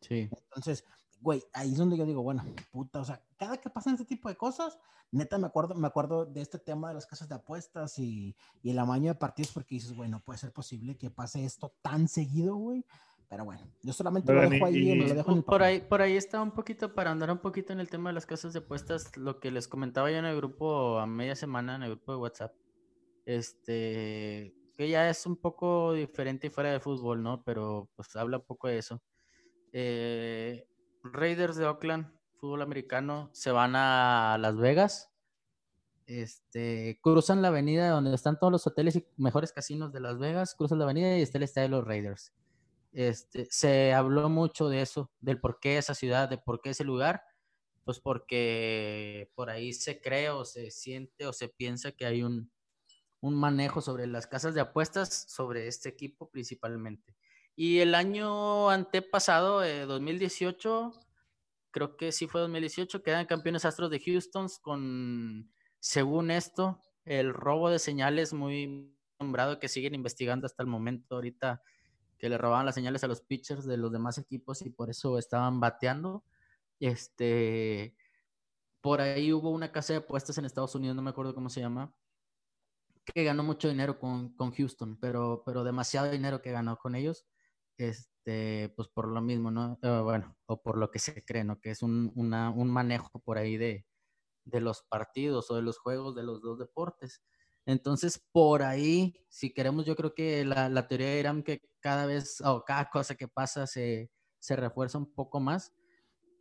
Sí. 0.00 0.28
Entonces, 0.30 0.84
güey, 1.20 1.42
ahí 1.52 1.72
es 1.72 1.78
donde 1.78 1.96
yo 1.96 2.06
digo, 2.06 2.22
bueno, 2.22 2.44
puta, 2.70 3.00
o 3.00 3.04
sea, 3.04 3.22
cada 3.36 3.56
que 3.58 3.70
pasan 3.70 3.94
este 3.94 4.04
tipo 4.04 4.28
de 4.28 4.36
cosas, 4.36 4.78
neta 5.10 5.38
me 5.38 5.46
acuerdo, 5.46 5.74
me 5.74 5.86
acuerdo 5.86 6.26
de 6.26 6.40
este 6.40 6.58
tema 6.58 6.88
de 6.88 6.94
las 6.94 7.06
casas 7.06 7.28
de 7.28 7.34
apuestas 7.34 7.98
y, 7.98 8.36
y 8.62 8.70
el 8.70 8.78
amaño 8.78 9.12
de 9.12 9.18
partidos 9.18 9.52
porque 9.52 9.76
dices, 9.76 9.94
bueno, 9.96 10.22
puede 10.24 10.38
ser 10.38 10.52
posible 10.52 10.96
que 10.96 11.10
pase 11.10 11.44
esto 11.44 11.72
tan 11.82 12.08
seguido, 12.08 12.56
güey. 12.56 12.84
Pero 13.28 13.44
bueno, 13.44 13.62
yo 13.82 13.92
solamente 13.92 14.32
lo 14.32 14.48
dejo 14.48 14.66
ahí 14.66 14.92
y, 14.92 14.98
me 14.98 15.08
lo 15.08 15.14
dejo 15.14 15.32
en 15.32 15.42
por 15.42 15.62
ahí, 15.62 15.80
por 15.80 16.00
ahí 16.00 16.16
está 16.16 16.40
un 16.40 16.52
poquito, 16.52 16.94
para 16.94 17.10
andar 17.10 17.30
un 17.30 17.38
poquito 17.38 17.72
en 17.72 17.80
el 17.80 17.90
tema 17.90 18.10
de 18.10 18.14
las 18.14 18.24
casas 18.24 18.52
de 18.52 18.60
apuestas, 18.60 19.16
lo 19.16 19.40
que 19.40 19.50
les 19.50 19.66
comentaba 19.66 20.10
yo 20.10 20.18
en 20.18 20.26
el 20.26 20.36
grupo 20.36 21.00
a 21.00 21.06
media 21.06 21.34
semana, 21.34 21.74
en 21.74 21.82
el 21.82 21.90
grupo 21.90 22.12
de 22.12 22.18
WhatsApp. 22.18 22.54
Este, 23.24 24.54
que 24.76 24.88
ya 24.88 25.08
es 25.08 25.26
un 25.26 25.36
poco 25.36 25.94
diferente 25.94 26.50
fuera 26.50 26.70
de 26.70 26.80
fútbol, 26.80 27.22
¿no? 27.22 27.42
Pero 27.42 27.88
pues 27.96 28.14
habla 28.16 28.38
un 28.38 28.44
poco 28.44 28.68
de 28.68 28.78
eso. 28.78 29.02
Eh, 29.72 30.68
Raiders 31.02 31.56
de 31.56 31.66
Oakland, 31.66 32.12
fútbol 32.36 32.62
americano, 32.62 33.30
se 33.32 33.50
van 33.50 33.74
a 33.74 34.36
Las 34.40 34.56
Vegas. 34.56 35.10
Este, 36.06 37.00
cruzan 37.02 37.42
la 37.42 37.48
avenida 37.48 37.90
donde 37.90 38.14
están 38.14 38.38
todos 38.38 38.52
los 38.52 38.66
hoteles 38.66 38.96
y 38.96 39.06
mejores 39.16 39.52
casinos 39.52 39.92
de 39.92 40.00
Las 40.00 40.18
Vegas, 40.18 40.54
cruzan 40.54 40.78
la 40.78 40.84
avenida 40.84 41.18
y 41.18 41.22
está 41.22 41.38
el 41.38 41.44
estadio 41.44 41.68
de 41.68 41.76
los 41.76 41.84
Raiders. 41.86 42.32
Este, 42.92 43.46
se 43.50 43.92
habló 43.92 44.28
mucho 44.28 44.68
de 44.68 44.82
eso, 44.82 45.10
del 45.20 45.40
por 45.40 45.58
qué 45.58 45.78
esa 45.78 45.94
ciudad, 45.94 46.28
de 46.28 46.38
por 46.38 46.60
qué 46.60 46.70
ese 46.70 46.84
lugar, 46.84 47.22
pues 47.84 48.00
porque 48.00 49.30
por 49.34 49.50
ahí 49.50 49.72
se 49.72 50.00
cree 50.00 50.30
o 50.30 50.44
se 50.44 50.70
siente 50.70 51.26
o 51.26 51.32
se 51.32 51.48
piensa 51.48 51.92
que 51.92 52.06
hay 52.06 52.22
un, 52.22 52.50
un 53.20 53.34
manejo 53.34 53.80
sobre 53.80 54.06
las 54.06 54.26
casas 54.26 54.54
de 54.54 54.60
apuestas, 54.60 55.26
sobre 55.28 55.68
este 55.68 55.88
equipo 55.88 56.30
principalmente. 56.30 57.16
Y 57.54 57.78
el 57.78 57.94
año 57.94 58.68
antepasado, 58.70 59.60
2018, 59.86 60.92
eh, 60.94 61.06
creo 61.70 61.96
que 61.96 62.12
sí 62.12 62.26
fue 62.26 62.42
2018, 62.42 63.02
quedan 63.02 63.26
campeones 63.26 63.64
Astros 63.64 63.90
de 63.90 64.00
Houston 64.00 64.48
con, 64.60 65.50
según 65.78 66.30
esto, 66.30 66.80
el 67.04 67.32
robo 67.32 67.70
de 67.70 67.78
señales 67.78 68.32
muy 68.32 68.94
nombrado 69.18 69.58
que 69.58 69.68
siguen 69.68 69.94
investigando 69.94 70.46
hasta 70.46 70.62
el 70.62 70.68
momento 70.68 71.14
ahorita 71.14 71.62
que 72.18 72.28
le 72.28 72.38
robaban 72.38 72.66
las 72.66 72.74
señales 72.74 73.04
a 73.04 73.08
los 73.08 73.20
pitchers 73.20 73.66
de 73.66 73.76
los 73.76 73.92
demás 73.92 74.18
equipos 74.18 74.62
y 74.62 74.70
por 74.70 74.90
eso 74.90 75.18
estaban 75.18 75.60
bateando. 75.60 76.24
Este, 76.80 77.94
por 78.80 79.00
ahí 79.00 79.32
hubo 79.32 79.50
una 79.50 79.72
casa 79.72 79.92
de 79.92 79.98
apuestas 80.00 80.38
en 80.38 80.44
Estados 80.44 80.74
Unidos, 80.74 80.96
no 80.96 81.02
me 81.02 81.10
acuerdo 81.10 81.34
cómo 81.34 81.48
se 81.48 81.60
llama, 81.60 81.94
que 83.14 83.24
ganó 83.24 83.42
mucho 83.42 83.68
dinero 83.68 83.98
con, 83.98 84.34
con, 84.34 84.52
Houston, 84.52 84.98
pero, 85.00 85.42
pero 85.44 85.64
demasiado 85.64 86.10
dinero 86.10 86.42
que 86.42 86.52
ganó 86.52 86.76
con 86.78 86.94
ellos, 86.94 87.26
este, 87.78 88.72
pues 88.76 88.88
por 88.88 89.08
lo 89.08 89.20
mismo, 89.20 89.50
¿no? 89.50 89.78
Eh, 89.82 90.00
bueno, 90.02 90.36
o 90.46 90.62
por 90.62 90.78
lo 90.78 90.90
que 90.90 90.98
se 90.98 91.24
cree, 91.24 91.44
¿no? 91.44 91.60
Que 91.60 91.70
es 91.70 91.82
un, 91.82 92.12
una, 92.14 92.50
un 92.50 92.70
manejo 92.70 93.18
por 93.20 93.38
ahí 93.38 93.56
de, 93.56 93.86
de 94.44 94.60
los 94.60 94.82
partidos 94.82 95.50
o 95.50 95.56
de 95.56 95.62
los 95.62 95.78
juegos 95.78 96.14
de 96.14 96.22
los 96.22 96.42
dos 96.42 96.58
deportes. 96.58 97.22
Entonces, 97.66 98.24
por 98.32 98.62
ahí, 98.62 99.24
si 99.28 99.52
queremos, 99.52 99.86
yo 99.86 99.96
creo 99.96 100.14
que 100.14 100.44
la, 100.44 100.68
la 100.68 100.86
teoría 100.86 101.08
de 101.08 101.20
Irán 101.20 101.42
que 101.42 101.62
cada 101.80 102.06
vez 102.06 102.40
o 102.40 102.64
cada 102.64 102.88
cosa 102.90 103.14
que 103.16 103.28
pasa 103.28 103.66
se, 103.66 104.10
se 104.38 104.56
refuerza 104.56 104.98
un 104.98 105.12
poco 105.12 105.40
más, 105.40 105.72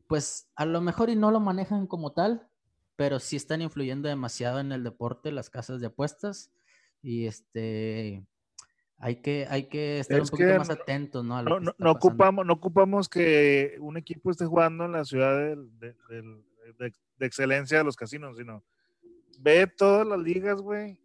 pues 0.07 0.49
a 0.55 0.65
lo 0.65 0.81
mejor 0.81 1.09
y 1.09 1.15
no 1.15 1.31
lo 1.31 1.39
manejan 1.39 1.87
como 1.87 2.13
tal, 2.13 2.47
pero 2.95 3.19
sí 3.19 3.35
están 3.35 3.61
influyendo 3.61 4.07
demasiado 4.07 4.59
en 4.59 4.71
el 4.71 4.83
deporte, 4.83 5.31
las 5.31 5.49
casas 5.49 5.81
de 5.81 5.87
apuestas, 5.87 6.51
y 7.05 7.27
este 7.27 8.25
hay 8.97 9.17
que, 9.17 9.45
hay 9.49 9.67
que 9.67 9.99
estar 9.99 10.19
un 10.19 10.27
poquito 10.27 10.57
más 10.57 10.69
atentos, 10.69 11.23
¿no? 11.23 11.43
no, 11.43 11.59
no, 11.59 11.91
ocupamos, 11.91 12.45
no 12.45 12.53
ocupamos 12.53 13.07
que 13.07 13.77
un 13.79 13.97
equipo 13.97 14.31
esté 14.31 14.45
jugando 14.45 14.85
en 14.85 14.93
la 14.93 15.05
ciudad 15.05 15.37
de, 15.37 15.93
de, 16.79 16.93
excelencia 17.19 17.77
de 17.77 17.83
los 17.83 17.95
casinos, 17.95 18.37
sino 18.37 18.63
ve 19.39 19.67
todas 19.67 20.07
las 20.07 20.17
ligas, 20.17 20.59
güey, 20.61 20.99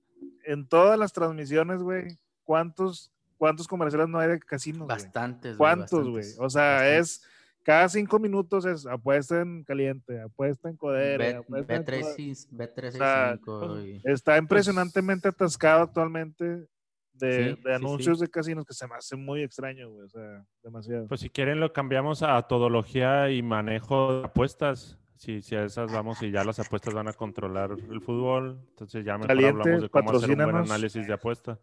en 0.46 0.66
todas 0.66 0.98
las 0.98 1.12
transmisiones, 1.12 1.82
güey, 1.82 2.18
¿cuántos, 2.44 3.12
cuántos 3.36 3.68
comerciales 3.68 4.08
no 4.08 4.18
hay 4.18 4.28
de 4.28 4.40
casinos? 4.40 4.88
Bastantes. 4.88 5.56
¿Cuántos, 5.56 6.08
güey? 6.08 6.24
O 6.38 6.48
sea, 6.48 6.96
es 6.96 7.22
cada 7.62 7.88
cinco 7.88 8.18
minutos 8.18 8.64
es 8.64 8.86
apuesta 8.86 9.40
en 9.40 9.64
caliente, 9.64 10.20
apuesta 10.20 10.68
en 10.68 10.76
codere. 10.76 11.40
B3, 11.40 14.00
Está 14.04 14.38
impresionantemente 14.38 15.28
atascado 15.28 15.82
actualmente 15.82 16.66
de, 17.12 17.58
anuncios 17.74 18.18
de 18.18 18.28
casinos 18.28 18.64
que 18.64 18.74
se 18.74 18.88
me 18.88 18.94
hace 18.94 19.16
muy 19.16 19.42
extraño, 19.42 19.90
güey. 19.90 20.06
O 20.06 20.08
sea, 20.08 20.44
demasiado. 20.62 21.06
Pues 21.06 21.20
si 21.20 21.28
quieren 21.28 21.60
lo 21.60 21.72
cambiamos 21.72 22.22
a 22.22 22.40
todología 22.42 23.30
y 23.30 23.42
manejo 23.42 24.20
de 24.20 24.26
apuestas. 24.26 24.96
Si, 25.16 25.42
si 25.42 25.54
a 25.54 25.64
esas 25.64 25.92
vamos 25.92 26.22
y 26.22 26.30
ya 26.30 26.44
las 26.44 26.58
apuestas 26.60 26.94
van 26.94 27.08
a 27.08 27.12
controlar 27.12 27.72
el 27.72 28.00
fútbol, 28.00 28.58
entonces 28.70 29.04
ya 29.04 29.18
mejor 29.18 29.32
hablamos 29.32 29.82
de 29.82 29.88
cómo 29.90 30.12
hacer 30.12 30.30
un 30.30 30.36
buen 30.36 30.56
análisis 30.56 31.06
de 31.06 31.12
apuesta 31.12 31.58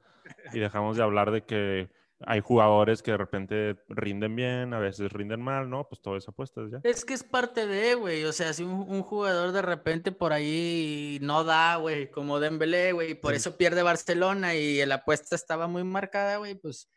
y 0.53 0.59
dejamos 0.59 0.95
de 0.95 1.01
hablar 1.01 1.31
de 1.31 1.41
que 1.41 1.89
hay 2.25 2.39
jugadores 2.41 3.03
que 3.03 3.11
de 3.11 3.17
repente 3.17 3.77
rinden 3.89 4.35
bien, 4.35 4.73
a 4.73 4.79
veces 4.79 5.11
rinden 5.11 5.41
mal, 5.41 5.69
¿no? 5.69 5.87
Pues 5.87 6.01
todo 6.01 6.17
eso 6.17 6.31
apuestas 6.31 6.71
ya. 6.71 6.79
Es 6.83 7.05
que 7.05 7.13
es 7.13 7.23
parte 7.23 7.67
de, 7.67 7.95
güey. 7.95 8.23
O 8.25 8.33
sea, 8.33 8.53
si 8.53 8.63
un, 8.63 9.01
jugador 9.03 9.51
de 9.51 9.61
repente 9.61 10.11
por 10.11 10.33
ahí 10.33 11.19
no 11.21 11.43
da, 11.43 11.75
güey, 11.75 12.09
como 12.09 12.39
Dembélé, 12.39 12.91
güey, 12.91 13.13
por 13.13 13.33
eso 13.33 13.55
pierde 13.55 13.83
Barcelona 13.83 14.55
y 14.55 14.83
la 14.85 14.95
apuesta 14.95 15.35
estaba 15.35 15.67
muy 15.67 15.83
marcada, 15.83 16.37
güey, 16.37 16.55
pues 16.55 16.89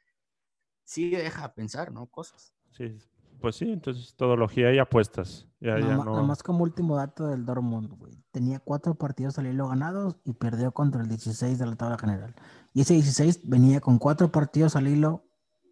sí 0.85 1.11
deja 1.11 1.55
pensar, 1.55 1.93
¿no? 1.93 2.07
Cosas. 2.07 2.55
Sí. 2.71 2.97
Pues 3.41 3.57
sí, 3.57 3.73
entonces 3.73 4.15
todología 4.17 4.73
y 4.73 4.79
apuestas. 4.79 5.49
Ya, 5.61 5.79
ya 5.79 5.81
Nada 5.81 5.97
ma- 5.97 6.05
no- 6.05 6.13
nada 6.13 6.23
más 6.25 6.43
como 6.43 6.63
último 6.63 6.97
dato 6.97 7.27
del 7.27 7.47
Dortmund, 7.47 7.91
güey. 7.99 8.13
Tenía 8.33 8.59
cuatro 8.59 8.95
partidos 8.95 9.39
al 9.39 9.47
hilo 9.47 9.69
ganados 9.69 10.17
y 10.25 10.35
perdió 10.35 10.73
contra 10.73 11.01
el 11.01 11.09
16 11.09 11.59
de 11.59 11.67
la 11.67 11.75
tabla 11.77 11.97
general. 11.97 12.35
Y 12.73 12.83
ese 12.83 12.95
16 12.95 13.41
venía 13.49 13.81
con 13.81 13.99
cuatro 13.99 14.31
partidos 14.31 14.77
al 14.77 14.87
hilo 14.89 15.25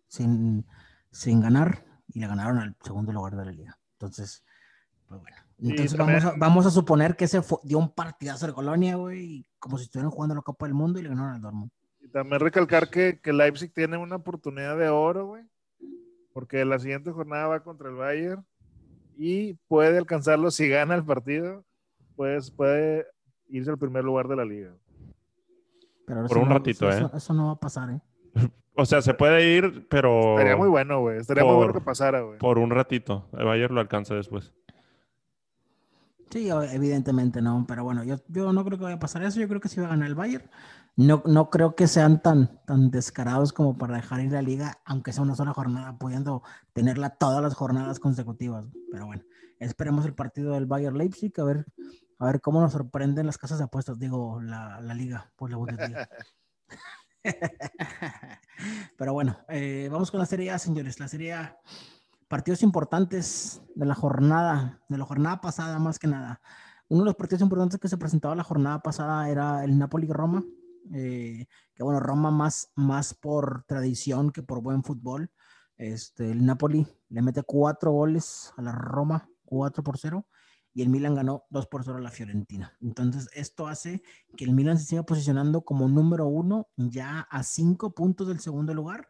sin, 0.09 0.67
sin 1.11 1.41
ganar 1.41 1.85
y 2.09 2.21
le 2.21 2.27
ganaron 2.27 2.59
al 2.59 2.77
segundo 2.83 3.13
lugar 3.13 3.37
de 3.37 3.45
la 3.45 3.53
liga. 3.53 3.79
Entonces, 3.93 4.45
pues 5.07 5.21
bueno. 5.21 5.37
Entonces 5.61 5.97
vamos, 5.97 6.25
a, 6.25 6.35
vamos 6.37 6.67
a 6.67 6.71
suponer 6.71 7.17
que 7.17 7.25
ese 7.25 7.43
fue- 7.43 7.59
dio 7.65 7.79
un 7.79 7.93
partidazo 7.93 8.47
de 8.47 8.53
Colonia, 8.53 8.95
güey, 8.97 9.45
como 9.59 9.77
si 9.77 9.85
estuvieran 9.85 10.11
jugando 10.11 10.35
la 10.37 10.43
Copa 10.43 10.67
del 10.67 10.75
Mundo 10.75 10.99
y 10.99 11.03
le 11.03 11.09
ganaron 11.09 11.35
al 11.35 11.41
Dortmund. 11.41 11.71
Y 12.01 12.09
también 12.09 12.41
recalcar 12.41 12.89
que, 12.91 13.21
que 13.21 13.33
Leipzig 13.33 13.73
tiene 13.73 13.97
una 13.97 14.17
oportunidad 14.17 14.79
de 14.79 14.89
oro, 14.89 15.27
güey. 15.27 15.45
Porque 16.33 16.65
la 16.65 16.79
siguiente 16.79 17.11
jornada 17.11 17.49
va 17.49 17.65
contra 17.65 17.89
el 17.89 17.97
Bayern 17.97 18.47
y 19.17 19.55
puede 19.67 19.99
alcanzarlo 19.99 20.51
si 20.53 20.69
gana 20.69 20.95
el 20.95 21.05
partido, 21.05 21.65
pues 22.15 22.53
puede 22.53 23.07
irse 23.49 23.71
al 23.71 23.79
primer 23.79 24.05
lugar 24.05 24.29
de 24.29 24.37
la 24.37 24.45
liga. 24.45 24.77
Pero 26.09 26.23
Por 26.23 26.31
eso 26.33 26.41
un 26.41 26.49
no- 26.49 26.55
ratito, 26.55 26.89
eso- 26.89 26.99
¿eh? 26.99 27.07
Eso, 27.07 27.17
eso 27.17 27.35
no 27.35 27.47
va 27.47 27.53
a 27.53 27.61
pasar, 27.61 27.91
¿eh? 27.91 28.01
O 28.75 28.85
sea, 28.87 29.03
se 29.03 29.13
puede 29.15 29.57
ir, 29.57 29.87
pero 29.89 30.33
Estaría 30.39 30.57
muy 30.57 30.69
bueno, 30.69 31.01
güey. 31.01 31.19
Estaría 31.19 31.45
muy 31.45 31.55
bueno 31.55 31.73
Por- 31.73 31.83
que 31.83 31.85
pasara, 31.85 32.21
güey. 32.23 32.39
por 32.39 32.59
un 32.59 32.71
ratito. 32.71 33.29
El 33.37 33.45
Bayern 33.47 33.75
lo 33.75 33.81
alcanza 33.81 34.15
después. 34.15 34.53
Sí, 36.31 36.49
evidentemente 36.51 37.41
no, 37.41 37.65
pero 37.67 37.85
bueno, 37.85 38.05
yo, 38.05 38.17
yo 38.29 38.53
no 38.53 38.63
creo 38.65 38.77
que 38.77 38.85
vaya 38.85 38.97
a 38.97 39.01
pasar 39.01 39.23
eso, 39.23 39.41
yo 39.41 39.49
creo 39.49 39.61
que 39.61 39.69
sí 39.69 39.81
va 39.81 39.87
a 39.87 39.91
ganar 39.91 40.09
el 40.09 40.15
Bayern. 40.15 40.45
No, 40.95 41.23
no 41.25 41.49
creo 41.49 41.75
que 41.75 41.87
sean 41.87 42.21
tan, 42.23 42.61
tan 42.67 42.91
descarados 42.91 43.53
como 43.53 43.79
para 43.79 43.97
dejar 43.97 44.21
ir 44.21 44.33
la 44.33 44.43
liga, 44.43 44.79
aunque 44.85 45.13
sea 45.13 45.23
una 45.23 45.35
sola 45.37 45.55
jornada, 45.55 45.97
pudiendo 45.97 46.43
tenerla 46.75 47.11
todas 47.11 47.43
las 47.43 47.55
jornadas 47.55 47.99
consecutivas. 47.99 48.67
Pero 48.93 49.07
bueno, 49.07 49.23
esperemos 49.59 50.05
el 50.05 50.15
partido 50.15 50.53
del 50.53 50.67
Bayern 50.67 50.99
Leipzig, 50.99 51.33
a 51.41 51.45
ver, 51.45 51.67
a 52.19 52.27
ver 52.27 52.41
cómo 52.41 52.61
nos 52.61 52.73
sorprenden 52.73 53.27
las 53.27 53.39
casas 53.39 53.59
de 53.59 53.65
apuestas, 53.65 53.99
digo, 53.99 54.41
la, 54.41 54.81
la 54.81 54.95
liga, 54.95 55.33
pues 55.37 55.51
la 55.51 55.57
Bundesliga. 55.59 56.09
Pero 58.97 59.13
bueno, 59.13 59.37
eh, 59.49 59.89
vamos 59.91 60.11
con 60.11 60.21
la 60.21 60.27
Serie 60.27 60.51
A, 60.51 60.59
señores. 60.59 61.01
La 61.01 61.09
Serie 61.09 61.35
A, 61.35 61.59
partidos 62.29 62.63
importantes 62.63 63.63
de 63.75 63.87
la 63.87 63.95
jornada, 63.95 64.81
de 64.89 64.99
la 64.99 65.05
jornada 65.05 65.41
pasada 65.41 65.79
más 65.79 65.99
que 65.99 66.09
nada. 66.09 66.41
Uno 66.89 67.03
de 67.03 67.07
los 67.07 67.17
partidos 67.17 67.43
importantes 67.43 67.79
que 67.79 67.89
se 67.89 67.99
presentaba 67.99 68.35
la 68.35 68.45
jornada 68.45 68.81
pasada 68.81 69.29
era 69.29 69.65
el 69.65 69.79
Napoli-Roma, 69.79 70.43
eh, 70.95 71.47
que 71.75 71.83
bueno, 71.83 72.01
Roma 72.01 72.31
más, 72.31 72.73
más 72.75 73.15
por 73.15 73.65
tradición 73.65 74.31
que 74.31 74.43
por 74.43 74.63
buen 74.63 74.83
fútbol. 74.83 75.31
Este, 75.77 76.31
el 76.31 76.45
Napoli 76.45 76.87
le 77.11 77.23
mete 77.23 77.43
cuatro 77.43 77.93
goles 77.93 78.53
a 78.57 78.63
la 78.63 78.73
Roma, 78.73 79.29
4 79.45 79.83
por 79.85 79.97
0, 79.99 80.27
y 80.79 80.83
el 80.83 80.91
Milan 80.91 81.17
ganó 81.17 81.43
2 81.51 81.67
por 81.67 81.83
0 81.83 81.97
a 81.97 82.01
la 82.01 82.13
Fiorentina. 82.13 82.77
Entonces, 82.81 83.29
esto 83.35 83.67
hace 83.67 84.01
que 84.37 84.45
el 84.45 84.53
Milan 84.53 84.79
se 84.79 84.85
siga 84.85 85.03
posicionando 85.03 85.63
como 85.63 85.89
número 85.89 86.29
uno, 86.29 86.69
ya 86.77 87.23
a 87.33 87.43
cinco 87.43 87.97
puntos 87.97 88.29
del 88.29 88.39
segundo 88.39 88.73
lugar. 88.75 89.09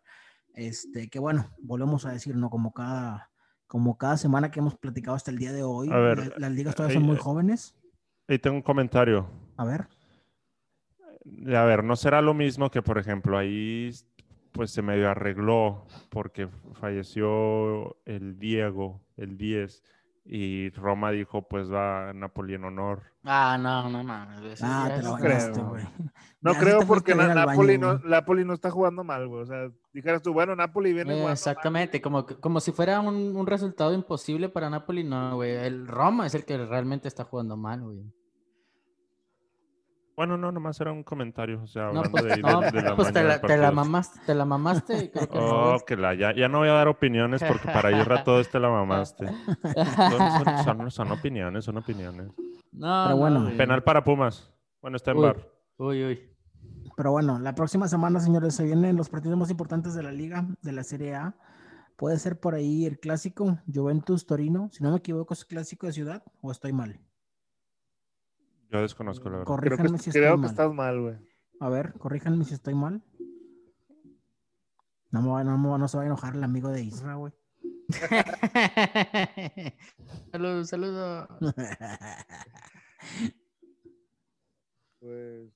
Este, 0.54 1.10
que 1.10 1.18
bueno, 1.18 1.50
volvemos 1.58 2.06
a 2.06 2.12
decir, 2.12 2.36
¿no? 2.36 2.48
Como 2.48 2.72
cada, 2.72 3.30
como 3.66 3.98
cada 3.98 4.16
semana 4.16 4.50
que 4.50 4.60
hemos 4.60 4.76
platicado 4.78 5.14
hasta 5.14 5.30
el 5.30 5.36
día 5.36 5.52
de 5.52 5.62
hoy, 5.62 5.90
A 5.90 5.98
ver, 5.98 6.18
la- 6.28 6.38
las 6.38 6.52
ligas 6.52 6.74
todavía 6.74 6.94
ahí, 6.96 7.00
son 7.02 7.06
muy 7.06 7.16
eh, 7.16 7.20
jóvenes. 7.20 7.74
Ahí 8.28 8.38
tengo 8.38 8.56
un 8.56 8.62
comentario. 8.62 9.28
A 9.58 9.66
ver, 9.66 9.88
A 11.54 11.64
ver, 11.64 11.84
no 11.84 11.96
será 11.96 12.22
lo 12.22 12.32
mismo 12.32 12.70
que, 12.70 12.80
por 12.80 12.96
ejemplo, 12.96 13.36
ahí 13.36 13.90
pues 14.52 14.70
se 14.70 14.80
medio 14.80 15.10
arregló 15.10 15.86
porque 16.08 16.48
falleció 16.72 17.98
el 18.06 18.38
Diego, 18.38 19.02
el 19.18 19.36
10, 19.36 19.82
y 20.30 20.68
Roma 20.70 21.10
dijo 21.10 21.48
pues 21.48 21.72
va 21.72 22.10
a 22.10 22.12
Napoli 22.12 22.54
en 22.54 22.64
honor. 22.64 23.02
Ah, 23.24 23.56
no, 23.60 23.88
no 23.88 24.04
mames. 24.04 24.60
ah, 24.62 24.90
te 24.94 25.02
no 25.02 25.16
creo. 25.16 25.28
ganaste, 25.28 25.60
güey. 25.62 25.84
No 26.40 26.52
Ya, 26.52 26.58
sí 26.60 26.64
creo 26.66 26.78
te 26.78 26.86
porque 26.86 27.14
na- 27.16 27.34
Napoli, 27.34 27.76
baño, 27.78 27.94
no. 28.04 28.08
Napoli 28.08 28.44
no 28.44 28.52
está 28.54 28.70
jugando 28.70 29.02
mal, 29.02 29.26
güey. 29.26 29.42
O 29.42 29.46
sea, 29.46 29.68
dijeras 29.92 30.22
tú, 30.22 30.32
bueno, 30.32 30.54
Napoli 30.54 30.92
viene 30.92 31.10
Eh, 31.10 31.14
jugando 31.14 31.24
mal. 31.24 31.32
exactamente, 31.32 32.00
como, 32.00 32.26
que- 32.26 32.36
como 32.36 32.60
si 32.60 32.70
fuera 32.70 33.00
un, 33.00 33.34
un 33.36 33.46
resultado 33.48 33.92
imposible 33.92 34.48
para 34.48 34.70
Napoli, 34.70 35.02
no, 35.02 35.34
güey. 35.34 35.50
El 35.56 35.88
Roma 35.88 36.26
es 36.26 36.34
el 36.36 36.44
que 36.44 36.56
realmente 36.58 37.08
está 37.08 37.24
jugando 37.24 37.56
mal, 37.56 37.80
güey. 37.82 38.04
Bueno, 40.18 40.36
no, 40.36 40.50
nomás 40.50 40.80
era 40.80 40.90
un 40.90 41.04
comentario, 41.04 41.62
o 41.62 41.66
sea, 41.68 41.82
No, 41.84 41.88
hablando 42.00 42.10
pues, 42.10 42.24
de, 42.24 42.32
ahí 42.32 42.42
no, 42.42 42.60
de- 42.60 42.70
de 42.72 42.82
la 42.82 42.96
pues 42.96 43.12
te, 43.12 43.22
la, 43.22 43.40
te 43.40 43.56
la 43.56 43.70
mamaste, 43.70 44.18
te 44.26 44.34
la 44.34 44.44
mamaste 44.44 45.04
y 45.04 45.08
creo 45.10 45.28
que 45.28 45.38
no, 45.38 45.74
Oh, 45.76 45.78
que 45.86 45.96
la, 45.96 46.12
ya, 46.14 46.34
ya 46.34 46.48
no 46.48 46.58
voy 46.58 46.68
a 46.68 46.72
dar 46.72 46.88
opiniones 46.88 47.40
porque 47.46 47.68
para 47.68 47.92
Irra 47.92 48.24
todo 48.24 48.40
este 48.40 48.58
la 48.58 48.68
mamaste. 48.68 49.26
Son, 50.42 50.64
son- 50.64 50.90
son- 50.90 51.12
opiniones, 51.12 51.64
son 51.64 51.76
opiniones. 51.76 52.32
No, 52.72 53.04
Pero 53.04 53.16
bueno. 53.16 53.48
Penal 53.56 53.84
para 53.84 54.02
Pumas. 54.02 54.52
Bueno, 54.82 54.96
está 54.96 55.12
en 55.12 55.18
Uy. 55.18 55.22
bar. 55.22 55.36
Uy, 55.76 56.04
uy. 56.04 56.36
Pero 56.96 57.12
bueno, 57.12 57.38
la 57.38 57.54
próxima 57.54 57.86
semana, 57.86 58.18
señores, 58.18 58.56
se 58.56 58.64
vienen 58.64 58.96
los 58.96 59.08
partidos 59.10 59.38
más 59.38 59.50
importantes 59.52 59.94
de 59.94 60.02
la 60.02 60.10
liga, 60.10 60.48
de 60.62 60.72
la 60.72 60.82
Serie 60.82 61.14
A. 61.14 61.36
Puede 61.94 62.18
ser 62.18 62.40
por 62.40 62.56
ahí 62.56 62.86
el 62.86 62.98
clásico 62.98 63.58
Juventus-Torino. 63.72 64.68
Si 64.72 64.82
no 64.82 64.90
me 64.90 64.96
equivoco, 64.96 65.32
es 65.32 65.44
clásico 65.44 65.86
de 65.86 65.92
ciudad 65.92 66.24
o 66.40 66.50
estoy 66.50 66.72
mal. 66.72 66.98
Yo 68.70 68.82
desconozco 68.82 69.30
la 69.30 69.38
verdad. 69.38 69.44
Creo 69.46 69.56
Corríjanme 69.56 69.98
que, 69.98 70.04
si 70.04 70.10
creo 70.10 70.24
estoy 70.24 70.36
que 70.36 70.40
mal. 70.42 70.50
estás 70.50 70.72
mal, 70.74 71.00
güey. 71.00 71.16
A 71.60 71.68
ver, 71.68 71.92
corríjanme 71.94 72.44
si 72.44 72.54
estoy 72.54 72.74
mal. 72.74 73.02
No, 75.10 75.22
me 75.22 75.28
va- 75.30 75.42
no, 75.44 75.56
me 75.56 75.68
va- 75.70 75.78
no 75.78 75.88
se 75.88 75.96
va 75.96 76.02
a 76.02 76.06
enojar 76.06 76.34
el 76.36 76.44
amigo 76.44 76.68
de 76.68 76.82
Isra, 76.82 77.14
güey. 77.14 77.32
saludos, 80.32 80.68
saludos. 80.68 81.28
Pues, 85.00 85.52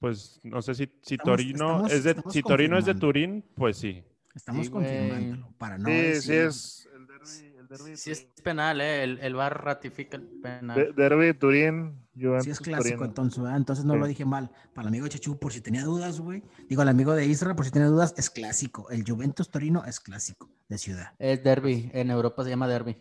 Pues 0.00 0.40
no 0.42 0.62
sé 0.62 0.74
si, 0.74 0.84
si 1.02 1.14
Estamos- 1.14 1.36
Torino 1.36 1.66
estamos- 1.86 1.92
es 1.92 2.04
de 2.04 2.16
si 2.30 2.42
Torino 2.42 2.78
es 2.78 2.84
de. 2.86 2.94
Turín, 2.94 3.44
pues 3.54 3.76
sí. 3.76 4.02
Estamos 4.34 4.66
Sí, 4.66 4.72
confirmándolo 4.72 5.48
para 5.58 5.78
no 5.78 5.86
sí, 5.88 5.92
decir- 5.94 6.22
sí 6.22 6.32
es 6.32 6.88
el 6.94 7.06
derbi, 7.06 7.55
el 7.70 7.78
derbi, 7.78 7.96
Sí 7.96 8.10
es 8.10 8.26
penal, 8.42 8.80
eh. 8.80 9.04
El, 9.04 9.18
el 9.20 9.34
VAR 9.34 9.64
ratifica 9.64 10.16
el 10.16 10.24
penal. 10.42 10.76
de- 10.76 10.92
derbi 10.92 11.26
de 11.26 11.34
Turín, 11.34 12.06
Juventus 12.14 12.44
Sí 12.44 12.50
es 12.50 12.60
clásico, 12.60 13.04
entonces, 13.04 13.42
¿verdad? 13.42 13.56
Entonces 13.58 13.84
no 13.84 13.94
Sí. 13.94 14.00
lo 14.00 14.06
dije 14.06 14.24
mal. 14.24 14.50
Para 14.74 14.82
el 14.82 14.88
amigo 14.88 15.04
de 15.04 15.10
Chechu, 15.10 15.38
por 15.38 15.52
si 15.52 15.60
tenía 15.60 15.84
dudas, 15.84 16.20
güey. 16.20 16.42
Digo, 16.68 16.82
al 16.82 16.88
amigo 16.88 17.14
de 17.14 17.26
Isra, 17.26 17.54
por 17.56 17.64
si 17.64 17.70
tenía 17.70 17.88
dudas, 17.88 18.14
es 18.16 18.30
clásico. 18.30 18.90
El 18.90 19.04
Juventus 19.08 19.50
Torino 19.50 19.84
es 19.84 20.00
clásico 20.00 20.50
de 20.68 20.78
ciudad. 20.78 21.12
Es 21.18 21.42
derby. 21.42 21.90
En 21.94 22.10
Europa 22.10 22.44
se 22.44 22.50
llama 22.50 22.68
derby. 22.68 22.98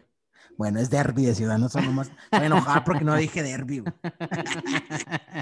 Bueno, 0.58 0.80
es 0.80 0.90
derby 0.90 1.26
de 1.26 1.36
ciudad, 1.36 1.58
no 1.58 1.68
solo 1.68 1.92
más. 1.92 2.10
Me 2.32 2.38
voy 2.38 2.44
a 2.44 2.46
enojar 2.46 2.84
porque 2.86 3.04
no 3.04 3.14
dije 3.16 3.44
derby, 3.44 3.80
güey. 3.80 3.94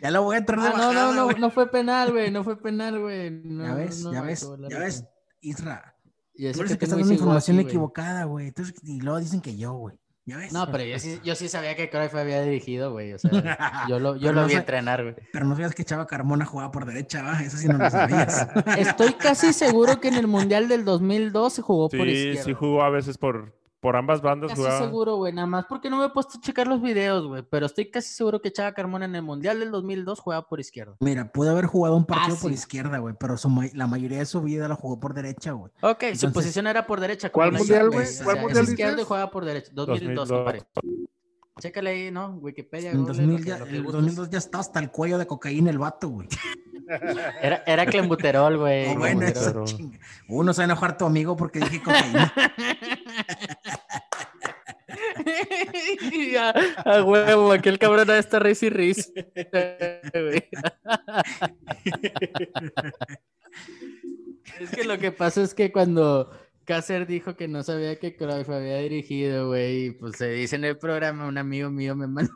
Ya 0.00 0.10
lo 0.10 0.22
voy 0.22 0.36
a 0.36 0.38
entrar 0.38 0.60
de 0.60 0.68
Ah, 0.68 0.72
no, 0.76 0.92
no, 0.92 1.12
no, 1.12 1.24
güey. 1.24 1.38
no 1.38 1.50
fue 1.50 1.70
penal, 1.70 2.12
güey. 2.12 2.30
No 2.30 2.44
fue 2.44 2.60
penal, 2.60 2.98
güey. 3.00 3.30
No, 3.30 3.64
Ya 3.64 3.74
ves, 3.74 4.02
no, 4.04 4.12
ya 4.12 4.20
no, 4.20 4.26
ves, 4.26 4.48
ya 4.70 4.78
ves, 4.78 5.04
Isra. 5.40 5.95
Y 6.38 6.46
eso 6.46 6.60
eres 6.60 6.72
el 6.72 6.78
que 6.78 6.84
estás 6.84 6.98
dando 6.98 7.12
información 7.14 7.56
sí, 7.58 7.62
equivocada, 7.62 8.24
güey. 8.24 8.48
Entonces, 8.48 8.74
y 8.82 9.00
luego 9.00 9.18
dicen 9.20 9.40
que 9.40 9.56
yo, 9.56 9.72
güey. 9.72 9.98
No, 10.50 10.68
pero 10.72 10.82
yo 10.82 10.98
sí, 10.98 11.20
yo 11.22 11.36
sí 11.36 11.48
sabía 11.48 11.76
que 11.76 11.88
Cruyff 11.88 12.12
había 12.16 12.42
dirigido, 12.42 12.90
güey. 12.90 13.12
O 13.12 13.18
sea, 13.18 13.30
yo 13.88 14.00
lo, 14.00 14.16
yo 14.16 14.32
lo 14.32 14.40
no 14.40 14.46
vi 14.48 14.54
sé- 14.54 14.58
entrenar, 14.58 15.02
güey. 15.04 15.14
Pero 15.32 15.44
no 15.46 15.54
sabías 15.54 15.72
que 15.72 15.84
Chava 15.84 16.08
Carmona 16.08 16.44
jugaba 16.44 16.72
por 16.72 16.84
derecha, 16.84 17.22
¿va? 17.22 17.40
Eso 17.40 17.56
sí 17.56 17.68
no 17.68 17.78
lo 17.78 17.88
sabías. 17.88 18.48
Estoy 18.76 19.12
casi 19.12 19.52
seguro 19.52 20.00
que 20.00 20.08
en 20.08 20.14
el 20.14 20.26
Mundial 20.26 20.66
del 20.66 20.84
2002 20.84 21.52
se 21.52 21.62
jugó 21.62 21.88
por 21.88 22.00
Sí, 22.06 22.12
izquierda. 22.12 22.42
sí 22.42 22.52
jugó 22.54 22.82
a 22.82 22.90
veces 22.90 23.18
por, 23.18 23.54
por 23.86 23.94
ambas 23.96 24.20
bandas 24.20 24.48
Casi 24.50 24.62
jugaba. 24.62 24.80
seguro, 24.80 25.14
güey. 25.14 25.32
Nada 25.32 25.46
más 25.46 25.64
porque 25.68 25.88
no 25.88 25.98
me 25.98 26.06
he 26.06 26.08
puesto 26.08 26.38
a 26.38 26.40
checar 26.40 26.66
los 26.66 26.82
videos, 26.82 27.24
güey. 27.28 27.44
Pero 27.48 27.66
estoy 27.66 27.88
casi 27.88 28.08
seguro 28.12 28.42
que 28.42 28.50
Chava 28.50 28.72
Carmona 28.72 29.04
en 29.04 29.14
el 29.14 29.22
Mundial 29.22 29.60
del 29.60 29.70
2002 29.70 30.18
jugaba 30.18 30.48
por 30.48 30.58
izquierda. 30.58 30.96
Mira, 30.98 31.30
pudo 31.30 31.52
haber 31.52 31.66
jugado 31.66 31.94
un 31.94 32.04
partido 32.04 32.36
por 32.36 32.50
izquierda, 32.50 32.98
güey, 32.98 33.14
pero 33.16 33.36
su 33.36 33.48
ma- 33.48 33.68
la 33.74 33.86
mayoría 33.86 34.18
de 34.18 34.26
su 34.26 34.42
vida 34.42 34.66
la 34.66 34.74
jugó 34.74 34.98
por 34.98 35.14
derecha, 35.14 35.52
güey. 35.52 35.70
Ok, 35.82 36.02
su 36.16 36.32
posición 36.32 36.66
era 36.66 36.84
por 36.84 36.98
derecha. 36.98 37.30
¿Cuál 37.30 37.52
mundial, 37.52 37.90
güey? 37.90 38.02
o 38.04 38.08
sea, 38.10 38.24
¿Cuál 38.24 38.36
es 38.38 38.42
mundial 38.42 38.64
izquierdo 38.64 39.00
y 39.02 39.04
juega 39.04 39.30
por 39.30 39.44
derecha. 39.44 39.70
2002, 39.72 40.28
2002. 40.28 40.28
compadre. 40.28 40.62
Chécale 41.60 41.90
ahí, 41.90 42.10
¿no? 42.10 42.32
Wikipedia. 42.42 42.90
En 42.90 42.98
Google, 43.04 43.14
2000 43.14 43.30
lo 43.38 43.42
que- 43.44 43.48
ya, 43.48 43.58
lo 43.58 43.64
que 43.64 43.70
el 43.70 43.82
gustes. 43.84 43.92
2002 44.02 44.30
ya 44.30 44.38
estaba 44.38 44.60
hasta 44.62 44.80
el 44.80 44.90
cuello 44.90 45.16
de 45.16 45.26
cocaína 45.28 45.70
el 45.70 45.78
vato, 45.78 46.08
güey. 46.08 46.28
Era, 47.42 47.64
era 47.66 47.84
clembuterol, 47.84 48.58
güey. 48.58 48.94
Bueno, 48.96 49.22
eso. 49.22 49.64
Uno 50.28 50.52
se 50.54 50.58
va 50.60 50.62
a 50.62 50.66
enojar 50.66 50.96
tu 50.96 51.04
amigo 51.04 51.34
porque 51.36 51.58
dije 51.58 51.82
cocaína. 51.82 52.32
a, 56.38 56.54
a 56.84 57.04
huevo, 57.04 57.52
aquel 57.52 57.78
cabrón 57.78 58.10
a 58.10 58.18
esta 58.18 58.38
Riz 58.38 58.62
y 58.62 58.70
Riz. 58.70 59.12
Es 64.60 64.70
que 64.70 64.84
lo 64.84 64.98
que 64.98 65.12
pasa 65.12 65.42
es 65.42 65.54
que 65.54 65.70
cuando 65.72 66.30
Cácer 66.64 67.06
dijo 67.06 67.36
que 67.36 67.46
no 67.46 67.62
sabía 67.62 67.96
que 67.98 68.16
Cruyff 68.16 68.48
había 68.48 68.78
dirigido, 68.78 69.48
güey, 69.48 69.86
y 69.86 69.90
pues 69.92 70.16
se 70.16 70.30
dice 70.30 70.56
en 70.56 70.64
el 70.64 70.78
programa, 70.78 71.26
un 71.28 71.38
amigo 71.38 71.70
mío 71.70 71.94
me 71.94 72.06
manda 72.06 72.32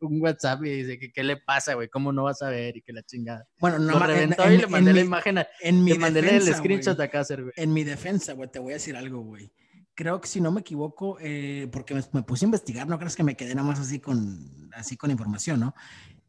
un, 0.00 0.20
WhatsApp 0.22 0.64
y 0.64 0.70
dice 0.70 0.98
que 0.98 1.10
qué 1.12 1.22
le 1.24 1.36
pasa, 1.36 1.74
güey, 1.74 1.88
cómo 1.88 2.12
no 2.12 2.24
va 2.24 2.30
a 2.30 2.34
saber 2.34 2.76
y 2.76 2.82
que 2.82 2.92
la 2.92 3.02
chingada. 3.02 3.46
Bueno, 3.58 3.78
no 3.78 3.92
Lo 3.98 4.04
en, 4.04 4.06
reventó 4.06 4.44
en 4.44 4.52
y 4.52 4.56
le 4.58 4.66
mandé 4.66 4.90
en 4.90 4.96
la 4.96 5.02
mi- 5.02 5.06
imagen, 5.08 5.38
a- 5.38 5.48
en 5.60 5.84
mi 5.84 5.92
le 5.92 5.98
mandé 5.98 6.20
el 6.20 6.26
defensa, 6.26 6.54
screenshot 6.58 6.96
güey. 6.96 7.08
a 7.08 7.10
Cácer, 7.10 7.42
güey. 7.42 7.52
En 7.56 7.72
mi 7.72 7.84
defensa, 7.84 8.32
güey, 8.32 8.50
te 8.50 8.58
voy 8.60 8.72
a 8.72 8.76
decir 8.76 8.96
algo, 8.96 9.20
güey. 9.22 9.50
Creo 9.96 10.20
que 10.20 10.28
si 10.28 10.40
no 10.40 10.52
me 10.52 10.60
equivoco, 10.60 11.16
eh, 11.20 11.68
porque 11.72 11.94
me, 11.94 12.02
me 12.12 12.22
puse 12.22 12.44
a 12.44 12.46
investigar, 12.46 12.86
no 12.86 12.96
crees 12.98 13.16
que 13.16 13.24
me 13.24 13.34
quedé 13.36 13.54
nada 13.56 13.66
más 13.66 13.80
así 13.80 13.98
con, 13.98 14.70
así 14.74 14.96
con 14.96 15.10
información, 15.10 15.58
¿no? 15.58 15.74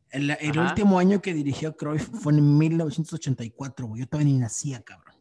El, 0.10 0.32
el 0.32 0.58
último 0.58 0.98
año 0.98 1.22
que 1.22 1.34
dirigió 1.34 1.76
Cruyff 1.78 2.10
fue 2.22 2.34
en 2.34 2.58
1984, 2.58 3.86
güey. 3.88 4.02
Yo 4.02 4.08
todavía 4.08 4.32
ni 4.34 4.40
nacía, 4.40 4.82
cabrón. 4.82 5.16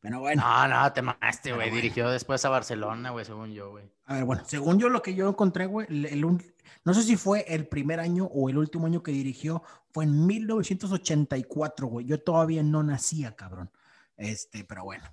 Pero 0.00 0.20
bueno, 0.20 0.40
No, 0.42 0.68
no, 0.68 0.92
te 0.92 1.02
mamaste, 1.02 1.50
güey. 1.52 1.68
bueno. 1.70 1.74
Dirigió 1.82 2.08
después 2.08 2.44
a 2.44 2.48
Barcelona, 2.48 3.10
güey, 3.10 3.24
según 3.24 3.50
yo, 3.52 3.70
güey. 3.72 3.90
a 4.06 4.14
ver, 4.14 4.24
bueno, 4.24 4.44
según 4.46 4.78
yo 4.78 4.88
lo 4.88 5.02
que 5.02 5.14
yo 5.14 5.28
encontré, 5.28 5.66
güey, 5.66 5.88
el- 5.90 6.06
el 6.06 6.20
no 6.84 6.94
sé 6.94 7.02
si 7.02 7.16
fue 7.16 7.44
el 7.52 7.66
primer 7.66 7.98
año 7.98 8.26
o 8.26 8.48
el 8.48 8.58
último 8.58 8.86
año 8.86 9.02
que 9.02 9.10
dirigió, 9.10 9.62
fue 9.92 10.04
en 10.04 10.24
1984, 10.26 11.86
güey. 11.88 12.06
Yo 12.06 12.22
todavía 12.22 12.62
no 12.62 12.82
nacía, 12.84 13.34
cabrón. 13.34 13.70
Este, 14.16 14.62
pero 14.64 14.84
bueno. 14.84 15.04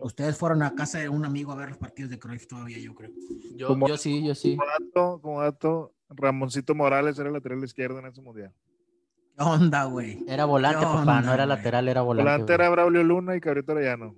Ustedes 0.00 0.36
fueron 0.36 0.62
a 0.62 0.74
casa 0.74 0.98
de 0.98 1.08
un 1.08 1.24
amigo 1.24 1.52
a 1.52 1.56
ver 1.56 1.68
los 1.70 1.78
partidos 1.78 2.10
de 2.10 2.18
Cruyff 2.18 2.46
todavía, 2.46 2.78
yo 2.78 2.94
creo. 2.94 3.10
Yo, 3.56 3.68
Como- 3.68 3.86
yo 3.88 3.96
sí, 3.96 4.24
yo 4.24 4.34
sí. 4.34 4.56
Como 4.56 4.68
dato, 4.70 5.20
como 5.20 5.42
dato, 5.42 5.94
Ramoncito 6.08 6.74
Morales 6.74 7.18
era 7.18 7.30
lateral 7.30 7.62
izquierdo 7.64 7.98
en 7.98 8.06
ese 8.06 8.20
mundial. 8.22 8.52
¿Qué 9.36 9.44
onda, 9.44 9.84
güey? 9.84 10.24
Era 10.28 10.44
volante, 10.44 10.78
¿Qué 10.80 10.84
papá, 10.86 10.98
onda, 11.00 11.20
no 11.22 11.32
era 11.34 11.44
güey? 11.44 11.56
lateral, 11.56 11.88
era 11.88 12.00
volante. 12.02 12.22
Volante 12.30 12.44
güey. 12.52 12.54
era 12.54 12.70
Braulio 12.70 13.02
Luna 13.04 13.36
y 13.36 13.40
Cabrito 13.40 13.72
Arellano. 13.72 14.14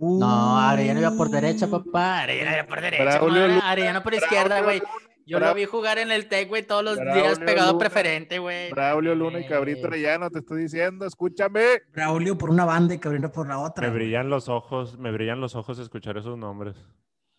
No, 0.00 0.58
Arellano 0.58 1.00
iba 1.00 1.12
por 1.12 1.30
derecha, 1.30 1.66
Uh, 1.66 1.70
papá. 1.70 2.20
Arellano 2.22 2.56
iba 2.56 2.66
por 2.66 2.80
derecha. 2.80 3.04
Braulio. 3.04 3.48
Luna, 3.48 3.70
Arellano 3.70 4.02
por 4.02 4.14
izquierda, 4.14 4.60
güey. 4.62 4.82
Yo 5.26 5.38
Bra- 5.38 5.48
lo 5.48 5.54
vi 5.54 5.64
jugar 5.64 5.98
en 5.98 6.10
el 6.12 6.28
Tec, 6.28 6.48
güey, 6.48 6.62
todos 6.66 6.84
los 6.84 6.96
días 6.98 7.38
pegado 7.38 7.72
Luna, 7.72 7.78
preferente, 7.78 8.38
güey. 8.38 8.70
Braulio 8.70 9.14
Luna 9.14 9.40
y 9.40 9.46
Cabrito 9.46 9.80
Eh, 9.84 9.86
Arellano, 9.86 10.30
te 10.30 10.40
estoy 10.40 10.62
diciendo, 10.62 11.06
escúchame. 11.06 11.62
Braulio 11.92 12.36
por 12.36 12.50
una 12.50 12.64
banda 12.64 12.94
y 12.94 12.98
Cabrera 12.98 13.32
por 13.32 13.48
la 13.48 13.58
otra. 13.58 13.82
Me 13.82 13.88
güey. 13.88 14.04
brillan 14.04 14.28
los 14.28 14.48
ojos, 14.48 14.98
me 14.98 15.10
brillan 15.12 15.40
los 15.40 15.54
ojos 15.54 15.78
escuchar 15.78 16.16
esos 16.18 16.36
nombres. 16.36 16.76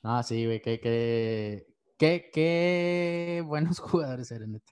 No, 0.03 0.21
sí, 0.23 0.45
güey, 0.45 0.61
qué, 0.61 0.79
qué, 0.79 1.67
qué, 1.97 2.29
qué 2.33 3.43
buenos 3.45 3.79
jugadores 3.79 4.31
eran, 4.31 4.51
neta. 4.53 4.71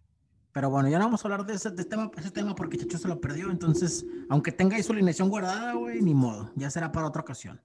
Pero 0.54 0.70
bueno, 0.70 0.88
ya 0.88 1.00
no 1.00 1.06
vamos 1.06 1.24
a 1.24 1.28
hablar 1.28 1.46
de 1.46 1.56
ese, 1.56 1.72
de 1.72 1.84
tema, 1.84 2.12
ese 2.16 2.30
tema 2.32 2.54
porque 2.54 2.78
Chacho 2.78 2.98
se 3.00 3.08
lo 3.08 3.20
perdió. 3.20 3.50
Entonces, 3.50 4.06
aunque 4.30 4.52
tenga 4.52 4.76
ahí 4.76 4.84
su 4.84 4.94
alineación 4.94 5.30
guardada, 5.30 5.74
güey, 5.74 6.02
ni 6.02 6.14
modo. 6.14 6.52
Ya 6.56 6.70
será 6.70 6.92
para 6.92 7.08
otra 7.08 7.24
ocasión. 7.24 7.60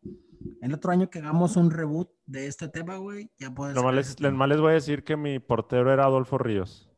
El 0.63 0.73
otro 0.73 0.91
año 0.91 1.11
que 1.11 1.19
hagamos 1.19 1.57
un 1.57 1.71
reboot 1.71 2.11
de 2.27 2.47
este 2.47 2.69
tema, 2.69 2.97
güey, 2.97 3.31
ya 3.39 3.53
puedes. 3.55 3.75
Nomás 3.77 3.95
les, 3.95 4.19
les- 4.21 4.33
nomás 4.33 4.49
les 4.49 4.61
voy 4.61 4.71
a 4.71 4.75
decir 4.75 5.05
que 5.05 5.17
mi 5.17 5.39
portero 5.39 5.93
era 5.93 6.05
Adolfo 6.05 6.39
Ríos. 6.39 6.91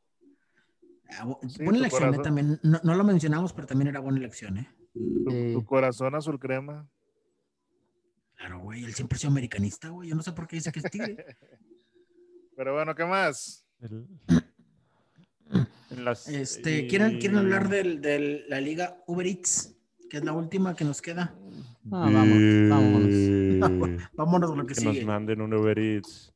Ah, 1.11 1.26
Sí, 1.49 1.64
buena 1.64 1.80
elección, 1.80 2.14
eh, 2.14 2.18
también. 2.18 2.61
No, 2.62 2.78
no 2.84 2.95
lo 2.95 3.03
mencionamos, 3.03 3.53
pero 3.53 3.66
también 3.66 3.88
era 3.88 3.99
buena 3.99 4.18
elección, 4.18 4.59
¿eh? 4.59 4.68
Tu, 4.95 5.64
corazón 5.64 6.14
azul 6.14 6.38
crema. 6.38 6.88
Claro, 8.36 8.61
güey, 8.61 8.84
él 8.84 8.95
siempre 8.95 9.16
ha 9.16 9.18
sido 9.18 9.32
americanista, 9.32 9.88
güey. 9.88 10.09
Yo 10.09 10.14
no 10.14 10.22
sé 10.22 10.30
por 10.32 10.47
qué 10.47 10.57
dice 10.57 10.70
que 10.70 10.78
es 10.78 10.91
tigre. 10.91 11.36
Pero 12.57 12.74
bueno, 12.74 12.95
¿qué 12.95 13.05
más? 13.05 13.66
El- 13.80 14.07
las- 15.97 16.28
Este, 16.28 16.86
¿quieren, 16.86 17.18
¿quieren 17.18 17.36
y- 17.36 17.41
hablar 17.41 17.68
del- 17.68 18.01
de 18.01 18.45
la 18.49 18.61
liga 18.61 19.03
Uber 19.07 19.26
Eats? 19.26 19.76
Que 20.09 20.16
es 20.18 20.24
la 20.24 20.32
última 20.32 20.74
que 20.74 20.84
nos 20.84 21.01
queda. 21.01 21.34
Ah, 21.93 22.11
vámonos, 22.12 22.70
vámonos. 22.70 23.11
Vámonos 24.14 24.51
a 24.53 24.55
lo 24.57 24.66
que, 24.66 24.74
que 24.74 24.84
nos 24.84 25.03
manden 25.05 25.41
un 25.41 25.55
Uber 25.55 25.78
Eats. 25.78 26.32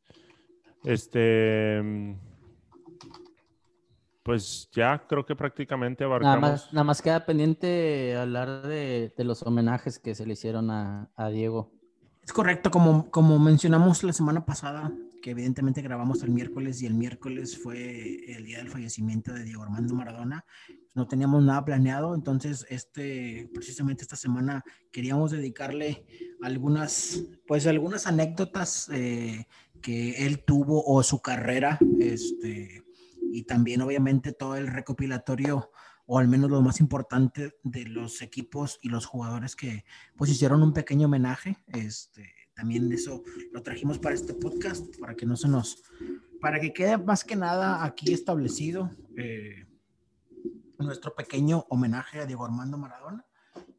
Este. 0.85 1.83
Pues 4.23 4.71
ya 4.73 5.05
creo 5.07 5.25
que 5.27 5.37
prácticamente 5.37 6.03
Nada 6.05 6.17
abarcamos. 6.17 6.41
más, 6.51 6.73
nada 6.73 6.85
más 6.85 7.03
queda 7.03 7.27
pendiente 7.27 8.17
hablar 8.17 8.67
de, 8.67 9.13
de 9.15 9.25
los 9.25 9.43
homenajes 9.43 9.99
que 9.99 10.15
se 10.15 10.25
le 10.25 10.33
hicieron 10.33 10.71
a, 10.71 11.11
a 11.15 11.29
Diego. 11.29 11.74
Es 12.25 12.33
correcto, 12.33 12.71
como, 12.71 13.11
como 13.11 13.39
mencionamos 13.39 14.03
la 14.03 14.15
semana 14.15 14.47
pasada, 14.47 14.91
que 15.23 15.33
evidentemente 15.33 15.83
grabamos 15.83 16.23
el 16.23 16.31
miércoles 16.31 16.81
y 16.81 16.87
el 16.87 16.95
miércoles 16.95 17.59
fue 17.59 18.33
el 18.33 18.47
día 18.47 18.59
del 18.59 18.71
fallecimiento 18.71 19.33
de 19.35 19.45
Diego 19.45 19.63
Armando 19.63 19.95
Maradona. 19.95 20.45
No 20.95 21.07
teníamos 21.07 21.43
nada 21.43 21.65
planeado, 21.65 22.15
entonces 22.15 22.67
este, 22.71 23.51
precisamente 23.53 24.03
esta 24.03 24.17
semana 24.17 24.65
queríamos 24.91 25.33
dedicarle 25.33 26.07
algunas, 26.41 27.23
pues 27.47 27.67
algunas 27.67 28.07
anécdotas 28.07 28.89
eh, 28.91 29.47
que 29.83 30.27
él 30.27 30.45
tuvo 30.45 30.83
o 30.83 31.03
su 31.03 31.21
carrera, 31.21 31.79
este, 32.01 32.85
y 33.31 33.43
también 33.43 33.83
obviamente 33.83 34.33
todo 34.33 34.57
el 34.57 34.69
recopilatorio 34.69 35.71
o 36.07 36.19
al 36.19 36.29
menos 36.29 36.51
lo 36.51 36.61
más 36.61 36.81
importante 36.81 37.57
de 37.63 37.87
los 37.87 38.23
equipos 38.23 38.79
y 38.83 38.89
los 38.89 39.07
jugadores 39.07 39.57
que 39.57 39.85
pues 40.17 40.31
hicieron 40.31 40.63
un 40.63 40.73
pequeño 40.73 41.07
homenaje. 41.07 41.59
Este, 41.69 42.35
también 42.55 42.93
eso 42.93 43.23
lo 43.53 43.63
trajimos 43.63 43.99
para 43.99 44.15
este 44.15 44.35
podcast, 44.35 44.99
para 44.99 45.15
que 45.15 45.27
no 45.27 45.37
se 45.37 45.49
nos, 45.49 45.83
para 46.41 46.61
que 46.61 46.73
quede 46.73 46.99
más 46.99 47.25
que 47.25 47.37
nada 47.37 47.85
aquí 47.85 48.13
establecido 48.13 48.91
eh, 49.17 49.67
nuestro 50.79 51.15
pequeño 51.15 51.65
homenaje 51.71 52.21
a 52.21 52.27
Diego 52.27 52.45
Armando 52.45 52.77
Maradona. 52.77 53.25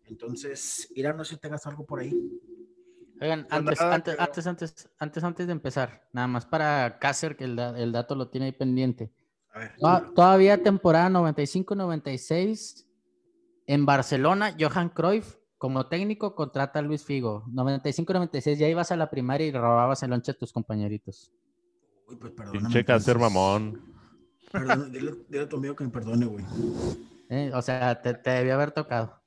Entonces, 0.06 0.90
Ira, 0.96 1.14
no 1.14 1.24
sé 1.24 1.36
si 1.36 1.42
tengas 1.42 1.66
algo 1.68 1.86
por 1.86 2.00
ahí. 2.00 2.14
Oigan, 3.22 3.48
Pues 3.48 3.80
antes, 3.82 3.82
antes, 3.82 4.20
antes, 4.20 4.48
antes, 4.48 4.90
antes, 5.00 5.24
antes 5.24 5.48
de 5.48 5.54
empezar, 5.54 6.08
nada 6.12 6.28
más 6.28 6.46
para 6.46 7.00
Cácer, 7.00 7.38
que 7.38 7.46
el, 7.46 7.58
el 7.58 7.92
dato 7.92 8.14
lo 8.16 8.30
tiene 8.30 8.48
ahí 8.48 8.52
pendiente. 8.52 9.12
A 9.56 9.60
ver. 9.60 9.76
Toda- 9.80 10.12
Todavía 10.14 10.62
temporada 10.62 11.10
95-96 11.10 12.86
en 13.68 13.86
Barcelona, 13.86 14.56
Johan 14.60 14.90
Cruyff 14.90 15.36
como 15.58 15.88
técnico 15.88 16.36
contrata 16.36 16.80
a 16.80 16.82
Luis 16.82 17.04
Figo. 17.04 17.44
95-96 17.48 18.58
ya 18.58 18.68
ibas 18.68 18.92
a 18.92 18.96
la 18.96 19.10
primaria 19.10 19.48
y 19.48 19.52
robabas 19.52 20.04
el 20.04 20.12
lonche 20.12 20.32
a 20.32 20.38
tus 20.38 20.54
compañeritos. 20.54 21.32
Uy, 22.08 22.18
pues 22.18 22.34
perdóname. 22.34 22.60
Pinche 22.66 22.86
cáncer 22.86 23.16
entonces. 23.16 23.34
mamón. 23.36 23.82
Perdón, 24.52 24.92
dile, 24.92 25.12
dile 25.28 25.44
a 25.44 25.50
tu 25.50 25.58
amigo 25.58 25.76
que 25.76 25.84
me 25.84 25.90
perdone, 25.90 26.26
güey. 26.28 26.46
¿eh? 27.30 27.52
O 27.56 27.62
sea, 27.62 28.00
te, 28.02 28.14
te 28.14 28.30
debió 28.30 28.54
haber 28.54 28.72
tocado. 28.72 29.20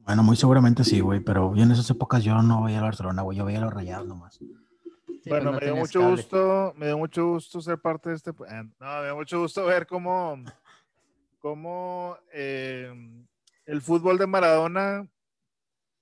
Bueno, 0.00 0.22
muy 0.22 0.36
seguramente 0.36 0.84
sí, 0.84 1.00
güey, 1.00 1.20
pero 1.20 1.54
yo 1.54 1.62
en 1.64 1.72
esas 1.72 1.90
épocas 1.90 2.22
yo 2.24 2.40
no 2.40 2.62
veía 2.62 2.78
a 2.78 2.82
Barcelona, 2.82 3.22
güey, 3.22 3.36
yo 3.36 3.44
veía 3.44 3.58
a 3.58 3.62
los 3.62 3.72
rayados 3.74 4.06
nomás. 4.06 4.38
Sí, 5.28 5.30
bueno, 5.30 5.50
pues 5.50 5.60
me 5.62 5.66
dio 5.66 5.76
mucho 5.76 6.00
cable. 6.00 6.16
gusto, 6.16 6.72
me 6.76 6.86
dio 6.86 6.98
mucho 6.98 7.26
gusto 7.28 7.60
ser 7.60 7.78
parte 7.78 8.08
de 8.10 8.16
este. 8.16 8.30
eh, 8.30 8.62
No, 8.80 8.98
me 9.00 9.04
dio 9.04 9.16
mucho 9.16 9.40
gusto 9.40 9.64
ver 9.66 9.86
cómo, 9.86 10.42
cómo 11.40 12.16
eh, 12.32 12.92
el 13.66 13.80
fútbol 13.82 14.18
de 14.18 14.26
Maradona 14.26 15.06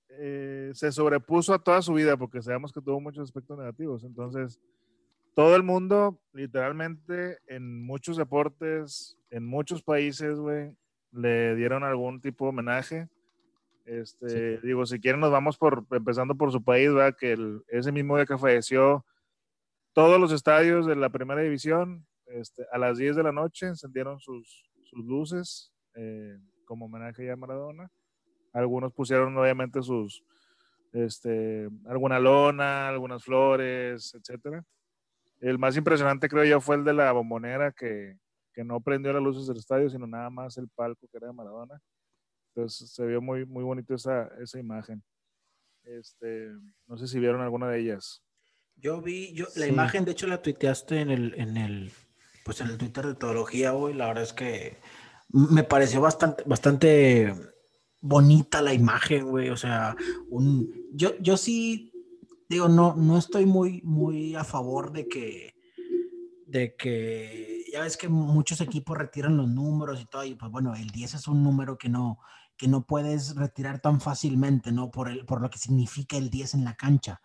eh, 0.09 0.71
se 0.73 0.91
sobrepuso 0.91 1.53
a 1.53 1.59
toda 1.59 1.81
su 1.81 1.93
vida, 1.93 2.17
porque 2.17 2.41
sabemos 2.41 2.71
que 2.71 2.81
tuvo 2.81 2.99
muchos 2.99 3.23
aspectos 3.23 3.57
negativos. 3.57 4.03
Entonces, 4.03 4.59
todo 5.35 5.55
el 5.55 5.63
mundo, 5.63 6.19
literalmente, 6.33 7.37
en 7.47 7.85
muchos 7.85 8.17
deportes, 8.17 9.17
en 9.29 9.45
muchos 9.45 9.83
países, 9.83 10.35
güey, 10.39 10.71
le 11.11 11.55
dieron 11.55 11.83
algún 11.83 12.21
tipo 12.21 12.45
de 12.45 12.49
homenaje. 12.49 13.07
Este, 13.85 14.57
digo, 14.59 14.85
si 14.85 14.99
quieren 14.99 15.21
nos 15.21 15.31
vamos 15.31 15.57
por 15.57 15.85
empezando 15.91 16.35
por 16.35 16.51
su 16.51 16.61
país, 16.63 16.91
¿verdad? 16.93 17.15
Que 17.17 17.33
el- 17.33 17.63
ese 17.69 17.91
mismo 17.91 18.17
día 18.17 18.25
que 18.25 18.37
falleció, 18.37 19.05
todos 19.97 20.19
los 20.19 20.31
estadios 20.31 20.85
de 20.85 20.95
la 20.95 21.09
primera 21.09 21.41
división, 21.41 22.05
este, 22.27 22.63
a 22.71 22.77
las 22.77 22.99
10 22.99 23.15
de 23.15 23.23
la 23.23 23.31
noche 23.31 23.65
encendieron 23.65 24.19
sus, 24.19 24.69
luces 24.91 25.73
eh, 25.95 26.37
como 26.65 26.85
homenaje 26.85 27.31
a 27.31 27.35
Maradona. 27.35 27.89
Algunos 28.53 28.93
pusieron 28.93 29.35
obviamente 29.35 29.81
sus, 29.81 30.23
este, 30.93 31.67
alguna 31.87 32.19
lona, 32.19 32.89
algunas 32.89 33.23
flores, 33.23 34.13
etcétera. 34.13 34.63
El 35.39 35.57
más 35.57 35.75
impresionante 35.75 36.29
creo 36.29 36.43
yo 36.43 36.61
fue 36.61 36.75
el 36.75 36.83
de 36.83 36.93
la 36.93 37.11
bombonera 37.11 37.71
que, 37.71 38.19
que 38.53 38.63
no 38.63 38.79
prendió 38.81 39.11
las 39.13 39.23
luces 39.23 39.47
del 39.47 39.57
estadio, 39.57 39.89
sino 39.89 40.05
nada 40.05 40.29
más 40.29 40.59
el 40.59 40.69
palco 40.69 41.07
que 41.07 41.17
era 41.17 41.25
de 41.25 41.33
Maradona. 41.33 41.81
Entonces 42.53 42.91
se 42.91 43.03
vio 43.03 43.19
muy, 43.19 43.47
muy 43.47 43.63
bonito 43.63 43.95
esa, 43.95 44.29
esa 44.39 44.59
imagen. 44.59 45.01
Este, 45.85 46.51
no 46.85 46.99
sé 46.99 47.07
si 47.07 47.19
vieron 47.19 47.41
alguna 47.41 47.67
de 47.69 47.79
ellas. 47.79 48.21
Yo 48.77 49.01
vi, 49.01 49.33
yo, 49.33 49.45
la 49.55 49.67
imagen, 49.67 50.05
de 50.05 50.11
hecho, 50.11 50.27
la 50.27 50.41
tuiteaste 50.41 51.01
en 51.01 51.09
el, 51.09 51.33
en 51.35 51.57
el, 51.57 51.91
pues 52.45 52.61
en 52.61 52.67
el 52.67 52.77
Twitter 52.77 53.07
de 53.07 53.15
Teología, 53.15 53.71
güey. 53.71 53.93
La 53.93 54.07
verdad 54.07 54.23
es 54.23 54.33
que 54.33 54.77
me 55.29 55.63
pareció 55.63 55.99
bastante, 55.99 56.43
bastante 56.45 57.33
bonita 58.01 58.61
la 58.61 58.73
imagen, 58.73 59.29
güey. 59.29 59.49
O 59.49 59.57
sea, 59.57 59.95
un, 60.29 60.71
yo, 60.93 61.17
yo 61.19 61.37
sí, 61.37 61.91
digo, 62.49 62.69
no, 62.69 62.95
no 62.95 63.17
estoy 63.17 63.45
muy, 63.45 63.81
muy 63.83 64.35
a 64.35 64.43
favor 64.43 64.91
de 64.91 65.07
que, 65.07 65.55
de 66.45 66.75
que, 66.75 67.65
ya 67.71 67.81
ves 67.81 67.97
que 67.97 68.09
muchos 68.09 68.61
equipos 68.61 68.97
retiran 68.97 69.37
los 69.37 69.47
números 69.47 69.99
y 70.01 70.05
todo, 70.05 70.23
y 70.23 70.35
pues 70.35 70.51
bueno, 70.51 70.75
el 70.75 70.89
10 70.89 71.15
es 71.15 71.27
un 71.27 71.43
número 71.43 71.77
que 71.77 71.89
no, 71.89 72.19
que 72.55 72.67
no 72.67 72.85
puedes 72.85 73.35
retirar 73.35 73.79
tan 73.79 74.01
fácilmente, 74.01 74.71
¿no? 74.71 74.91
Por, 74.91 75.09
el, 75.09 75.25
por 75.25 75.41
lo 75.41 75.49
que 75.49 75.59
significa 75.59 76.17
el 76.17 76.29
10 76.29 76.55
en 76.55 76.63
la 76.63 76.75
cancha. 76.75 77.21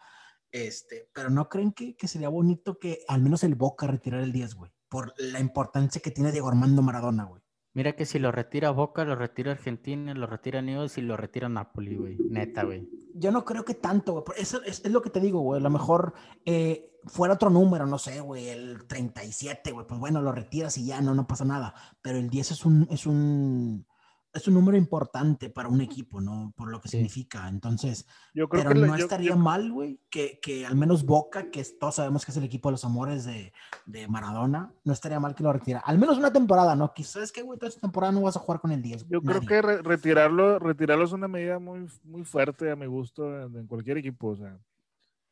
Este, 0.52 1.08
pero 1.14 1.30
no 1.30 1.48
creen 1.48 1.72
que, 1.72 1.96
que 1.96 2.06
sería 2.06 2.28
bonito 2.28 2.78
que 2.78 3.00
al 3.08 3.22
menos 3.22 3.42
el 3.42 3.54
Boca 3.54 3.86
retirara 3.86 4.22
el 4.22 4.32
10, 4.32 4.54
güey, 4.54 4.70
por 4.88 5.14
la 5.16 5.40
importancia 5.40 6.00
que 6.00 6.10
tiene 6.10 6.30
Diego 6.30 6.48
Armando 6.48 6.82
Maradona, 6.82 7.24
güey. 7.24 7.42
Mira 7.74 7.96
que 7.96 8.04
si 8.04 8.18
lo 8.18 8.30
retira 8.32 8.70
Boca, 8.70 9.04
lo 9.04 9.16
retira 9.16 9.52
Argentina, 9.52 10.12
lo 10.12 10.26
retira 10.26 10.60
Newell's 10.60 10.98
y 10.98 11.02
lo 11.02 11.16
retira 11.16 11.48
Napoli, 11.48 11.96
güey. 11.96 12.18
Neta, 12.28 12.64
güey. 12.64 12.86
yo 13.14 13.32
no 13.32 13.46
creo 13.46 13.64
que 13.64 13.74
tanto, 13.74 14.12
güey. 14.12 14.24
Eso 14.36 14.62
es, 14.62 14.84
es 14.84 14.92
lo 14.92 15.00
que 15.00 15.08
te 15.08 15.20
digo, 15.20 15.40
güey. 15.40 15.58
A 15.58 15.62
lo 15.62 15.70
mejor 15.70 16.12
eh, 16.44 16.98
fuera 17.06 17.34
otro 17.34 17.48
número, 17.48 17.86
no 17.86 17.96
sé, 17.96 18.20
güey, 18.20 18.50
el 18.50 18.86
37, 18.86 19.72
güey. 19.72 19.86
Pues 19.86 19.98
bueno, 19.98 20.20
lo 20.20 20.32
retiras 20.32 20.76
y 20.76 20.84
ya 20.84 21.00
no, 21.00 21.14
no 21.14 21.26
pasa 21.26 21.46
nada. 21.46 21.74
Pero 22.02 22.18
el 22.18 22.28
10 22.28 22.50
es 22.50 22.66
un, 22.66 22.86
es 22.90 23.06
un, 23.06 23.86
es 24.34 24.48
un 24.48 24.54
número 24.54 24.78
importante 24.78 25.50
para 25.50 25.68
un 25.68 25.80
equipo, 25.82 26.20
¿no? 26.20 26.54
Por 26.56 26.70
lo 26.70 26.80
que 26.80 26.88
Sí. 26.88 26.96
significa. 26.96 27.48
Entonces, 27.48 28.06
Yo 28.34 28.48
creo 28.48 28.62
pero 28.64 28.74
que 28.80 28.86
no 28.86 28.96
yo- 28.96 29.04
estaría 29.04 29.30
yo- 29.30 29.36
mal, 29.36 29.70
güey, 29.70 30.00
que, 30.08 30.38
que 30.40 30.64
al 30.64 30.74
menos 30.74 31.04
Boca, 31.04 31.50
que 31.50 31.60
es- 31.60 31.78
todos 31.78 31.96
sabemos 31.96 32.24
que 32.24 32.30
es 32.30 32.36
el 32.38 32.44
equipo 32.44 32.68
de 32.68 32.72
los 32.72 32.84
amores 32.86 33.24
de, 33.24 33.52
de 33.84 34.08
Maradona, 34.08 34.72
no 34.84 34.92
estaría 34.94 35.20
mal 35.20 35.34
que 35.34 35.42
lo 35.42 35.52
retira. 35.52 35.80
Al 35.80 35.98
menos 35.98 36.16
una 36.16 36.32
temporada, 36.32 36.74
¿no? 36.74 36.94
Quizás 36.94 37.30
que, 37.30 37.42
güey, 37.42 37.58
toda 37.58 37.68
esta 37.68 37.82
temporada 37.82 38.12
no 38.12 38.22
vas 38.22 38.36
a 38.36 38.40
jugar 38.40 38.60
con 38.60 38.72
el 38.72 38.80
10. 38.80 39.06
Yo 39.08 39.20
creo 39.20 39.42
que 39.42 39.60
re- 39.60 39.82
retirarlo, 39.82 40.58
retirarlo 40.58 41.04
es 41.04 41.12
una 41.12 41.28
medida 41.28 41.58
muy, 41.58 41.86
muy 42.04 42.24
fuerte 42.24 42.70
a 42.70 42.76
mi 42.76 42.86
gusto 42.86 43.42
en, 43.42 43.54
en 43.56 43.66
cualquier 43.66 43.98
equipo. 43.98 44.28
O 44.28 44.36
sea, 44.36 44.58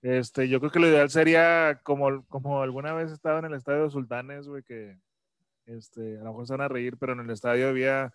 este, 0.03 0.48
yo 0.48 0.61
creo 0.61 0.72
que 0.72 0.78
lo 0.78 0.88
ideal 0.88 1.09
sería 1.11 1.80
como, 1.84 2.24
como 2.26 2.61
alguna 2.62 2.92
vez 2.92 3.11
estaba 3.12 3.38
en 3.38 3.46
el 3.46 3.55
estadio 3.55 3.84
de 3.84 3.90
Sultanes, 3.90 4.46
güey, 4.46 4.62
que 4.62 4.98
este, 5.66 6.18
a 6.18 6.24
lo 6.24 6.30
mejor 6.30 6.46
se 6.46 6.53
van 6.55 6.62
a 6.62 6.68
reír, 6.68 6.96
pero 6.98 7.12
en 7.14 7.20
el 7.20 7.30
estadio 7.30 7.68
había 7.68 8.12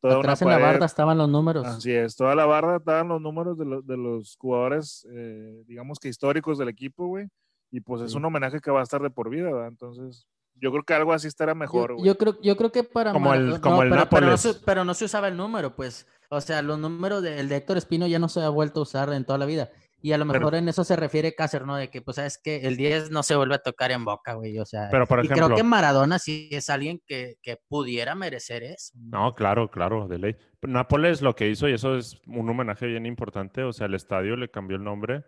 toda 0.00 0.18
Atrás 0.18 0.42
en 0.42 0.48
una 0.48 0.56
la 0.56 0.60
pared. 0.62 0.74
barda 0.74 0.86
estaban 0.86 1.18
los 1.18 1.28
números. 1.28 1.66
Así 1.66 1.92
es, 1.92 2.16
toda 2.16 2.34
la 2.34 2.46
barra 2.46 2.76
estaban 2.76 3.08
los 3.08 3.20
números 3.20 3.58
de, 3.58 3.64
lo- 3.64 3.82
de 3.82 3.96
los 3.96 4.36
jugadores, 4.38 5.06
eh, 5.12 5.62
digamos 5.66 5.98
que 5.98 6.08
históricos 6.08 6.58
del 6.58 6.68
equipo, 6.68 7.06
güey. 7.06 7.28
Y 7.70 7.80
pues 7.80 8.02
es 8.02 8.12
Sí. 8.12 8.16
un 8.16 8.24
homenaje 8.24 8.60
que 8.60 8.70
va 8.70 8.80
a 8.80 8.82
estar 8.84 9.02
de 9.02 9.10
por 9.10 9.28
vida, 9.28 9.50
¿verdad? 9.52 9.68
Entonces, 9.68 10.26
yo 10.54 10.70
creo 10.72 10.82
que 10.84 10.94
algo 10.94 11.12
así 11.12 11.28
estará 11.28 11.54
mejor, 11.54 11.90
Yo, 11.90 11.94
güey. 11.96 12.06
yo 12.06 12.16
creo, 12.18 12.40
yo 12.42 12.56
creo 12.56 12.72
que 12.72 12.82
para 12.84 13.12
Como 13.12 13.34
el- 13.34 13.60
como 13.60 13.82
el 13.82 13.90
pero, 13.90 14.08
pero 14.08 14.26
no 14.26 14.32
Nápoles. 14.32 14.40
se, 14.40 14.54
pero 14.64 14.84
no 14.84 14.94
se 14.94 15.04
usaba 15.04 15.28
el 15.28 15.36
número, 15.36 15.74
pues. 15.76 16.06
O 16.30 16.40
sea, 16.40 16.62
los 16.62 16.78
números 16.78 17.22
del 17.22 17.48
de 17.48 17.56
Héctor 17.56 17.76
Espino 17.76 18.06
ya 18.06 18.18
no 18.18 18.28
se 18.28 18.40
ha 18.40 18.48
vuelto 18.48 18.80
a 18.80 18.82
usar 18.84 19.12
en 19.12 19.24
toda 19.24 19.38
la 19.38 19.46
vida. 19.46 19.70
Y 20.00 20.12
a 20.12 20.18
lo 20.18 20.26
Pero- 20.26 20.38
mejor 20.38 20.54
en 20.54 20.68
eso 20.68 20.84
se 20.84 20.94
refiere 20.94 21.34
Cáceres, 21.34 21.66
¿no? 21.66 21.74
De 21.76 21.90
que, 21.90 22.00
pues, 22.02 22.14
sabes 22.16 22.38
que 22.38 22.58
el 22.66 22.76
10 22.76 23.10
no 23.10 23.22
se 23.24 23.34
vuelve 23.34 23.56
a 23.56 23.58
tocar 23.58 23.90
en 23.90 24.04
boca, 24.04 24.34
güey. 24.34 24.56
O 24.60 24.64
sea, 24.64 24.88
Pero, 24.92 25.06
por 25.06 25.24
y 25.24 25.28
creo 25.28 25.36
ejemplo- 25.38 25.56
que 25.56 25.62
Maradona 25.64 26.18
sí 26.20 26.48
es 26.52 26.70
alguien 26.70 27.02
que, 27.04 27.34
que 27.42 27.56
pudiera 27.68 28.14
merecer 28.14 28.62
eso. 28.62 28.92
No, 28.96 29.34
claro, 29.34 29.70
claro, 29.70 30.06
de 30.06 30.18
ley. 30.18 30.36
Nápoles 30.62 31.20
lo 31.20 31.34
que 31.34 31.48
hizo, 31.48 31.68
y 31.68 31.72
eso 31.72 31.96
es 31.96 32.20
un 32.26 32.48
homenaje 32.48 32.86
bien 32.86 33.06
importante, 33.06 33.62
o 33.64 33.72
sea, 33.72 33.86
el 33.86 33.94
estadio 33.94 34.36
le 34.36 34.48
cambió 34.50 34.76
el 34.76 34.84
nombre. 34.84 35.24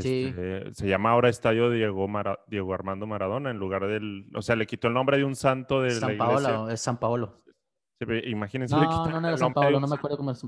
Sí. 0.00 0.26
Este, 0.28 0.74
Se 0.74 0.86
llama 0.88 1.10
ahora 1.12 1.28
Estadio 1.30 1.70
Diego, 1.70 2.08
Mara- 2.08 2.40
Diego 2.46 2.74
Armando 2.74 3.06
Maradona, 3.06 3.50
en 3.50 3.58
lugar 3.58 3.86
del, 3.86 4.26
o 4.34 4.42
sea, 4.42 4.54
le 4.56 4.66
quitó 4.66 4.88
el 4.88 4.94
nombre 4.94 5.16
de 5.18 5.24
un 5.24 5.34
santo 5.34 5.80
de 5.82 5.88
la 5.88 6.00
San 6.00 6.10
iglesia. 6.12 6.42
Paolo, 6.48 6.70
es 6.70 6.80
San 6.80 6.98
Paolo. 6.98 7.42
Sí, 7.98 8.06
pero 8.06 8.26
Imagínense, 8.28 8.74
le 8.76 8.82
No, 8.82 8.88
quitaron 8.88 9.12
no, 9.12 9.20
no 9.22 9.28
era 9.28 9.36
San 9.38 9.52
Paolo, 9.54 9.80
no 9.80 9.86
me 9.86 9.94
acuerdo 9.96 10.16
cómo 10.18 10.30
era. 10.30 10.40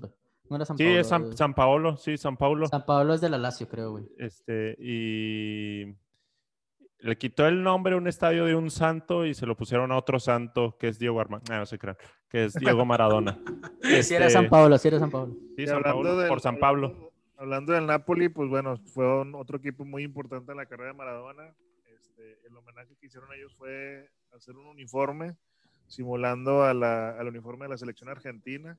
No 0.51 0.57
era 0.57 0.65
San 0.65 0.77
Sí, 0.77 0.85
Paolo. 0.85 1.01
es 1.01 1.07
San, 1.09 1.37
San 1.37 1.55
Paolo, 1.55 1.97
sí, 1.97 2.17
San 2.19 2.37
Paolo. 2.37 2.67
San 2.67 2.85
Paolo 2.85 3.15
es 3.15 3.21
de 3.21 3.31
la 3.31 3.39
Lazio, 3.39 3.69
creo, 3.69 3.93
güey. 3.93 4.05
Este, 4.19 4.77
y 4.81 5.95
le 6.99 7.17
quitó 7.17 7.47
el 7.47 7.63
nombre 7.63 7.95
a 7.95 7.97
un 7.97 8.09
estadio 8.09 8.45
de 8.45 8.55
un 8.57 8.71
santo 8.71 9.25
y 9.25 9.33
se 9.33 9.47
lo 9.47 9.57
pusieron 9.57 9.93
a 9.93 9.97
otro 9.97 10.19
santo 10.19 10.77
que 10.79 10.89
es 10.89 10.99
Diego 10.99 11.21
Armando, 11.21 11.51
no, 11.53 11.61
no 11.61 11.67
se 11.67 11.79
crean, 11.79 11.97
que 12.29 12.45
es 12.47 12.55
Diego 12.55 12.85
Maradona. 12.85 13.39
Sí 14.03 14.15
era 14.15 14.27
Este, 14.27 14.31
San 14.31 14.49
Paolo, 14.51 14.77
sí 14.77 14.89
era 14.89 14.99
San 14.99 15.11
Paolo. 15.11 15.35
sí, 15.57 15.67
San 15.67 15.77
hablando 15.77 15.97
Pablo, 16.03 16.17
del- 16.19 16.29
por 16.29 16.41
San 16.41 16.59
Pablo. 16.59 17.13
Hablando 17.39 17.73
del 17.73 17.87
Napoli, 17.87 18.29
pues 18.29 18.51
bueno, 18.51 18.77
fue 18.93 19.21
un- 19.23 19.35
otro 19.37 19.57
equipo 19.57 19.85
muy 19.87 20.03
importante 20.03 20.51
en 20.53 20.59
la 20.59 20.67
carrera 20.67 20.91
de 20.91 20.99
Maradona. 20.99 21.55
Este, 21.87 22.39
el 22.47 22.55
homenaje 22.57 22.95
que 23.01 23.07
hicieron 23.07 23.31
ellos 23.35 23.55
fue 23.57 24.11
hacer 24.37 24.57
un 24.57 24.67
uniforme 24.67 25.37
simulando 25.87 26.65
a 26.65 26.75
la- 26.75 27.11
al 27.19 27.29
uniforme 27.29 27.65
de 27.65 27.71
la 27.71 27.79
selección 27.79 28.11
argentina. 28.11 28.77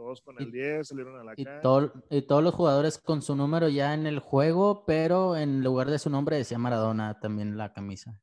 Todos 0.00 0.22
con 0.22 0.40
el 0.40 0.48
Y- 0.48 0.52
10 0.52 0.88
salieron 0.88 1.20
a 1.20 1.24
la 1.24 1.34
Y, 1.36 1.44
calle. 1.44 1.60
y 2.08 2.22
todos 2.22 2.42
los 2.42 2.54
jugadores 2.54 2.96
con 2.96 3.20
su 3.20 3.36
número 3.36 3.68
ya 3.68 3.92
en 3.92 4.06
el 4.06 4.18
juego, 4.18 4.84
pero 4.86 5.36
en 5.36 5.62
lugar 5.62 5.90
de 5.90 5.98
su 5.98 6.08
nombre 6.08 6.36
decía 6.36 6.56
Maradona 6.56 7.20
también 7.20 7.58
la 7.58 7.74
camisa. 7.74 8.18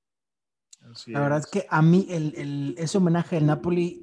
Así 0.92 1.12
La 1.12 1.20
verdad 1.20 1.38
es 1.38 1.46
que 1.46 1.68
a 1.70 1.84
mí 1.84 2.08
el, 2.10 2.34
el- 2.36 2.76
ese 2.80 2.98
homenaje 2.98 3.36
del 3.36 3.46
Napoli, 3.46 4.02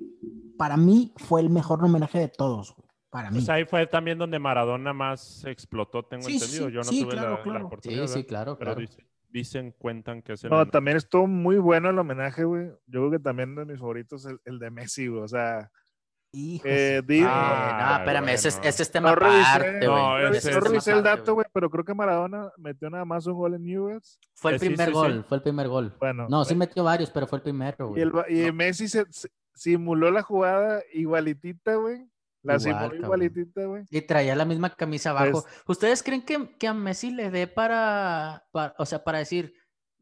para 0.56 0.76
mí 0.76 1.12
fue 1.16 1.40
el 1.40 1.50
mejor 1.50 1.82
homenaje 1.84 2.20
de 2.20 2.28
todos. 2.28 2.76
Para 3.10 3.32
mí. 3.32 3.38
Pues 3.38 3.48
ahí 3.48 3.64
fue 3.64 3.88
también 3.88 4.18
donde 4.18 4.38
Maradona 4.38 4.92
más 4.92 5.44
explotó, 5.44 6.04
tengo 6.04 6.22
Sí, 6.22 6.34
entendido. 6.34 6.68
sí, 6.68 6.72
Yo 6.74 6.78
no 6.78 6.84
sí, 6.84 7.00
tuve 7.02 7.10
claro, 7.14 7.30
la, 7.30 7.36
la 7.38 7.42
claro. 7.42 7.58
Sí, 7.58 7.64
oportunidad, 7.66 8.06
sí, 8.06 8.14
¿verdad? 8.14 8.28
claro, 8.28 8.56
pero 8.58 8.70
claro. 8.76 8.80
dicen, 8.88 9.08
dicen, 9.30 9.74
cuentan 9.76 10.22
que 10.22 10.34
es 10.34 10.44
el... 10.44 10.50
No, 10.50 10.64
también 10.68 10.96
estuvo 10.96 11.26
muy 11.26 11.56
bueno 11.58 11.90
el 11.90 11.98
homenaje, 11.98 12.44
güey. 12.44 12.68
Yo 12.86 13.00
creo 13.00 13.10
que 13.10 13.18
también 13.18 13.56
de 13.56 13.64
mis 13.64 13.80
favoritos 13.80 14.24
el, 14.26 14.38
el 14.44 14.60
de 14.60 14.70
Messi, 14.70 15.08
güey. 15.08 15.22
O 15.24 15.28
sea, 15.28 15.72
Hijo 16.34 16.66
eh, 16.66 17.02
Eh, 17.08 17.24
Ah, 17.26 17.86
no, 17.90 17.96
espérame, 17.98 18.28
ese, 18.30 18.48
es, 18.48 18.54
bueno. 18.56 18.68
ese 18.68 18.82
es 18.82 18.90
tema 18.90 19.08
No 19.10 19.14
revisé, 19.16 19.40
aparte, 19.50 19.86
güey. 19.88 20.02
no, 20.02 20.18
ese 20.28 20.38
Ese 20.38 20.50
no 20.50 20.56
es 20.58 20.62
tema 20.64 20.68
revisé 20.70 20.90
el 20.92 20.98
aparte, 20.98 21.18
dato, 21.20 21.34
güey, 21.34 21.46
pero 21.52 21.70
creo 21.70 21.84
que 21.84 21.94
Maradona 21.94 22.50
metió 22.58 22.90
nada 22.90 23.04
más 23.04 23.26
un 23.26 23.34
gol 23.34 23.54
en 23.54 23.62
Newell's. 23.64 24.18
Fue 24.34 24.50
el 24.50 24.56
Eh, 24.56 24.58
sí, 24.58 24.66
primer 24.66 24.86
sí, 24.86 24.92
sí. 24.92 24.98
gol, 24.98 25.24
fue 25.28 25.36
el 25.36 25.42
primer 25.42 25.68
gol. 25.68 25.96
Bueno, 26.00 26.26
No, 26.28 26.44
sí 26.44 26.54
eh, 26.54 26.56
metió 26.56 26.82
varios, 26.84 27.10
pero 27.10 27.26
fue 27.26 27.38
el 27.38 27.42
primero, 27.42 27.86
y, 27.86 27.88
güey. 27.90 28.02
el, 28.02 28.10
ba- 28.10 28.26
y 28.28 28.46
No. 28.46 28.52
Messi 28.52 28.88
se, 28.88 29.04
se- 29.10 29.28
simuló 29.54 30.10
la 30.10 30.22
jugada 30.22 30.82
igualitita, 30.92 31.76
güey. 31.76 31.98
La 32.42 32.54
Igual, 32.54 32.60
simuló 32.60 32.80
cabrón. 32.82 33.04
igualitita, 33.04 33.64
güey. 33.64 33.84
Y 33.90 34.00
traía 34.02 34.34
la 34.36 34.44
misma 34.44 34.68
camisa 34.70 35.10
abajo. 35.10 35.42
Pues- 35.42 35.62
¿Ustedes 35.66 36.02
creen 36.02 36.22
que, 36.22 36.56
que 36.58 36.66
a 36.68 36.74
Messi 36.74 37.10
le 37.10 37.30
dé 37.30 37.46
para, 37.46 38.44
para- 38.52 38.74
o 38.78 38.84
sea, 38.84 39.02
para 39.02 39.18
decir, 39.18 39.54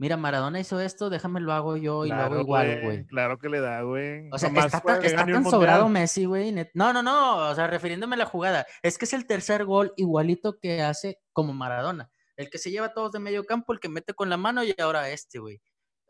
mira, 0.03 0.17
Maradona 0.17 0.59
hizo 0.59 0.81
esto, 0.81 1.11
déjame 1.11 1.39
lo 1.39 1.53
hago 1.53 1.77
yo 1.77 2.05
y 2.05 2.09
lo 2.09 2.17
hago 2.17 2.41
igual, 2.41 2.81
güey? 2.83 3.07
Claro 3.07 3.39
que 3.39 3.49
le 3.49 3.61
da, 3.61 3.83
güey. 3.83 4.29
O 4.33 4.39
sea, 4.39 4.49
Nomás 4.49 4.67
está, 4.67 4.81
tan, 4.81 5.05
está 5.05 5.25
tan 5.25 5.45
sobrado. 5.45 5.89
Messi, 5.89 6.25
güey. 6.25 6.53
No, 6.75 6.93
no, 6.93 7.05
no. 7.05 7.37
O 7.51 7.55
sea, 7.55 7.69
refiriéndome 7.69 8.17
a 8.17 8.19
la 8.19 8.27
jugada. 8.27 8.67
Es 8.83 8.99
que 8.99 9.05
es 9.05 9.13
el 9.13 9.29
tercer 9.29 9.65
gol 9.65 9.95
igualito 9.97 10.59
que 10.59 10.83
hace 10.83 11.21
como 11.33 11.53
Maradona. 11.53 12.11
El 12.37 12.51
que 12.51 12.59
se 12.59 12.73
lleva 12.73 12.87
a 12.87 12.93
todos 12.95 13.13
de 13.13 13.21
medio 13.21 13.45
campo, 13.45 13.73
el 13.73 13.79
que 13.79 13.89
mete 13.89 14.13
con 14.13 14.29
la 14.29 14.37
mano 14.37 14.65
y 14.65 14.75
ahora 14.81 15.09
este, 15.09 15.39
güey. 15.39 15.61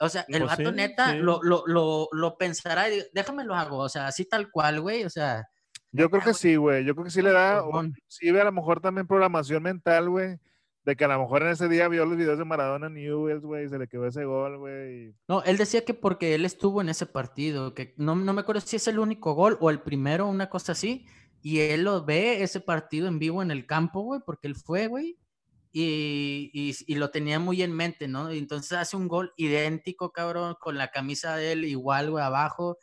O 0.01 0.09
sea, 0.09 0.24
el 0.28 0.40
Pues 0.40 0.51
vato 0.57 0.70
sí, 0.70 0.74
neta 0.74 1.11
sí. 1.11 1.18
Lo, 1.18 1.43
lo, 1.43 1.64
lo, 1.66 2.09
lo 2.12 2.38
pensará 2.38 2.88
y 2.88 2.93
diga, 2.93 3.05
déjame 3.12 3.45
lo 3.45 3.55
hago. 3.55 3.76
O 3.76 3.90
sea, 3.90 4.07
así 4.07 4.24
tal 4.24 4.51
cual, 4.51 4.80
güey. 4.80 5.05
O 5.05 5.11
sea, 5.11 5.47
Yo 5.90 6.09
creo 6.09 6.22
que 6.22 6.32
sí, 6.32 6.57
güey. 6.57 6.82
Yo 6.86 6.95
creo 6.95 7.05
que 7.05 7.11
sí 7.11 7.20
le 7.20 7.32
da, 7.32 7.62
sí 8.09 8.30
ve 8.30 8.40
a 8.40 8.45
lo 8.45 8.53
mejor 8.53 8.80
también 8.80 9.07
programación 9.07 9.62
mental, 9.62 10.09
güey. 10.09 10.38
De 10.85 10.97
que 10.97 11.05
a 11.05 11.09
lo 11.09 11.20
mejor 11.20 11.43
en 11.43 11.51
ese 11.51 11.68
día 11.68 11.87
vio 11.87 12.05
los 12.05 12.16
videos 12.16 12.39
de 12.39 12.45
Maradona 12.45 12.89
en 12.89 12.95
Newell's, 12.95 13.45
güey, 13.45 13.68
se 13.68 13.78
le 13.78 13.87
quedó 13.87 14.07
ese 14.07 14.24
gol, 14.24 14.59
güey. 14.59 15.14
No, 15.28 15.43
él 15.45 15.57
decía 15.57 15.85
que 15.85 15.95
porque 15.95 16.35
él 16.35 16.45
estuvo 16.45 16.80
en 16.80 16.89
ese 16.89 17.07
partido, 17.07 17.72
que 17.74 17.95
no, 17.97 18.16
no 18.16 18.33
me 18.33 18.41
acuerdo 18.41 18.61
si 18.61 18.76
es 18.76 18.89
el 18.89 18.99
único 18.99 19.35
gol 19.35 19.59
o 19.61 19.70
el 19.70 19.80
primero, 19.80 20.26
una 20.26 20.51
cosa 20.51 20.72
así, 20.72 21.07
y 21.41 21.61
él 21.61 21.85
lo 21.85 22.05
ve 22.05 22.43
ese 22.43 22.61
partido 22.61 23.07
en 23.07 23.20
vivo 23.20 23.43
en 23.43 23.53
el 23.53 23.66
campo, 23.66 24.01
güey, 24.01 24.20
porque 24.26 24.49
él 24.49 24.57
fue, 24.57 24.89
güey, 24.89 25.18
y, 25.72 26.51
y, 26.53 26.74
y 26.87 26.95
lo 26.97 27.11
tenía 27.11 27.39
muy 27.39 27.62
en 27.62 27.72
mente, 27.72 28.09
¿no? 28.09 28.33
Y 28.33 28.39
entonces 28.39 28.72
hace 28.72 28.97
un 28.97 29.09
gol 29.09 29.33
idéntico, 29.37 30.12
cabrón, 30.12 30.57
con 30.61 30.76
la 30.76 30.89
camisa 30.91 31.37
de 31.37 31.53
él 31.53 31.64
igual, 31.64 32.11
güey, 32.11 32.24
abajo. 32.24 32.76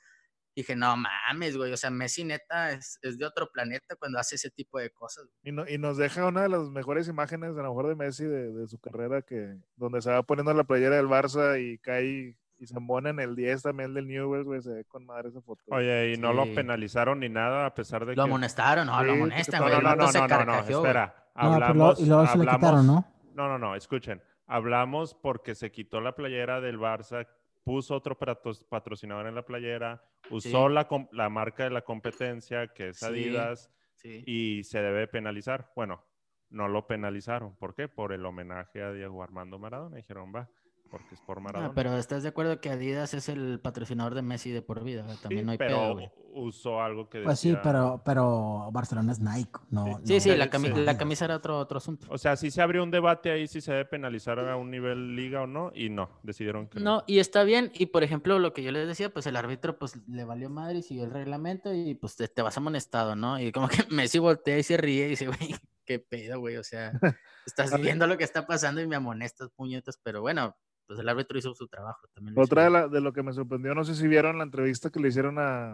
Dije, 0.60 0.76
no 0.76 0.96
mames, 0.98 1.56
güey, 1.56 1.72
o 1.72 1.78
sea, 1.78 1.90
Messi 1.90 2.24
neta 2.26 2.72
es, 2.72 3.00
es 3.02 3.18
de 3.18 3.26
otro 3.26 3.50
planeta 3.52 3.96
cuando 3.96 4.20
hace 4.20 4.36
ese 4.36 4.50
tipo 4.50 4.78
de 4.80 4.90
cosas. 4.90 5.26
Y, 5.44 5.52
no- 5.54 5.68
y 5.68 5.78
nos 5.78 5.96
deja 5.98 6.26
una 6.26 6.42
de 6.42 6.50
las 6.50 6.70
mejores 6.70 7.08
imágenes, 7.08 7.52
a 7.52 7.62
lo 7.62 7.70
mejor 7.70 7.88
de 7.88 7.96
Messi, 7.96 8.26
de, 8.26 8.52
de 8.52 8.68
su 8.68 8.78
carrera, 8.80 9.22
que 9.22 9.56
donde 9.78 10.02
se 10.02 10.12
va 10.12 10.22
poniendo 10.24 10.54
la 10.54 10.66
playera 10.66 10.98
del 10.98 11.08
Barça 11.08 11.58
y 11.62 11.78
cae 11.78 12.36
y 12.62 12.68
se 12.68 12.76
embona 12.76 13.12
en 13.12 13.20
el 13.22 13.38
10 13.38 13.62
también 13.62 13.94
del 13.94 14.06
Newell's, 14.06 14.46
güey, 14.46 14.62
se 14.62 14.74
ve 14.74 14.84
con 14.84 15.06
madre 15.06 15.30
esa 15.30 15.40
foto. 15.42 15.64
Oye, 15.68 16.12
y 16.14 16.18
no 16.18 16.34
lo 16.34 16.44
penalizaron 16.54 17.22
ni 17.22 17.30
nada, 17.30 17.66
a 17.66 17.74
pesar 17.74 18.06
de 18.06 18.16
Lo 18.18 18.24
que... 18.26 18.30
amonestaron, 18.30 18.88
no, 18.88 19.02
lo 19.02 19.14
amonestan, 19.14 19.62
no, 19.62 19.68
güey. 19.70 19.82
No, 19.82 19.90
no, 19.90 19.96
no, 19.96 20.12
se 20.12 20.20
no, 20.20 20.28
no, 20.28 20.46
no, 20.46 20.62
güey. 20.64 20.74
espera. 20.74 21.16
No, 21.36 21.44
lo- 21.44 21.54
Hablamos, 21.56 22.00
y 22.02 22.06
luego 22.06 22.28
se 22.28 22.38
le 22.38 22.44
quitaron, 22.44 22.80
hablamos- 22.80 22.86
¿no? 22.86 23.34
No, 23.34 23.48
no, 23.48 23.58
no, 23.58 23.76
escuchen. 23.78 24.22
Hablamos 24.46 25.14
porque 25.14 25.56
se 25.56 25.72
quitó 25.72 26.02
la 26.02 26.16
playera 26.16 26.60
del 26.60 26.78
Barça, 26.78 27.28
puso 27.64 27.96
otro 27.96 28.18
patrocinador 28.18 29.28
en 29.28 29.36
la 29.36 29.46
playera, 29.46 30.04
usó 30.30 30.68
Sí. 30.68 30.74
la, 30.74 30.88
la 31.12 31.30
marca 31.30 31.64
de 31.66 31.70
la 31.72 31.82
competencia, 31.84 32.68
que 32.70 32.90
es 32.90 33.00
Sí. 33.00 33.06
Adidas, 33.06 33.72
Sí. 33.96 34.24
y 34.26 34.64
se 34.64 34.82
debe 34.82 35.08
penalizar. 35.08 35.72
Bueno, 35.76 36.06
no 36.50 36.68
lo 36.68 36.88
penalizaron. 36.88 37.56
¿Por 37.58 37.76
qué? 37.76 37.88
Por 37.88 38.14
el 38.14 38.26
homenaje 38.26 38.82
a 38.82 38.92
Diego 38.94 39.22
Armando 39.22 39.60
Maradona. 39.60 39.98
Dijeron, 39.98 40.34
va, 40.34 40.50
porque 40.90 41.16
es 41.16 41.22
por 41.22 41.38
Ah, 41.38 41.42
Maradona. 41.42 41.74
pero 41.74 41.98
estás 41.98 42.24
de 42.24 42.30
acuerdo 42.30 42.60
que 42.60 42.70
Adidas 42.70 43.14
es 43.14 43.30
el 43.30 43.60
patrocinador 43.60 44.16
de 44.16 44.22
Messi 44.22 44.52
de 44.52 44.62
por 44.62 44.84
vida, 44.84 45.08
Sí, 45.10 45.20
también 45.22 45.46
no 45.46 45.52
hay 45.52 45.58
pero 45.58 45.76
pedo, 45.78 45.94
güey. 45.94 46.12
usó 46.34 46.82
algo 46.82 47.10
que 47.10 47.22
Pues 47.22 47.40
sí, 47.40 47.56
pero, 47.64 48.02
pero 48.04 48.70
Barcelona 48.72 49.12
es 49.12 49.20
Nike, 49.20 49.60
no. 49.70 50.00
Sí, 50.04 50.20
sí, 50.20 50.36
la, 50.36 50.46
Sí, 50.46 50.52
cami- 50.52 50.74
sí. 50.76 50.82
la 50.82 50.98
camisa 50.98 51.26
era 51.26 51.36
otro, 51.36 51.58
otro 51.60 51.78
asunto. 51.78 52.08
O 52.10 52.18
sea, 52.18 52.36
sí 52.36 52.52
se 52.52 52.62
abrió 52.62 52.84
un 52.84 52.92
debate 52.92 53.32
ahí 53.32 53.48
si 53.48 53.62
se 53.62 53.72
debe 53.72 53.86
penalizar 53.86 54.40
a 54.40 54.56
un 54.56 54.70
nivel 54.72 55.16
liga 55.16 55.42
o 55.44 55.48
no, 55.48 55.72
y 55.74 55.90
no, 55.90 56.10
decidieron 56.24 56.68
que 56.68 56.80
no. 56.80 56.98
No, 56.98 57.04
y 57.08 57.20
está 57.20 57.44
bien, 57.44 57.72
y 57.74 57.88
por 57.88 58.04
ejemplo, 58.04 58.40
lo 58.40 58.54
que 58.54 58.64
yo 58.64 58.72
les 58.72 58.88
decía, 58.88 59.10
pues 59.14 59.26
el 59.28 59.36
árbitro 59.36 59.78
pues 59.78 59.96
le 60.08 60.24
valió 60.24 60.50
madre 60.50 60.80
y 60.80 60.82
siguió 60.84 61.04
el 61.06 61.12
reglamento 61.12 61.74
y 61.74 61.94
pues 61.96 62.16
te, 62.16 62.28
te 62.28 62.42
vas 62.42 62.58
amonestado, 62.58 63.16
¿no? 63.16 63.40
Y 63.40 63.52
como 63.52 63.68
que 63.68 63.78
Messi 63.92 64.20
voltea 64.20 64.58
y 64.58 64.64
se 64.64 64.78
ríe 64.78 65.06
y 65.06 65.10
dice, 65.10 65.28
güey, 65.28 65.56
qué 65.86 66.00
pedo, 66.00 66.40
güey, 66.40 66.58
o 66.58 66.64
sea, 66.64 66.92
estás 67.46 67.80
viendo 67.82 68.06
lo 68.08 68.18
que 68.18 68.24
está 68.24 68.46
pasando 68.46 68.80
y 68.82 68.88
me 68.88 68.96
amonestas, 68.96 69.50
puñetas, 69.56 70.00
pero 70.04 70.22
bueno, 70.22 70.56
pues 70.90 71.00
el 71.00 71.08
árbitro 71.08 71.38
hizo 71.38 71.54
su 71.54 71.68
trabajo 71.68 72.08
también. 72.16 72.34
Otra 72.38 72.64
de, 72.66 72.70
la- 72.72 72.88
de 72.90 73.00
lo 73.00 73.14
que 73.14 73.24
me 73.24 73.32
sorprendió, 73.32 73.74
no 73.76 73.84
sé 73.86 73.94
si 73.96 74.08
vieron 74.08 74.40
la 74.40 74.44
entrevista 74.44 74.90
que 74.90 75.00
le 75.00 75.08
hicieron 75.10 75.38
a, 75.40 75.74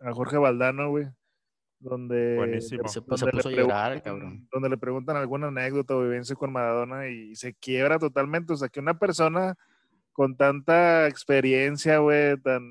a 0.00 0.12
Jorge 0.12 0.36
Valdano, 0.36 0.90
güey. 0.90 1.06
donde, 1.78 2.34
Buenísimo. 2.36 2.88
Se, 2.88 3.00
pues, 3.02 3.20
se 3.20 3.26
donde 3.26 3.36
le 3.36 3.42
puso 3.42 3.48
a 3.48 3.52
llorar, 3.52 3.92
preguntan- 3.92 4.02
cabrón. 4.02 4.48
donde 4.50 4.68
le 4.70 4.76
preguntan 4.78 5.16
alguna 5.16 5.46
anécdota 5.48 5.94
o 5.94 6.02
vivencia 6.02 6.34
con 6.34 6.52
Maradona 6.52 7.08
y 7.08 7.36
se 7.36 7.54
quiebra 7.54 7.98
totalmente. 7.98 8.52
O 8.52 8.56
sea, 8.56 8.68
que 8.68 8.80
una 8.80 8.98
persona 8.98 9.54
con 10.12 10.36
tanta 10.36 11.06
experiencia, 11.06 11.98
güey, 11.98 12.36
tan, 12.40 12.62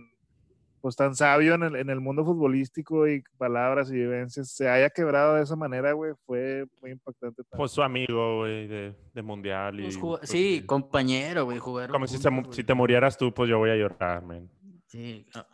pues 0.86 0.96
tan 0.96 1.16
sabio 1.16 1.56
en 1.56 1.64
el, 1.64 1.76
en 1.78 1.90
el 1.90 2.00
mundo 2.00 2.24
futbolístico 2.24 3.08
y 3.08 3.24
palabras 3.40 3.90
y 3.90 3.94
vivencias, 3.94 4.52
se 4.52 4.70
haya 4.70 4.92
quebrado 4.92 5.34
de 5.34 5.42
esa 5.42 5.56
manera, 5.56 5.94
güey, 5.94 6.14
fue 6.28 6.68
muy 6.80 6.92
impactante. 6.92 7.38
también. 7.42 7.58
Pues 7.58 7.72
su 7.72 7.82
amigo, 7.82 8.42
güey, 8.42 8.68
de, 8.68 8.96
de 9.12 9.22
mundial. 9.24 9.80
Y, 9.80 9.84
Pues, 9.86 9.98
jugó- 9.98 10.18
pues, 10.20 10.30
sí, 10.30 10.62
compañero, 10.64 11.46
güey, 11.46 11.58
jugaron. 11.58 11.92
Como 11.92 12.06
si, 12.06 12.64
te 12.64 12.74
murieras 12.76 13.18
tú, 13.18 13.34
pues 13.34 13.50
yo 13.50 13.58
voy 13.58 13.72
a 13.72 13.76
llorar, 13.76 14.22
man. 14.24 14.48
Sí, 14.86 15.26
ah, 15.34 15.48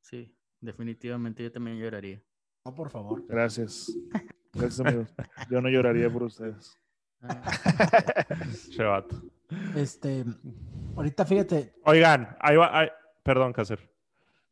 sí, 0.00 0.34
definitivamente 0.58 1.42
yo 1.42 1.52
también 1.52 1.78
lloraría. 1.78 2.22
No, 2.64 2.74
por 2.74 2.88
favor. 2.88 3.22
Gracias. 3.28 3.92
Gracias, 4.54 4.80
amigos. 4.80 5.14
Yo 5.50 5.60
no 5.60 5.68
lloraría 5.68 6.08
por 6.10 6.22
ustedes. 6.22 6.78
Ah, 7.20 7.42
Che 8.70 8.82
vato. 8.82 9.20
Este, 9.76 10.24
ahorita 10.96 11.26
fíjate. 11.26 11.74
Oigan, 11.84 12.34
ahí 12.40 12.56
va, 12.56 12.78
ahí- 12.78 12.88
perdón, 13.22 13.52
Cácer. 13.52 13.91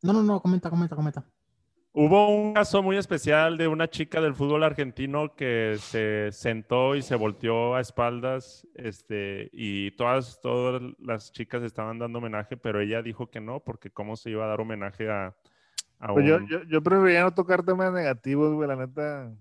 No, 0.01 0.13
no, 0.13 0.23
no, 0.23 0.41
comenta, 0.41 0.69
comenta, 0.69 0.95
comenta. 0.95 1.25
Hubo 1.93 2.29
un 2.29 2.53
caso 2.53 2.81
muy 2.81 2.95
especial 2.95 3.57
de 3.57 3.67
una 3.67 3.89
chica 3.89 4.21
del 4.21 4.33
fútbol 4.33 4.63
argentino 4.63 5.35
que 5.35 5.75
se 5.77 6.29
sentó 6.31 6.95
y 6.95 7.01
se 7.01 7.15
volteó 7.15 7.75
a 7.75 7.81
espaldas, 7.81 8.65
este, 8.75 9.49
y 9.51 9.91
todas, 9.91 10.39
todas 10.41 10.81
las 10.99 11.33
chicas 11.33 11.63
estaban 11.63 11.99
dando 11.99 12.19
homenaje, 12.19 12.55
pero 12.55 12.79
ella 12.79 13.01
dijo 13.01 13.29
que 13.29 13.41
no, 13.41 13.59
porque 13.59 13.91
cómo 13.91 14.15
se 14.15 14.29
iba 14.29 14.45
a 14.45 14.47
dar 14.47 14.61
homenaje 14.61 15.11
a, 15.11 15.35
a 15.99 16.13
Pues 16.13 16.25
yo, 16.25 16.39
yo, 16.47 16.63
yo 16.63 16.81
preferiría 16.81 17.23
no 17.23 17.33
tocar 17.33 17.61
temas 17.63 17.91
negativos, 17.91 18.53
güey, 18.53 18.69
la 18.69 18.77
neta. 18.77 19.33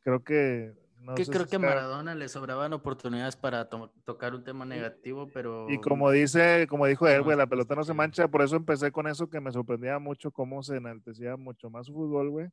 Creo 0.00 0.24
que. 0.24 0.72
No 1.08 1.14
que 1.14 1.24
sé 1.24 1.32
creo 1.32 1.44
si 1.44 1.50
que 1.50 1.56
a 1.56 1.58
Maradona 1.58 2.14
le 2.14 2.28
sobraban 2.28 2.72
oportunidades 2.74 3.34
para 3.36 3.68
to- 3.68 3.92
tocar 4.04 4.34
un 4.34 4.44
tema 4.44 4.64
negativo, 4.64 5.28
pero. 5.32 5.68
Y 5.70 5.80
como 5.80 6.10
dice, 6.10 6.66
como 6.68 6.86
dijo 6.86 7.08
él, 7.08 7.22
güey, 7.22 7.36
la 7.36 7.46
pelota 7.46 7.74
no 7.74 7.82
se 7.82 7.94
mancha, 7.94 8.28
por 8.28 8.42
eso 8.42 8.56
empecé 8.56 8.92
con 8.92 9.06
eso 9.08 9.28
que 9.30 9.40
me 9.40 9.50
sorprendía 9.50 9.98
mucho 9.98 10.30
cómo 10.30 10.62
se 10.62 10.76
enaltecía 10.76 11.36
mucho 11.36 11.70
más 11.70 11.86
su 11.86 11.92
fútbol, 11.94 12.30
güey, 12.30 12.48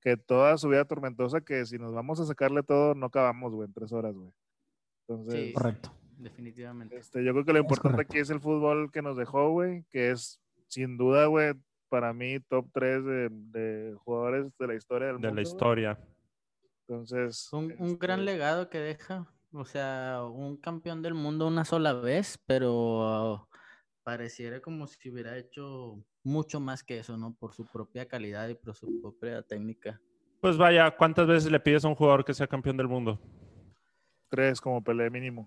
que 0.00 0.16
toda 0.16 0.56
su 0.56 0.68
vida 0.68 0.84
tormentosa, 0.84 1.40
que 1.40 1.66
si 1.66 1.78
nos 1.78 1.92
vamos 1.92 2.20
a 2.20 2.24
sacarle 2.26 2.62
todo, 2.62 2.94
no 2.94 3.06
acabamos, 3.06 3.52
güey, 3.52 3.66
en 3.66 3.74
tres 3.74 3.92
horas, 3.92 4.14
güey. 4.14 4.30
Entonces, 5.08 5.46
Sí. 5.48 5.52
Correcto. 5.52 5.92
Definitivamente. 6.18 6.96
este, 6.96 7.22
yo 7.24 7.32
creo 7.32 7.44
que 7.44 7.52
lo 7.52 7.58
importante 7.58 8.00
aquí 8.02 8.18
es 8.18 8.30
el 8.30 8.40
fútbol 8.40 8.90
que 8.90 9.02
nos 9.02 9.16
dejó, 9.18 9.50
güey, 9.50 9.84
que 9.90 10.10
es 10.12 10.40
sin 10.68 10.96
duda, 10.96 11.26
güey, 11.26 11.52
para 11.88 12.12
mí 12.12 12.40
top 12.48 12.66
3 12.72 13.04
de, 13.04 13.28
de 13.30 13.94
jugadores 13.98 14.46
de 14.58 14.66
la 14.66 14.74
historia 14.74 15.08
del 15.08 15.16
de 15.20 15.28
mundo. 15.28 15.28
la 15.28 15.42
güey. 15.42 15.52
historia. 15.52 15.98
Entonces, 16.88 17.52
Un, 17.52 17.74
un 17.78 17.98
gran 17.98 18.20
este, 18.20 18.32
legado 18.32 18.70
que 18.70 18.78
deja. 18.78 19.26
O 19.52 19.64
sea, 19.64 20.22
un 20.24 20.56
campeón 20.56 21.02
del 21.02 21.14
mundo 21.14 21.46
una 21.46 21.64
sola 21.64 21.92
vez, 21.94 22.38
pero 22.46 23.48
pareciera 24.02 24.60
como 24.60 24.86
si 24.86 25.10
hubiera 25.10 25.36
hecho 25.36 26.04
mucho 26.22 26.60
más 26.60 26.84
que 26.84 26.98
eso, 26.98 27.16
¿no? 27.16 27.34
Por 27.34 27.54
su 27.54 27.64
propia 27.66 28.06
calidad 28.06 28.48
y 28.48 28.54
por 28.54 28.74
su 28.74 29.00
propia 29.00 29.42
técnica. 29.42 30.00
Pues 30.40 30.56
vaya, 30.58 30.90
¿cuántas 30.96 31.26
veces 31.26 31.50
le 31.50 31.58
pides 31.58 31.84
a 31.84 31.88
un 31.88 31.94
jugador 31.94 32.24
que 32.24 32.34
sea 32.34 32.46
campeón 32.46 32.76
del 32.76 32.88
mundo? 32.88 33.20
tres 34.28 34.60
como 34.60 34.82
pelea 34.82 35.08
mínimo. 35.08 35.46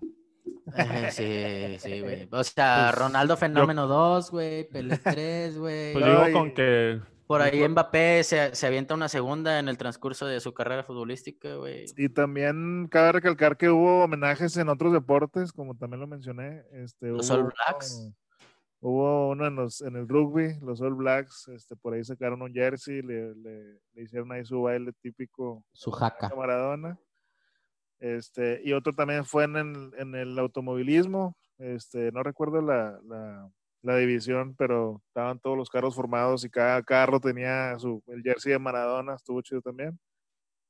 Eh, 0.76 1.08
sí, 1.10 1.78
sí, 1.78 2.00
güey. 2.00 2.28
O 2.32 2.42
sea, 2.44 2.88
Pues, 2.90 2.98
Ronaldo 2.98 3.36
Fenómeno 3.36 3.86
2, 3.86 4.30
güey, 4.30 4.68
Pelé 4.68 4.96
3, 4.98 5.58
güey. 5.58 5.92
Pues 5.92 6.04
digo 6.04 6.32
con 6.32 6.52
que 6.54 7.00
Por 7.30 7.42
ahí 7.42 7.58
Mejor- 7.58 7.70
Mbappé 7.70 8.24
se, 8.24 8.56
se 8.56 8.66
avienta 8.66 8.92
una 8.92 9.08
segunda 9.08 9.60
en 9.60 9.68
el 9.68 9.78
transcurso 9.78 10.26
de 10.26 10.40
su 10.40 10.52
carrera 10.52 10.82
futbolística, 10.82 11.54
güey. 11.54 11.84
Y 11.96 12.08
también 12.08 12.88
cabe 12.90 13.12
recalcar 13.12 13.56
que 13.56 13.70
hubo 13.70 14.02
homenajes 14.02 14.56
en 14.56 14.68
otros 14.68 14.92
deportes, 14.92 15.52
como 15.52 15.76
también 15.76 16.00
lo 16.00 16.08
mencioné. 16.08 16.64
Este, 16.72 17.06
Los 17.06 17.30
hubo 17.30 17.38
All 17.38 17.44
Blacks. 17.44 18.10
Hubo 18.80 19.28
uno 19.30 19.46
en, 19.46 19.54
los, 19.54 19.80
en 19.80 19.94
el 19.94 20.08
rugby, 20.08 20.58
los 20.60 20.80
All 20.80 20.94
Blacks, 20.96 21.46
este, 21.54 21.76
por 21.76 21.94
ahí 21.94 22.02
sacaron 22.02 22.42
un 22.42 22.52
jersey, 22.52 23.00
le, 23.00 23.32
le- 23.36 23.78
le 23.92 24.02
hicieron 24.02 24.32
ahí 24.32 24.44
su 24.44 24.62
baile 24.62 24.92
típico 25.00 25.62
Su 25.72 25.92
jaca. 25.92 26.32
Maradona. 26.36 26.98
Este, 28.00 28.60
y 28.64 28.72
otro 28.72 28.92
también 28.92 29.24
fue 29.24 29.44
en 29.44 29.56
el, 29.56 29.90
en 29.98 30.14
el 30.16 30.36
automovilismo, 30.36 31.36
este, 31.58 32.10
no 32.10 32.24
recuerdo 32.24 32.60
la, 32.60 32.98
la- 33.06 33.48
la 33.82 33.96
división, 33.96 34.54
pero 34.56 35.02
estaban 35.08 35.38
todos 35.40 35.56
los 35.56 35.70
carros 35.70 35.94
formados 35.94 36.44
y 36.44 36.50
cada 36.50 36.82
carro 36.82 37.20
tenía 37.20 37.78
su, 37.78 38.02
el 38.08 38.22
jersey 38.22 38.52
de 38.52 38.58
Maradona, 38.58 39.14
estuvo 39.14 39.40
chido 39.42 39.62
también. 39.62 39.98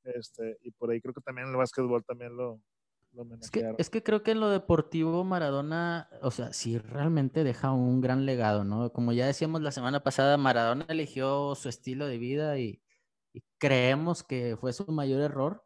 Este, 0.03 0.57
y 0.63 0.71
por 0.71 0.91
ahí 0.91 1.01
creo 1.01 1.13
que 1.13 1.21
también 1.21 1.49
el 1.49 1.55
básquetbol 1.55 2.03
también 2.03 2.35
lo, 2.35 2.61
lo 3.13 3.25
Es 3.41 3.51
que, 3.51 3.75
es 3.77 3.89
que 3.89 4.03
creo 4.03 4.23
que 4.23 4.31
en 4.31 4.39
lo 4.39 4.49
deportivo 4.49 5.23
Maradona, 5.23 6.09
o 6.21 6.31
sea, 6.31 6.53
sí 6.53 6.77
realmente 6.77 7.43
deja 7.43 7.71
un 7.71 8.01
gran 8.01 8.25
legado, 8.25 8.63
¿no? 8.63 8.91
Como 8.93 9.11
ya 9.11 9.27
decíamos 9.27 9.61
la 9.61 9.71
semana 9.71 10.01
pasada, 10.03 10.37
Maradona 10.37 10.85
eligió 10.89 11.53
su 11.55 11.69
estilo 11.69 12.07
de 12.07 12.17
vida 12.17 12.57
y, 12.57 12.81
y 13.33 13.43
creemos 13.59 14.23
que 14.23 14.57
fue 14.59 14.73
su 14.73 14.85
mayor 14.91 15.21
error, 15.21 15.65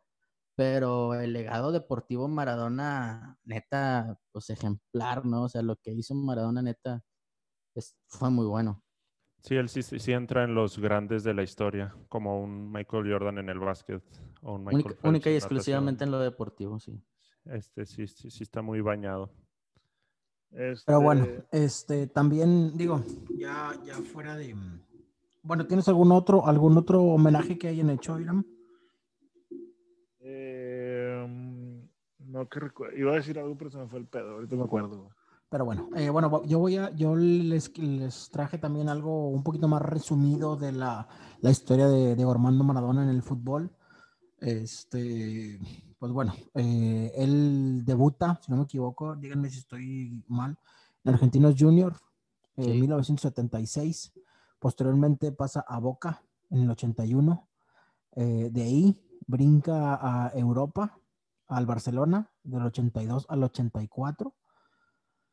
pero 0.55 1.13
el 1.13 1.33
legado 1.33 1.71
deportivo 1.71 2.27
Maradona, 2.27 3.37
neta, 3.43 4.19
pues 4.31 4.49
ejemplar, 4.49 5.25
¿no? 5.25 5.43
O 5.43 5.49
sea, 5.49 5.61
lo 5.61 5.77
que 5.77 5.91
hizo 5.91 6.15
Maradona, 6.15 6.61
neta, 6.61 7.03
es- 7.75 7.95
fue 8.07 8.29
muy 8.29 8.45
bueno. 8.45 8.81
sí, 9.39 9.55
él 9.55 9.69
sí, 9.69 9.83
sí, 9.83 9.99
sí 9.99 10.11
entra 10.11 10.43
en 10.43 10.55
los 10.55 10.79
grandes 10.79 11.23
de 11.23 11.33
la 11.33 11.43
historia, 11.43 11.95
como 12.09 12.41
un 12.41 12.71
Michael 12.71 13.11
Jordan 13.11 13.37
en 13.37 13.49
el 13.49 13.59
básquet 13.59 14.03
o 14.41 14.55
un 14.55 14.61
Michael 14.63 14.75
Única, 14.85 14.89
Phelps 15.01 15.09
única 15.09 15.29
y 15.29 15.33
en 15.33 15.37
exclusivamente 15.37 16.03
en 16.03 16.11
lo 16.11 16.19
deportivo, 16.19 16.79
sí. 16.79 16.99
Este 17.45 17.85
sí, 17.85 18.07
sí, 18.07 18.31
sí 18.31 18.43
está 18.43 18.61
muy 18.63 18.81
bañado. 18.81 19.31
Pero 20.85 21.01
bueno, 21.01 21.25
Este, 21.25 21.63
este 21.65 22.07
también 22.07 22.75
digo, 22.77 23.03
ya, 23.37 23.73
ya 23.85 23.95
fuera 23.95 24.35
de. 24.35 24.55
mm, 24.55 24.79
Bueno, 25.43 25.67
¿tienes 25.67 25.87
algún 25.89 26.11
otro, 26.11 26.47
algún 26.47 26.77
otro 26.77 27.01
homenaje 27.03 27.57
que 27.57 27.67
hayan 27.67 27.89
hecho, 27.91 28.19
Iram? 28.19 28.43
eh, 30.19 31.87
no 32.19 32.49
que 32.49 32.59
recu- 32.59 32.91
iba 32.97 33.11
a 33.11 33.15
decir 33.15 33.37
algo, 33.37 33.55
pero 33.57 33.69
se 33.69 33.77
me 33.77 33.87
fue 33.87 33.99
el 33.99 34.07
pedo, 34.07 34.31
ahorita 34.31 34.55
me 34.55 34.63
acuerdo. 34.63 35.09
Pero 35.55 35.63
bueno, 35.63 35.87
eh, 35.95 36.09
bueno, 36.09 36.43
yo 36.43 36.59
voy 36.59 36.75
a, 36.75 36.93
yo 36.95 37.15
les, 37.15 37.77
les 37.77 38.29
traje 38.29 38.57
también 38.57 38.89
algo 38.89 39.29
un 39.29 39.41
poquito 39.41 39.69
más 39.69 39.81
resumido 39.81 40.57
de 40.57 40.73
la, 40.73 41.07
la 41.39 41.49
historia 41.49 41.87
de, 41.87 42.13
de 42.17 42.23
Armando 42.29 42.65
Maradona 42.65 43.03
en 43.03 43.09
el 43.09 43.21
fútbol. 43.21 43.73
Este, 44.37 45.57
pues 45.97 46.11
bueno, 46.11 46.33
eh, 46.55 47.09
él 47.15 47.85
debuta, 47.85 48.37
si 48.43 48.51
no 48.51 48.57
me 48.57 48.63
equivoco, 48.63 49.15
díganme 49.15 49.49
si 49.49 49.59
estoy 49.59 50.25
mal, 50.27 50.59
en 51.05 51.13
Argentinos 51.13 51.55
Junior 51.57 51.95
en 52.57 52.73
Sí. 52.73 52.81
1976. 52.81 54.11
Posteriormente 54.59 55.31
pasa 55.31 55.63
a 55.65 55.79
Boca 55.79 56.21
en 56.49 56.63
el 56.63 56.69
81. 56.71 57.47
Eh, 58.17 58.49
de 58.51 58.61
ahí 58.61 59.01
brinca 59.25 59.95
a 60.01 60.33
Europa, 60.35 60.99
al 61.47 61.65
Barcelona, 61.65 62.29
del 62.43 62.63
82 62.63 63.25
al 63.29 63.41
84 63.41 64.35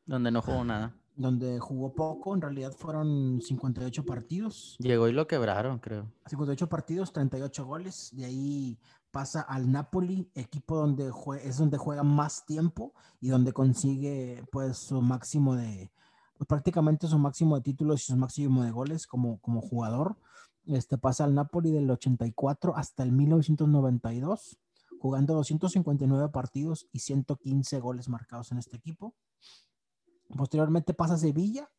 Donde 0.05 0.31
no 0.31 0.41
jugó 0.41 0.63
nada. 0.63 0.95
donde 1.15 1.59
jugó 1.59 1.93
poco, 1.93 2.33
en 2.33 2.41
realidad 2.41 2.71
fueron 2.71 3.39
58 3.41 4.03
partidos, 4.03 4.75
Llegó 4.79 5.07
y 5.07 5.13
lo 5.13 5.27
quebraron, 5.27 5.77
creo. 5.79 6.11
58 6.25 6.67
partidos, 6.67 7.13
38 7.13 7.65
goles, 7.65 8.09
de 8.13 8.25
ahí 8.25 8.79
pasa 9.11 9.41
al 9.41 9.71
Napoli, 9.71 10.27
equipo 10.33 10.75
donde 10.75 11.11
jue- 11.11 11.39
es 11.43 11.57
donde 11.59 11.77
juega 11.77 12.01
más 12.01 12.45
tiempo 12.47 12.93
y 13.21 13.29
donde 13.29 13.53
consigue 13.53 14.43
pues 14.51 14.77
su 14.77 15.01
máximo 15.03 15.55
de, 15.55 15.91
pues, 16.35 16.47
prácticamente 16.47 17.05
su 17.07 17.19
máximo 17.19 17.55
de 17.55 17.61
títulos 17.61 18.01
y 18.01 18.05
su 18.11 18.17
máximo 18.17 18.63
de 18.63 18.71
goles 18.71 19.05
como, 19.05 19.39
como 19.39 19.61
jugador. 19.61 20.17
Este 20.65 20.97
pasa 20.97 21.25
al 21.25 21.35
Napoli 21.35 21.71
del 21.71 21.91
84 21.91 22.75
hasta 22.75 23.03
el 23.03 23.11
1992, 23.11 24.57
jugando 24.99 25.33
259 25.35 26.29
partidos 26.29 26.87
y 26.91 26.99
115 26.99 27.79
goles 27.79 28.09
marcados 28.09 28.51
en 28.51 28.57
este 28.57 28.77
equipo. 28.77 29.13
Posteriormente 30.37 30.93
pasa 30.93 31.15
a 31.15 31.17
Sevilla, 31.17 31.69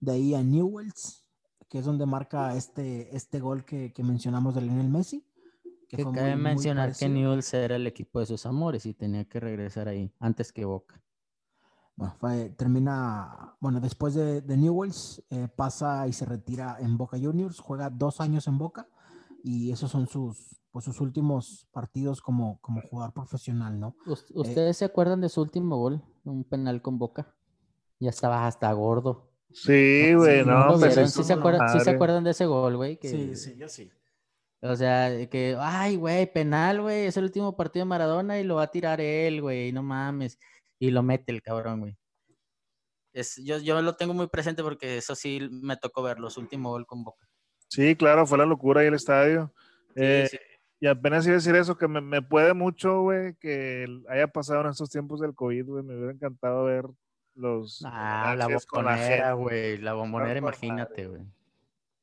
de 0.00 0.12
ahí 0.12 0.34
a 0.34 0.42
Newells, 0.42 1.24
que 1.68 1.78
es 1.78 1.84
donde 1.84 2.06
marca 2.06 2.54
este, 2.54 3.14
este 3.16 3.40
gol 3.40 3.64
que, 3.64 3.92
que 3.92 4.02
mencionamos 4.02 4.54
de 4.54 4.62
Lionel 4.62 4.88
Messi. 4.88 5.24
Que 5.88 6.02
fue 6.02 6.12
cabe 6.12 6.34
muy- 6.36 6.42
muy 6.42 6.50
mencionar 6.54 6.94
que. 6.94 7.08
Newell's 7.08 7.54
era 7.54 7.76
el 7.76 7.86
equipo 7.86 8.20
de 8.20 8.26
sus 8.26 8.44
amores 8.44 8.84
y 8.84 8.92
tenía 8.92 9.24
que 9.26 9.40
regresar 9.40 9.88
ahí 9.88 10.12
antes 10.20 10.52
que 10.52 10.64
Boca. 10.66 11.02
Bueno, 11.96 12.14
fue- 12.20 12.50
termina, 12.50 13.56
bueno, 13.60 13.80
después 13.80 14.14
de, 14.14 14.40
de 14.42 14.56
Newells 14.56 15.24
eh, 15.30 15.48
pasa 15.48 16.06
y 16.06 16.12
se 16.12 16.26
retira 16.26 16.76
en 16.80 16.96
Boca 16.98 17.18
Juniors, 17.18 17.58
juega 17.58 17.88
dos 17.90 18.20
años 18.20 18.46
en 18.48 18.58
Boca 18.58 18.86
y 19.42 19.72
esos 19.72 19.90
son 19.90 20.06
sus, 20.06 20.60
pues, 20.70 20.84
sus 20.84 21.00
últimos 21.00 21.66
partidos 21.72 22.20
como, 22.20 22.60
como 22.60 22.82
jugador 22.82 23.14
profesional, 23.14 23.80
¿no? 23.80 23.96
Us- 24.06 24.26
¿Ustedes 24.34 24.76
se 24.76 24.84
acuerdan 24.84 25.20
de 25.22 25.28
su 25.30 25.40
último 25.40 25.76
gol? 25.78 26.02
Un 26.24 26.44
penal 26.44 26.82
con 26.82 26.98
Boca. 26.98 27.34
Ya 28.00 28.10
estaba 28.10 28.46
hasta 28.46 28.72
gordo. 28.72 29.28
Sí, 29.52 30.14
güey, 30.14 30.40
sí, 30.40 30.46
no, 30.46 30.58
no 30.58 30.72
lo 30.72 30.78
pues 30.78 31.12
¿Sí 31.12 31.24
se, 31.24 31.32
acuerdan, 31.32 31.68
sí 31.70 31.80
se 31.80 31.90
acuerdan 31.90 32.22
de 32.22 32.30
ese 32.30 32.46
gol, 32.46 32.76
güey? 32.76 32.98
Que 32.98 33.34
yo 33.56 33.68
sí. 33.68 33.90
O 34.60 34.74
sea, 34.74 35.28
que, 35.28 35.56
ay, 35.58 35.96
güey, 35.96 36.30
penal, 36.32 36.82
güey, 36.82 37.06
es 37.06 37.16
el 37.16 37.24
último 37.24 37.56
partido 37.56 37.84
de 37.84 37.88
Maradona 37.88 38.40
y 38.40 38.44
lo 38.44 38.56
va 38.56 38.64
a 38.64 38.70
tirar 38.70 39.00
él, 39.00 39.40
güey, 39.40 39.72
no 39.72 39.82
mames. 39.82 40.38
Y 40.78 40.90
lo 40.90 41.02
mete 41.02 41.32
el 41.32 41.42
cabrón, 41.42 41.80
güey. 41.80 41.96
Es, 43.12 43.36
yo, 43.36 43.58
yo 43.58 43.80
lo 43.80 43.96
tengo 43.96 44.14
muy 44.14 44.26
presente 44.28 44.62
porque 44.62 44.98
eso 44.98 45.14
sí 45.14 45.48
me 45.50 45.76
tocó 45.76 46.02
verlo, 46.02 46.28
su 46.28 46.40
último 46.40 46.70
gol 46.70 46.86
con 46.86 47.04
Boca. 47.04 47.26
Sí, 47.68 47.96
claro, 47.96 48.26
fue 48.26 48.38
la 48.38 48.46
locura 48.46 48.80
ahí 48.80 48.88
el 48.88 48.94
estadio. 48.94 49.52
Sí, 49.88 50.02
Eh, 50.02 50.28
sí. 50.30 50.38
Y 50.80 50.86
apenas 50.86 51.26
iba 51.26 51.34
a 51.34 51.38
decir 51.38 51.56
eso, 51.56 51.76
que 51.76 51.88
me, 51.88 52.00
me 52.00 52.22
puede 52.22 52.54
mucho, 52.54 53.02
güey, 53.02 53.34
que 53.36 53.86
haya 54.08 54.28
pasado 54.28 54.60
en 54.60 54.68
estos 54.68 54.90
tiempos 54.90 55.20
del 55.20 55.34
COVID, 55.34 55.64
güey. 55.64 55.84
Me 55.84 55.96
hubiera 55.96 56.12
encantado 56.12 56.64
ver 56.64 56.84
los. 57.38 57.82
Ah, 57.84 58.34
la 58.36 58.46
bombonera, 58.48 59.32
güey, 59.34 59.78
la 59.78 59.94
bombonera, 59.94 60.38
imagínate, 60.38 61.06
güey. 61.06 61.22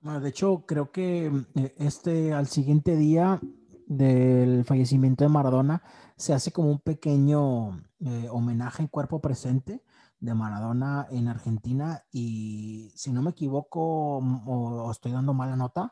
Bueno, 0.01 0.19
de 0.21 0.29
hecho, 0.29 0.65
creo 0.65 0.91
que 0.91 1.27
eh, 1.55 1.75
este 1.77 2.33
al 2.33 2.47
siguiente 2.47 2.95
día 2.95 3.39
del 3.87 4.63
fallecimiento 4.65 5.23
de 5.23 5.29
Maradona 5.29 5.83
se 6.17 6.33
hace 6.33 6.51
como 6.51 6.69
un 6.71 6.79
pequeño 6.79 7.77
eh, 7.99 8.27
homenaje 8.31 8.81
en 8.83 8.87
cuerpo 8.87 9.19
presente 9.21 9.83
de 10.19 10.33
Maradona 10.33 11.07
en 11.11 11.27
Argentina 11.27 12.03
y 12.11 12.91
si 12.95 13.11
no 13.11 13.21
me 13.21 13.31
equivoco 13.31 14.19
m- 14.21 14.41
o, 14.45 14.85
o 14.85 14.91
estoy 14.91 15.11
dando 15.11 15.33
mala 15.33 15.55
nota, 15.55 15.91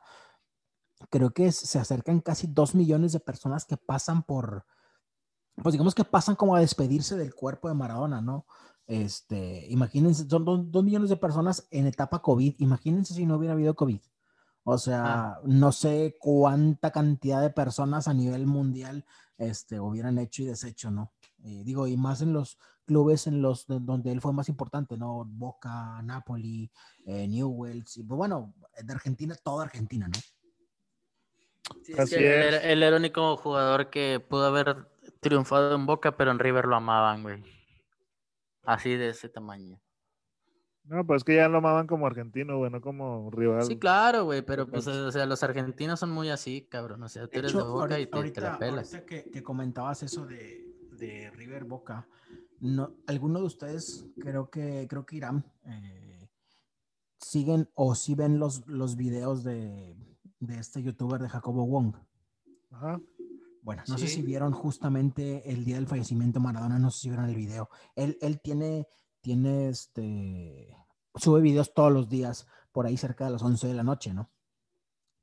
creo 1.10 1.32
que 1.32 1.48
es- 1.48 1.58
se 1.58 1.80
acercan 1.80 2.20
casi 2.22 2.48
dos 2.48 2.74
millones 2.76 3.12
de 3.14 3.20
personas 3.20 3.66
que 3.66 3.78
pasan 3.78 4.24
por, 4.24 4.66
pues 5.62 5.74
digamos 5.74 5.94
que 5.96 6.04
pasan 6.06 6.36
como 6.36 6.56
a 6.56 6.60
despedirse 6.62 7.16
del 7.18 7.36
cuerpo 7.36 7.68
de 7.68 7.76
Maradona, 7.76 8.22
¿no? 8.22 8.46
Este, 8.88 9.66
imagínense, 9.70 10.28
son 10.28 10.44
dos, 10.46 10.72
dos 10.72 10.84
millones 10.84 11.10
de 11.10 11.18
personas 11.18 11.68
en 11.72 11.88
etapa 11.88 12.22
COVID. 12.22 12.56
Imagínense 12.60 13.14
si 13.14 13.26
no 13.26 13.38
hubiera 13.38 13.54
habido 13.54 13.76
COVID. 13.76 14.00
O 14.66 14.78
sea, 14.78 15.40
no 15.44 15.72
sé 15.74 16.16
cuánta 16.20 16.92
cantidad 16.92 17.42
de 17.42 17.50
personas 17.50 18.08
a 18.08 18.14
nivel 18.14 18.46
mundial 18.48 19.06
este, 19.38 19.80
hubieran 19.80 20.18
hecho 20.20 20.42
y 20.44 20.46
deshecho, 20.46 20.90
¿no? 20.90 21.12
Eh, 21.44 21.64
digo, 21.66 21.88
y 21.88 21.98
más 21.98 22.22
en 22.22 22.32
los 22.32 22.58
clubes 22.86 23.28
en 23.28 23.42
los 23.42 23.68
de- 23.68 23.80
donde 23.82 24.12
él 24.12 24.22
fue 24.22 24.32
más 24.32 24.48
importante, 24.48 24.98
¿no? 24.98 25.26
Boca, 25.26 26.02
Napoli, 26.04 26.72
eh, 27.06 27.28
Newell's, 27.28 27.98
y 27.98 28.04
pues, 28.04 28.18
bueno, 28.18 28.54
de 28.82 28.94
Argentina, 28.94 29.36
toda 29.44 29.66
Argentina, 29.66 30.08
¿no? 30.08 30.20
Sí, 31.84 31.94
es 31.98 32.10
que 32.10 32.48
es. 32.50 32.64
él 32.64 32.84
era 32.84 32.88
el 32.90 32.94
único 33.02 33.36
jugador 33.38 33.90
que 33.90 34.22
pudo 34.26 34.46
haber 34.46 34.88
triunfado 35.20 35.76
en 35.76 35.86
Boca, 35.86 36.16
pero 36.16 36.32
en 36.32 36.40
River 36.40 36.66
lo 36.66 36.76
amaban, 36.78 37.24
güey. 37.24 37.44
Así 38.64 38.96
de 38.96 39.10
ese 39.10 39.30
tamaño. 39.30 39.80
No, 40.86 41.06
pues 41.06 41.22
es 41.22 41.24
que 41.24 41.36
ya 41.36 41.48
lo 41.48 41.60
amaban 41.60 41.88
como 41.88 42.08
argentino, 42.08 42.58
güey, 42.58 42.70
no 42.70 42.82
como 42.82 43.32
rival. 43.32 43.64
Sí, 43.64 43.78
claro, 43.80 44.26
güey, 44.26 44.42
pero 44.42 44.68
pues, 44.68 44.86
o 44.88 45.12
sea, 45.14 45.26
los 45.26 45.42
argentinos 45.42 46.00
son 46.00 46.12
muy 46.12 46.30
así, 46.30 46.68
cabrón. 46.70 47.04
O 47.04 47.08
sea, 47.10 47.24
tú 47.28 47.32
De 47.32 47.40
eres 47.40 47.52
hecho, 47.52 47.64
de 47.66 47.72
Boca 47.72 48.00
y 48.00 48.10
ahorita, 48.12 48.22
te, 48.22 48.32
te 48.32 48.42
la 48.42 48.48
ahorita- 48.50 48.60
pelas. 48.60 48.94
ahorita 48.94 49.06
que, 49.08 49.32
que 49.32 49.44
comentabas 49.44 50.04
eso 50.04 50.26
de, 50.26 50.66
de 50.92 51.32
River 51.32 51.64
Boca, 51.64 52.06
no, 52.60 52.92
¿alguno 53.08 53.40
de 53.40 53.46
ustedes, 53.46 54.06
creo 54.20 54.50
que, 54.50 54.86
creo 54.90 55.06
que 55.06 55.16
Irán, 55.18 55.46
eh, 55.66 56.28
siguen 57.18 57.70
o 57.76 57.96
si 57.96 58.16
ven 58.16 58.38
los, 58.40 58.68
los 58.68 58.98
videos 58.98 59.44
de, 59.46 59.96
de 60.40 60.60
este 60.60 60.84
youtuber 60.84 61.22
de 61.22 61.30
Jacobo 61.30 61.66
Wong? 61.66 61.96
Ajá. 62.72 63.00
Bueno, 63.64 63.82
no 63.88 63.98
sé 63.98 64.08
Sí. 64.08 64.16
si 64.16 64.22
vieron 64.22 64.52
justamente 64.52 65.50
el 65.50 65.64
día 65.64 65.76
del 65.78 65.88
fallecimiento 65.88 66.40
de 66.40 66.44
Maradona, 66.44 66.78
no 66.80 66.92
sé 66.92 67.00
si 67.00 67.10
vieron 67.10 67.30
el 67.30 67.36
video. 67.36 67.70
Él, 67.96 68.18
él 68.22 68.42
tiene, 68.42 68.88
tiene 69.22 69.70
este, 69.70 70.76
sube 71.16 71.40
videos 71.42 71.74
todos 71.74 71.92
los 71.92 72.10
días, 72.10 72.46
por 72.74 72.86
ahí 72.86 72.98
cerca 72.98 73.26
de 73.26 73.32
las 73.32 73.42
11 73.42 73.68
de 73.68 73.74
la 73.74 73.84
noche, 73.84 74.14
¿no? 74.14 74.30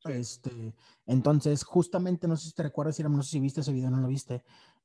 Este, 0.04 0.74
entonces, 1.04 1.64
justamente, 1.64 2.26
no 2.26 2.36
sé 2.36 2.48
si 2.48 2.54
te 2.54 2.62
recuerdas, 2.62 2.98
no 3.00 3.22
sé 3.22 3.30
si 3.32 3.40
viste 3.40 3.60
ese 3.60 3.72
video 3.72 3.88
o 3.88 3.90
no 3.90 3.98
lo 4.00 4.08
viste. 4.08 4.42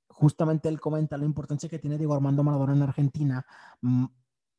Justamente 0.10 0.68
él 0.68 0.82
comenta 0.82 1.18
la 1.18 1.24
importancia 1.26 1.70
que 1.70 1.80
tiene 1.80 1.98
Diego 1.98 2.14
Armando 2.14 2.44
Maradona 2.44 2.74
en 2.74 2.82
Argentina, 2.82 3.46
mm, 3.82 4.06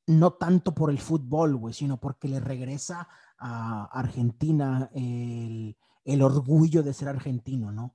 no 0.09 0.33
tanto 0.35 0.75
por 0.75 0.91
el 0.91 0.99
fútbol, 0.99 1.57
güey, 1.57 1.75
sino 1.75 2.01
porque 2.01 2.29
le 2.29 2.41
regresa 2.41 3.09
a 3.39 3.85
Argentina 3.93 4.89
el, 4.95 5.77
el 6.05 6.23
orgullo 6.23 6.83
de 6.83 6.95
ser 6.95 7.09
argentino, 7.09 7.73
¿no? 7.73 7.95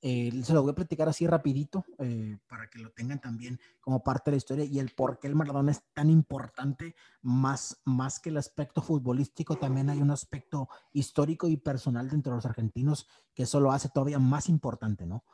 Eh, 0.00 0.30
se 0.44 0.52
lo 0.52 0.62
voy 0.62 0.70
a 0.70 0.76
platicar 0.76 1.08
así 1.08 1.26
rapidito 1.26 1.84
eh, 1.98 2.38
para 2.48 2.70
que 2.70 2.78
lo 2.78 2.90
tengan 2.92 3.20
también 3.20 3.58
como 3.80 4.04
parte 4.04 4.30
de 4.30 4.36
la 4.36 4.38
historia 4.38 4.64
y 4.64 4.78
el 4.78 4.90
por 4.90 5.18
qué 5.18 5.26
el 5.26 5.34
Maradona 5.34 5.72
es 5.72 5.82
tan 5.92 6.08
importante, 6.08 6.94
más, 7.20 7.80
más 7.84 8.20
que 8.20 8.30
el 8.30 8.36
aspecto 8.36 8.80
futbolístico, 8.80 9.56
también 9.56 9.90
hay 9.90 10.00
un 10.00 10.12
aspecto 10.12 10.68
histórico 10.92 11.48
y 11.48 11.56
personal 11.56 12.08
dentro 12.08 12.32
de 12.32 12.36
los 12.36 12.46
argentinos 12.46 13.08
que 13.34 13.42
eso 13.42 13.58
lo 13.58 13.72
hace 13.72 13.88
todavía 13.88 14.20
más 14.20 14.48
importante, 14.48 15.04
¿no? 15.04 15.24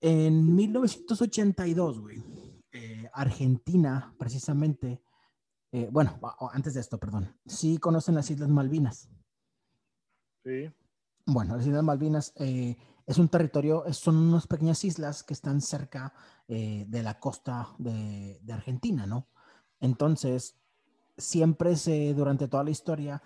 En 0.00 0.54
1982, 0.54 2.00
güey, 2.00 2.22
eh, 2.72 3.10
Argentina, 3.12 4.14
precisamente, 4.18 5.02
eh, 5.72 5.88
bueno, 5.90 6.20
antes 6.52 6.74
de 6.74 6.80
esto, 6.80 6.98
perdón, 6.98 7.36
sí 7.46 7.78
conocen 7.78 8.14
las 8.14 8.30
Islas 8.30 8.48
Malvinas. 8.48 9.08
Sí. 10.44 10.70
Bueno, 11.26 11.56
las 11.56 11.66
Islas 11.66 11.82
Malvinas 11.82 12.32
eh, 12.36 12.76
es 13.08 13.16
un 13.16 13.30
territorio, 13.30 13.84
son 13.94 14.16
unas 14.16 14.46
pequeñas 14.46 14.84
islas 14.84 15.22
que 15.22 15.32
están 15.32 15.62
cerca 15.62 16.12
eh, 16.46 16.84
de 16.86 17.02
la 17.02 17.18
costa 17.18 17.68
de, 17.78 18.38
Argentina, 18.52 19.06
¿no? 19.06 19.26
Entonces, 19.80 20.56
siempre 21.16 21.74
durante 22.14 22.48
toda 22.48 22.64
la 22.64 22.70
historia, 22.70 23.22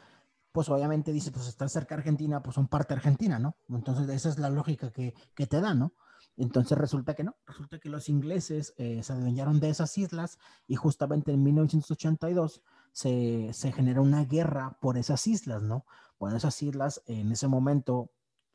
pues 0.53 0.69
obviamente 0.69 1.11
dice, 1.11 1.33
pues 1.33 1.49
están 1.49 1.69
cerca 1.69 1.97
de 1.97 2.03
Argentina, 2.03 2.41
pues 2.45 2.55
son 2.55 2.69
parte 2.69 2.95
de 2.95 2.99
Argentina, 2.99 3.41
¿no? 3.41 3.57
Entonces, 3.71 4.09
esa 4.09 4.29
es 4.29 4.39
la 4.39 4.51
lógica 4.51 4.93
que, 4.93 5.15
que 5.35 5.49
te 5.49 5.61
da, 5.61 5.75
¿no? 5.75 5.95
Entonces 6.37 6.79
resulta 6.79 7.15
que 7.15 7.25
no, 7.25 7.35
resulta 7.45 7.81
que 7.81 7.89
los 7.89 8.09
ingleses 8.09 8.75
eh, 8.79 9.03
se 9.03 9.13
adueñaron 9.13 9.59
de 9.59 9.69
esas 9.69 9.99
islas 9.99 10.39
y 10.69 10.77
justamente 10.77 11.33
en 11.33 11.43
1982 11.43 12.63
se, 12.93 13.51
se 13.53 13.73
genera 13.73 14.01
una 14.01 14.25
guerra 14.27 14.79
por 14.81 14.97
esas 14.97 15.27
islas, 15.27 15.61
¿no? 15.61 15.87
Por 16.19 16.33
esas 16.35 16.63
islas, 16.63 17.03
en 17.07 17.33
ese 17.33 17.49
momento, 17.49 18.13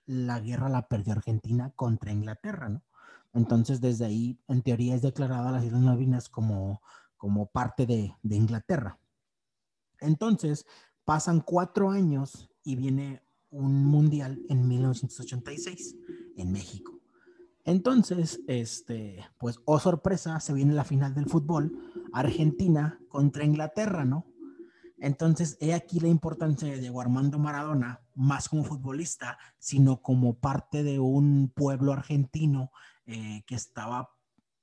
la 0.08 0.40
guerra 0.40 0.70
la 0.70 0.88
perdió 0.88 1.14
Argentina 1.14 1.72
contra 1.76 2.12
Inglaterra, 2.12 2.70
¿no? 2.70 2.82
Entonces, 3.34 3.82
desde 3.82 4.06
ahí, 4.06 4.40
en 4.48 4.64
teoría, 4.64 4.96
es 4.96 5.04
declarada 5.04 5.52
las 5.52 5.64
Islas 5.64 5.82
Malvinas 5.82 6.30
como, 6.30 6.82
como 7.18 7.46
parte 7.46 7.86
de, 7.86 8.16
de 8.24 8.36
Inglaterra. 8.36 8.98
Entonces, 10.00 10.66
pasan 11.06 11.42
cuatro 11.42 11.92
años 11.92 12.50
y 12.64 12.76
viene 12.76 13.22
un 13.50 13.86
mundial 13.86 14.42
en 14.50 14.68
1986 14.68 15.96
en 16.36 16.52
México. 16.52 17.00
Entonces, 17.64 18.40
este, 18.48 19.26
pues, 19.38 19.60
oh 19.66 19.80
sorpresa, 19.80 20.40
se 20.40 20.54
viene 20.54 20.74
la 20.74 20.86
final 20.86 21.14
del 21.14 21.28
fútbol, 21.28 21.78
Argentina 22.14 23.00
contra 23.10 23.44
Inglaterra, 23.44 24.06
¿no? 24.06 24.26
Entonces, 25.00 25.58
he 25.60 25.74
aquí 25.74 26.00
la 26.00 26.08
importancia 26.08 26.70
de 26.72 26.80
Diego 26.80 27.02
Armando 27.02 27.38
Maradona, 27.40 28.00
más 28.18 28.50
como 28.50 28.64
futbolista, 28.64 29.38
sino 29.60 30.02
como 30.02 30.40
parte 30.40 30.84
de 30.84 31.00
un 31.00 31.52
pueblo 31.56 31.94
argentino 31.94 32.72
eh, 33.06 33.44
que 33.46 33.56
estaba, 33.56 34.10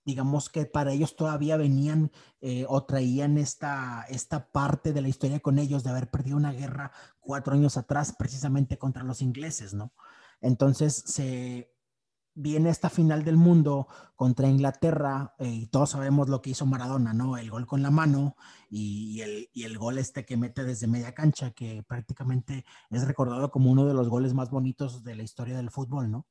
digamos 0.05 0.51
que 0.51 0.67
para 0.67 0.93
ellos 0.93 1.17
todavía 1.17 1.57
venían 1.57 2.11
eh, 2.41 2.67
o 2.69 2.85
traían 2.85 3.39
esta, 3.39 4.05
esta 4.09 4.51
parte 4.51 4.93
de 4.93 5.03
la 5.03 5.09
historia 5.09 5.41
con 5.41 5.59
ellos 5.59 5.85
de 5.85 5.91
haber 5.91 6.11
perdido 6.11 6.37
una 6.37 6.53
guerra 6.53 6.93
cuatro 7.21 7.55
años 7.55 7.77
atrás, 7.77 8.15
precisamente 8.19 8.77
contra 8.77 9.05
los 9.05 9.23
ingleses, 9.23 9.73
¿no? 9.73 9.93
Entonces, 10.41 10.95
se 11.07 11.74
viene 12.35 12.71
esta 12.71 12.91
final 12.91 13.25
del 13.25 13.37
mundo 13.37 13.87
contra 14.17 14.49
Inglaterra 14.49 15.35
eh, 15.39 15.49
y 15.49 15.67
todos 15.69 15.91
sabemos 15.91 16.29
lo 16.29 16.43
que 16.43 16.51
hizo 16.51 16.67
Maradona, 16.67 17.13
¿no? 17.13 17.37
El 17.37 17.51
gol 17.51 17.67
con 17.67 17.83
la 17.83 17.91
mano 17.91 18.37
y, 18.69 19.21
el 19.21 19.79
gol 19.79 19.99
este 19.99 20.25
que 20.25 20.37
mete 20.37 20.65
desde 20.65 20.89
media 20.89 21.15
cancha, 21.15 21.53
que 21.53 21.85
prácticamente 21.85 22.65
es 22.91 23.07
recordado 23.07 23.51
como 23.51 23.71
uno 23.71 23.87
de 23.87 23.95
los 23.95 24.09
goles 24.09 24.35
más 24.35 24.51
bonitos 24.51 25.05
de 25.05 25.15
la 25.15 25.23
historia 25.23 25.57
del 25.57 25.71
fútbol, 25.71 26.11
¿no? 26.11 26.27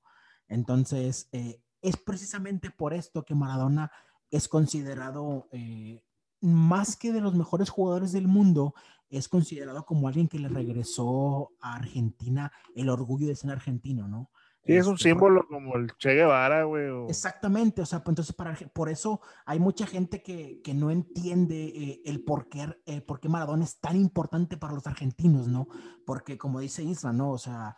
Entonces, 0.48 1.30
eh, 1.32 1.62
es 1.82 1.98
precisamente 1.98 2.70
por 2.70 2.94
esto 2.94 3.24
que 3.24 3.36
Maradona 3.36 3.92
es 4.30 4.48
considerado, 4.48 5.48
eh, 5.52 6.04
más 6.42 6.98
que 6.98 7.14
de 7.14 7.22
los 7.22 7.36
mejores 7.36 7.70
jugadores 7.70 8.12
del 8.12 8.28
mundo, 8.28 8.74
es 9.10 9.30
considerado 9.30 9.86
como 9.86 10.08
alguien 10.08 10.28
que 10.28 10.40
le 10.40 10.50
regresó 10.50 11.52
a 11.62 11.76
Argentina 11.76 12.52
el 12.76 12.90
orgullo 12.90 13.28
de 13.28 13.36
ser 13.36 13.52
argentino, 13.52 14.08
¿no? 14.08 14.32
Sí, 14.66 14.74
es 14.78 14.88
un 14.88 14.94
Este, 14.96 15.10
símbolo 15.10 15.46
como 15.48 15.76
el 15.76 15.92
Che 15.98 16.14
Guevara, 16.14 16.64
güey. 16.64 16.88
o- 16.88 17.10
Exactamente, 17.10 17.82
o 17.82 17.86
sea, 17.86 18.00
pues 18.04 18.14
entonces 18.14 18.34
para, 18.36 18.56
por 18.74 18.88
eso 18.90 19.20
hay 19.46 19.60
mucha 19.60 19.86
gente 19.86 20.24
que, 20.24 20.62
que 20.64 20.74
no 20.74 20.90
entiende 20.90 21.66
eh, 21.66 22.02
el 22.06 22.24
por 22.24 22.48
qué, 22.48 22.74
eh, 22.86 23.02
por 23.02 23.20
qué 23.20 23.28
Maradona 23.28 23.66
es 23.66 23.80
tan 23.80 23.98
importante 23.98 24.56
para 24.58 24.74
los 24.74 24.88
argentinos, 24.88 25.48
¿no? 25.50 25.68
Porque 26.06 26.38
como 26.38 26.60
dice 26.62 26.82
Isla, 26.84 27.12
¿no? 27.12 27.32
O 27.32 27.38
sea, 27.38 27.76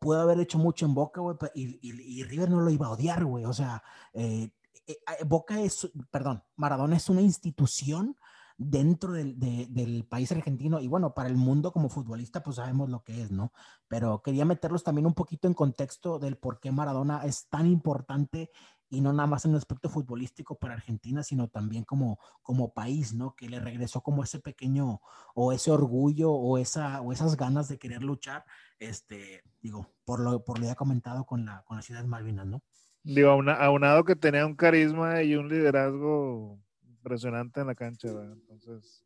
pudo 0.00 0.20
haber 0.20 0.40
hecho 0.40 0.58
mucho 0.58 0.84
en 0.86 0.94
Boca, 0.94 1.20
güey, 1.20 1.36
y, 1.54 1.78
y- 1.80 2.20
y 2.20 2.24
River 2.24 2.50
no 2.50 2.60
lo 2.60 2.70
iba 2.70 2.86
a 2.86 2.90
odiar, 2.90 3.24
güey, 3.24 3.44
o 3.44 3.52
sea, 3.52 3.82
eh, 4.12 4.50
eh, 4.86 4.96
eh, 5.20 5.24
Boca 5.26 5.60
es, 5.60 5.90
perdón, 6.10 6.42
Maradona 6.56 6.96
es 6.96 7.08
una 7.08 7.20
institución 7.20 8.16
dentro 8.58 9.12
del, 9.12 9.38
de- 9.38 9.66
del 9.70 10.04
país 10.06 10.32
argentino 10.32 10.80
y 10.80 10.88
bueno, 10.88 11.12
para 11.14 11.28
el 11.28 11.36
mundo 11.36 11.72
como 11.72 11.88
futbolista, 11.90 12.42
pues 12.42 12.56
sabemos 12.56 12.88
lo 12.88 13.02
que 13.02 13.22
es, 13.22 13.30
¿no? 13.30 13.52
Pero 13.88 14.22
quería 14.22 14.44
meterlos 14.44 14.82
también 14.82 15.06
un 15.06 15.14
poquito 15.14 15.46
en 15.46 15.54
contexto 15.54 16.18
del 16.18 16.36
por 16.38 16.58
qué 16.60 16.72
Maradona 16.72 17.24
es 17.24 17.48
tan 17.48 17.66
importante 17.66 18.50
y 18.88 19.00
no 19.00 19.12
nada 19.12 19.26
más 19.26 19.44
en 19.44 19.50
el 19.50 19.56
aspecto 19.58 19.88
futbolístico 19.90 20.58
para 20.58 20.74
Argentina, 20.74 21.22
sino 21.24 21.48
también 21.48 21.84
como, 21.84 22.18
como 22.42 22.72
país, 22.72 23.12
¿no? 23.14 23.34
Que 23.34 23.48
le 23.48 23.58
regresó 23.60 24.00
como 24.00 24.22
ese 24.22 24.38
pequeño 24.38 25.00
o 25.34 25.52
ese 25.52 25.70
orgullo 25.72 26.30
o, 26.32 26.56
esa, 26.56 27.00
o 27.00 27.12
esas 27.12 27.36
ganas 27.36 27.68
de 27.68 27.78
querer 27.78 28.02
luchar, 28.04 28.44
este, 28.78 29.42
digo, 29.60 29.88
por 30.04 30.20
lo, 30.20 30.44
por 30.44 30.60
lo 30.60 30.66
ya 30.66 30.76
comentado 30.76 31.26
con, 31.26 31.44
la, 31.44 31.62
con 31.64 31.76
las 31.76 31.84
Ciudades 31.84 32.08
Malvinas, 32.08 32.46
¿no? 32.46 32.62
Digo, 33.02 33.30
auna- 33.30 33.54
aunado 33.54 34.04
que 34.04 34.16
tenía 34.16 34.46
un 34.46 34.54
carisma 34.56 35.22
y 35.22 35.34
un 35.34 35.48
liderazgo 35.48 36.60
impresionante 37.06 37.60
en 37.60 37.66
la 37.68 37.74
cancha, 37.76 38.12
¿verdad? 38.12 38.36
Entonces, 38.50 39.04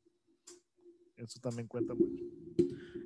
eso 1.16 1.38
también 1.40 1.68
cuenta 1.68 1.92
mucho. 1.94 2.24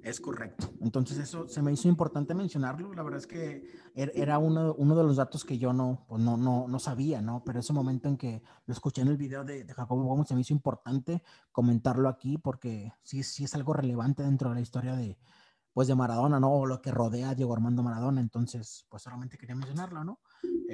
Es 0.05 0.21
correcto. 0.21 0.71
Entonces 0.83 1.19
eso 1.19 1.49
se 1.49 1.63
me 1.63 1.73
hizo 1.73 1.89
importante 1.89 2.33
mencionarlo. 2.35 2.93
La 2.95 3.03
verdad 3.03 3.19
es 3.19 3.27
que 3.27 3.73
er- 3.97 4.13
era 4.15 4.39
uno, 4.39 4.75
de 4.75 5.03
los 5.03 5.17
datos 5.17 5.45
que 5.45 5.59
yo 5.59 5.73
no, 5.73 6.05
pues 6.07 6.23
no, 6.23 6.37
no, 6.37 6.69
no 6.69 6.79
sabía, 6.79 7.23
¿no? 7.23 7.43
Pero 7.45 7.59
ese 7.59 7.73
momento 7.73 8.09
en 8.09 8.17
que 8.17 8.41
lo 8.67 8.73
escuché 8.75 9.03
en 9.03 9.09
el 9.09 9.17
video 9.17 9.43
de, 9.45 9.65
de 9.65 9.75
Jacobo 9.75 10.05
Gómez 10.05 10.29
se 10.29 10.35
me 10.35 10.43
hizo 10.43 10.53
importante 10.53 11.23
comentarlo 11.51 12.09
aquí 12.09 12.39
porque 12.39 12.93
sí, 13.03 13.23
sí 13.25 13.45
es 13.45 13.55
algo 13.55 13.73
relevante 13.73 14.23
dentro 14.23 14.51
de 14.51 14.57
la 14.57 14.61
historia 14.61 14.95
de, 14.95 15.19
pues 15.73 15.89
de 15.89 15.97
Maradona, 15.97 16.39
¿no? 16.39 16.53
O 16.53 16.67
lo 16.67 16.81
que 16.83 16.93
rodea 16.93 17.31
a 17.31 17.35
Diego 17.35 17.55
Armando 17.55 17.83
Maradona. 17.83 18.21
Entonces, 18.21 18.87
pues 18.91 19.03
solamente 19.03 19.39
quería 19.39 19.57
mencionarlo, 19.57 20.05
¿no? 20.05 20.21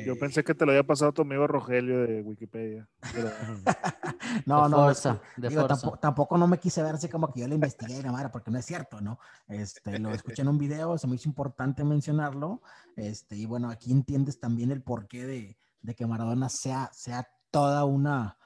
Yo 0.05 0.13
Eh, 0.15 0.17
pensé 0.17 0.45
que 0.45 0.55
te 0.55 0.65
lo 0.67 0.73
había 0.73 0.85
pasado 0.87 1.13
tu 1.13 1.23
amigo 1.23 1.47
Rogelio 1.47 2.07
de 2.07 2.23
Wikipedia. 2.23 2.89
pero- 3.13 3.31
no, 4.47 4.63
de 4.65 4.69
no, 4.71 4.77
fuerza, 4.85 5.21
de 5.37 5.49
Digo, 5.49 5.67
tampoco, 5.67 5.99
tampoco 5.99 6.39
no 6.39 6.47
me 6.47 6.59
quise 6.59 6.83
ver 6.83 6.95
así 6.95 7.09
como 7.09 7.33
que 7.33 7.41
yo 7.41 7.49
le 7.49 7.55
investigué 7.55 7.99
y 7.99 8.03
la 8.03 8.13
madre, 8.13 8.29
porque 8.31 8.51
no 8.51 8.59
es 8.59 8.67
cierto, 8.67 9.01
¿no? 9.01 9.19
Este, 9.49 9.99
lo 9.99 10.11
escuché 10.15 10.43
en 10.43 10.49
un 10.49 10.59
video, 10.59 10.97
se 10.99 11.07
me 11.07 11.17
hizo 11.17 11.29
importante 11.29 11.85
mencionarlo, 11.85 12.63
este, 12.97 13.37
y 13.37 13.47
bueno, 13.47 13.71
aquí 13.71 13.93
entiendes 13.93 14.39
también 14.39 14.71
el 14.71 14.83
porqué 14.83 15.27
de, 15.27 15.59
de 15.83 15.95
que 15.95 16.07
Maradona 16.07 16.49
sea, 16.49 16.91
sea 16.93 17.29
toda 17.51 17.85
una, 17.85 18.37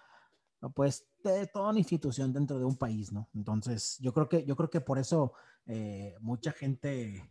pues, 0.75 1.07
de 1.23 1.47
toda 1.47 1.71
una 1.71 1.79
institución 1.79 2.33
dentro 2.33 2.59
de 2.59 2.65
un 2.65 2.77
país, 2.77 3.13
¿no? 3.13 3.29
Entonces, 3.35 3.99
yo 4.01 4.13
creo 4.13 4.29
que, 4.29 4.45
yo 4.45 4.57
creo 4.57 4.71
que 4.71 4.81
por 4.81 4.99
eso 4.99 5.33
eh, 5.67 6.15
mucha 6.21 6.53
gente 6.53 7.31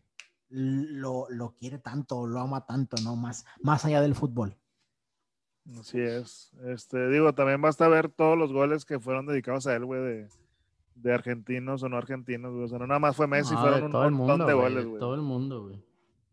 lo, 0.53 1.25
lo 1.29 1.55
quiere 1.55 1.79
tanto, 1.79 2.27
lo 2.27 2.39
ama 2.39 2.65
tanto, 2.65 2.95
¿no? 3.03 3.15
Más, 3.15 3.45
más 3.61 3.85
allá 3.85 4.01
del 4.01 4.13
fútbol. 4.15 4.55
Así 5.79 5.99
es. 5.99 6.51
Este, 6.65 7.09
digo, 7.09 7.33
también 7.33 7.61
basta 7.61 7.87
ver 7.87 8.09
todos 8.09 8.37
los 8.37 8.51
goles 8.53 8.85
que 8.85 8.99
fueron 8.99 9.25
dedicados 9.25 9.65
a 9.65 9.75
él, 9.75 9.85
güey, 9.85 10.01
de, 10.01 10.29
de 10.95 11.13
argentinos 11.13 11.81
o 11.83 11.89
no 11.89 11.97
argentinos, 11.97 12.51
güey. 12.51 12.65
O 12.65 12.67
sea, 12.67 12.77
no 12.79 12.85
nada 12.87 12.99
más 12.99 13.15
fue 13.15 13.27
Messi, 13.27 13.53
No, 13.53 13.61
fueron 13.61 13.79
de 13.79 13.85
un 13.85 13.91
todo 13.91 14.05
el 14.05 14.11
montón 14.11 14.37
mundo, 14.39 14.45
de 14.45 14.53
goles, 14.53 14.85
güey. 14.85 14.99
todo 14.99 15.15
el 15.15 15.21
mundo, 15.21 15.63
güey. 15.63 15.83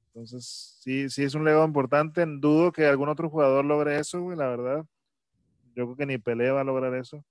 Entonces, 0.08 0.76
sí, 0.80 1.08
sí 1.08 1.22
es 1.22 1.34
un 1.34 1.44
legado 1.44 1.64
importante. 1.64 2.24
Dudo 2.26 2.72
que 2.72 2.86
algún 2.86 3.08
otro 3.08 3.30
jugador 3.30 3.64
logre 3.64 3.98
eso, 3.98 4.20
güey, 4.20 4.36
la 4.36 4.48
verdad. 4.48 4.84
Yo 5.76 5.84
creo 5.86 5.96
que 5.96 6.06
ni 6.06 6.18
Pelé 6.18 6.50
va 6.50 6.60
a 6.62 6.64
lograr 6.64 6.92
eso. 6.94 7.24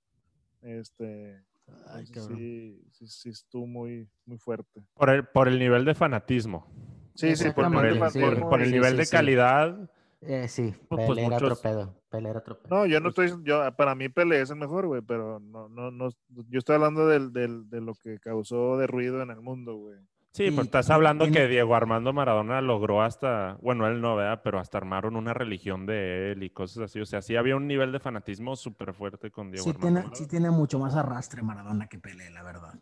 Este, 0.62 1.44
Ay, 1.88 2.06
sí, 2.06 2.82
sí, 2.92 3.06
sí 3.06 3.28
estuvo 3.30 3.66
muy, 3.66 4.08
muy 4.24 4.38
fuerte. 4.38 4.82
Por 4.94 5.10
el, 5.10 5.26
por 5.26 5.48
el 5.48 5.58
nivel 5.58 5.84
de 5.84 5.94
fanatismo. 5.94 6.66
Sí, 7.14 7.36
sí, 7.36 7.50
por, 7.50 7.70
Por 7.72 7.84
el, 7.86 8.10
sí, 8.10 8.18
por- 8.20 8.48
por 8.48 8.60
el 8.62 8.68
sí, 8.68 8.74
nivel 8.74 8.92
sí, 8.92 8.96
de 8.98 9.04
sí. 9.06 9.10
calidad. 9.10 9.90
Eh, 10.22 10.48
sí, 10.48 10.74
Pues, 10.88 11.06
Pelé 11.08 11.22
era 11.26 11.36
muchos- 11.36 11.52
otro 11.58 11.70
pedo. 11.70 11.94
Pelé 12.10 12.28
era 12.30 12.38
otro 12.40 12.60
pedo. 12.60 12.74
No, 12.74 12.86
yo 12.86 13.00
no 13.00 13.10
Pues 13.12 13.30
estoy, 13.30 13.42
yo, 13.44 13.74
para 13.76 13.94
mí 13.94 14.08
Pelé 14.08 14.40
es 14.42 14.50
el 14.50 14.56
mejor, 14.56 14.86
güey, 14.86 15.02
pero 15.02 15.40
no, 15.40 15.68
no, 15.68 15.90
no, 15.90 16.08
yo 16.48 16.58
estoy 16.58 16.76
hablando 16.76 17.06
del, 17.08 17.32
del, 17.32 17.68
de 17.68 17.80
lo 17.80 17.94
que 17.94 18.18
causó 18.18 18.76
de 18.78 18.86
ruido 18.86 19.22
en 19.22 19.30
el 19.30 19.40
mundo, 19.40 19.74
güey. 19.76 19.98
Sí, 20.32 20.44
Y 20.44 20.50
pues 20.52 20.66
estás 20.66 20.90
hablando 20.90 21.26
que 21.30 21.48
Diego 21.48 21.74
Armando 21.74 22.12
Maradona 22.12 22.60
logró 22.60 23.02
hasta, 23.02 23.58
bueno, 23.62 23.88
él 23.88 24.00
no, 24.00 24.14
¿verdad? 24.14 24.40
Pero 24.44 24.60
hasta 24.60 24.78
armaron 24.78 25.16
una 25.16 25.34
religión 25.34 25.86
de 25.86 26.32
él 26.32 26.42
y 26.44 26.50
cosas 26.50 26.84
así. 26.84 27.00
O 27.00 27.06
sea, 27.06 27.20
sí 27.20 27.34
había 27.34 27.56
un 27.56 27.66
nivel 27.66 27.90
de 27.90 27.98
fanatismo 27.98 28.54
súper 28.54 28.94
fuerte 28.94 29.32
con 29.32 29.50
Diego 29.50 29.64
Sí 29.64 29.70
Armando 29.70 30.00
tiene, 30.02 30.16
sí 30.16 30.26
tiene 30.28 30.50
mucho 30.50 30.78
más 30.78 30.94
arrastre 30.94 31.42
Maradona 31.42 31.88
que 31.88 31.98
Pelé, 31.98 32.30
la 32.30 32.44
verdad. 32.44 32.74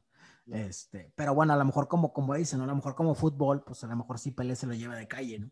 Este, 0.50 1.10
pero 1.14 1.34
bueno, 1.34 1.52
a 1.54 1.56
lo 1.56 1.64
mejor 1.64 1.88
como, 1.88 2.12
como 2.12 2.34
dicen, 2.34 2.58
¿no? 2.58 2.64
a 2.64 2.68
lo 2.68 2.76
mejor 2.76 2.94
como 2.94 3.14
fútbol, 3.14 3.62
pues 3.64 3.82
a 3.82 3.86
lo 3.86 3.96
mejor 3.96 4.18
sí 4.18 4.30
Pelé 4.30 4.54
se 4.54 4.66
lo 4.66 4.74
lleva 4.74 4.96
de 4.96 5.08
calle, 5.08 5.38
¿no? 5.38 5.50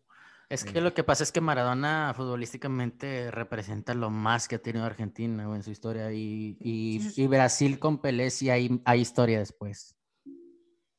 Es 0.49 0.63
que 0.63 0.79
lo 0.79 0.93
que 0.93 1.03
pasa 1.03 1.23
es 1.23 1.31
que 1.33 1.41
Maradona 1.41 2.13
futbolísticamente 2.15 3.31
representa 3.31 3.93
lo 3.93 4.09
más 4.09 4.47
que 4.47 4.55
ha 4.55 4.61
tenido 4.61 4.85
Argentina 4.85 5.43
en 5.43 5.61
su 5.61 5.71
historia 5.71 6.11
y, 6.13 6.57
y- 6.61 6.99
Sí, 6.99 7.09
sí, 7.09 7.15
sí. 7.15 7.21
y 7.23 7.27
Brasil 7.27 7.79
con 7.79 7.97
Pelé 7.99 8.29
sí 8.29 8.49
hay, 8.49 8.81
hay 8.85 9.01
historia 9.01 9.39
después. 9.39 9.96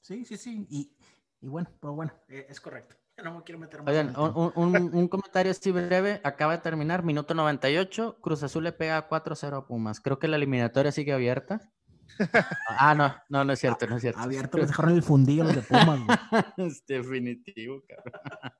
Sí, 0.09 0.25
sí, 0.25 0.39
sí. 0.39 0.67
Y, 0.71 0.91
y 1.43 1.49
bueno, 1.49 1.69
pues 1.81 1.95
bueno, 1.95 2.13
eh, 2.29 2.47
es 2.49 2.61
correcto. 2.61 2.95
No 3.25 3.35
me 3.37 3.43
quiero 3.43 3.59
meter 3.59 3.83
más. 3.83 3.89
Oigan, 3.91 4.07
un, 4.11 4.15
tema. 4.15 4.29
un- 4.31 4.53
un- 4.77 4.95
un 4.95 5.09
comentario 5.09 5.51
así 5.51 5.73
breve, 5.73 6.21
acaba 6.23 6.53
de 6.57 6.63
terminar, 6.63 7.03
minuto 7.03 7.35
98, 7.35 8.19
Cruz 8.21 8.43
Azul 8.45 8.63
le 8.65 8.71
pega 8.73 9.09
4-0 9.09 9.57
a 9.57 9.67
Pumas. 9.67 10.01
Creo 10.01 10.19
que 10.21 10.29
la 10.29 10.37
eliminatoria 10.37 10.93
sigue 10.93 11.13
abierta. 11.13 11.61
Ah, 12.69 12.95
no, 12.95 13.15
no, 13.29 13.45
no 13.45 13.53
es 13.53 13.59
cierto, 13.61 13.87
no 13.87 13.97
es 13.97 14.03
cierto. 14.03 14.21
Abierto, 14.21 14.57
les 14.59 14.69
dejaron 14.69 14.93
el 14.95 15.03
fundillo 15.03 15.45
los 15.45 15.55
de 15.57 15.63
Pumas, 15.63 16.01
güey. 16.05 16.19
Es 16.69 16.85
definitivo, 16.87 17.83
cabrón. 17.87 18.53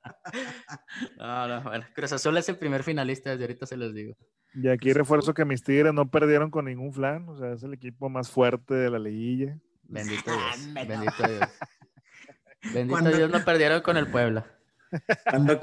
No, 1.19 1.49
no, 1.49 1.63
bueno, 1.63 1.85
Cruz 1.95 2.13
Azul 2.13 2.37
es 2.37 2.49
el 2.49 2.57
primer 2.59 2.83
finalista, 2.83 3.31
desde 3.31 3.45
ahorita 3.45 3.65
se 3.67 3.77
los 3.77 3.95
digo. 3.95 4.15
Y 4.55 4.69
aquí 4.69 4.93
refuerzo 4.93 5.35
que 5.35 5.45
mis 5.45 5.63
Tigres 5.63 5.95
no 5.95 6.11
perdieron 6.11 6.51
con 6.51 6.67
ningún 6.67 6.93
flan, 6.93 7.29
o 7.29 7.37
sea, 7.37 7.53
es 7.53 7.63
el 7.63 7.75
equipo 7.75 8.09
más 8.09 8.31
fuerte 8.31 8.75
de 8.75 8.91
la 8.91 8.99
liguilla. 8.99 9.57
Bendito 9.89 10.31
Dios, 10.31 10.73
bendito 10.75 11.27
Dios. 11.27 11.41
Bendito 12.75 12.89
Cuando- 12.91 13.11
Dios 13.17 13.31
no 13.31 13.45
perdieron 13.45 13.81
con 13.83 13.97
el 13.97 14.11
Puebla. 14.11 14.45
Cuando, 15.31 15.61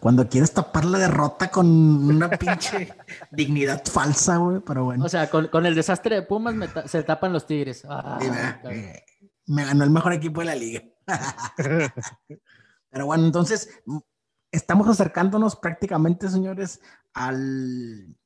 cuando 0.00 0.28
quieres 0.28 0.52
tapar 0.52 0.84
la 0.84 0.98
derrota 0.98 1.50
con 1.50 1.66
una 1.66 2.30
pinche 2.30 2.94
dignidad 3.32 3.82
falsa, 3.84 4.36
güey, 4.36 4.60
pero 4.60 4.84
bueno. 4.84 5.04
O 5.04 5.08
sea, 5.08 5.28
con, 5.28 5.48
con 5.48 5.66
el 5.66 5.74
desastre 5.74 6.14
de 6.16 6.22
Pumas 6.22 6.54
ta- 6.72 6.86
se 6.86 7.02
tapan 7.02 7.32
los 7.32 7.46
Tigres. 7.46 7.84
Ah. 7.88 8.18
Eh, 8.70 9.02
me 9.46 9.64
ganó 9.64 9.82
el 9.84 9.90
mejor 9.90 10.12
equipo 10.12 10.40
de 10.40 10.46
la 10.46 10.54
liga. 10.54 10.82
Pero 12.90 13.06
bueno, 13.06 13.24
entonces 13.26 13.68
estamos 14.50 14.88
acercándonos 14.88 15.56
prácticamente, 15.56 16.28
señores, 16.28 16.80
al 17.14 18.16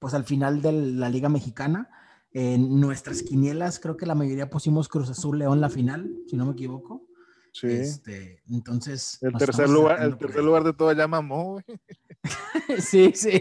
pues 0.00 0.12
al 0.14 0.24
final 0.24 0.60
de 0.60 0.72
la 0.72 1.08
Liga 1.08 1.28
Mexicana. 1.28 1.88
En 2.32 2.78
nuestras 2.80 3.22
quinielas, 3.22 3.78
creo 3.80 3.96
que 3.96 4.06
la 4.06 4.14
mayoría 4.14 4.50
pusimos 4.50 4.88
Cruz 4.88 5.08
Azul 5.08 5.38
León 5.38 5.60
la 5.60 5.70
final, 5.70 6.10
si 6.26 6.36
no 6.36 6.46
me 6.46 6.52
equivoco. 6.52 7.06
Sí. 7.52 7.68
Este, 7.68 8.42
entonces. 8.50 9.18
el 9.22 9.32
tercer 9.32 9.68
lugar, 9.68 10.02
el 10.02 10.16
tercer 10.16 10.44
lugar 10.44 10.62
de 10.62 10.72
todo 10.72 10.92
ya 10.92 11.08
mamó, 11.08 11.52
güey. 11.52 11.64
Sí, 12.78 13.12
sí, 13.14 13.40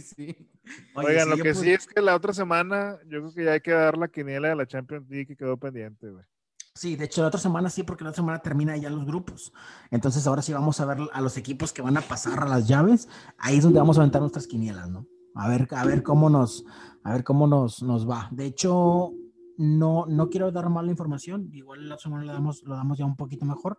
sí. 0.00 0.50
Oye, 0.94 1.08
Oigan, 1.08 1.30
lo 1.30 1.36
que 1.36 1.54
sí 1.54 1.70
es 1.70 1.86
que 1.86 2.00
la 2.00 2.14
otra 2.14 2.32
semana, 2.32 2.98
yo 3.06 3.20
creo 3.20 3.34
que 3.34 3.44
ya 3.44 3.52
hay 3.52 3.60
que 3.60 3.70
dar 3.70 3.96
la 3.96 4.08
quiniela 4.08 4.48
de 4.48 4.56
la 4.56 4.66
Champions 4.66 5.08
League 5.08 5.26
que 5.26 5.36
quedó 5.36 5.56
pendiente, 5.56 6.10
güey. 6.10 6.24
Sí, 6.74 6.96
de 6.96 7.04
hecho, 7.04 7.22
la 7.22 7.28
otra 7.28 7.40
semana 7.40 7.70
sí, 7.70 7.84
porque 7.84 8.02
la 8.02 8.10
otra 8.10 8.22
semana 8.22 8.40
termina 8.40 8.76
ya 8.76 8.90
los 8.90 9.06
grupos. 9.06 9.52
Entonces, 9.92 10.26
ahora 10.26 10.42
sí 10.42 10.52
vamos 10.52 10.80
a 10.80 10.86
ver 10.86 10.98
a 11.12 11.20
los 11.20 11.36
equipos 11.36 11.72
que 11.72 11.82
van 11.82 11.96
a 11.96 12.00
pasar 12.00 12.42
a 12.42 12.48
las 12.48 12.66
llaves. 12.66 13.08
Ahí 13.38 13.58
es 13.58 13.62
donde 13.62 13.78
vamos 13.78 13.96
a 13.96 14.00
aventar 14.00 14.20
nuestras 14.20 14.48
quinielas, 14.48 14.90
¿no? 14.90 15.06
A 15.36 15.48
ver, 15.48 15.68
a 15.70 15.84
ver 15.84 16.02
cómo 16.02 16.30
nos, 16.30 16.64
a 17.04 17.12
ver 17.12 17.22
cómo 17.24 17.46
nos, 17.46 17.82
nos 17.82 18.08
va. 18.08 18.28
De 18.32 18.46
hecho, 18.46 19.12
no, 19.58 20.06
no 20.06 20.30
quiero 20.30 20.50
dar 20.50 20.68
mala 20.68 20.90
información. 20.90 21.48
Igual 21.52 21.88
la 21.88 21.98
semana 21.98 22.24
lo 22.24 22.32
damos, 22.32 22.62
lo 22.64 22.74
damos 22.74 22.98
ya 22.98 23.04
un 23.04 23.16
poquito 23.16 23.44
mejor. 23.44 23.78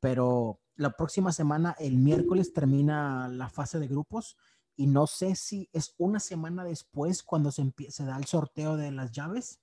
Pero 0.00 0.60
la 0.76 0.90
próxima 0.90 1.32
semana, 1.32 1.74
el 1.78 1.96
miércoles, 1.98 2.52
termina 2.52 3.28
la 3.28 3.48
fase 3.48 3.78
de 3.78 3.88
grupos. 3.88 4.36
Y 4.74 4.86
no 4.86 5.06
sé 5.06 5.36
si 5.36 5.70
es 5.72 5.94
una 5.96 6.20
semana 6.20 6.64
después 6.64 7.22
cuando 7.22 7.50
se, 7.50 7.62
empie- 7.62 7.90
se 7.90 8.04
da 8.04 8.16
el 8.18 8.26
sorteo 8.26 8.76
de 8.76 8.90
las 8.90 9.10
llaves. 9.12 9.60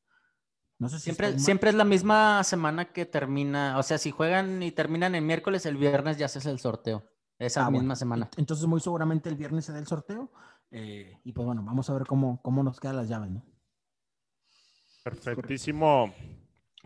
No 0.80 0.90
sé 0.90 0.98
si 0.98 1.04
Siempre, 1.04 1.38
siempre 1.40 1.70
es 1.70 1.76
la 1.76 1.84
misma 1.86 2.44
semana 2.44 2.92
que 2.92 3.06
termina. 3.06 3.78
O 3.78 3.84
sea, 3.84 3.98
si 4.00 4.10
juegan 4.12 4.64
y 4.64 4.72
terminan 4.72 5.14
el 5.16 5.24
miércoles, 5.24 5.66
el 5.68 5.78
viernes 5.78 6.18
ya 6.18 6.26
haces 6.26 6.46
el 6.48 6.60
sorteo. 6.60 7.04
Esa 7.38 7.62
Ah, 7.66 7.70
misma 7.70 7.80
bueno. 7.90 7.96
semana. 7.96 8.26
Ent- 8.32 8.40
Entonces, 8.40 8.66
muy 8.66 8.80
seguramente 8.82 9.30
el 9.30 9.36
viernes 9.36 9.66
se 9.66 9.72
da 9.72 9.80
el 9.80 9.88
sorteo. 9.88 10.32
Eh, 10.76 11.20
y 11.24 11.32
pues 11.32 11.46
bueno, 11.46 11.62
vamos 11.64 11.88
a 11.88 11.94
ver 11.94 12.08
cómo, 12.08 12.42
cómo 12.42 12.64
nos 12.64 12.80
quedan 12.80 12.96
las 12.96 13.08
llaves, 13.08 13.30
¿no? 13.30 13.44
Perfectísimo. 15.04 16.12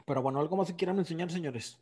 Pero 0.05 0.21
bueno, 0.21 0.41
algo 0.41 0.57
más 0.57 0.67
que 0.67 0.75
quieran 0.75 0.99
enseñar, 0.99 1.31
señores. 1.31 1.79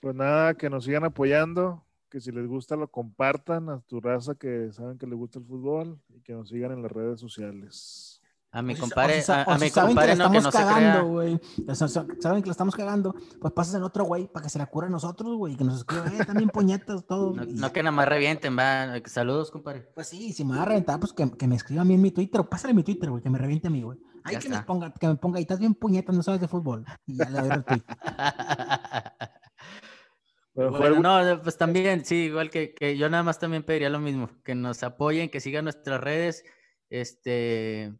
Pues 0.00 0.14
nada, 0.14 0.54
que 0.54 0.70
nos 0.70 0.84
sigan 0.84 1.02
apoyando, 1.02 1.84
que 2.08 2.20
si 2.20 2.30
les 2.30 2.46
gusta 2.46 2.76
lo 2.76 2.88
compartan 2.88 3.70
a 3.70 3.80
tu 3.80 4.00
raza 4.00 4.36
que 4.36 4.72
saben 4.72 4.98
que 4.98 5.06
les 5.06 5.18
gusta 5.18 5.40
el 5.40 5.44
fútbol 5.46 6.00
y 6.08 6.20
que 6.20 6.32
nos 6.32 6.48
sigan 6.48 6.70
en 6.70 6.82
las 6.82 6.92
redes 6.92 7.18
sociales. 7.18 8.21
A 8.54 8.60
mi 8.60 8.74
O 8.74 8.76
si- 8.76 8.80
compadre, 8.82 9.14
o 9.14 9.16
si 9.16 9.22
sa- 9.22 9.42
a, 9.42 9.46
o 9.46 9.50
a 9.52 9.58
si 9.58 9.64
mi 9.64 9.70
saben 9.70 9.88
compadre 9.90 10.12
que 10.12 10.18
la 10.18 10.24
no, 10.26 10.30
que 10.30 10.36
estamos 10.38 10.54
no 10.54 10.60
se 10.60 10.74
crea. 10.74 10.74
cagando, 10.92 11.08
güey. 11.10 11.40
O 11.66 11.74
sea, 11.74 11.88
sa- 11.88 12.06
Saben 12.20 12.42
que 12.42 12.48
la 12.48 12.52
estamos 12.52 12.74
cagando, 12.76 13.14
pues 13.40 13.52
pasen 13.54 13.76
en 13.78 13.82
otro 13.84 14.04
güey 14.04 14.26
para 14.30 14.44
que 14.44 14.50
se 14.50 14.58
la 14.58 14.66
cure 14.66 14.88
a 14.88 14.90
nosotros, 14.90 15.36
güey. 15.36 15.54
y 15.54 15.56
Que 15.56 15.64
nos 15.64 15.78
escriban, 15.78 16.14
eh, 16.20 16.24
también 16.26 16.50
puñetas, 16.50 17.06
todo. 17.06 17.34
No, 17.34 17.44
y 17.44 17.54
no 17.54 17.66
ya. 17.68 17.72
que 17.72 17.82
nada 17.82 17.92
más 17.96 18.06
revienten, 18.06 18.56
va. 18.58 18.92
Saludos, 19.06 19.50
compadre. 19.50 19.88
Pues 19.94 20.08
sí, 20.08 20.34
si 20.34 20.44
me 20.44 20.56
va 20.56 20.62
a 20.62 20.66
reventar, 20.66 21.00
pues 21.00 21.14
que, 21.14 21.30
que 21.32 21.48
me 21.48 21.56
escriba 21.56 21.80
a 21.80 21.84
mí 21.86 21.94
en 21.94 22.02
mi 22.02 22.10
Twitter. 22.10 22.40
o 22.42 22.48
Pásale 22.48 22.74
mi 22.74 22.82
Twitter, 22.82 23.08
güey, 23.10 23.22
que 23.22 23.30
me 23.30 23.38
reviente 23.38 23.68
a 23.68 23.70
mí, 23.70 23.82
güey. 23.82 23.98
Ay, 24.24 24.34
Ya 24.34 24.40
que 24.40 24.48
me 24.50 24.60
ponga, 24.62 24.92
que 24.92 25.08
me 25.08 25.16
ponga, 25.16 25.38
y 25.40 25.42
estás 25.42 25.58
bien 25.58 25.74
puñetas, 25.74 26.14
no 26.14 26.22
sabes 26.22 26.40
de 26.42 26.46
fútbol. 26.48 26.84
Y 27.06 27.16
ya 27.16 27.28
le 27.30 27.40
doy 27.40 27.62
fue 27.66 27.82
Bueno, 30.54 30.86
el- 30.86 31.02
no, 31.02 31.42
pues 31.42 31.56
también, 31.56 32.04
sí, 32.04 32.24
igual 32.24 32.50
que, 32.50 32.74
que 32.74 32.96
yo 32.98 33.08
nada 33.08 33.22
más 33.22 33.38
también 33.38 33.62
pediría 33.62 33.88
lo 33.88 33.98
mismo, 34.00 34.28
que 34.44 34.54
nos 34.54 34.82
apoyen, 34.82 35.30
que 35.30 35.40
sigan 35.40 35.64
nuestras 35.64 35.98
redes, 36.00 36.44
este, 36.90 37.94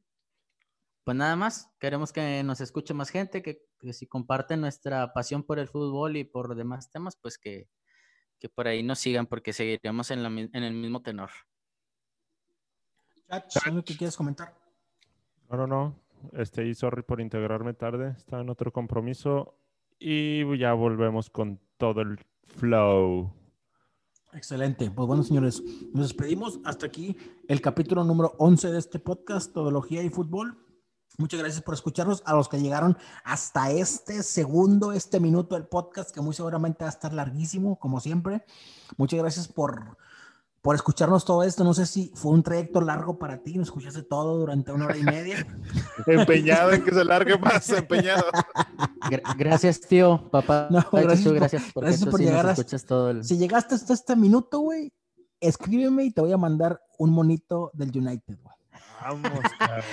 pues 1.04 1.16
nada 1.16 1.36
más, 1.36 1.70
queremos 1.80 2.12
que 2.12 2.42
nos 2.42 2.60
escuche 2.60 2.94
más 2.94 3.10
gente, 3.10 3.42
que, 3.42 3.66
que 3.78 3.92
si 3.92 4.06
comparten 4.06 4.60
nuestra 4.60 5.12
pasión 5.12 5.42
por 5.42 5.58
el 5.58 5.68
fútbol 5.68 6.16
y 6.16 6.24
por 6.24 6.54
demás 6.54 6.90
temas, 6.90 7.16
pues 7.16 7.38
que, 7.38 7.68
que 8.38 8.48
por 8.48 8.68
ahí 8.68 8.82
nos 8.82 8.98
sigan, 8.98 9.26
porque 9.26 9.52
seguiremos 9.52 10.10
en, 10.10 10.22
la 10.22 10.28
en 10.28 10.62
el 10.62 10.74
mismo 10.74 11.02
tenor. 11.02 11.30
Chach, 13.28 13.66
¿algo 13.66 13.82
que 13.82 13.96
quieres 13.96 14.16
comentar? 14.16 14.54
No, 15.48 15.56
no, 15.56 15.66
no. 15.66 16.02
Este, 16.32 16.66
y 16.66 16.74
sorry 16.74 17.02
por 17.02 17.20
integrarme 17.20 17.74
tarde. 17.74 18.14
Estaba 18.16 18.42
en 18.42 18.50
otro 18.50 18.72
compromiso. 18.72 19.58
Y 19.98 20.58
ya 20.58 20.72
volvemos 20.72 21.30
con 21.30 21.60
todo 21.76 22.00
el 22.00 22.18
flow. 22.46 23.32
Excelente. 24.32 24.90
Pues 24.90 25.06
bueno, 25.06 25.22
señores, 25.22 25.62
nos 25.92 26.08
despedimos. 26.08 26.60
Hasta 26.64 26.86
aquí 26.86 27.16
el 27.48 27.60
capítulo 27.60 28.02
número 28.02 28.34
11 28.38 28.72
de 28.72 28.78
este 28.78 28.98
podcast, 28.98 29.52
Todología 29.52 30.02
y 30.02 30.08
Fútbol. 30.08 30.58
Muchas 31.18 31.40
gracias 31.40 31.62
por 31.62 31.74
escucharnos. 31.74 32.22
A 32.26 32.34
los 32.34 32.48
que 32.48 32.60
llegaron 32.60 32.96
hasta 33.24 33.70
este 33.70 34.22
segundo, 34.22 34.92
este 34.92 35.20
minuto 35.20 35.54
del 35.54 35.66
podcast, 35.66 36.10
que 36.10 36.20
muy 36.20 36.34
seguramente 36.34 36.84
va 36.84 36.88
a 36.90 36.92
estar 36.92 37.12
larguísimo, 37.12 37.76
como 37.78 38.00
siempre. 38.00 38.44
Muchas 38.96 39.20
gracias 39.20 39.46
por, 39.46 39.98
por 40.62 40.74
escucharnos 40.74 41.24
todo 41.24 41.42
esto. 41.42 41.64
No 41.64 41.74
sé 41.74 41.84
si 41.86 42.10
fue 42.14 42.32
un 42.32 42.42
trayecto 42.42 42.80
largo 42.80 43.18
para 43.18 43.42
ti, 43.42 43.58
nos 43.58 43.68
escuchaste 43.68 44.02
todo 44.02 44.38
durante 44.38 44.72
una 44.72 44.86
hora 44.86 44.96
y 44.96 45.02
media. 45.04 45.46
empeñado 46.06 46.72
en 46.72 46.82
que 46.84 46.92
se 46.94 47.04
largue 47.04 47.38
más, 47.38 47.68
empeñado. 47.70 48.24
Gra- 49.10 49.34
gracias, 49.36 49.80
tío, 49.80 50.30
papá. 50.30 50.68
No, 50.70 50.84
gracias 50.90 51.24
por- 51.24 51.34
gracias, 51.34 51.62
porque 51.74 51.88
gracias 51.90 52.08
por 52.10 52.18
sí 52.18 52.24
nos 52.24 52.30
llegar 52.32 52.46
hasta- 52.46 52.62
escuchas 52.62 52.84
todo 52.86 53.10
el... 53.10 53.22
Si 53.24 53.36
llegaste 53.36 53.74
hasta 53.74 53.92
este 53.92 54.16
minuto, 54.16 54.60
güey, 54.60 54.92
escríbeme 55.40 56.04
y 56.04 56.10
te 56.10 56.20
voy 56.22 56.32
a 56.32 56.38
mandar 56.38 56.80
un 56.98 57.10
monito 57.10 57.70
del 57.74 57.90
United, 57.96 58.38
güey. 58.42 58.56
Vamos, 59.04 59.30
cabrón. 59.58 59.84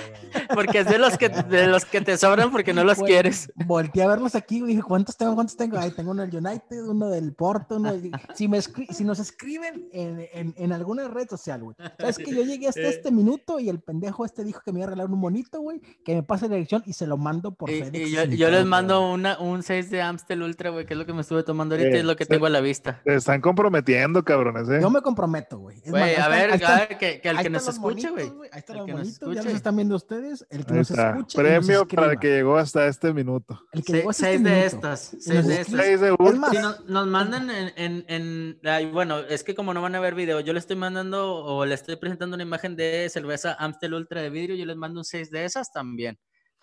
Porque 0.54 0.78
es 0.80 0.86
de 0.86 0.98
los 0.98 1.16
que, 1.18 1.28
de 1.28 1.66
los 1.66 1.84
que 1.84 2.00
te 2.00 2.16
sobran 2.16 2.50
porque 2.50 2.72
no 2.72 2.84
los 2.84 2.98
quieres. 2.98 3.52
Volteé 3.54 4.02
a 4.02 4.08
verlos 4.08 4.34
aquí, 4.34 4.60
güey, 4.60 4.72
dije, 4.74 4.82
¿cuántos 4.82 5.16
tengo? 5.16 5.34
¿Cuántos 5.34 5.56
tengo? 5.56 5.78
Ahí 5.78 5.90
tengo 5.90 6.10
uno 6.12 6.26
del 6.26 6.34
United, 6.34 6.84
uno 6.86 7.08
del 7.08 7.32
Porto, 7.34 7.76
uno 7.76 7.92
del- 7.92 8.10
Si, 8.34 8.48
me 8.48 8.58
escri- 8.58 8.90
si 8.92 9.04
nos 9.04 9.18
escriben 9.18 9.88
en, 9.92 10.26
en, 10.32 10.54
en 10.56 10.72
alguna 10.72 11.08
red 11.08 11.28
social, 11.28 11.62
güey. 11.62 11.76
Sabes 11.98 12.18
que 12.18 12.30
yo 12.34 12.42
llegué 12.42 12.68
hasta 12.68 12.80
Eh. 12.80 12.88
este 12.88 13.10
minuto 13.10 13.58
y 13.60 13.68
el 13.68 13.80
pendejo 13.80 14.24
este 14.24 14.44
dijo 14.44 14.60
que 14.64 14.72
me 14.72 14.80
iba 14.80 14.86
a 14.86 14.90
regalar 14.90 15.10
un 15.12 15.18
monito, 15.20 15.60
güey, 15.60 15.80
que 16.04 16.14
me 16.14 16.22
pase 16.22 16.48
la 16.48 16.54
dirección 16.56 16.82
y 16.86 16.92
se 16.92 17.06
lo 17.06 17.16
mando 17.16 17.54
por 17.54 17.70
Y, 17.70 17.80
FedEx. 17.82 18.08
y 18.32 18.36
yo, 18.36 18.50
les 18.50 18.64
mando 18.66 19.10
una, 19.12 19.38
un 19.38 19.62
6 19.62 19.90
de 19.90 20.02
Amstel 20.02 20.42
Ultra, 20.42 20.70
güey, 20.70 20.86
que 20.86 20.94
es 20.94 20.98
lo 20.98 21.06
que 21.06 21.12
me 21.12 21.20
estuve 21.22 21.42
tomando 21.42 21.74
ahorita 21.74 21.96
y 21.96 22.00
es 22.00 22.04
lo 22.04 22.16
que 22.16 22.24
se- 22.24 22.30
tengo 22.30 22.46
a 22.46 22.50
la 22.50 22.60
vista. 22.60 23.00
Te 23.04 23.14
están 23.14 23.40
comprometiendo, 23.40 24.24
cabrones, 24.24 24.68
¿eh? 24.68 24.78
Yo 24.80 24.90
me 24.90 25.00
comprometo, 25.02 25.58
güey. 25.58 25.80
A 25.86 25.90
ver, 25.92 26.20
a 26.20 26.28
ver, 26.28 26.98
que, 26.98 27.20
que 27.20 27.28
el 27.28 27.38
que 27.38 27.50
nos 27.50 27.66
escuche, 27.68 28.10
güey. 28.10 28.30
Ahí 28.52 28.58
están 28.58 28.78
Ya 29.02 29.42
los 29.42 29.46
están 29.46 29.76
viendo 29.76 29.96
ustedes. 29.96 30.46
El 30.50 30.64
que 30.64 30.72
Ahí 30.72 30.78
nos 30.80 30.90
está. 30.90 31.10
escuche. 31.10 31.38
nos 31.38 31.46
Premio 31.48 31.88
para 31.88 32.12
el 32.12 32.18
que 32.18 32.28
llegó 32.28 32.56
hasta 32.56 32.86
este 32.86 33.12
minuto. 33.12 33.60
El 33.72 33.84
que 33.84 33.92
Se- 33.92 33.98
llegó 33.98 34.10
hasta 34.10 34.24
seis 34.26 34.36
este 34.36 34.48
de 34.48 34.56
minuto. 34.56 34.76
estas, 34.76 35.00
seis 35.00 35.34
nos 35.36 35.46
de 35.46 35.60
estas. 35.60 35.80
Seis 35.80 36.00
de 36.00 36.16
Es 36.20 36.38
más, 36.38 36.50
Si 36.50 36.58
nos, 36.58 36.84
nos 36.86 37.06
mandan 37.06 37.50
en, 37.50 37.72
en, 37.76 38.04
en- 38.08 38.60
ay, 38.68 38.90
bueno, 38.90 39.18
es 39.18 39.44
que 39.44 39.54
como 39.54 39.72
no 39.74 39.82
van 39.82 39.94
a 39.94 40.00
ver 40.00 40.14
video, 40.14 40.40
yo 40.40 40.52
le 40.52 40.58
estoy 40.58 40.76
mandando 40.76 41.36
o 41.36 41.64
le 41.66 41.74
estoy 41.74 41.96
presentando 41.96 42.34
una 42.34 42.42
imagen 42.42 42.76
de 42.76 43.08
cerveza 43.10 43.54
Amstel 43.54 43.94
Ultra 43.94 44.22
de 44.22 44.30
vidrio, 44.30 44.54
yo 44.56 44.64
les 44.66 44.76
mando 44.76 45.00
un 45.00 45.04
6 45.04 45.30
de 45.30 45.44
esas 45.44 45.72
también. 45.72 46.18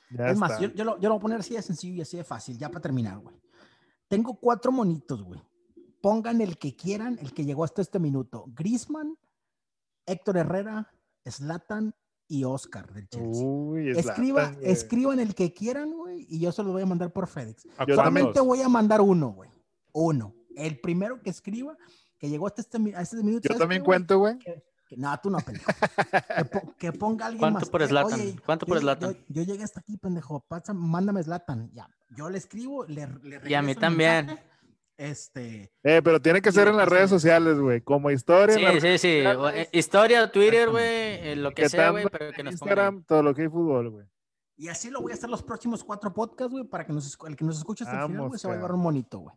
Ya 0.10 0.28
es 0.30 0.38
más, 0.38 0.60
yo 0.60 0.68
lo, 0.86 1.00
yo 1.00 1.10
lo 1.10 1.16
voy 1.16 1.18
a 1.18 1.22
poner 1.22 1.40
así 1.40 1.54
de 1.56 1.62
sencillo 1.62 1.96
y 1.96 2.02
así 2.02 2.16
de 2.18 2.24
fácil, 2.24 2.58
ya 2.58 2.70
para 2.70 2.80
terminar, 2.82 3.18
güey. 3.20 3.36
Tengo 4.08 4.36
cuatro 4.40 4.72
monitos, 4.72 5.22
güey. 5.22 5.42
Pongan 6.02 6.40
el 6.40 6.58
que 6.58 6.76
quieran, 6.76 7.18
el 7.22 7.34
que 7.34 7.44
llegó 7.44 7.66
hasta 7.66 7.82
este 7.82 8.00
minuto. 8.00 8.46
Grisman, 8.56 9.18
Héctor 10.06 10.38
Herrera, 10.38 10.90
Slatan 11.26 11.94
y 12.28 12.44
Oscar 12.44 12.92
del 12.94 13.08
Chelsea. 13.08 13.44
Uy, 13.46 13.90
es 13.92 13.98
Escriba, 14.00 14.54
escriban 14.62 15.20
el 15.20 15.34
que 15.36 15.54
quieran, 15.54 15.92
güey, 15.94 16.26
y 16.30 16.40
yo 16.40 16.52
se 16.52 16.62
los 16.64 16.72
voy 16.74 16.82
a 16.82 16.86
mandar 16.86 17.12
por 17.14 17.28
FedEx. 17.28 17.66
¿A 17.66 17.70
Yo 17.70 17.76
cuántos? 17.76 17.96
Solamente 17.96 18.40
voy 18.42 18.62
a 18.62 18.70
mandar 18.70 19.02
uno, 19.02 19.30
güey. 19.30 19.50
Uno. 19.94 20.34
El 20.56 20.80
primero 20.80 21.22
que 21.22 21.30
escriba, 21.30 21.78
que 22.18 22.30
llegó 22.30 22.48
hasta 22.48 22.62
este, 22.62 22.78
a 22.96 23.02
este 23.02 23.18
minuto. 23.18 23.44
Yo 23.44 23.50
¿sabes 23.50 23.60
también 23.60 23.82
qué, 23.82 23.86
cuento, 23.86 24.20
güey. 24.20 24.38
No, 24.96 25.20
tú 25.22 25.30
no, 25.30 25.40
pendejo. 25.40 25.70
que, 26.38 26.46
po- 26.46 26.74
que 26.78 26.94
ponga 26.94 27.26
alguien 27.26 27.40
¿Cuánto 27.42 27.60
más. 27.60 27.70
por 27.70 27.82
Eh, 27.82 27.86
oye, 27.86 28.36
¿Cuánto 28.46 28.66
yo 28.66 28.70
por 28.70 28.78
llegué- 28.78 28.82
Zlatan? 28.82 29.14
Yo, 29.14 29.24
yo 29.30 29.44
llegué 29.44 29.64
hasta 29.64 29.80
aquí, 29.82 29.98
pendejo. 29.98 30.40
Pasa, 30.48 30.74
mándame 30.74 31.22
Slatan. 31.24 31.70
Ya. 31.74 31.90
Yo 32.16 32.30
le 32.30 32.38
escribo, 32.38 32.86
le, 32.86 33.06
le 33.24 33.42
Y 33.50 33.54
a 33.54 33.62
mí 33.62 33.76
también. 33.76 34.28
mensaje, 34.28 34.48
Este. 34.98 35.72
Eh, 35.84 36.02
pero 36.04 36.20
tiene 36.20 36.42
que 36.42 36.52
ser 36.52 36.68
en 36.68 36.76
las 36.76 36.90
redes 36.90 37.10
sociales, 37.10 37.60
güey. 37.60 37.82
Como 37.82 38.10
historia. 38.10 38.56
Sí, 38.56 38.82
sí, 38.82 38.98
sí. 38.98 39.24
sociales, 39.24 39.50
eh, 39.50 39.70
Historia, 39.72 40.32
Twitter, 40.32 40.70
güey, 40.70 40.86
eh, 40.86 41.36
lo 41.36 41.52
que 41.52 41.70
sea, 41.70 41.92
güey, 41.92 42.06
pero 42.12 42.32
que 42.32 42.44
nos 42.44 42.56
pongan. 42.56 42.74
Instagram, 42.78 43.04
todo 43.04 43.24
lo 43.24 43.36
que 43.36 43.44
hay 43.44 43.48
fútbol, 43.48 43.92
güey. 43.92 44.06
Y 44.56 44.70
así 44.70 44.90
lo 44.90 45.02
voy 45.02 45.12
a 45.12 45.16
hacer 45.16 45.30
los 45.30 45.44
próximos 45.44 45.84
cuatro 45.84 46.12
podcasts, 46.12 46.52
güey, 46.52 46.64
para 46.64 46.84
que 46.84 46.92
nos, 46.92 47.16
el 47.28 47.36
que 47.36 47.46
nos 47.46 47.60
escuche 47.60 47.84
hasta 47.84 47.96
el 47.96 48.08
final, 48.08 48.18
Vamos, 48.18 48.30
güey, 48.30 48.40
se 48.40 48.48
va 48.48 48.56
a 48.56 48.58
llevar 48.58 48.72
un 48.72 48.82
monito, 48.82 49.20
güey. 49.20 49.36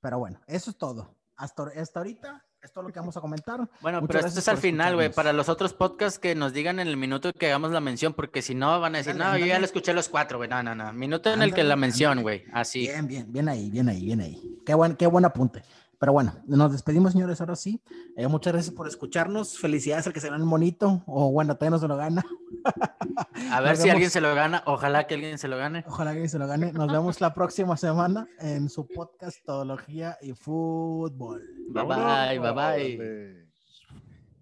Pero 0.00 0.20
bueno, 0.20 0.40
eso 0.46 0.70
es 0.70 0.78
todo. 0.78 1.16
Hasta, 1.36 1.64
hasta 1.76 1.98
ahorita, 1.98 2.46
es 2.62 2.72
todo 2.72 2.84
lo 2.84 2.92
que 2.92 3.00
vamos 3.00 3.16
a 3.16 3.20
comentar. 3.20 3.60
Bueno, 3.80 4.00
Muchas 4.00 4.16
pero 4.16 4.28
esto 4.28 4.38
es 4.40 4.48
al 4.48 4.56
final, 4.58 4.94
güey. 4.94 5.12
Para 5.12 5.32
los 5.32 5.48
otros 5.48 5.72
podcasts 5.74 6.18
que 6.20 6.34
nos 6.36 6.52
digan 6.52 6.78
en 6.78 6.86
el 6.86 6.96
minuto 6.96 7.32
que 7.32 7.46
hagamos 7.46 7.72
la 7.72 7.80
mención, 7.80 8.14
porque 8.14 8.40
si 8.40 8.54
no 8.54 8.78
van 8.80 8.94
a 8.94 8.98
decir, 8.98 9.12
Ándale, 9.12 9.30
no, 9.32 9.38
yo 9.38 9.46
ya 9.46 9.54
ándale. 9.54 9.60
lo 9.60 9.66
escuché 9.66 9.92
los 9.92 10.08
cuatro, 10.08 10.38
güey. 10.38 10.48
No, 10.48 10.62
no, 10.62 10.74
no. 10.74 10.92
Minuto 10.92 11.32
en 11.32 11.42
el 11.42 11.50
que 11.52 11.62
Ándale, 11.62 11.68
la 11.68 11.76
mención, 11.76 12.18
ándale. 12.18 12.22
güey. 12.22 12.44
Así. 12.52 12.80
Bien, 12.82 13.06
bien, 13.08 13.32
bien 13.32 13.48
ahí, 13.48 13.68
bien 13.70 13.88
ahí, 13.88 14.04
bien 14.04 14.20
ahí. 14.20 14.58
Qué 14.64 14.74
buen, 14.74 14.94
qué 14.96 15.06
buen 15.08 15.24
apunte. 15.24 15.62
Pero 16.02 16.14
bueno, 16.14 16.34
nos 16.48 16.72
despedimos, 16.72 17.12
señores, 17.12 17.40
ahora 17.40 17.54
sí. 17.54 17.80
Eh, 18.16 18.26
muchas 18.26 18.52
gracias 18.52 18.74
por 18.74 18.88
escucharnos. 18.88 19.56
Felicidades 19.56 20.04
al 20.08 20.12
que 20.12 20.18
se 20.18 20.26
gana 20.26 20.42
el 20.42 20.48
monito. 20.48 21.04
O 21.06 21.30
bueno, 21.30 21.54
todavía 21.54 21.76
no 21.76 21.78
se 21.78 21.86
lo 21.86 21.96
gana. 21.96 22.24
A 23.52 23.60
ver 23.60 23.74
Nos 23.74 23.78
si 23.78 23.88
alguien 23.88 24.10
se 24.10 24.20
lo 24.20 24.34
gana. 24.34 24.64
Ojalá 24.66 25.06
que 25.06 25.14
alguien 25.14 25.38
se 25.38 25.46
lo 25.46 25.56
gane. 25.56 25.84
Ojalá 25.86 26.14
que 26.14 26.28
se 26.28 26.40
lo 26.40 26.48
gane. 26.48 26.72
Nos 26.72 26.90
vemos 26.90 27.20
la 27.20 27.32
próxima 27.34 27.76
semana 27.76 28.26
en 28.40 28.68
su 28.68 28.88
podcast 28.88 29.44
Todología 29.44 30.18
y 30.20 30.32
Fútbol. 30.32 31.40
Bye 31.68 31.84
bye, 31.84 32.38
bye 32.40 32.52
bye. 32.52 33.51